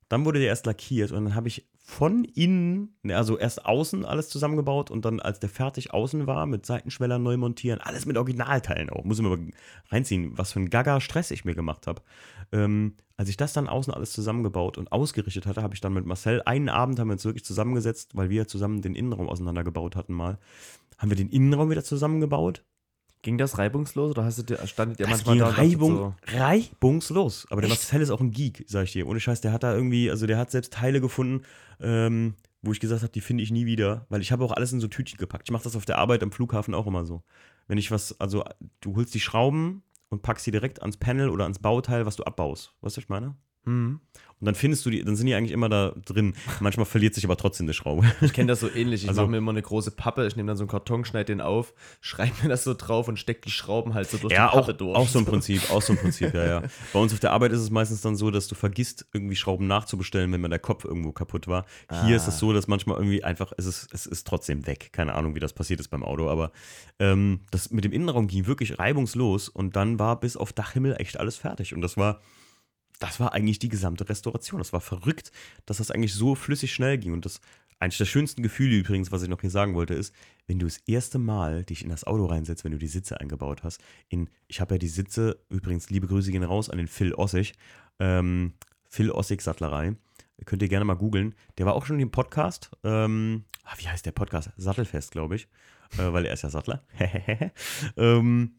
Dann 0.10 0.26
wurde 0.26 0.40
der 0.40 0.50
erst 0.50 0.66
lackiert 0.66 1.12
und 1.12 1.26
dann 1.26 1.36
habe 1.36 1.48
ich 1.48 1.68
von 1.78 2.24
innen, 2.24 2.96
ne, 3.02 3.18
also 3.18 3.38
erst 3.38 3.66
außen 3.66 4.06
alles 4.06 4.30
zusammengebaut 4.30 4.92
und 4.92 5.06
dann, 5.06 5.20
als 5.20 5.40
der 5.40 5.50
fertig 5.50 5.92
außen 5.92 6.28
war, 6.28 6.46
mit 6.46 6.66
Seitenschwellern 6.66 7.22
neu 7.22 7.38
montieren, 7.38 7.80
alles 7.82 8.06
mit 8.06 8.18
Originalteilen 8.18 8.90
auch. 8.92 9.04
Muss 9.04 9.18
ich 9.18 9.24
mir 9.24 9.36
mal 9.36 9.52
reinziehen, 9.90 10.38
was 10.38 10.54
für 10.54 10.60
ein 10.60 10.70
Gaga-Stress 10.70 11.32
ich 11.32 11.46
mir 11.46 11.56
gemacht 11.56 11.88
habe. 11.88 12.02
Ähm, 12.52 12.96
als 13.18 13.30
ich 13.30 13.38
das 13.38 13.54
dann 13.54 13.68
außen 13.68 13.94
alles 13.94 14.14
zusammengebaut 14.14 14.78
und 14.78 14.92
ausgerichtet 14.92 15.48
hatte, 15.48 15.64
habe 15.64 15.74
ich 15.74 15.82
dann 15.82 15.94
mit 15.94 16.06
Marcel 16.06 16.42
einen 16.44 16.70
Abend 16.70 17.00
haben 17.00 17.08
wir 17.08 17.14
uns 17.14 17.26
wirklich 17.26 17.46
zusammengesetzt, 17.46 18.16
weil 18.16 18.30
wir 18.30 18.48
zusammen 18.48 18.82
den 18.82 18.96
Innenraum 18.96 19.28
auseinandergebaut 19.28 19.96
hatten 19.96 20.14
mal. 20.14 20.38
Haben 20.98 21.10
wir 21.10 21.18
den 21.18 21.30
Innenraum 21.30 21.70
wieder 21.70 21.84
zusammengebaut 21.84 22.64
Ging 23.22 23.38
das 23.38 23.58
reibungslos 23.58 24.12
oder 24.12 24.24
hast 24.24 24.50
du, 24.50 24.68
standet 24.68 25.00
ihr 25.00 25.06
das 25.06 25.26
manchmal 25.26 25.36
ging 25.36 25.44
da 25.44 25.50
Reibung, 25.50 25.96
so, 25.96 26.16
reibungslos. 26.28 27.48
Aber 27.50 27.62
der 27.62 27.70
Echt? 27.70 27.82
Marcel 27.82 28.02
ist 28.02 28.12
auch 28.12 28.22
ein 28.22 28.32
Geek, 28.32 28.64
sag 28.68 28.86
ich 28.86 28.94
dir. 28.94 29.08
Ohne 29.08 29.20
Scheiß, 29.20 29.42
der 29.42 29.52
hat 29.52 29.64
da 29.64 29.74
irgendwie, 29.74 30.10
also 30.10 30.26
der 30.26 30.38
hat 30.38 30.52
selbst 30.52 30.72
Teile 30.72 31.02
gefunden, 31.02 31.44
ähm, 31.82 32.36
wo 32.62 32.72
ich 32.72 32.80
gesagt 32.80 33.02
habe, 33.02 33.12
die 33.12 33.20
finde 33.20 33.44
ich 33.44 33.52
nie 33.52 33.66
wieder. 33.66 34.06
Weil 34.10 34.22
ich 34.22 34.32
habe 34.32 34.46
auch 34.46 34.54
alles 34.54 34.72
in 34.72 34.80
so 34.80 34.88
Tütchen 34.88 35.18
gepackt. 35.18 35.50
Ich 35.50 35.52
mache 35.52 35.64
das 35.64 35.76
auf 35.76 35.86
der 35.86 35.98
Arbeit 35.98 36.24
am 36.24 36.32
Flughafen 36.32 36.74
auch 36.74 36.88
immer 36.88 37.06
so. 37.06 37.22
Wenn 37.68 37.78
ich 37.78 37.92
was, 37.92 38.20
also 38.22 38.46
du 38.80 38.96
holst 38.96 39.14
die 39.14 39.20
Schrauben 39.20 39.84
und 40.08 40.22
packst 40.22 40.46
sie 40.46 40.52
direkt 40.52 40.82
ans 40.82 40.96
Panel 40.96 41.30
oder 41.30 41.44
ans 41.44 41.60
Bauteil, 41.60 42.06
was 42.06 42.16
du 42.16 42.24
abbaust. 42.24 42.74
Weißt 42.82 42.96
du, 42.96 43.02
was 43.02 43.04
ich 43.04 43.10
meine? 43.10 43.36
Hm. 43.70 44.00
Und 44.42 44.46
dann 44.46 44.56
findest 44.56 44.86
du 44.86 44.90
die, 44.90 45.04
dann 45.04 45.18
sind 45.18 45.26
die 45.26 45.34
eigentlich 45.34 45.52
immer 45.52 45.68
da 45.68 45.92
drin. 46.06 46.34
Manchmal 46.62 46.86
verliert 46.86 47.14
sich 47.14 47.26
aber 47.26 47.36
trotzdem 47.36 47.66
eine 47.66 47.74
Schraube. 47.74 48.10
Ich 48.22 48.32
kenne 48.32 48.48
das 48.48 48.62
so 48.62 48.70
ähnlich. 48.74 49.04
Ich 49.04 49.10
Also- 49.10 49.20
mache 49.24 49.32
mir 49.32 49.38
immer 49.40 49.52
eine 49.52 49.62
große 49.62 49.92
Pappe, 49.92 50.26
ich 50.28 50.38
nehme 50.38 50.48
dann 50.48 50.56
so 50.56 50.64
einen 50.64 50.70
Karton, 50.70 51.04
schneide 51.04 51.26
den 51.26 51.42
auf, 51.42 51.74
schreibe 52.00 52.32
mir 52.44 52.48
das 52.48 52.64
so 52.64 52.74
drauf 52.74 53.10
und 53.10 53.20
stecke 53.20 53.42
die 53.42 53.52
Schrauben 53.52 53.96
halt 53.96 54.10
so 54.10 54.18
durch 54.18 54.32
Ja, 54.34 54.48
die 54.48 54.56
Pappe 54.56 54.72
auch, 54.72 54.78
durch. 54.78 54.96
auch 54.96 55.08
so 55.10 55.20
ein 55.20 55.26
Prinzip, 55.26 55.70
auch 55.72 55.82
so 55.82 55.92
ein 55.92 56.00
Prinzip, 56.00 56.34
ja, 56.34 56.46
ja. 56.46 56.64
Bei 56.94 57.00
uns 57.00 57.12
auf 57.12 57.20
der 57.20 57.34
Arbeit 57.34 57.52
ist 57.52 57.60
es 57.60 57.70
meistens 57.70 58.00
dann 58.00 58.16
so, 58.16 58.32
dass 58.32 58.48
du 58.48 58.56
vergisst, 58.56 59.06
irgendwie 59.12 59.36
Schrauben 59.36 59.68
nachzubestellen, 59.68 60.32
wenn 60.32 60.40
mal 60.40 60.48
der 60.48 60.60
Kopf 60.60 60.86
irgendwo 60.86 61.12
kaputt 61.12 61.50
war. 61.50 61.66
Hier 62.06 62.16
ist 62.16 62.24
Ah. 62.24 62.30
es 62.30 62.40
so, 62.40 62.54
dass 62.54 62.70
manchmal 62.70 62.96
irgendwie 62.96 63.26
einfach, 63.26 63.52
es 63.58 63.66
ist, 63.66 63.90
es 63.94 64.06
ist 64.06 64.26
trotzdem 64.26 64.66
weg. 64.68 64.94
Keine 64.94 65.16
Ahnung, 65.16 65.36
wie 65.36 65.42
das 65.42 65.52
passiert 65.52 65.82
ist 65.82 65.90
beim 65.90 66.02
Auto, 66.06 66.30
aber 66.30 66.54
ähm, 67.00 67.42
das 67.52 67.72
mit 67.72 67.84
dem 67.84 67.92
Innenraum 67.92 68.28
ging 68.28 68.48
wirklich 68.48 68.80
reibungslos 68.80 69.50
und 69.50 69.76
dann 69.76 70.00
war 70.00 70.18
bis 70.18 70.38
auf 70.38 70.54
Dachhimmel 70.54 70.96
echt 70.98 71.20
alles 71.20 71.36
fertig. 71.36 71.74
Und 71.76 71.82
das 71.82 71.98
war, 71.98 72.22
das 73.00 73.20
war 73.20 73.34
eigentlich 73.34 73.60
die 73.60 73.70
gesamte 73.70 74.08
Restauration. 74.08 74.60
Das 74.60 74.74
war 74.74 74.82
verrückt, 74.82 75.32
dass 75.66 75.78
das 75.78 75.92
eigentlich 75.92 76.14
so 76.14 76.36
flüssig 76.36 76.74
schnell 76.74 76.98
ging. 76.98 77.14
Und 77.14 77.26
das 77.26 77.42
eines 77.80 77.98
der 77.98 78.06
schönsten 78.06 78.44
Gefühle 78.44 78.76
übrigens, 78.76 79.12
was 79.12 79.24
ich 79.24 79.30
noch 79.30 79.40
hier 79.40 79.50
sagen 79.50 79.74
wollte, 79.74 79.94
ist, 79.94 80.14
wenn 80.48 80.60
du 80.60 80.66
das 80.66 80.80
erste 80.86 81.18
Mal 81.18 81.64
dich 81.64 81.82
in 81.82 81.90
das 81.90 82.04
Auto 82.04 82.26
reinsetzt, 82.26 82.66
wenn 82.66 82.74
du 82.74 82.78
die 82.78 82.88
Sitze 82.88 83.20
eingebaut 83.20 83.64
hast. 83.64 83.82
In, 84.10 84.30
ich 84.48 84.60
habe 84.60 84.76
ja 84.76 84.80
die 84.80 84.90
Sitze, 84.90 85.40
übrigens 85.50 85.90
liebe 85.90 86.08
Grüße 86.08 86.32
gehen 86.32 86.44
raus 86.44 86.70
an 86.70 86.78
den 86.78 86.88
Phil 86.88 87.14
Ossig, 87.14 87.54
ähm, 88.00 88.54
Phil 88.90 89.12
Ossig 89.12 89.42
Sattlerei. 89.42 89.96
Könnt 90.46 90.62
ihr 90.62 90.70
gerne 90.70 90.86
mal 90.86 90.96
googeln. 90.96 91.36
Der 91.58 91.66
war 91.66 91.74
auch 91.74 91.86
schon 91.86 92.00
im 92.00 92.12
Podcast. 92.12 92.72
Ähm, 92.84 93.46
ah, 93.64 93.74
wie 93.78 93.88
heißt 93.88 94.06
der 94.06 94.12
Podcast? 94.12 94.52
Sattelfest, 94.58 95.12
glaube 95.12 95.36
ich. 95.36 95.48
Äh, 95.98 96.14
weil 96.14 96.26
er 96.26 96.34
ist 96.34 96.44
ja 96.44 96.50
Sattler. 96.50 96.84
ähm, 97.98 98.56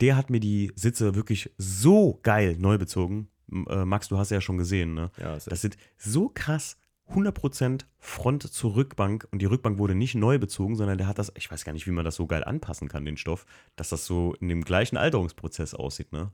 der 0.00 0.16
hat 0.16 0.30
mir 0.30 0.40
die 0.40 0.72
Sitze 0.74 1.14
wirklich 1.14 1.50
so 1.58 2.20
geil 2.22 2.56
neu 2.58 2.78
bezogen. 2.78 3.28
Äh, 3.50 3.84
Max, 3.84 4.08
du 4.08 4.18
hast 4.18 4.30
ja 4.30 4.40
schon 4.40 4.58
gesehen, 4.58 4.94
ne? 4.94 5.10
Ja, 5.18 5.34
das 5.34 5.44
Das 5.46 5.60
sind 5.60 5.76
so 5.96 6.28
krass 6.28 6.76
100% 7.10 7.84
Front 7.98 8.42
zur 8.50 8.76
Rückbank 8.76 9.28
und 9.30 9.40
die 9.42 9.46
Rückbank 9.46 9.78
wurde 9.78 9.94
nicht 9.94 10.14
neu 10.14 10.38
bezogen, 10.38 10.74
sondern 10.76 10.96
der 10.98 11.06
hat 11.06 11.18
das, 11.18 11.32
ich 11.36 11.50
weiß 11.50 11.64
gar 11.64 11.72
nicht, 11.74 11.86
wie 11.86 11.90
man 11.90 12.04
das 12.04 12.14
so 12.16 12.26
geil 12.26 12.42
anpassen 12.44 12.88
kann, 12.88 13.04
den 13.04 13.16
Stoff, 13.18 13.44
dass 13.76 13.90
das 13.90 14.06
so 14.06 14.34
in 14.40 14.48
dem 14.48 14.64
gleichen 14.64 14.96
Alterungsprozess 14.96 15.74
aussieht, 15.74 16.12
ne? 16.12 16.32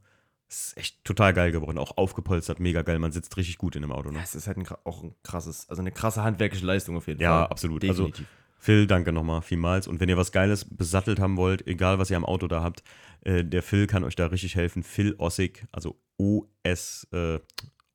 Das 0.48 0.68
ist 0.68 0.76
echt 0.76 1.04
total 1.04 1.32
geil 1.32 1.52
geworden, 1.52 1.78
auch 1.78 1.96
aufgepolstert, 1.96 2.58
mega 2.60 2.82
geil, 2.82 2.98
man 2.98 3.12
sitzt 3.12 3.36
richtig 3.36 3.58
gut 3.58 3.76
in 3.76 3.82
dem 3.82 3.92
Auto, 3.92 4.10
ne? 4.10 4.18
Ja, 4.18 4.24
es 4.24 4.34
ist 4.34 4.46
halt 4.46 4.58
ein, 4.58 4.66
auch 4.84 5.02
ein 5.02 5.14
krasses, 5.22 5.68
also 5.68 5.80
eine 5.82 5.90
krasse 5.92 6.22
handwerkliche 6.22 6.66
Leistung 6.66 6.96
auf 6.96 7.06
jeden 7.08 7.20
Ja, 7.20 7.40
Fall. 7.42 7.46
absolut. 7.48 7.82
Definitiv. 7.82 8.26
Phil, 8.62 8.86
danke 8.86 9.10
nochmal 9.10 9.40
vielmals. 9.40 9.88
Und 9.88 10.00
wenn 10.00 10.10
ihr 10.10 10.18
was 10.18 10.32
Geiles 10.32 10.66
besattelt 10.66 11.18
haben 11.18 11.38
wollt, 11.38 11.66
egal 11.66 11.98
was 11.98 12.10
ihr 12.10 12.16
am 12.18 12.26
Auto 12.26 12.46
da 12.46 12.62
habt, 12.62 12.82
äh, 13.22 13.42
der 13.42 13.62
Phil 13.62 13.86
kann 13.86 14.04
euch 14.04 14.16
da 14.16 14.26
richtig 14.26 14.54
helfen. 14.54 14.82
Phil 14.82 15.14
Ossig, 15.16 15.66
also 15.72 15.98
O-S, 16.18 17.08
äh, 17.12 17.38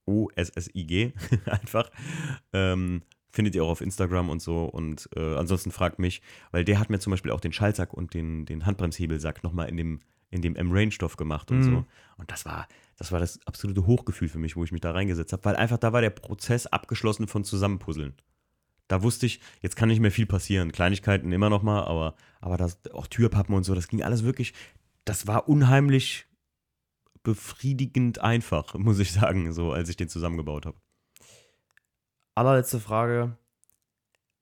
O-S-S-I-G, 0.06 1.14
einfach. 1.46 1.92
Ähm, 2.52 3.04
findet 3.32 3.54
ihr 3.54 3.64
auch 3.64 3.70
auf 3.70 3.82
Instagram 3.82 4.30
und 4.30 4.42
so. 4.42 4.66
Und 4.66 5.08
äh, 5.16 5.36
ansonsten 5.36 5.72
fragt 5.72 6.00
mich, 6.00 6.22
weil 6.52 6.64
der 6.66 6.80
hat 6.80 6.90
mir 6.90 7.00
zum 7.00 7.12
Beispiel 7.12 7.32
auch 7.32 7.42
den 7.42 7.54
Schaltsack 7.54 7.94
und 7.94 8.14
den, 8.14 8.46
den 8.46 8.66
Handbremshebelsack 8.66 9.44
nochmal 9.44 9.70
in 9.70 9.78
dem, 9.78 10.02
in 10.32 10.42
dem 10.42 10.56
M-Range-Stoff 10.56 11.16
gemacht 11.18 11.52
und 11.52 11.60
Mhm. 11.60 11.64
so. 11.64 11.86
Und 12.18 12.32
das 12.32 12.46
war, 12.46 12.68
das 12.98 13.12
war 13.12 13.20
das 13.20 13.40
absolute 13.46 13.86
Hochgefühl 13.86 14.30
für 14.30 14.40
mich, 14.40 14.56
wo 14.56 14.64
ich 14.64 14.72
mich 14.72 14.82
da 14.82 14.92
reingesetzt 14.92 15.32
habe, 15.34 15.46
weil 15.46 15.56
einfach 15.58 15.78
da 15.78 15.94
war 15.94 16.02
der 16.02 16.10
Prozess 16.10 16.66
abgeschlossen 16.66 17.28
von 17.28 17.44
Zusammenpuzzeln. 17.44 18.14
Da 18.88 19.02
wusste 19.02 19.26
ich, 19.26 19.40
jetzt 19.62 19.76
kann 19.76 19.90
nicht 19.90 20.00
mehr 20.00 20.12
viel 20.12 20.28
passieren. 20.28 20.72
Kleinigkeiten 20.72 21.32
immer 21.32 21.50
noch 21.50 21.64
mal, 21.64 21.84
aber, 21.86 22.16
aber 22.40 22.58
das, 22.58 22.80
auch 22.94 23.08
Türpappen 23.08 23.56
und 23.56 23.64
so, 23.64 23.74
das 23.74 23.88
ging 23.88 24.04
alles 24.04 24.24
wirklich, 24.24 24.54
das 25.06 25.26
war 25.28 25.50
unheimlich 25.50 26.26
befriedigend 27.24 28.20
einfach, 28.20 28.74
muss 28.78 29.00
ich 29.00 29.12
sagen, 29.12 29.52
so 29.54 29.72
als 29.72 29.90
ich 29.90 29.98
den 29.98 30.10
zusammengebaut 30.10 30.66
habe. 30.66 30.78
Allerletzte 32.36 32.80
Frage. 32.80 33.38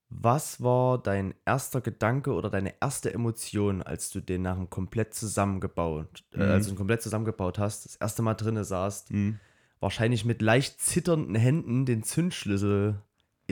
Was 0.10 0.62
war 0.62 1.02
dein 1.02 1.34
erster 1.46 1.82
Gedanke 1.82 2.34
oder 2.34 2.50
deine 2.52 2.76
erste 2.82 3.12
Emotion, 3.14 3.82
als 3.82 4.12
du 4.12 4.22
den 4.22 4.44
nach 4.44 4.56
dem 4.56 4.70
komplett 4.70 5.14
zusammengebaut, 5.16 6.24
äh, 6.34 6.38
Mhm. 6.38 6.44
als 6.52 6.66
du 6.66 6.72
ihn 6.74 6.78
komplett 6.78 7.02
zusammengebaut 7.02 7.58
hast, 7.58 7.86
das 7.86 7.96
erste 7.96 8.22
Mal 8.22 8.36
drinne 8.36 8.64
saßt, 8.64 9.12
Mhm. 9.12 9.40
wahrscheinlich 9.80 10.24
mit 10.24 10.42
leicht 10.42 10.80
zitternden 10.82 11.34
Händen 11.36 11.86
den 11.86 12.04
Zündschlüssel 12.04 13.02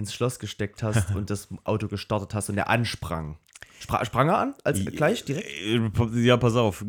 ins 0.02 0.14
Schloss 0.14 0.40
gesteckt 0.40 0.84
hast 0.84 1.12
und 1.16 1.30
das 1.30 1.48
Auto 1.64 1.88
gestartet 1.88 2.34
hast 2.34 2.50
und 2.50 2.58
er 2.58 2.70
ansprang. 2.70 3.38
Spra 3.80 4.06
sprang 4.06 4.30
er 4.30 4.38
an? 4.38 4.54
Als, 4.64 4.86
gleich 4.86 5.26
direkt? 5.26 5.48
Äh, 5.48 6.20
Ja, 6.22 6.38
pass 6.38 6.56
auf. 6.56 6.86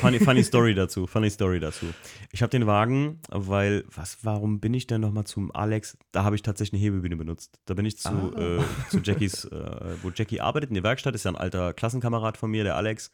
Funny, 0.00 0.20
funny 0.20 0.44
Story 0.44 0.74
dazu. 0.76 1.08
Funny 1.08 1.28
Story 1.28 1.58
dazu. 1.58 1.86
Ich 2.30 2.40
habe 2.40 2.50
den 2.50 2.68
Wagen, 2.68 3.18
weil, 3.30 3.84
was, 3.92 4.18
warum 4.22 4.60
bin 4.60 4.72
ich 4.72 4.86
denn 4.86 5.00
nochmal 5.00 5.24
zum 5.24 5.52
Alex? 5.52 5.98
Da 6.12 6.22
habe 6.22 6.36
ich 6.36 6.42
tatsächlich 6.42 6.80
eine 6.80 6.82
Hebebühne 6.92 7.16
benutzt. 7.16 7.58
Da 7.64 7.74
bin 7.74 7.84
ich 7.84 7.98
zu, 7.98 8.10
Ah. 8.10 8.58
äh, 8.60 8.90
zu 8.90 9.00
Jackies, 9.02 9.46
äh, 9.46 9.96
wo 10.02 10.12
Jackie 10.14 10.40
arbeitet, 10.40 10.70
in 10.70 10.74
der 10.74 10.84
Werkstatt, 10.84 11.16
ist 11.16 11.24
ja 11.24 11.32
ein 11.32 11.36
alter 11.36 11.72
Klassenkamerad 11.72 12.36
von 12.36 12.48
mir, 12.48 12.62
der 12.62 12.76
Alex. 12.76 13.10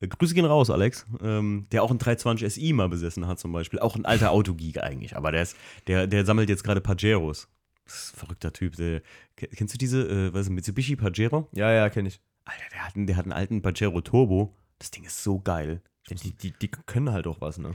Äh, 0.00 0.08
Grüße 0.08 0.34
gehen 0.34 0.44
raus, 0.44 0.68
Alex. 0.68 1.06
Ähm, 1.22 1.66
der 1.72 1.82
auch 1.82 1.88
einen 1.90 1.98
320 2.00 2.52
SI 2.52 2.74
mal 2.74 2.90
besessen 2.90 3.26
hat, 3.26 3.38
zum 3.38 3.50
Beispiel. 3.52 3.78
Auch 3.78 3.96
ein 3.96 4.04
alter 4.04 4.30
Autogeek 4.30 4.82
eigentlich. 4.82 5.16
Aber 5.16 5.32
der, 5.32 5.40
ist, 5.40 5.56
der, 5.86 6.06
der 6.06 6.26
sammelt 6.26 6.50
jetzt 6.50 6.64
gerade 6.64 6.82
Pajeros. 6.82 7.48
Verrückter 7.86 8.52
Typ. 8.52 8.76
Der, 8.76 9.02
kennst 9.36 9.74
du 9.74 9.78
diese, 9.78 10.08
äh, 10.08 10.34
was 10.34 10.42
ist, 10.42 10.50
Mitsubishi 10.50 10.96
Pajero? 10.96 11.48
Ja, 11.52 11.70
ja, 11.70 11.90
kenne 11.90 12.08
ich. 12.08 12.20
Alter, 12.44 12.64
der 12.72 12.86
hat, 12.86 12.96
einen, 12.96 13.06
der 13.06 13.16
hat 13.16 13.24
einen 13.24 13.32
alten 13.32 13.62
Pajero 13.62 14.00
Turbo. 14.00 14.54
Das 14.78 14.90
Ding 14.90 15.04
ist 15.04 15.22
so 15.22 15.40
geil. 15.40 15.82
Die, 16.10 16.32
die, 16.32 16.50
die 16.50 16.68
können 16.68 17.12
halt 17.12 17.26
auch 17.26 17.40
was, 17.40 17.56
ne? 17.56 17.74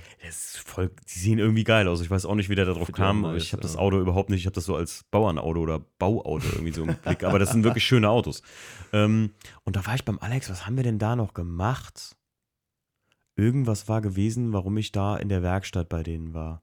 Voll, 0.64 0.92
die 1.12 1.20
sehen 1.20 1.40
irgendwie 1.40 1.64
geil 1.64 1.88
aus. 1.88 2.00
Ich 2.02 2.12
weiß 2.12 2.28
auch 2.28 2.36
nicht, 2.36 2.48
wie 2.50 2.54
der 2.56 2.66
da 2.66 2.74
drauf 2.74 2.86
Für 2.86 2.92
kam. 2.94 3.22
nice, 3.22 3.42
ich 3.42 3.54
habe 3.54 3.64
das. 3.64 3.76
Auto 3.76 4.00
überhaupt 4.00 4.30
nicht, 4.30 4.42
ich 4.42 4.46
habe 4.46 4.54
das 4.54 4.66
so 4.66 4.76
als 4.76 5.04
Bauernauto 5.10 5.60
oder 5.60 5.80
Bauauto 5.80 6.46
irgendwie 6.48 6.72
so 6.72 6.84
im 6.84 6.96
Blick. 7.04 7.24
Aber 7.24 7.40
das 7.40 7.52
sind 7.52 7.64
wirklich 7.64 7.84
schöne 7.84 8.08
Autos. 8.08 8.44
Ähm, 8.94 9.32
und 9.64 9.76
da 9.76 9.86
war 9.88 9.96
ich 9.96 10.06
beim 10.06 10.20
Alex, 10.20 10.48
was 10.52 10.68
haben 10.68 10.76
wir 10.76 10.84
denn 10.84 11.00
da 11.00 11.16
noch 11.16 11.34
gemacht? 11.34 12.16
Irgendwas 13.36 13.88
war 13.88 14.02
gewesen, 14.02 14.54
warum 14.54 14.78
ich 14.78 14.92
da 14.92 15.18
in 15.18 15.30
der 15.30 15.42
Werkstatt 15.42 15.90
bei 15.90 16.04
denen 16.04 16.36
war. 16.36 16.62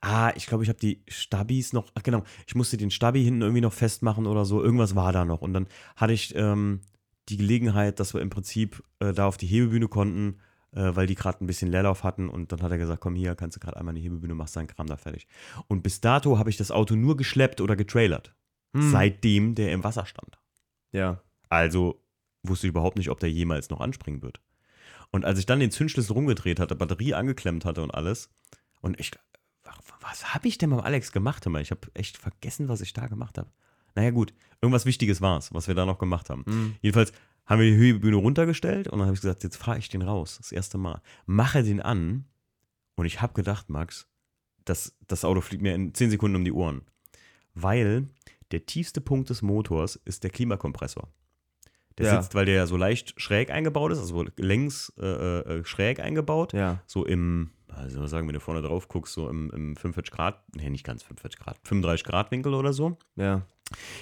Ah, 0.00 0.32
ich 0.36 0.46
glaube, 0.46 0.62
ich 0.62 0.68
habe 0.68 0.78
die 0.78 1.02
Stabis 1.08 1.72
noch, 1.72 1.90
ach 1.94 2.02
genau, 2.02 2.22
ich 2.46 2.54
musste 2.54 2.76
den 2.76 2.90
Stabi 2.90 3.22
hinten 3.22 3.42
irgendwie 3.42 3.60
noch 3.60 3.72
festmachen 3.72 4.26
oder 4.26 4.44
so. 4.44 4.62
Irgendwas 4.62 4.94
war 4.94 5.12
da 5.12 5.24
noch. 5.24 5.42
Und 5.42 5.52
dann 5.52 5.66
hatte 5.96 6.12
ich 6.12 6.34
ähm, 6.36 6.80
die 7.28 7.36
Gelegenheit, 7.36 8.00
dass 8.00 8.14
wir 8.14 8.20
im 8.20 8.30
Prinzip 8.30 8.82
äh, 9.00 9.12
da 9.12 9.26
auf 9.26 9.36
die 9.36 9.46
Hebebühne 9.46 9.88
konnten, 9.88 10.40
äh, 10.72 10.94
weil 10.94 11.06
die 11.06 11.14
gerade 11.14 11.44
ein 11.44 11.46
bisschen 11.46 11.70
Leerlauf 11.70 12.04
hatten. 12.04 12.28
Und 12.28 12.52
dann 12.52 12.62
hat 12.62 12.70
er 12.70 12.78
gesagt, 12.78 13.00
komm 13.00 13.14
hier, 13.14 13.34
kannst 13.34 13.56
du 13.56 13.60
gerade 13.60 13.76
einmal 13.76 13.94
in 13.96 14.02
die 14.02 14.08
Hebebühne, 14.08 14.34
machst 14.34 14.56
deinen 14.56 14.66
Kram 14.66 14.86
da 14.86 14.96
fertig. 14.96 15.26
Und 15.68 15.82
bis 15.82 16.00
dato 16.00 16.38
habe 16.38 16.50
ich 16.50 16.56
das 16.56 16.70
Auto 16.70 16.94
nur 16.94 17.16
geschleppt 17.16 17.60
oder 17.60 17.76
getrailert. 17.76 18.34
Hm. 18.74 18.90
Seitdem 18.90 19.54
der 19.54 19.72
im 19.72 19.84
Wasser 19.84 20.06
stand. 20.06 20.38
Ja. 20.92 21.20
Also 21.48 22.00
wusste 22.42 22.66
ich 22.66 22.70
überhaupt 22.70 22.96
nicht, 22.98 23.10
ob 23.10 23.20
der 23.20 23.30
jemals 23.30 23.70
noch 23.70 23.80
anspringen 23.80 24.22
wird. 24.22 24.40
Und 25.10 25.24
als 25.24 25.38
ich 25.38 25.46
dann 25.46 25.60
den 25.60 25.70
Zündschlüssel 25.70 26.12
rumgedreht 26.12 26.58
hatte, 26.58 26.74
Batterie 26.74 27.14
angeklemmt 27.14 27.64
hatte 27.64 27.82
und 27.82 27.92
alles, 27.92 28.30
und 28.80 28.98
ich, 28.98 29.12
was 30.00 30.34
habe 30.34 30.48
ich 30.48 30.58
denn 30.58 30.70
beim 30.70 30.80
Alex 30.80 31.12
gemacht? 31.12 31.44
Immer? 31.46 31.60
Ich 31.60 31.70
habe 31.70 31.88
echt 31.94 32.16
vergessen, 32.18 32.68
was 32.68 32.80
ich 32.80 32.92
da 32.92 33.06
gemacht 33.06 33.38
habe. 33.38 33.50
Naja, 33.94 34.10
gut, 34.10 34.34
irgendwas 34.60 34.86
Wichtiges 34.86 35.20
war 35.20 35.38
es, 35.38 35.52
was 35.54 35.68
wir 35.68 35.74
da 35.74 35.86
noch 35.86 35.98
gemacht 35.98 36.30
haben. 36.30 36.44
Hm. 36.46 36.76
Jedenfalls 36.80 37.12
haben 37.46 37.60
wir 37.60 37.70
die 37.70 37.76
Hebebühne 37.76 38.16
runtergestellt 38.16 38.88
und 38.88 38.98
dann 38.98 39.06
habe 39.06 39.14
ich 39.14 39.20
gesagt, 39.20 39.44
jetzt 39.44 39.56
fahre 39.56 39.78
ich 39.78 39.88
den 39.88 40.02
raus, 40.02 40.36
das 40.38 40.50
erste 40.52 40.78
Mal. 40.78 41.00
Mache 41.26 41.62
den 41.62 41.80
an 41.80 42.24
und 42.96 43.06
ich 43.06 43.20
habe 43.20 43.34
gedacht, 43.34 43.70
Max, 43.70 44.08
das, 44.64 44.96
das 45.06 45.24
Auto 45.24 45.40
fliegt 45.40 45.62
mir 45.62 45.74
in 45.74 45.94
10 45.94 46.10
Sekunden 46.10 46.36
um 46.36 46.44
die 46.44 46.52
Ohren. 46.52 46.82
Weil 47.54 48.08
der 48.50 48.66
tiefste 48.66 49.00
Punkt 49.00 49.30
des 49.30 49.42
Motors 49.42 49.96
ist 50.04 50.24
der 50.24 50.30
Klimakompressor. 50.30 51.08
Der 51.98 52.06
Ja. 52.06 52.20
sitzt, 52.22 52.34
weil 52.34 52.46
der 52.46 52.54
ja 52.56 52.66
so 52.66 52.76
leicht 52.76 53.20
schräg 53.20 53.50
eingebaut 53.50 53.92
ist, 53.92 53.98
also 53.98 54.24
längs 54.36 54.92
äh, 54.98 55.04
äh, 55.06 55.64
schräg 55.64 56.00
eingebaut. 56.00 56.52
Ja. 56.52 56.82
So 56.86 57.04
im, 57.04 57.50
also 57.76 58.00
was 58.02 58.10
sagen, 58.10 58.26
wenn 58.26 58.34
du 58.34 58.40
vorne 58.40 58.62
drauf 58.62 58.88
guckst, 58.88 59.14
so 59.14 59.28
im, 59.28 59.50
im 59.50 59.76
45 59.76 60.12
Grad, 60.12 60.42
nee, 60.54 60.68
nicht 60.70 60.84
ganz 60.84 61.02
45 61.02 61.40
Grad, 61.40 61.56
35 61.64 62.04
Grad 62.04 62.30
Winkel 62.30 62.54
oder 62.54 62.72
so 62.72 62.96
Ja. 63.16 63.42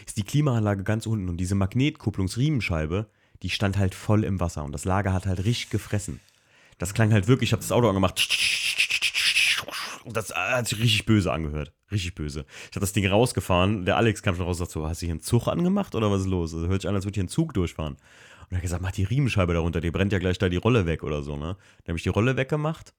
ist 0.06 0.16
die 0.16 0.22
Klimaanlage 0.24 0.82
ganz 0.84 1.06
unten 1.06 1.28
und 1.28 1.36
diese 1.38 1.54
Magnetkupplungsriemenscheibe, 1.54 3.06
die 3.42 3.50
stand 3.50 3.76
halt 3.78 3.94
voll 3.94 4.24
im 4.24 4.40
Wasser 4.40 4.64
und 4.64 4.72
das 4.72 4.84
Lager 4.84 5.12
hat 5.12 5.26
halt 5.26 5.44
richtig 5.44 5.70
gefressen. 5.70 6.20
Das 6.78 6.94
klang 6.94 7.12
halt 7.12 7.28
wirklich, 7.28 7.50
ich 7.50 7.52
habe 7.52 7.62
das 7.62 7.72
Auto 7.72 7.88
angemacht 7.88 8.20
und 10.04 10.16
das 10.16 10.34
hat 10.34 10.66
sich 10.66 10.78
richtig 10.80 11.06
böse 11.06 11.32
angehört. 11.32 11.72
Richtig 11.90 12.14
böse. 12.14 12.44
Ich 12.70 12.76
habe 12.76 12.80
das 12.80 12.92
Ding 12.92 13.06
rausgefahren, 13.06 13.84
der 13.84 13.96
Alex 13.96 14.22
kam 14.22 14.34
schon 14.34 14.46
raus 14.46 14.56
und 14.60 14.66
sagt 14.66 14.72
so, 14.72 14.88
hast 14.88 15.02
du 15.02 15.06
hier 15.06 15.12
einen 15.12 15.20
Zug 15.20 15.46
angemacht 15.46 15.94
oder 15.94 16.10
was 16.10 16.22
ist 16.22 16.26
los? 16.26 16.54
Also, 16.54 16.66
hört 16.68 16.82
sich 16.82 16.88
an, 16.88 16.94
als 16.94 17.04
würde 17.04 17.14
hier 17.16 17.24
ein 17.24 17.28
Zug 17.28 17.54
durchfahren. 17.54 17.94
Und 17.94 18.50
er 18.50 18.56
hat 18.56 18.62
gesagt, 18.62 18.82
mach 18.82 18.92
die 18.92 19.04
Riemenscheibe 19.04 19.52
darunter, 19.54 19.80
die 19.80 19.90
brennt 19.90 20.12
ja 20.12 20.18
gleich 20.18 20.38
da 20.38 20.48
die 20.48 20.56
Rolle 20.56 20.86
weg 20.86 21.02
oder 21.04 21.22
so, 21.22 21.36
ne? 21.36 21.56
Dann 21.84 21.88
habe 21.92 21.98
ich 21.98 22.02
die 22.02 22.08
Rolle 22.08 22.36
weggemacht 22.36 22.92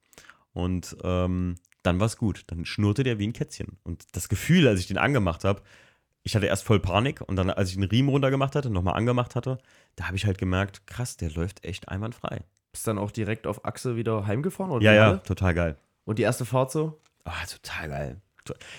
und 0.54 0.96
ähm, 1.04 1.56
dann 1.82 2.00
war 2.00 2.06
es 2.06 2.16
gut. 2.16 2.44
Dann 2.46 2.64
schnurrte 2.64 3.02
der 3.02 3.18
wie 3.18 3.26
ein 3.26 3.34
Kätzchen. 3.34 3.76
Und 3.82 4.04
das 4.16 4.30
Gefühl, 4.30 4.66
als 4.66 4.80
ich 4.80 4.86
den 4.86 4.96
angemacht 4.96 5.44
habe, 5.44 5.60
ich 6.22 6.34
hatte 6.34 6.46
erst 6.46 6.64
voll 6.64 6.80
Panik 6.80 7.20
und 7.20 7.36
dann, 7.36 7.50
als 7.50 7.68
ich 7.68 7.74
den 7.74 7.84
Riemen 7.84 8.08
runtergemacht 8.08 8.54
hatte, 8.56 8.70
nochmal 8.70 8.94
angemacht 8.94 9.34
hatte, 9.36 9.58
da 9.96 10.06
habe 10.06 10.16
ich 10.16 10.24
halt 10.24 10.38
gemerkt, 10.38 10.86
krass, 10.86 11.18
der 11.18 11.30
läuft 11.30 11.62
echt 11.64 11.90
einwandfrei. 11.90 12.40
Bist 12.72 12.86
dann 12.86 12.96
auch 12.98 13.10
direkt 13.10 13.46
auf 13.46 13.66
Achse 13.66 13.96
wieder 13.96 14.26
heimgefahren? 14.26 14.72
Oder 14.72 14.82
Ja, 14.84 14.94
ja, 14.94 15.08
alle? 15.10 15.22
total 15.24 15.52
geil. 15.52 15.76
Und 16.06 16.18
die 16.18 16.22
erste 16.22 16.46
Fahrt 16.46 16.72
so? 16.72 16.98
Ah, 17.24 17.44
total 17.46 17.88
geil. 17.88 18.20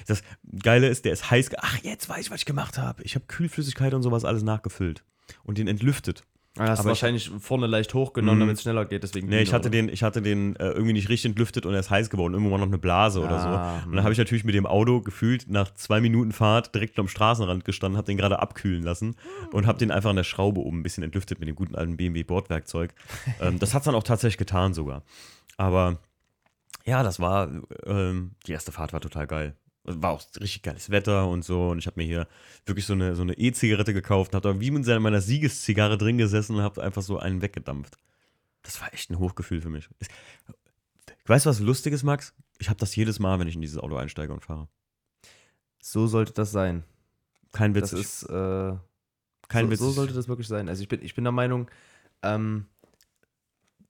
Das 0.08 0.22
Geile 0.62 0.88
ist, 0.90 1.06
der 1.06 1.14
ist 1.14 1.30
heiß. 1.32 1.50
Ach, 1.58 1.78
jetzt 1.84 2.08
weiß 2.10 2.26
ich, 2.26 2.32
was 2.32 2.40
ich 2.42 2.46
gemacht 2.46 2.78
habe. 2.78 3.02
Ich 3.04 3.16
habe 3.16 3.26
Kühlflüssigkeit 3.26 3.94
und 3.94 4.04
sowas 4.04 4.24
alles 4.26 4.44
nachgefüllt 4.44 5.04
und 5.44 5.58
den 5.58 5.68
entlüftet. 5.68 6.24
Ah, 6.58 6.70
hast 6.70 6.80
Aber 6.80 6.88
ich- 6.88 7.02
wahrscheinlich 7.02 7.30
vorne 7.40 7.68
leicht 7.68 7.94
hochgenommen, 7.94 8.38
Mhm. 8.38 8.40
damit 8.44 8.56
es 8.58 8.62
schneller 8.62 8.86
geht. 8.86 9.04
Deswegen 9.04 9.28
Nee, 9.28 9.42
ich 9.42 9.52
hatte 9.54 9.64
oder? 9.68 9.72
den, 9.72 9.90
ich 9.90 10.04
hatte 10.04 10.22
den 10.22 10.56
äh, 10.56 10.70
irgendwie 10.70 10.94
nicht 10.94 11.10
richtig 11.10 11.32
entlüftet 11.32 11.66
und 11.66 11.74
er 11.74 11.82
ist 11.82 11.90
heiß 11.90 12.10
geworden. 12.10 12.34
Irgendwo 12.34 12.52
war 12.52 12.60
noch 12.60 12.68
eine 12.68 12.78
Blase 12.78 13.20
oder 13.20 13.40
so. 13.42 13.48
Ah, 13.50 13.84
Und 13.86 13.94
dann 13.94 14.04
habe 14.04 14.14
ich 14.14 14.18
natürlich 14.18 14.46
mit 14.46 14.56
dem 14.56 14.66
Auto 14.66 15.02
gefühlt 15.02 15.50
nach 15.50 15.74
zwei 15.74 16.00
Minuten 16.00 16.32
Fahrt 16.32 16.74
direkt 16.74 16.98
am 16.98 17.10
Straßenrand 17.10 17.66
gestanden, 17.66 17.98
habe 17.98 18.06
den 18.08 18.16
gerade 18.18 18.40
abkühlen 18.40 18.84
lassen 18.84 19.16
und 19.52 19.68
habe 19.68 19.78
den 19.80 19.92
einfach 19.92 20.12
an 20.12 20.16
der 20.16 20.24
Schraube 20.24 20.62
oben 20.62 20.80
ein 20.80 20.84
bisschen 20.84 21.04
entlüftet 21.04 21.40
mit 21.40 21.50
dem 21.50 21.56
guten 21.56 21.76
alten 21.76 21.98
BMW 21.98 22.24
Bordwerkzeug. 22.24 22.94
ähm, 23.42 23.60
das 23.60 23.74
hat 23.74 23.82
es 23.82 23.86
dann 23.86 23.96
auch 23.96 24.04
tatsächlich 24.04 24.38
getan 24.38 24.74
sogar. 24.74 25.04
Aber 25.58 25.98
ja, 26.86 27.04
das 27.04 27.20
war, 27.20 27.50
ähm, 27.86 28.32
die 28.48 28.54
erste 28.54 28.72
Fahrt 28.72 28.94
war 28.94 29.02
total 29.02 29.28
geil. 29.28 29.56
War 29.88 30.12
auch 30.12 30.24
richtig 30.40 30.64
geiles 30.64 30.90
Wetter 30.90 31.28
und 31.28 31.46
so. 31.46 31.70
Und 31.70 31.80
ich 31.80 31.88
habe 31.88 32.00
mir 32.00 32.06
hier 32.06 32.28
wirklich 32.66 32.86
so 32.86 32.94
eine 32.94 33.16
so 33.16 33.22
eine 33.22 33.34
E-Zigarette 33.38 33.94
gekauft 33.94 34.34
und 34.34 34.36
habe 34.38 34.54
da 34.54 34.60
wie 34.60 34.72
mit 34.72 34.86
meiner 34.86 35.22
Siegeszigarre 35.22 35.98
drin 35.98 36.18
gesessen 36.18 36.56
und 36.56 36.62
habe 36.62 36.82
einfach 36.82 37.02
so 37.02 37.20
einen 37.20 37.42
weggedampft. 37.42 37.98
Das 38.64 38.82
war 38.82 38.94
echt 38.94 39.12
ein 39.12 39.20
Hochgefühl 39.20 39.62
für 39.62 39.70
mich. 39.70 39.88
Weißt 41.28 41.46
du, 41.46 41.50
was 41.50 41.60
lustig 41.60 41.94
ist, 41.94 42.04
Max? 42.04 42.34
Ich 42.58 42.70
habe 42.70 42.80
das 42.80 42.96
jedes 42.96 43.20
Mal, 43.20 43.40
wenn 43.40 43.48
ich 43.48 43.56
in 43.56 43.62
dieses 43.62 43.78
Auto 43.78 43.96
einsteige 43.96 44.34
und 44.34 44.44
fahre. 44.44 44.68
So 45.80 46.08
sollte 46.08 46.34
das 46.34 46.52
sein. 46.52 46.84
Kein 47.52 47.76
Witz. 47.76 47.92
Das 47.92 48.00
ist, 48.00 48.24
äh, 48.24 48.74
kein 49.48 49.66
so, 49.66 49.72
Witz. 49.72 49.80
so 49.80 49.92
sollte 49.92 50.14
das 50.14 50.28
wirklich 50.28 50.48
sein. 50.48 50.68
Also 50.68 50.82
ich 50.82 50.88
bin, 50.88 51.04
ich 51.04 51.16
bin 51.16 51.24
der 51.24 51.32
Meinung, 51.32 51.70
ähm, 52.24 52.66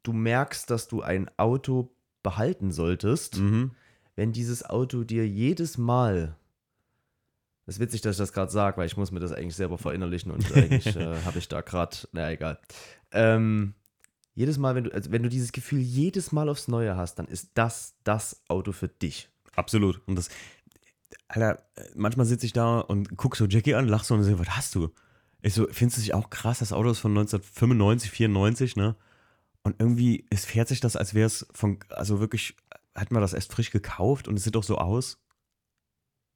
du 0.03 0.13
merkst, 0.13 0.69
dass 0.69 0.87
du 0.87 1.01
ein 1.01 1.29
Auto 1.37 1.95
behalten 2.23 2.71
solltest, 2.71 3.37
mhm. 3.37 3.71
Wenn 4.15 4.31
dieses 4.31 4.63
Auto 4.63 5.03
dir 5.03 5.27
jedes 5.27 5.77
Mal, 5.77 6.35
das 7.65 7.75
ist 7.75 7.81
witzig, 7.81 8.01
dass 8.01 8.15
ich 8.15 8.19
das 8.19 8.33
gerade 8.33 8.51
sage, 8.51 8.77
weil 8.77 8.85
ich 8.85 8.97
muss 8.97 9.11
mir 9.11 9.19
das 9.19 9.31
eigentlich 9.31 9.55
selber 9.55 9.77
verinnerlichen 9.77 10.31
und 10.31 10.55
eigentlich 10.55 10.85
äh, 10.95 11.21
habe 11.23 11.39
ich 11.39 11.47
da 11.47 11.61
gerade, 11.61 11.97
naja, 12.11 12.31
egal. 12.31 12.59
Ähm, 13.11 13.73
jedes 14.33 14.57
Mal, 14.57 14.75
wenn 14.75 14.85
du, 14.85 14.93
also 14.93 15.11
wenn 15.11 15.23
du 15.23 15.29
dieses 15.29 15.51
Gefühl 15.51 15.79
jedes 15.79 16.31
Mal 16.31 16.49
aufs 16.49 16.67
Neue 16.67 16.95
hast, 16.95 17.15
dann 17.15 17.27
ist 17.27 17.51
das 17.53 17.95
das 18.03 18.41
Auto 18.47 18.71
für 18.71 18.89
dich. 18.89 19.29
Absolut. 19.55 20.01
Und 20.07 20.15
das, 20.15 20.29
Alter, 21.27 21.63
manchmal 21.95 22.25
sitze 22.25 22.45
ich 22.45 22.53
da 22.53 22.79
und 22.79 23.17
gucke 23.17 23.37
so 23.37 23.45
Jackie 23.45 23.75
an, 23.75 23.87
lach 23.87 24.03
so 24.03 24.13
und 24.13 24.23
sehe, 24.23 24.37
was 24.37 24.49
hast 24.49 24.75
du? 24.75 24.89
Ich 25.41 25.53
so, 25.53 25.67
findest 25.71 25.97
du 25.97 26.01
dich 26.01 26.13
auch 26.13 26.29
krass? 26.29 26.59
Das 26.59 26.73
Auto 26.73 26.89
ist 26.89 26.99
von 26.99 27.11
1995, 27.11 28.11
94, 28.11 28.75
ne? 28.75 28.95
Und 29.63 29.75
irgendwie, 29.79 30.25
es 30.29 30.45
fährt 30.45 30.67
sich 30.67 30.79
das, 30.79 30.95
als 30.95 31.13
wäre 31.13 31.25
es 31.27 31.47
von, 31.53 31.79
also 31.89 32.19
wirklich, 32.19 32.55
hat 32.95 33.11
man 33.11 33.21
das 33.21 33.33
erst 33.33 33.51
frisch 33.51 33.71
gekauft 33.71 34.27
und 34.27 34.35
es 34.37 34.43
sieht 34.43 34.55
doch 34.55 34.63
so 34.63 34.77
aus. 34.77 35.19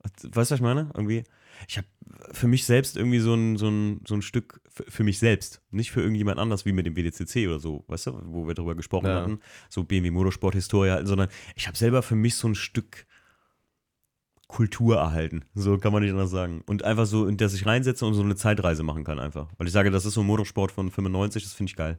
Weißt 0.04 0.24
du, 0.24 0.30
was 0.36 0.52
ich 0.52 0.62
meine? 0.62 0.90
Irgendwie, 0.94 1.24
ich 1.68 1.78
habe 1.78 1.88
für 2.32 2.48
mich 2.48 2.66
selbst 2.66 2.96
irgendwie 2.96 3.20
so 3.20 3.34
ein, 3.34 3.58
so 3.58 3.68
ein, 3.68 4.02
so 4.08 4.16
ein 4.16 4.22
Stück, 4.22 4.62
für, 4.70 5.04
mich 5.04 5.20
selbst, 5.20 5.62
nicht 5.72 5.92
für 5.92 6.02
irgendjemand 6.02 6.40
anders, 6.40 6.66
wie 6.66 6.72
mit 6.72 6.86
dem 6.86 6.96
WDCC 6.96 7.48
oder 7.48 7.60
so, 7.60 7.84
weißt 7.88 8.08
du, 8.08 8.22
wo 8.26 8.48
wir 8.48 8.54
darüber 8.54 8.76
gesprochen 8.76 9.08
Ja. 9.08 9.16
hatten, 9.22 9.40
so 9.70 9.84
BMW 9.84 10.12
Motorsport 10.12 10.56
Historie 10.56 10.92
halten, 10.92 11.08
sondern 11.08 11.28
ich 11.56 11.68
habe 11.68 11.78
selber 11.78 12.02
für 12.02 12.16
mich 12.16 12.36
so 12.36 12.48
ein 12.48 12.56
Stück 12.56 13.06
Kultur 14.48 14.98
erhalten. 14.98 15.46
So 15.54 15.78
kann 15.78 15.94
man 15.94 16.02
nicht 16.02 16.12
anders 16.12 16.32
sagen. 16.32 16.64
Und 16.66 16.84
einfach 16.84 17.06
so, 17.06 17.28
in 17.28 17.38
der 17.38 17.50
sich 17.50 17.68
reinsetze 17.68 18.04
und 18.06 18.16
so 18.16 18.24
eine 18.24 18.36
Zeitreise 18.36 18.82
machen 18.82 19.04
kann 19.04 19.20
einfach. 19.20 19.48
Weil 19.58 19.68
ich 19.68 19.74
sage, 19.74 19.92
das 19.92 20.06
ist 20.06 20.16
so 20.16 20.22
ein 20.22 20.28
Motorsport 20.28 20.72
von 20.72 20.90
95, 20.90 21.44
das 21.44 21.54
finde 21.54 21.70
ich 21.70 21.76
geil. 21.76 21.98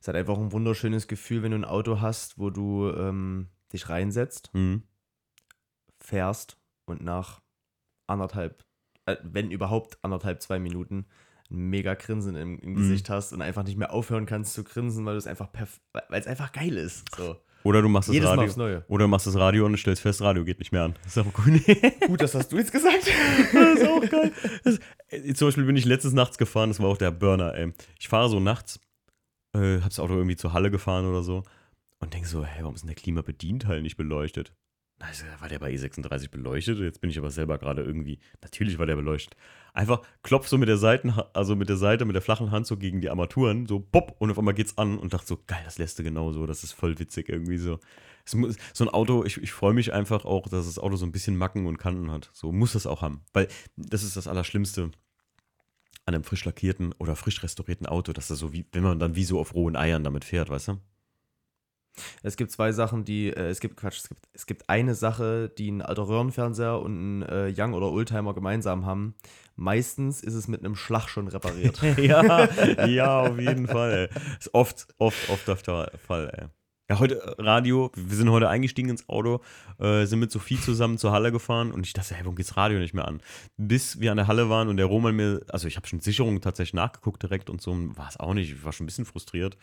Es 0.00 0.08
halt 0.08 0.16
einfach 0.16 0.36
ein 0.36 0.50
wunderschönes 0.50 1.06
Gefühl, 1.06 1.42
wenn 1.44 1.52
du 1.52 1.58
ein 1.58 1.64
Auto 1.64 2.00
hast, 2.00 2.38
wo 2.38 2.50
du 2.50 2.90
ähm, 2.90 3.48
dich 3.72 3.88
reinsetzt, 3.88 4.50
Mhm. 4.52 4.82
fährst 6.00 6.56
und 6.86 7.02
nach 7.02 7.40
anderthalb, 8.06 8.64
äh, 9.06 9.16
wenn 9.22 9.50
überhaupt 9.50 9.98
anderthalb, 10.02 10.42
zwei 10.42 10.58
Minuten 10.58 11.06
ein 11.50 11.68
mega 11.70 11.94
Grinsen 11.94 12.34
im, 12.36 12.58
im 12.58 12.70
Mhm. 12.72 12.76
Gesicht 12.76 13.10
hast 13.10 13.32
und 13.32 13.42
einfach 13.42 13.62
nicht 13.64 13.76
mehr 13.78 13.92
aufhören 13.92 14.26
kannst 14.26 14.54
zu 14.54 14.64
grinsen, 14.64 15.04
weil 15.06 15.16
es 15.16 15.26
einfach 15.26 15.52
perf 15.52 15.80
weil 15.92 16.20
es 16.20 16.26
einfach 16.26 16.52
geil 16.52 16.76
ist. 16.76 17.04
So. 17.16 17.36
Oder 17.64 17.80
du 17.82 17.88
machst 17.88 18.08
das 18.08 18.14
Jedes 18.14 18.26
Mal 18.26 18.30
Radio. 18.34 18.44
aufs 18.48 18.56
Neue. 18.56 18.84
Oder 18.88 19.04
du 19.04 19.08
machst 19.08 19.26
das 19.28 19.36
Radio 19.36 19.66
und 19.66 19.76
stellst 19.76 20.02
fest, 20.02 20.20
Radio 20.20 20.44
geht 20.44 20.58
nicht 20.58 20.72
mehr 20.72 20.82
an. 20.82 20.94
Das 21.04 21.16
ist 21.16 21.18
auch 21.24 21.32
gut. 21.32 21.44
Gut, 22.08 22.20
das 22.20 22.34
hast 22.34 22.50
du 22.50 22.56
jetzt 22.56 22.72
gesagt. 22.72 23.06
das 23.52 23.78
ist 23.80 23.86
auch 23.86 24.00
geil. 24.08 24.32
Das, 24.64 24.80
äh, 25.08 25.32
zum 25.34 25.46
Beispiel 25.48 25.64
bin 25.64 25.76
ich 25.76 25.84
letztes 25.84 26.12
nachts 26.12 26.38
gefahren, 26.38 26.70
das 26.70 26.80
war 26.80 26.88
auch 26.88 26.96
der 26.98 27.12
Burner, 27.12 27.54
ey. 27.54 27.72
Ich 28.00 28.08
fahre 28.08 28.28
so 28.28 28.40
nachts, 28.40 28.80
äh, 29.54 29.76
hab 29.76 29.90
das 29.90 30.00
Auto 30.00 30.14
irgendwie 30.14 30.34
zur 30.36 30.52
Halle 30.54 30.70
gefahren 30.72 31.06
oder 31.06 31.22
so 31.22 31.44
und 32.02 32.12
denke 32.12 32.28
so, 32.28 32.44
hey, 32.44 32.62
warum 32.62 32.74
ist 32.74 32.82
denn 32.82 32.88
der 32.88 32.96
Klimabedienteil 32.96 33.80
nicht 33.80 33.96
beleuchtet? 33.96 34.52
Sag, 35.12 35.40
war 35.40 35.48
der 35.48 35.58
bei 35.58 35.72
E36 35.72 36.30
beleuchtet? 36.30 36.78
Jetzt 36.78 37.00
bin 37.00 37.10
ich 37.10 37.18
aber 37.18 37.30
selber 37.30 37.58
gerade 37.58 37.82
irgendwie, 37.82 38.20
natürlich 38.40 38.78
war 38.78 38.86
der 38.86 38.94
beleuchtet. 38.94 39.36
Einfach 39.72 40.00
klopf 40.22 40.46
so 40.46 40.58
mit 40.58 40.68
der 40.68 40.76
Seiten, 40.76 41.12
also 41.34 41.56
mit 41.56 41.68
der 41.68 41.76
Seite, 41.76 42.04
mit 42.04 42.14
der 42.14 42.22
flachen 42.22 42.50
Hand 42.50 42.66
so 42.66 42.76
gegen 42.76 43.00
die 43.00 43.10
Armaturen, 43.10 43.66
so 43.66 43.80
bopp, 43.80 44.14
und 44.20 44.30
auf 44.30 44.38
einmal 44.38 44.54
geht's 44.54 44.78
an 44.78 44.98
und 44.98 45.12
dachte 45.12 45.26
so, 45.26 45.38
geil, 45.46 45.62
das 45.64 45.78
lässt 45.78 45.98
du 45.98 46.04
genauso, 46.04 46.46
das 46.46 46.62
ist 46.62 46.72
voll 46.72 46.98
witzig 46.98 47.28
irgendwie 47.28 47.56
so. 47.56 47.80
Muss, 48.34 48.56
so 48.72 48.84
ein 48.84 48.90
Auto, 48.90 49.24
ich, 49.24 49.38
ich 49.38 49.52
freue 49.52 49.74
mich 49.74 49.92
einfach 49.92 50.24
auch, 50.24 50.48
dass 50.48 50.66
das 50.66 50.78
Auto 50.78 50.94
so 50.94 51.04
ein 51.04 51.12
bisschen 51.12 51.36
Macken 51.36 51.66
und 51.66 51.78
Kanten 51.78 52.12
hat. 52.12 52.30
So 52.32 52.52
muss 52.52 52.76
es 52.76 52.86
auch 52.86 53.02
haben. 53.02 53.24
Weil 53.32 53.48
das 53.76 54.04
ist 54.04 54.16
das 54.16 54.28
Allerschlimmste 54.28 54.92
an 56.04 56.14
einem 56.14 56.24
frisch 56.24 56.44
lackierten 56.44 56.94
oder 56.98 57.16
frisch 57.16 57.42
restaurierten 57.42 57.86
Auto, 57.86 58.12
dass 58.12 58.28
das 58.28 58.38
so 58.38 58.52
wie, 58.52 58.66
wenn 58.72 58.84
man 58.84 59.00
dann 59.00 59.16
wie 59.16 59.24
so 59.24 59.40
auf 59.40 59.54
rohen 59.54 59.76
Eiern 59.76 60.04
damit 60.04 60.24
fährt, 60.24 60.48
weißt 60.48 60.68
du? 60.68 60.80
Es 62.22 62.36
gibt 62.36 62.50
zwei 62.50 62.72
Sachen, 62.72 63.04
die, 63.04 63.28
äh, 63.28 63.48
es 63.48 63.60
gibt 63.60 63.76
Quatsch, 63.76 63.98
es 63.98 64.08
gibt, 64.08 64.28
es 64.32 64.46
gibt 64.46 64.68
eine 64.68 64.94
Sache, 64.94 65.50
die 65.56 65.70
ein 65.70 65.82
alter 65.82 66.08
Röhrenfernseher 66.08 66.80
und 66.80 67.20
ein 67.20 67.22
äh, 67.22 67.54
Young 67.56 67.74
oder 67.74 67.90
Oldtimer 67.90 68.34
gemeinsam 68.34 68.86
haben. 68.86 69.14
Meistens 69.56 70.22
ist 70.22 70.34
es 70.34 70.48
mit 70.48 70.60
einem 70.60 70.76
Schlag 70.76 71.08
schon 71.08 71.28
repariert. 71.28 71.80
ja, 71.98 72.86
ja, 72.86 73.20
auf 73.20 73.38
jeden 73.38 73.68
Fall. 73.68 74.10
Ey. 74.10 74.20
Ist 74.38 74.54
oft, 74.54 74.88
oft, 74.98 75.28
oft 75.28 75.46
der 75.46 75.56
Fall, 75.56 76.30
ey. 76.34 76.48
Ja, 76.92 76.98
heute 76.98 77.22
äh, 77.22 77.42
Radio, 77.42 77.90
wir 77.94 78.16
sind 78.16 78.28
heute 78.30 78.48
eingestiegen 78.48 78.90
ins 78.90 79.08
Auto, 79.08 79.40
äh, 79.78 80.04
sind 80.04 80.18
mit 80.18 80.30
Sophie 80.30 80.60
zusammen 80.60 80.98
zur 80.98 81.12
Halle 81.12 81.32
gefahren 81.32 81.72
und 81.72 81.86
ich 81.86 81.92
dachte, 81.92 82.14
hey, 82.14 82.24
warum 82.24 82.36
geht's 82.36 82.56
Radio 82.56 82.78
nicht 82.80 82.92
mehr 82.92 83.06
an? 83.06 83.22
Bis 83.56 84.00
wir 84.00 84.10
an 84.10 84.16
der 84.16 84.26
Halle 84.26 84.50
waren 84.50 84.68
und 84.68 84.76
der 84.76 84.84
Roman 84.86 85.16
mir, 85.16 85.40
also 85.48 85.68
ich 85.68 85.76
habe 85.76 85.86
schon 85.86 86.00
Sicherungen 86.00 86.42
tatsächlich 86.42 86.74
nachgeguckt 86.74 87.22
direkt 87.22 87.48
und 87.48 87.62
so, 87.62 87.74
war 87.96 88.08
es 88.08 88.18
auch 88.18 88.34
nicht, 88.34 88.52
ich 88.52 88.64
war 88.64 88.72
schon 88.72 88.84
ein 88.84 88.88
bisschen 88.88 89.04
frustriert. 89.04 89.56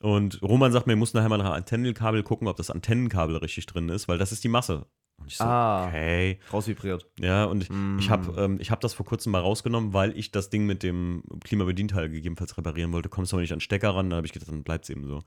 Und 0.00 0.40
Roman 0.42 0.72
sagt 0.72 0.86
mir, 0.86 0.94
ich 0.94 0.98
muss 0.98 1.12
nachher 1.14 1.28
mal 1.28 1.36
nach 1.38 1.52
Antennenkabel 1.52 2.22
gucken, 2.22 2.48
ob 2.48 2.56
das 2.56 2.70
Antennenkabel 2.70 3.36
richtig 3.36 3.66
drin 3.66 3.88
ist, 3.90 4.08
weil 4.08 4.18
das 4.18 4.32
ist 4.32 4.42
die 4.44 4.48
Masse. 4.48 4.86
Und 5.18 5.26
ich 5.26 5.36
so, 5.36 5.44
Ah. 5.44 5.86
okay. 5.88 6.38
Rausvibriert. 6.50 7.06
Ja, 7.18 7.44
und 7.44 7.62
ich, 7.64 7.68
Mm. 7.68 7.98
ich 7.98 8.08
habe 8.08 8.40
ähm, 8.42 8.56
ich 8.58 8.70
hab 8.70 8.80
das 8.80 8.94
vor 8.94 9.04
kurzem 9.04 9.32
mal 9.32 9.40
rausgenommen, 9.40 9.92
weil 9.92 10.16
ich 10.16 10.32
das 10.32 10.48
Ding 10.48 10.64
mit 10.64 10.82
dem 10.82 11.22
Klimabedienteil 11.44 12.08
gegebenenfalls 12.08 12.56
reparieren 12.56 12.94
wollte. 12.94 13.10
Kommst 13.10 13.30
du 13.32 13.36
aber 13.36 13.42
nicht 13.42 13.52
an 13.52 13.58
den 13.58 13.60
Stecker 13.60 13.90
ran, 13.94 14.08
dann 14.08 14.16
habe 14.16 14.26
ich 14.26 14.32
gedacht, 14.32 14.50
dann 14.50 14.62
bleibt 14.62 14.84
es 14.84 14.88
eben 14.90 15.06
so. 15.06 15.16
Und 15.16 15.24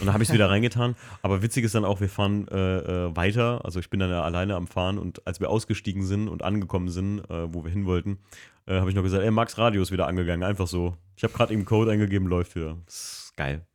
dann 0.00 0.14
habe 0.14 0.22
ich 0.22 0.30
es 0.30 0.34
wieder 0.34 0.48
reingetan. 0.50 0.96
Aber 1.20 1.42
witzig 1.42 1.66
ist 1.66 1.74
dann 1.74 1.84
auch, 1.84 2.00
wir 2.00 2.08
fahren 2.08 2.48
äh, 2.48 2.78
äh, 3.08 3.14
weiter. 3.14 3.62
Also 3.66 3.78
ich 3.80 3.90
bin 3.90 4.00
dann 4.00 4.08
ja 4.08 4.22
alleine 4.22 4.54
am 4.56 4.66
Fahren 4.66 4.96
und 4.96 5.26
als 5.26 5.38
wir 5.40 5.50
ausgestiegen 5.50 6.02
sind 6.06 6.28
und 6.28 6.42
angekommen 6.42 6.88
sind, 6.88 7.18
äh, 7.28 7.52
wo 7.52 7.62
wir 7.62 7.70
hin 7.70 7.84
wollten, 7.84 8.20
äh, 8.64 8.80
habe 8.80 8.88
ich 8.88 8.96
noch 8.96 9.02
gesagt, 9.02 9.22
ey, 9.22 9.30
Max 9.30 9.58
Radio 9.58 9.82
ist 9.82 9.92
wieder 9.92 10.06
angegangen. 10.06 10.42
Einfach 10.48 10.66
so. 10.66 10.96
Ich 11.14 11.24
habe 11.24 11.34
gerade 11.34 11.52
eben 11.52 11.66
Code 11.66 11.90
eingegeben, 11.90 12.26
läuft 12.26 12.56
wieder. 12.56 12.78
Das 12.86 12.94
ist 13.26 13.36
geil. 13.36 13.66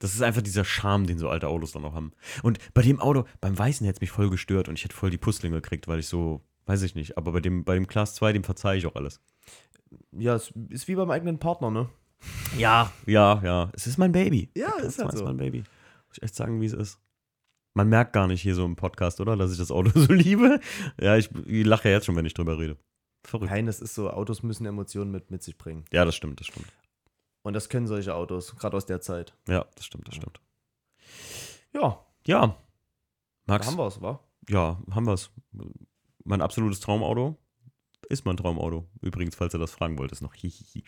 Das 0.00 0.14
ist 0.14 0.22
einfach 0.22 0.42
dieser 0.42 0.64
Charme, 0.64 1.06
den 1.06 1.18
so 1.18 1.28
alte 1.28 1.46
Autos 1.46 1.72
dann 1.72 1.82
noch 1.82 1.94
haben. 1.94 2.12
Und 2.42 2.58
bei 2.74 2.82
dem 2.82 3.00
Auto, 3.00 3.24
beim 3.40 3.56
Weißen 3.56 3.86
hätte 3.86 3.98
es 3.98 4.00
mich 4.00 4.10
voll 4.10 4.30
gestört 4.30 4.68
und 4.68 4.78
ich 4.78 4.84
hätte 4.84 4.96
voll 4.96 5.10
die 5.10 5.18
Pusslinge 5.18 5.56
gekriegt, 5.56 5.88
weil 5.88 6.00
ich 6.00 6.08
so, 6.08 6.40
weiß 6.66 6.82
ich 6.82 6.94
nicht. 6.94 7.18
Aber 7.18 7.32
bei 7.32 7.40
dem, 7.40 7.64
bei 7.64 7.74
dem 7.74 7.86
Class 7.86 8.14
2, 8.14 8.32
dem 8.32 8.42
verzeihe 8.42 8.78
ich 8.78 8.86
auch 8.86 8.96
alles. 8.96 9.20
Ja, 10.12 10.34
es 10.34 10.52
ist 10.70 10.88
wie 10.88 10.94
beim 10.94 11.10
eigenen 11.10 11.38
Partner, 11.38 11.70
ne? 11.70 11.90
Ja, 12.56 12.90
ja, 13.06 13.42
ja. 13.44 13.70
Es 13.74 13.86
ist 13.86 13.98
mein 13.98 14.12
Baby. 14.12 14.50
Ja, 14.56 14.70
Class 14.70 14.86
ist 14.86 14.98
halt 14.98 15.12
2 15.12 15.18
so. 15.18 15.24
mein 15.24 15.36
Baby. 15.36 15.58
Muss 15.58 16.16
ich 16.16 16.22
echt 16.22 16.34
sagen, 16.34 16.60
wie 16.62 16.66
es 16.66 16.72
ist. 16.72 16.98
Man 17.74 17.88
merkt 17.88 18.14
gar 18.14 18.26
nicht 18.26 18.40
hier 18.40 18.54
so 18.54 18.64
im 18.64 18.76
Podcast, 18.76 19.20
oder? 19.20 19.36
Dass 19.36 19.52
ich 19.52 19.58
das 19.58 19.70
Auto 19.70 19.90
so 19.94 20.12
liebe. 20.14 20.60
Ja, 20.98 21.16
ich, 21.18 21.30
ich 21.46 21.66
lache 21.66 21.88
ja 21.90 21.96
jetzt 21.96 22.06
schon, 22.06 22.16
wenn 22.16 22.26
ich 22.26 22.34
drüber 22.34 22.58
rede. 22.58 22.78
Verrückt. 23.22 23.50
Nein, 23.50 23.66
das 23.66 23.80
ist 23.80 23.94
so, 23.94 24.10
Autos 24.10 24.42
müssen 24.42 24.64
Emotionen 24.64 25.10
mit, 25.10 25.30
mit 25.30 25.42
sich 25.42 25.58
bringen. 25.58 25.84
Ja, 25.92 26.06
das 26.06 26.16
stimmt, 26.16 26.40
das 26.40 26.46
stimmt. 26.46 26.66
Und 27.42 27.54
das 27.54 27.68
können 27.68 27.86
solche 27.86 28.14
Autos, 28.14 28.56
gerade 28.56 28.76
aus 28.76 28.86
der 28.86 29.00
Zeit. 29.00 29.34
Ja, 29.48 29.64
das 29.74 29.86
stimmt, 29.86 30.06
das 30.08 30.16
stimmt. 30.16 30.40
Ja, 31.72 32.04
Ja. 32.26 32.46
da 33.46 33.52
Max, 33.54 33.66
haben 33.66 33.76
wir 33.78 33.86
es, 33.86 34.00
wa? 34.00 34.20
ja, 34.48 34.80
haben 34.90 35.06
wir 35.06 35.14
es. 35.14 35.30
Mein 36.24 36.42
absolutes 36.42 36.80
Traumauto 36.80 37.36
ist 38.08 38.24
mein 38.26 38.36
Traumauto. 38.36 38.88
Übrigens, 39.00 39.36
falls 39.36 39.52
du 39.52 39.58
das 39.58 39.70
fragen 39.70 39.98
wolltest, 39.98 40.22
noch. 40.22 40.34
Hihihi. 40.42 40.84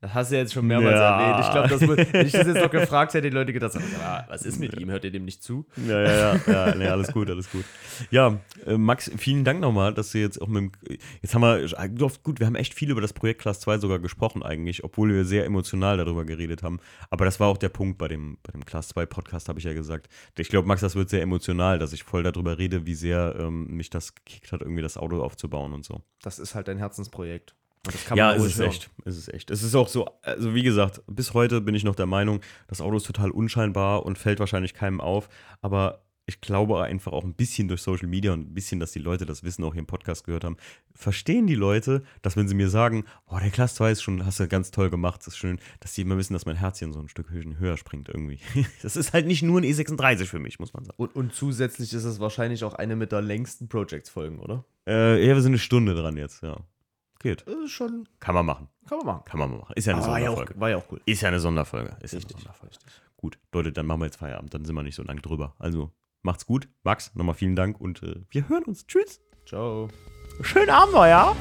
Das 0.00 0.14
hast 0.14 0.30
du 0.30 0.36
ja 0.36 0.42
jetzt 0.42 0.52
schon 0.52 0.64
mehrmals 0.64 0.94
Ja. 0.94 1.20
erwähnt. 1.20 1.44
Ich 1.44 1.50
glaube, 1.80 2.12
wenn 2.12 2.26
ich 2.26 2.32
das 2.32 2.46
jetzt 2.46 2.62
noch 2.62 2.70
gefragt 2.70 3.14
hätte, 3.14 3.28
die 3.28 3.34
Leute 3.34 3.52
gedacht, 3.52 3.76
ah, 4.00 4.24
was 4.28 4.42
ist 4.42 4.60
mit 4.60 4.78
ihm? 4.78 4.88
Hört 4.90 5.02
ihr 5.04 5.10
dem 5.10 5.24
nicht 5.24 5.42
zu? 5.42 5.66
Ja, 5.88 6.00
ja, 6.00 6.08
ja, 6.36 6.40
ja, 6.68 6.74
nee, 6.76 6.86
alles 6.86 7.12
gut, 7.12 7.28
alles 7.28 7.50
gut. 7.50 7.64
Ja, 8.12 8.38
äh, 8.64 8.76
Max, 8.78 9.10
vielen 9.16 9.44
Dank 9.44 9.58
nochmal, 9.60 9.92
dass 9.92 10.12
du 10.12 10.18
jetzt 10.18 10.40
auch 10.40 10.46
mit 10.46 10.62
dem, 10.62 10.98
jetzt 11.20 11.34
haben 11.34 11.40
wir, 11.42 11.64
äh, 11.64 11.88
gut, 12.22 12.38
wir 12.38 12.46
haben 12.46 12.54
echt 12.54 12.74
viel 12.74 12.90
über 12.92 13.00
das 13.00 13.12
Projekt 13.12 13.40
Class 13.40 13.58
2 13.58 13.78
sogar 13.78 13.98
gesprochen 13.98 14.44
eigentlich, 14.44 14.84
obwohl 14.84 15.12
wir 15.12 15.24
sehr 15.24 15.44
emotional 15.44 15.96
darüber 15.96 16.24
geredet 16.24 16.62
haben. 16.62 16.78
Aber 17.10 17.24
das 17.24 17.40
war 17.40 17.48
auch 17.48 17.58
der 17.58 17.68
Punkt 17.70 17.98
bei 17.98 18.06
dem, 18.06 18.38
bei 18.44 18.52
dem 18.52 18.64
Class 18.64 18.88
2 18.90 19.04
Podcast, 19.06 19.48
habe 19.48 19.58
ich 19.58 19.64
ja 19.64 19.72
gesagt. 19.72 20.08
Ich 20.38 20.48
glaube, 20.48 20.68
Max, 20.68 20.80
das 20.80 20.94
wird 20.94 21.10
sehr 21.10 21.22
emotional, 21.22 21.80
dass 21.80 21.92
ich 21.92 22.04
voll 22.04 22.22
darüber 22.22 22.56
rede, 22.58 22.86
wie 22.86 22.94
sehr 22.94 23.34
ähm, 23.40 23.66
mich 23.76 23.90
das 23.90 24.14
gekickt 24.14 24.52
hat, 24.52 24.60
irgendwie 24.60 24.82
das 24.82 24.96
Auto 24.96 25.20
aufzubauen 25.22 25.72
und 25.72 25.84
so. 25.84 26.02
Das 26.22 26.38
ist 26.38 26.54
halt 26.54 26.68
dein 26.68 26.78
Herzensprojekt. 26.78 27.56
Und 27.88 27.94
das 27.94 28.04
kann 28.04 28.18
Ja, 28.18 28.28
man 28.28 28.36
es 28.36 28.44
ist 28.46 28.58
hören. 28.58 28.68
echt. 28.68 28.90
Es 29.04 29.16
ist 29.16 29.32
echt. 29.32 29.50
Es 29.50 29.62
ist 29.62 29.74
auch 29.74 29.88
so, 29.88 30.06
also 30.22 30.54
wie 30.54 30.62
gesagt, 30.62 31.02
bis 31.06 31.34
heute 31.34 31.60
bin 31.60 31.74
ich 31.74 31.84
noch 31.84 31.94
der 31.96 32.06
Meinung, 32.06 32.40
das 32.68 32.80
Auto 32.80 32.96
ist 32.98 33.06
total 33.06 33.30
unscheinbar 33.30 34.04
und 34.04 34.18
fällt 34.18 34.40
wahrscheinlich 34.40 34.74
keinem 34.74 35.00
auf. 35.00 35.28
Aber 35.62 36.04
ich 36.26 36.42
glaube 36.42 36.82
einfach 36.82 37.12
auch 37.12 37.24
ein 37.24 37.32
bisschen 37.32 37.68
durch 37.68 37.80
Social 37.80 38.06
Media 38.06 38.34
und 38.34 38.50
ein 38.50 38.52
bisschen, 38.54 38.78
dass 38.80 38.92
die 38.92 38.98
Leute 38.98 39.24
das 39.24 39.44
Wissen 39.44 39.64
auch 39.64 39.72
hier 39.72 39.80
im 39.80 39.86
Podcast 39.86 40.24
gehört 40.24 40.44
haben, 40.44 40.58
verstehen 40.94 41.46
die 41.46 41.54
Leute, 41.54 42.02
dass 42.20 42.36
wenn 42.36 42.46
sie 42.48 42.54
mir 42.54 42.68
sagen, 42.68 43.06
oh, 43.28 43.38
der 43.38 43.48
Class 43.48 43.76
2 43.76 43.92
ist 43.92 44.02
schon, 44.02 44.26
hast 44.26 44.38
du 44.38 44.46
ganz 44.46 44.70
toll 44.70 44.90
gemacht, 44.90 45.20
das 45.22 45.28
ist 45.28 45.38
schön, 45.38 45.58
dass 45.80 45.94
sie 45.94 46.02
immer 46.02 46.18
wissen, 46.18 46.34
dass 46.34 46.44
mein 46.44 46.56
Herzchen 46.56 46.92
so 46.92 47.00
ein 47.00 47.08
Stück 47.08 47.30
höher, 47.30 47.58
höher 47.58 47.78
springt 47.78 48.10
irgendwie. 48.10 48.40
Das 48.82 48.96
ist 48.96 49.14
halt 49.14 49.26
nicht 49.26 49.42
nur 49.42 49.58
ein 49.58 49.64
E36 49.64 50.26
für 50.26 50.38
mich, 50.38 50.58
muss 50.58 50.74
man 50.74 50.84
sagen. 50.84 50.96
Und, 50.98 51.16
und 51.16 51.32
zusätzlich 51.34 51.94
ist 51.94 52.04
es 52.04 52.20
wahrscheinlich 52.20 52.62
auch 52.62 52.74
eine 52.74 52.94
mit 52.94 53.10
der 53.10 53.22
längsten 53.22 53.68
Projects-Folgen, 53.70 54.38
oder? 54.40 54.66
Äh, 54.86 55.26
ja, 55.26 55.34
wir 55.34 55.40
sind 55.40 55.52
eine 55.52 55.58
Stunde 55.58 55.94
dran 55.94 56.18
jetzt, 56.18 56.42
ja. 56.42 56.58
Geht. 57.20 57.42
Ist 57.42 57.70
schon, 57.72 58.08
Kann 58.20 58.34
man 58.34 58.46
machen. 58.46 58.68
kann 58.88 58.98
man 58.98 59.06
machen. 59.06 59.22
Kann 59.24 59.40
man 59.40 59.58
machen. 59.58 59.72
Ist 59.74 59.86
ja 59.86 59.94
eine 59.94 60.02
Aber 60.02 60.12
war, 60.12 60.18
ja 60.20 60.30
auch, 60.30 60.36
Sonderfolge. 60.36 60.60
war 60.60 60.70
ja 60.70 60.76
auch 60.76 60.84
cool. 60.92 61.00
Ist 61.04 61.20
ja 61.22 61.28
eine 61.28 61.40
Sonderfolge. 61.40 61.96
Ist 62.00 62.12
ja 62.12 62.18
eine 62.18 62.24
Richtig. 62.24 62.36
Sonderfolge. 62.36 62.74
Gut, 63.16 63.38
Leute, 63.52 63.72
dann 63.72 63.86
machen 63.86 64.00
wir 64.00 64.06
jetzt 64.06 64.16
Feierabend. 64.18 64.54
Dann 64.54 64.64
sind 64.64 64.74
wir 64.76 64.82
nicht 64.84 64.94
so 64.94 65.02
lange 65.02 65.20
drüber. 65.20 65.56
Also, 65.58 65.90
macht's 66.22 66.46
gut. 66.46 66.68
Max, 66.84 67.12
nochmal 67.16 67.34
vielen 67.34 67.56
Dank 67.56 67.80
und 67.80 68.02
äh, 68.04 68.22
wir 68.30 68.48
hören 68.48 68.62
uns. 68.64 68.86
Tschüss. 68.86 69.20
Ciao. 69.46 69.88
Schönen 70.42 70.70
Abend 70.70 70.94
noch, 70.94 71.06
ja? 71.06 71.34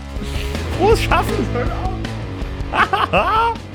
Frohes 0.78 1.02
Schaffen. 1.04 1.46
Schönen 1.54 1.72
Abend. 1.72 3.58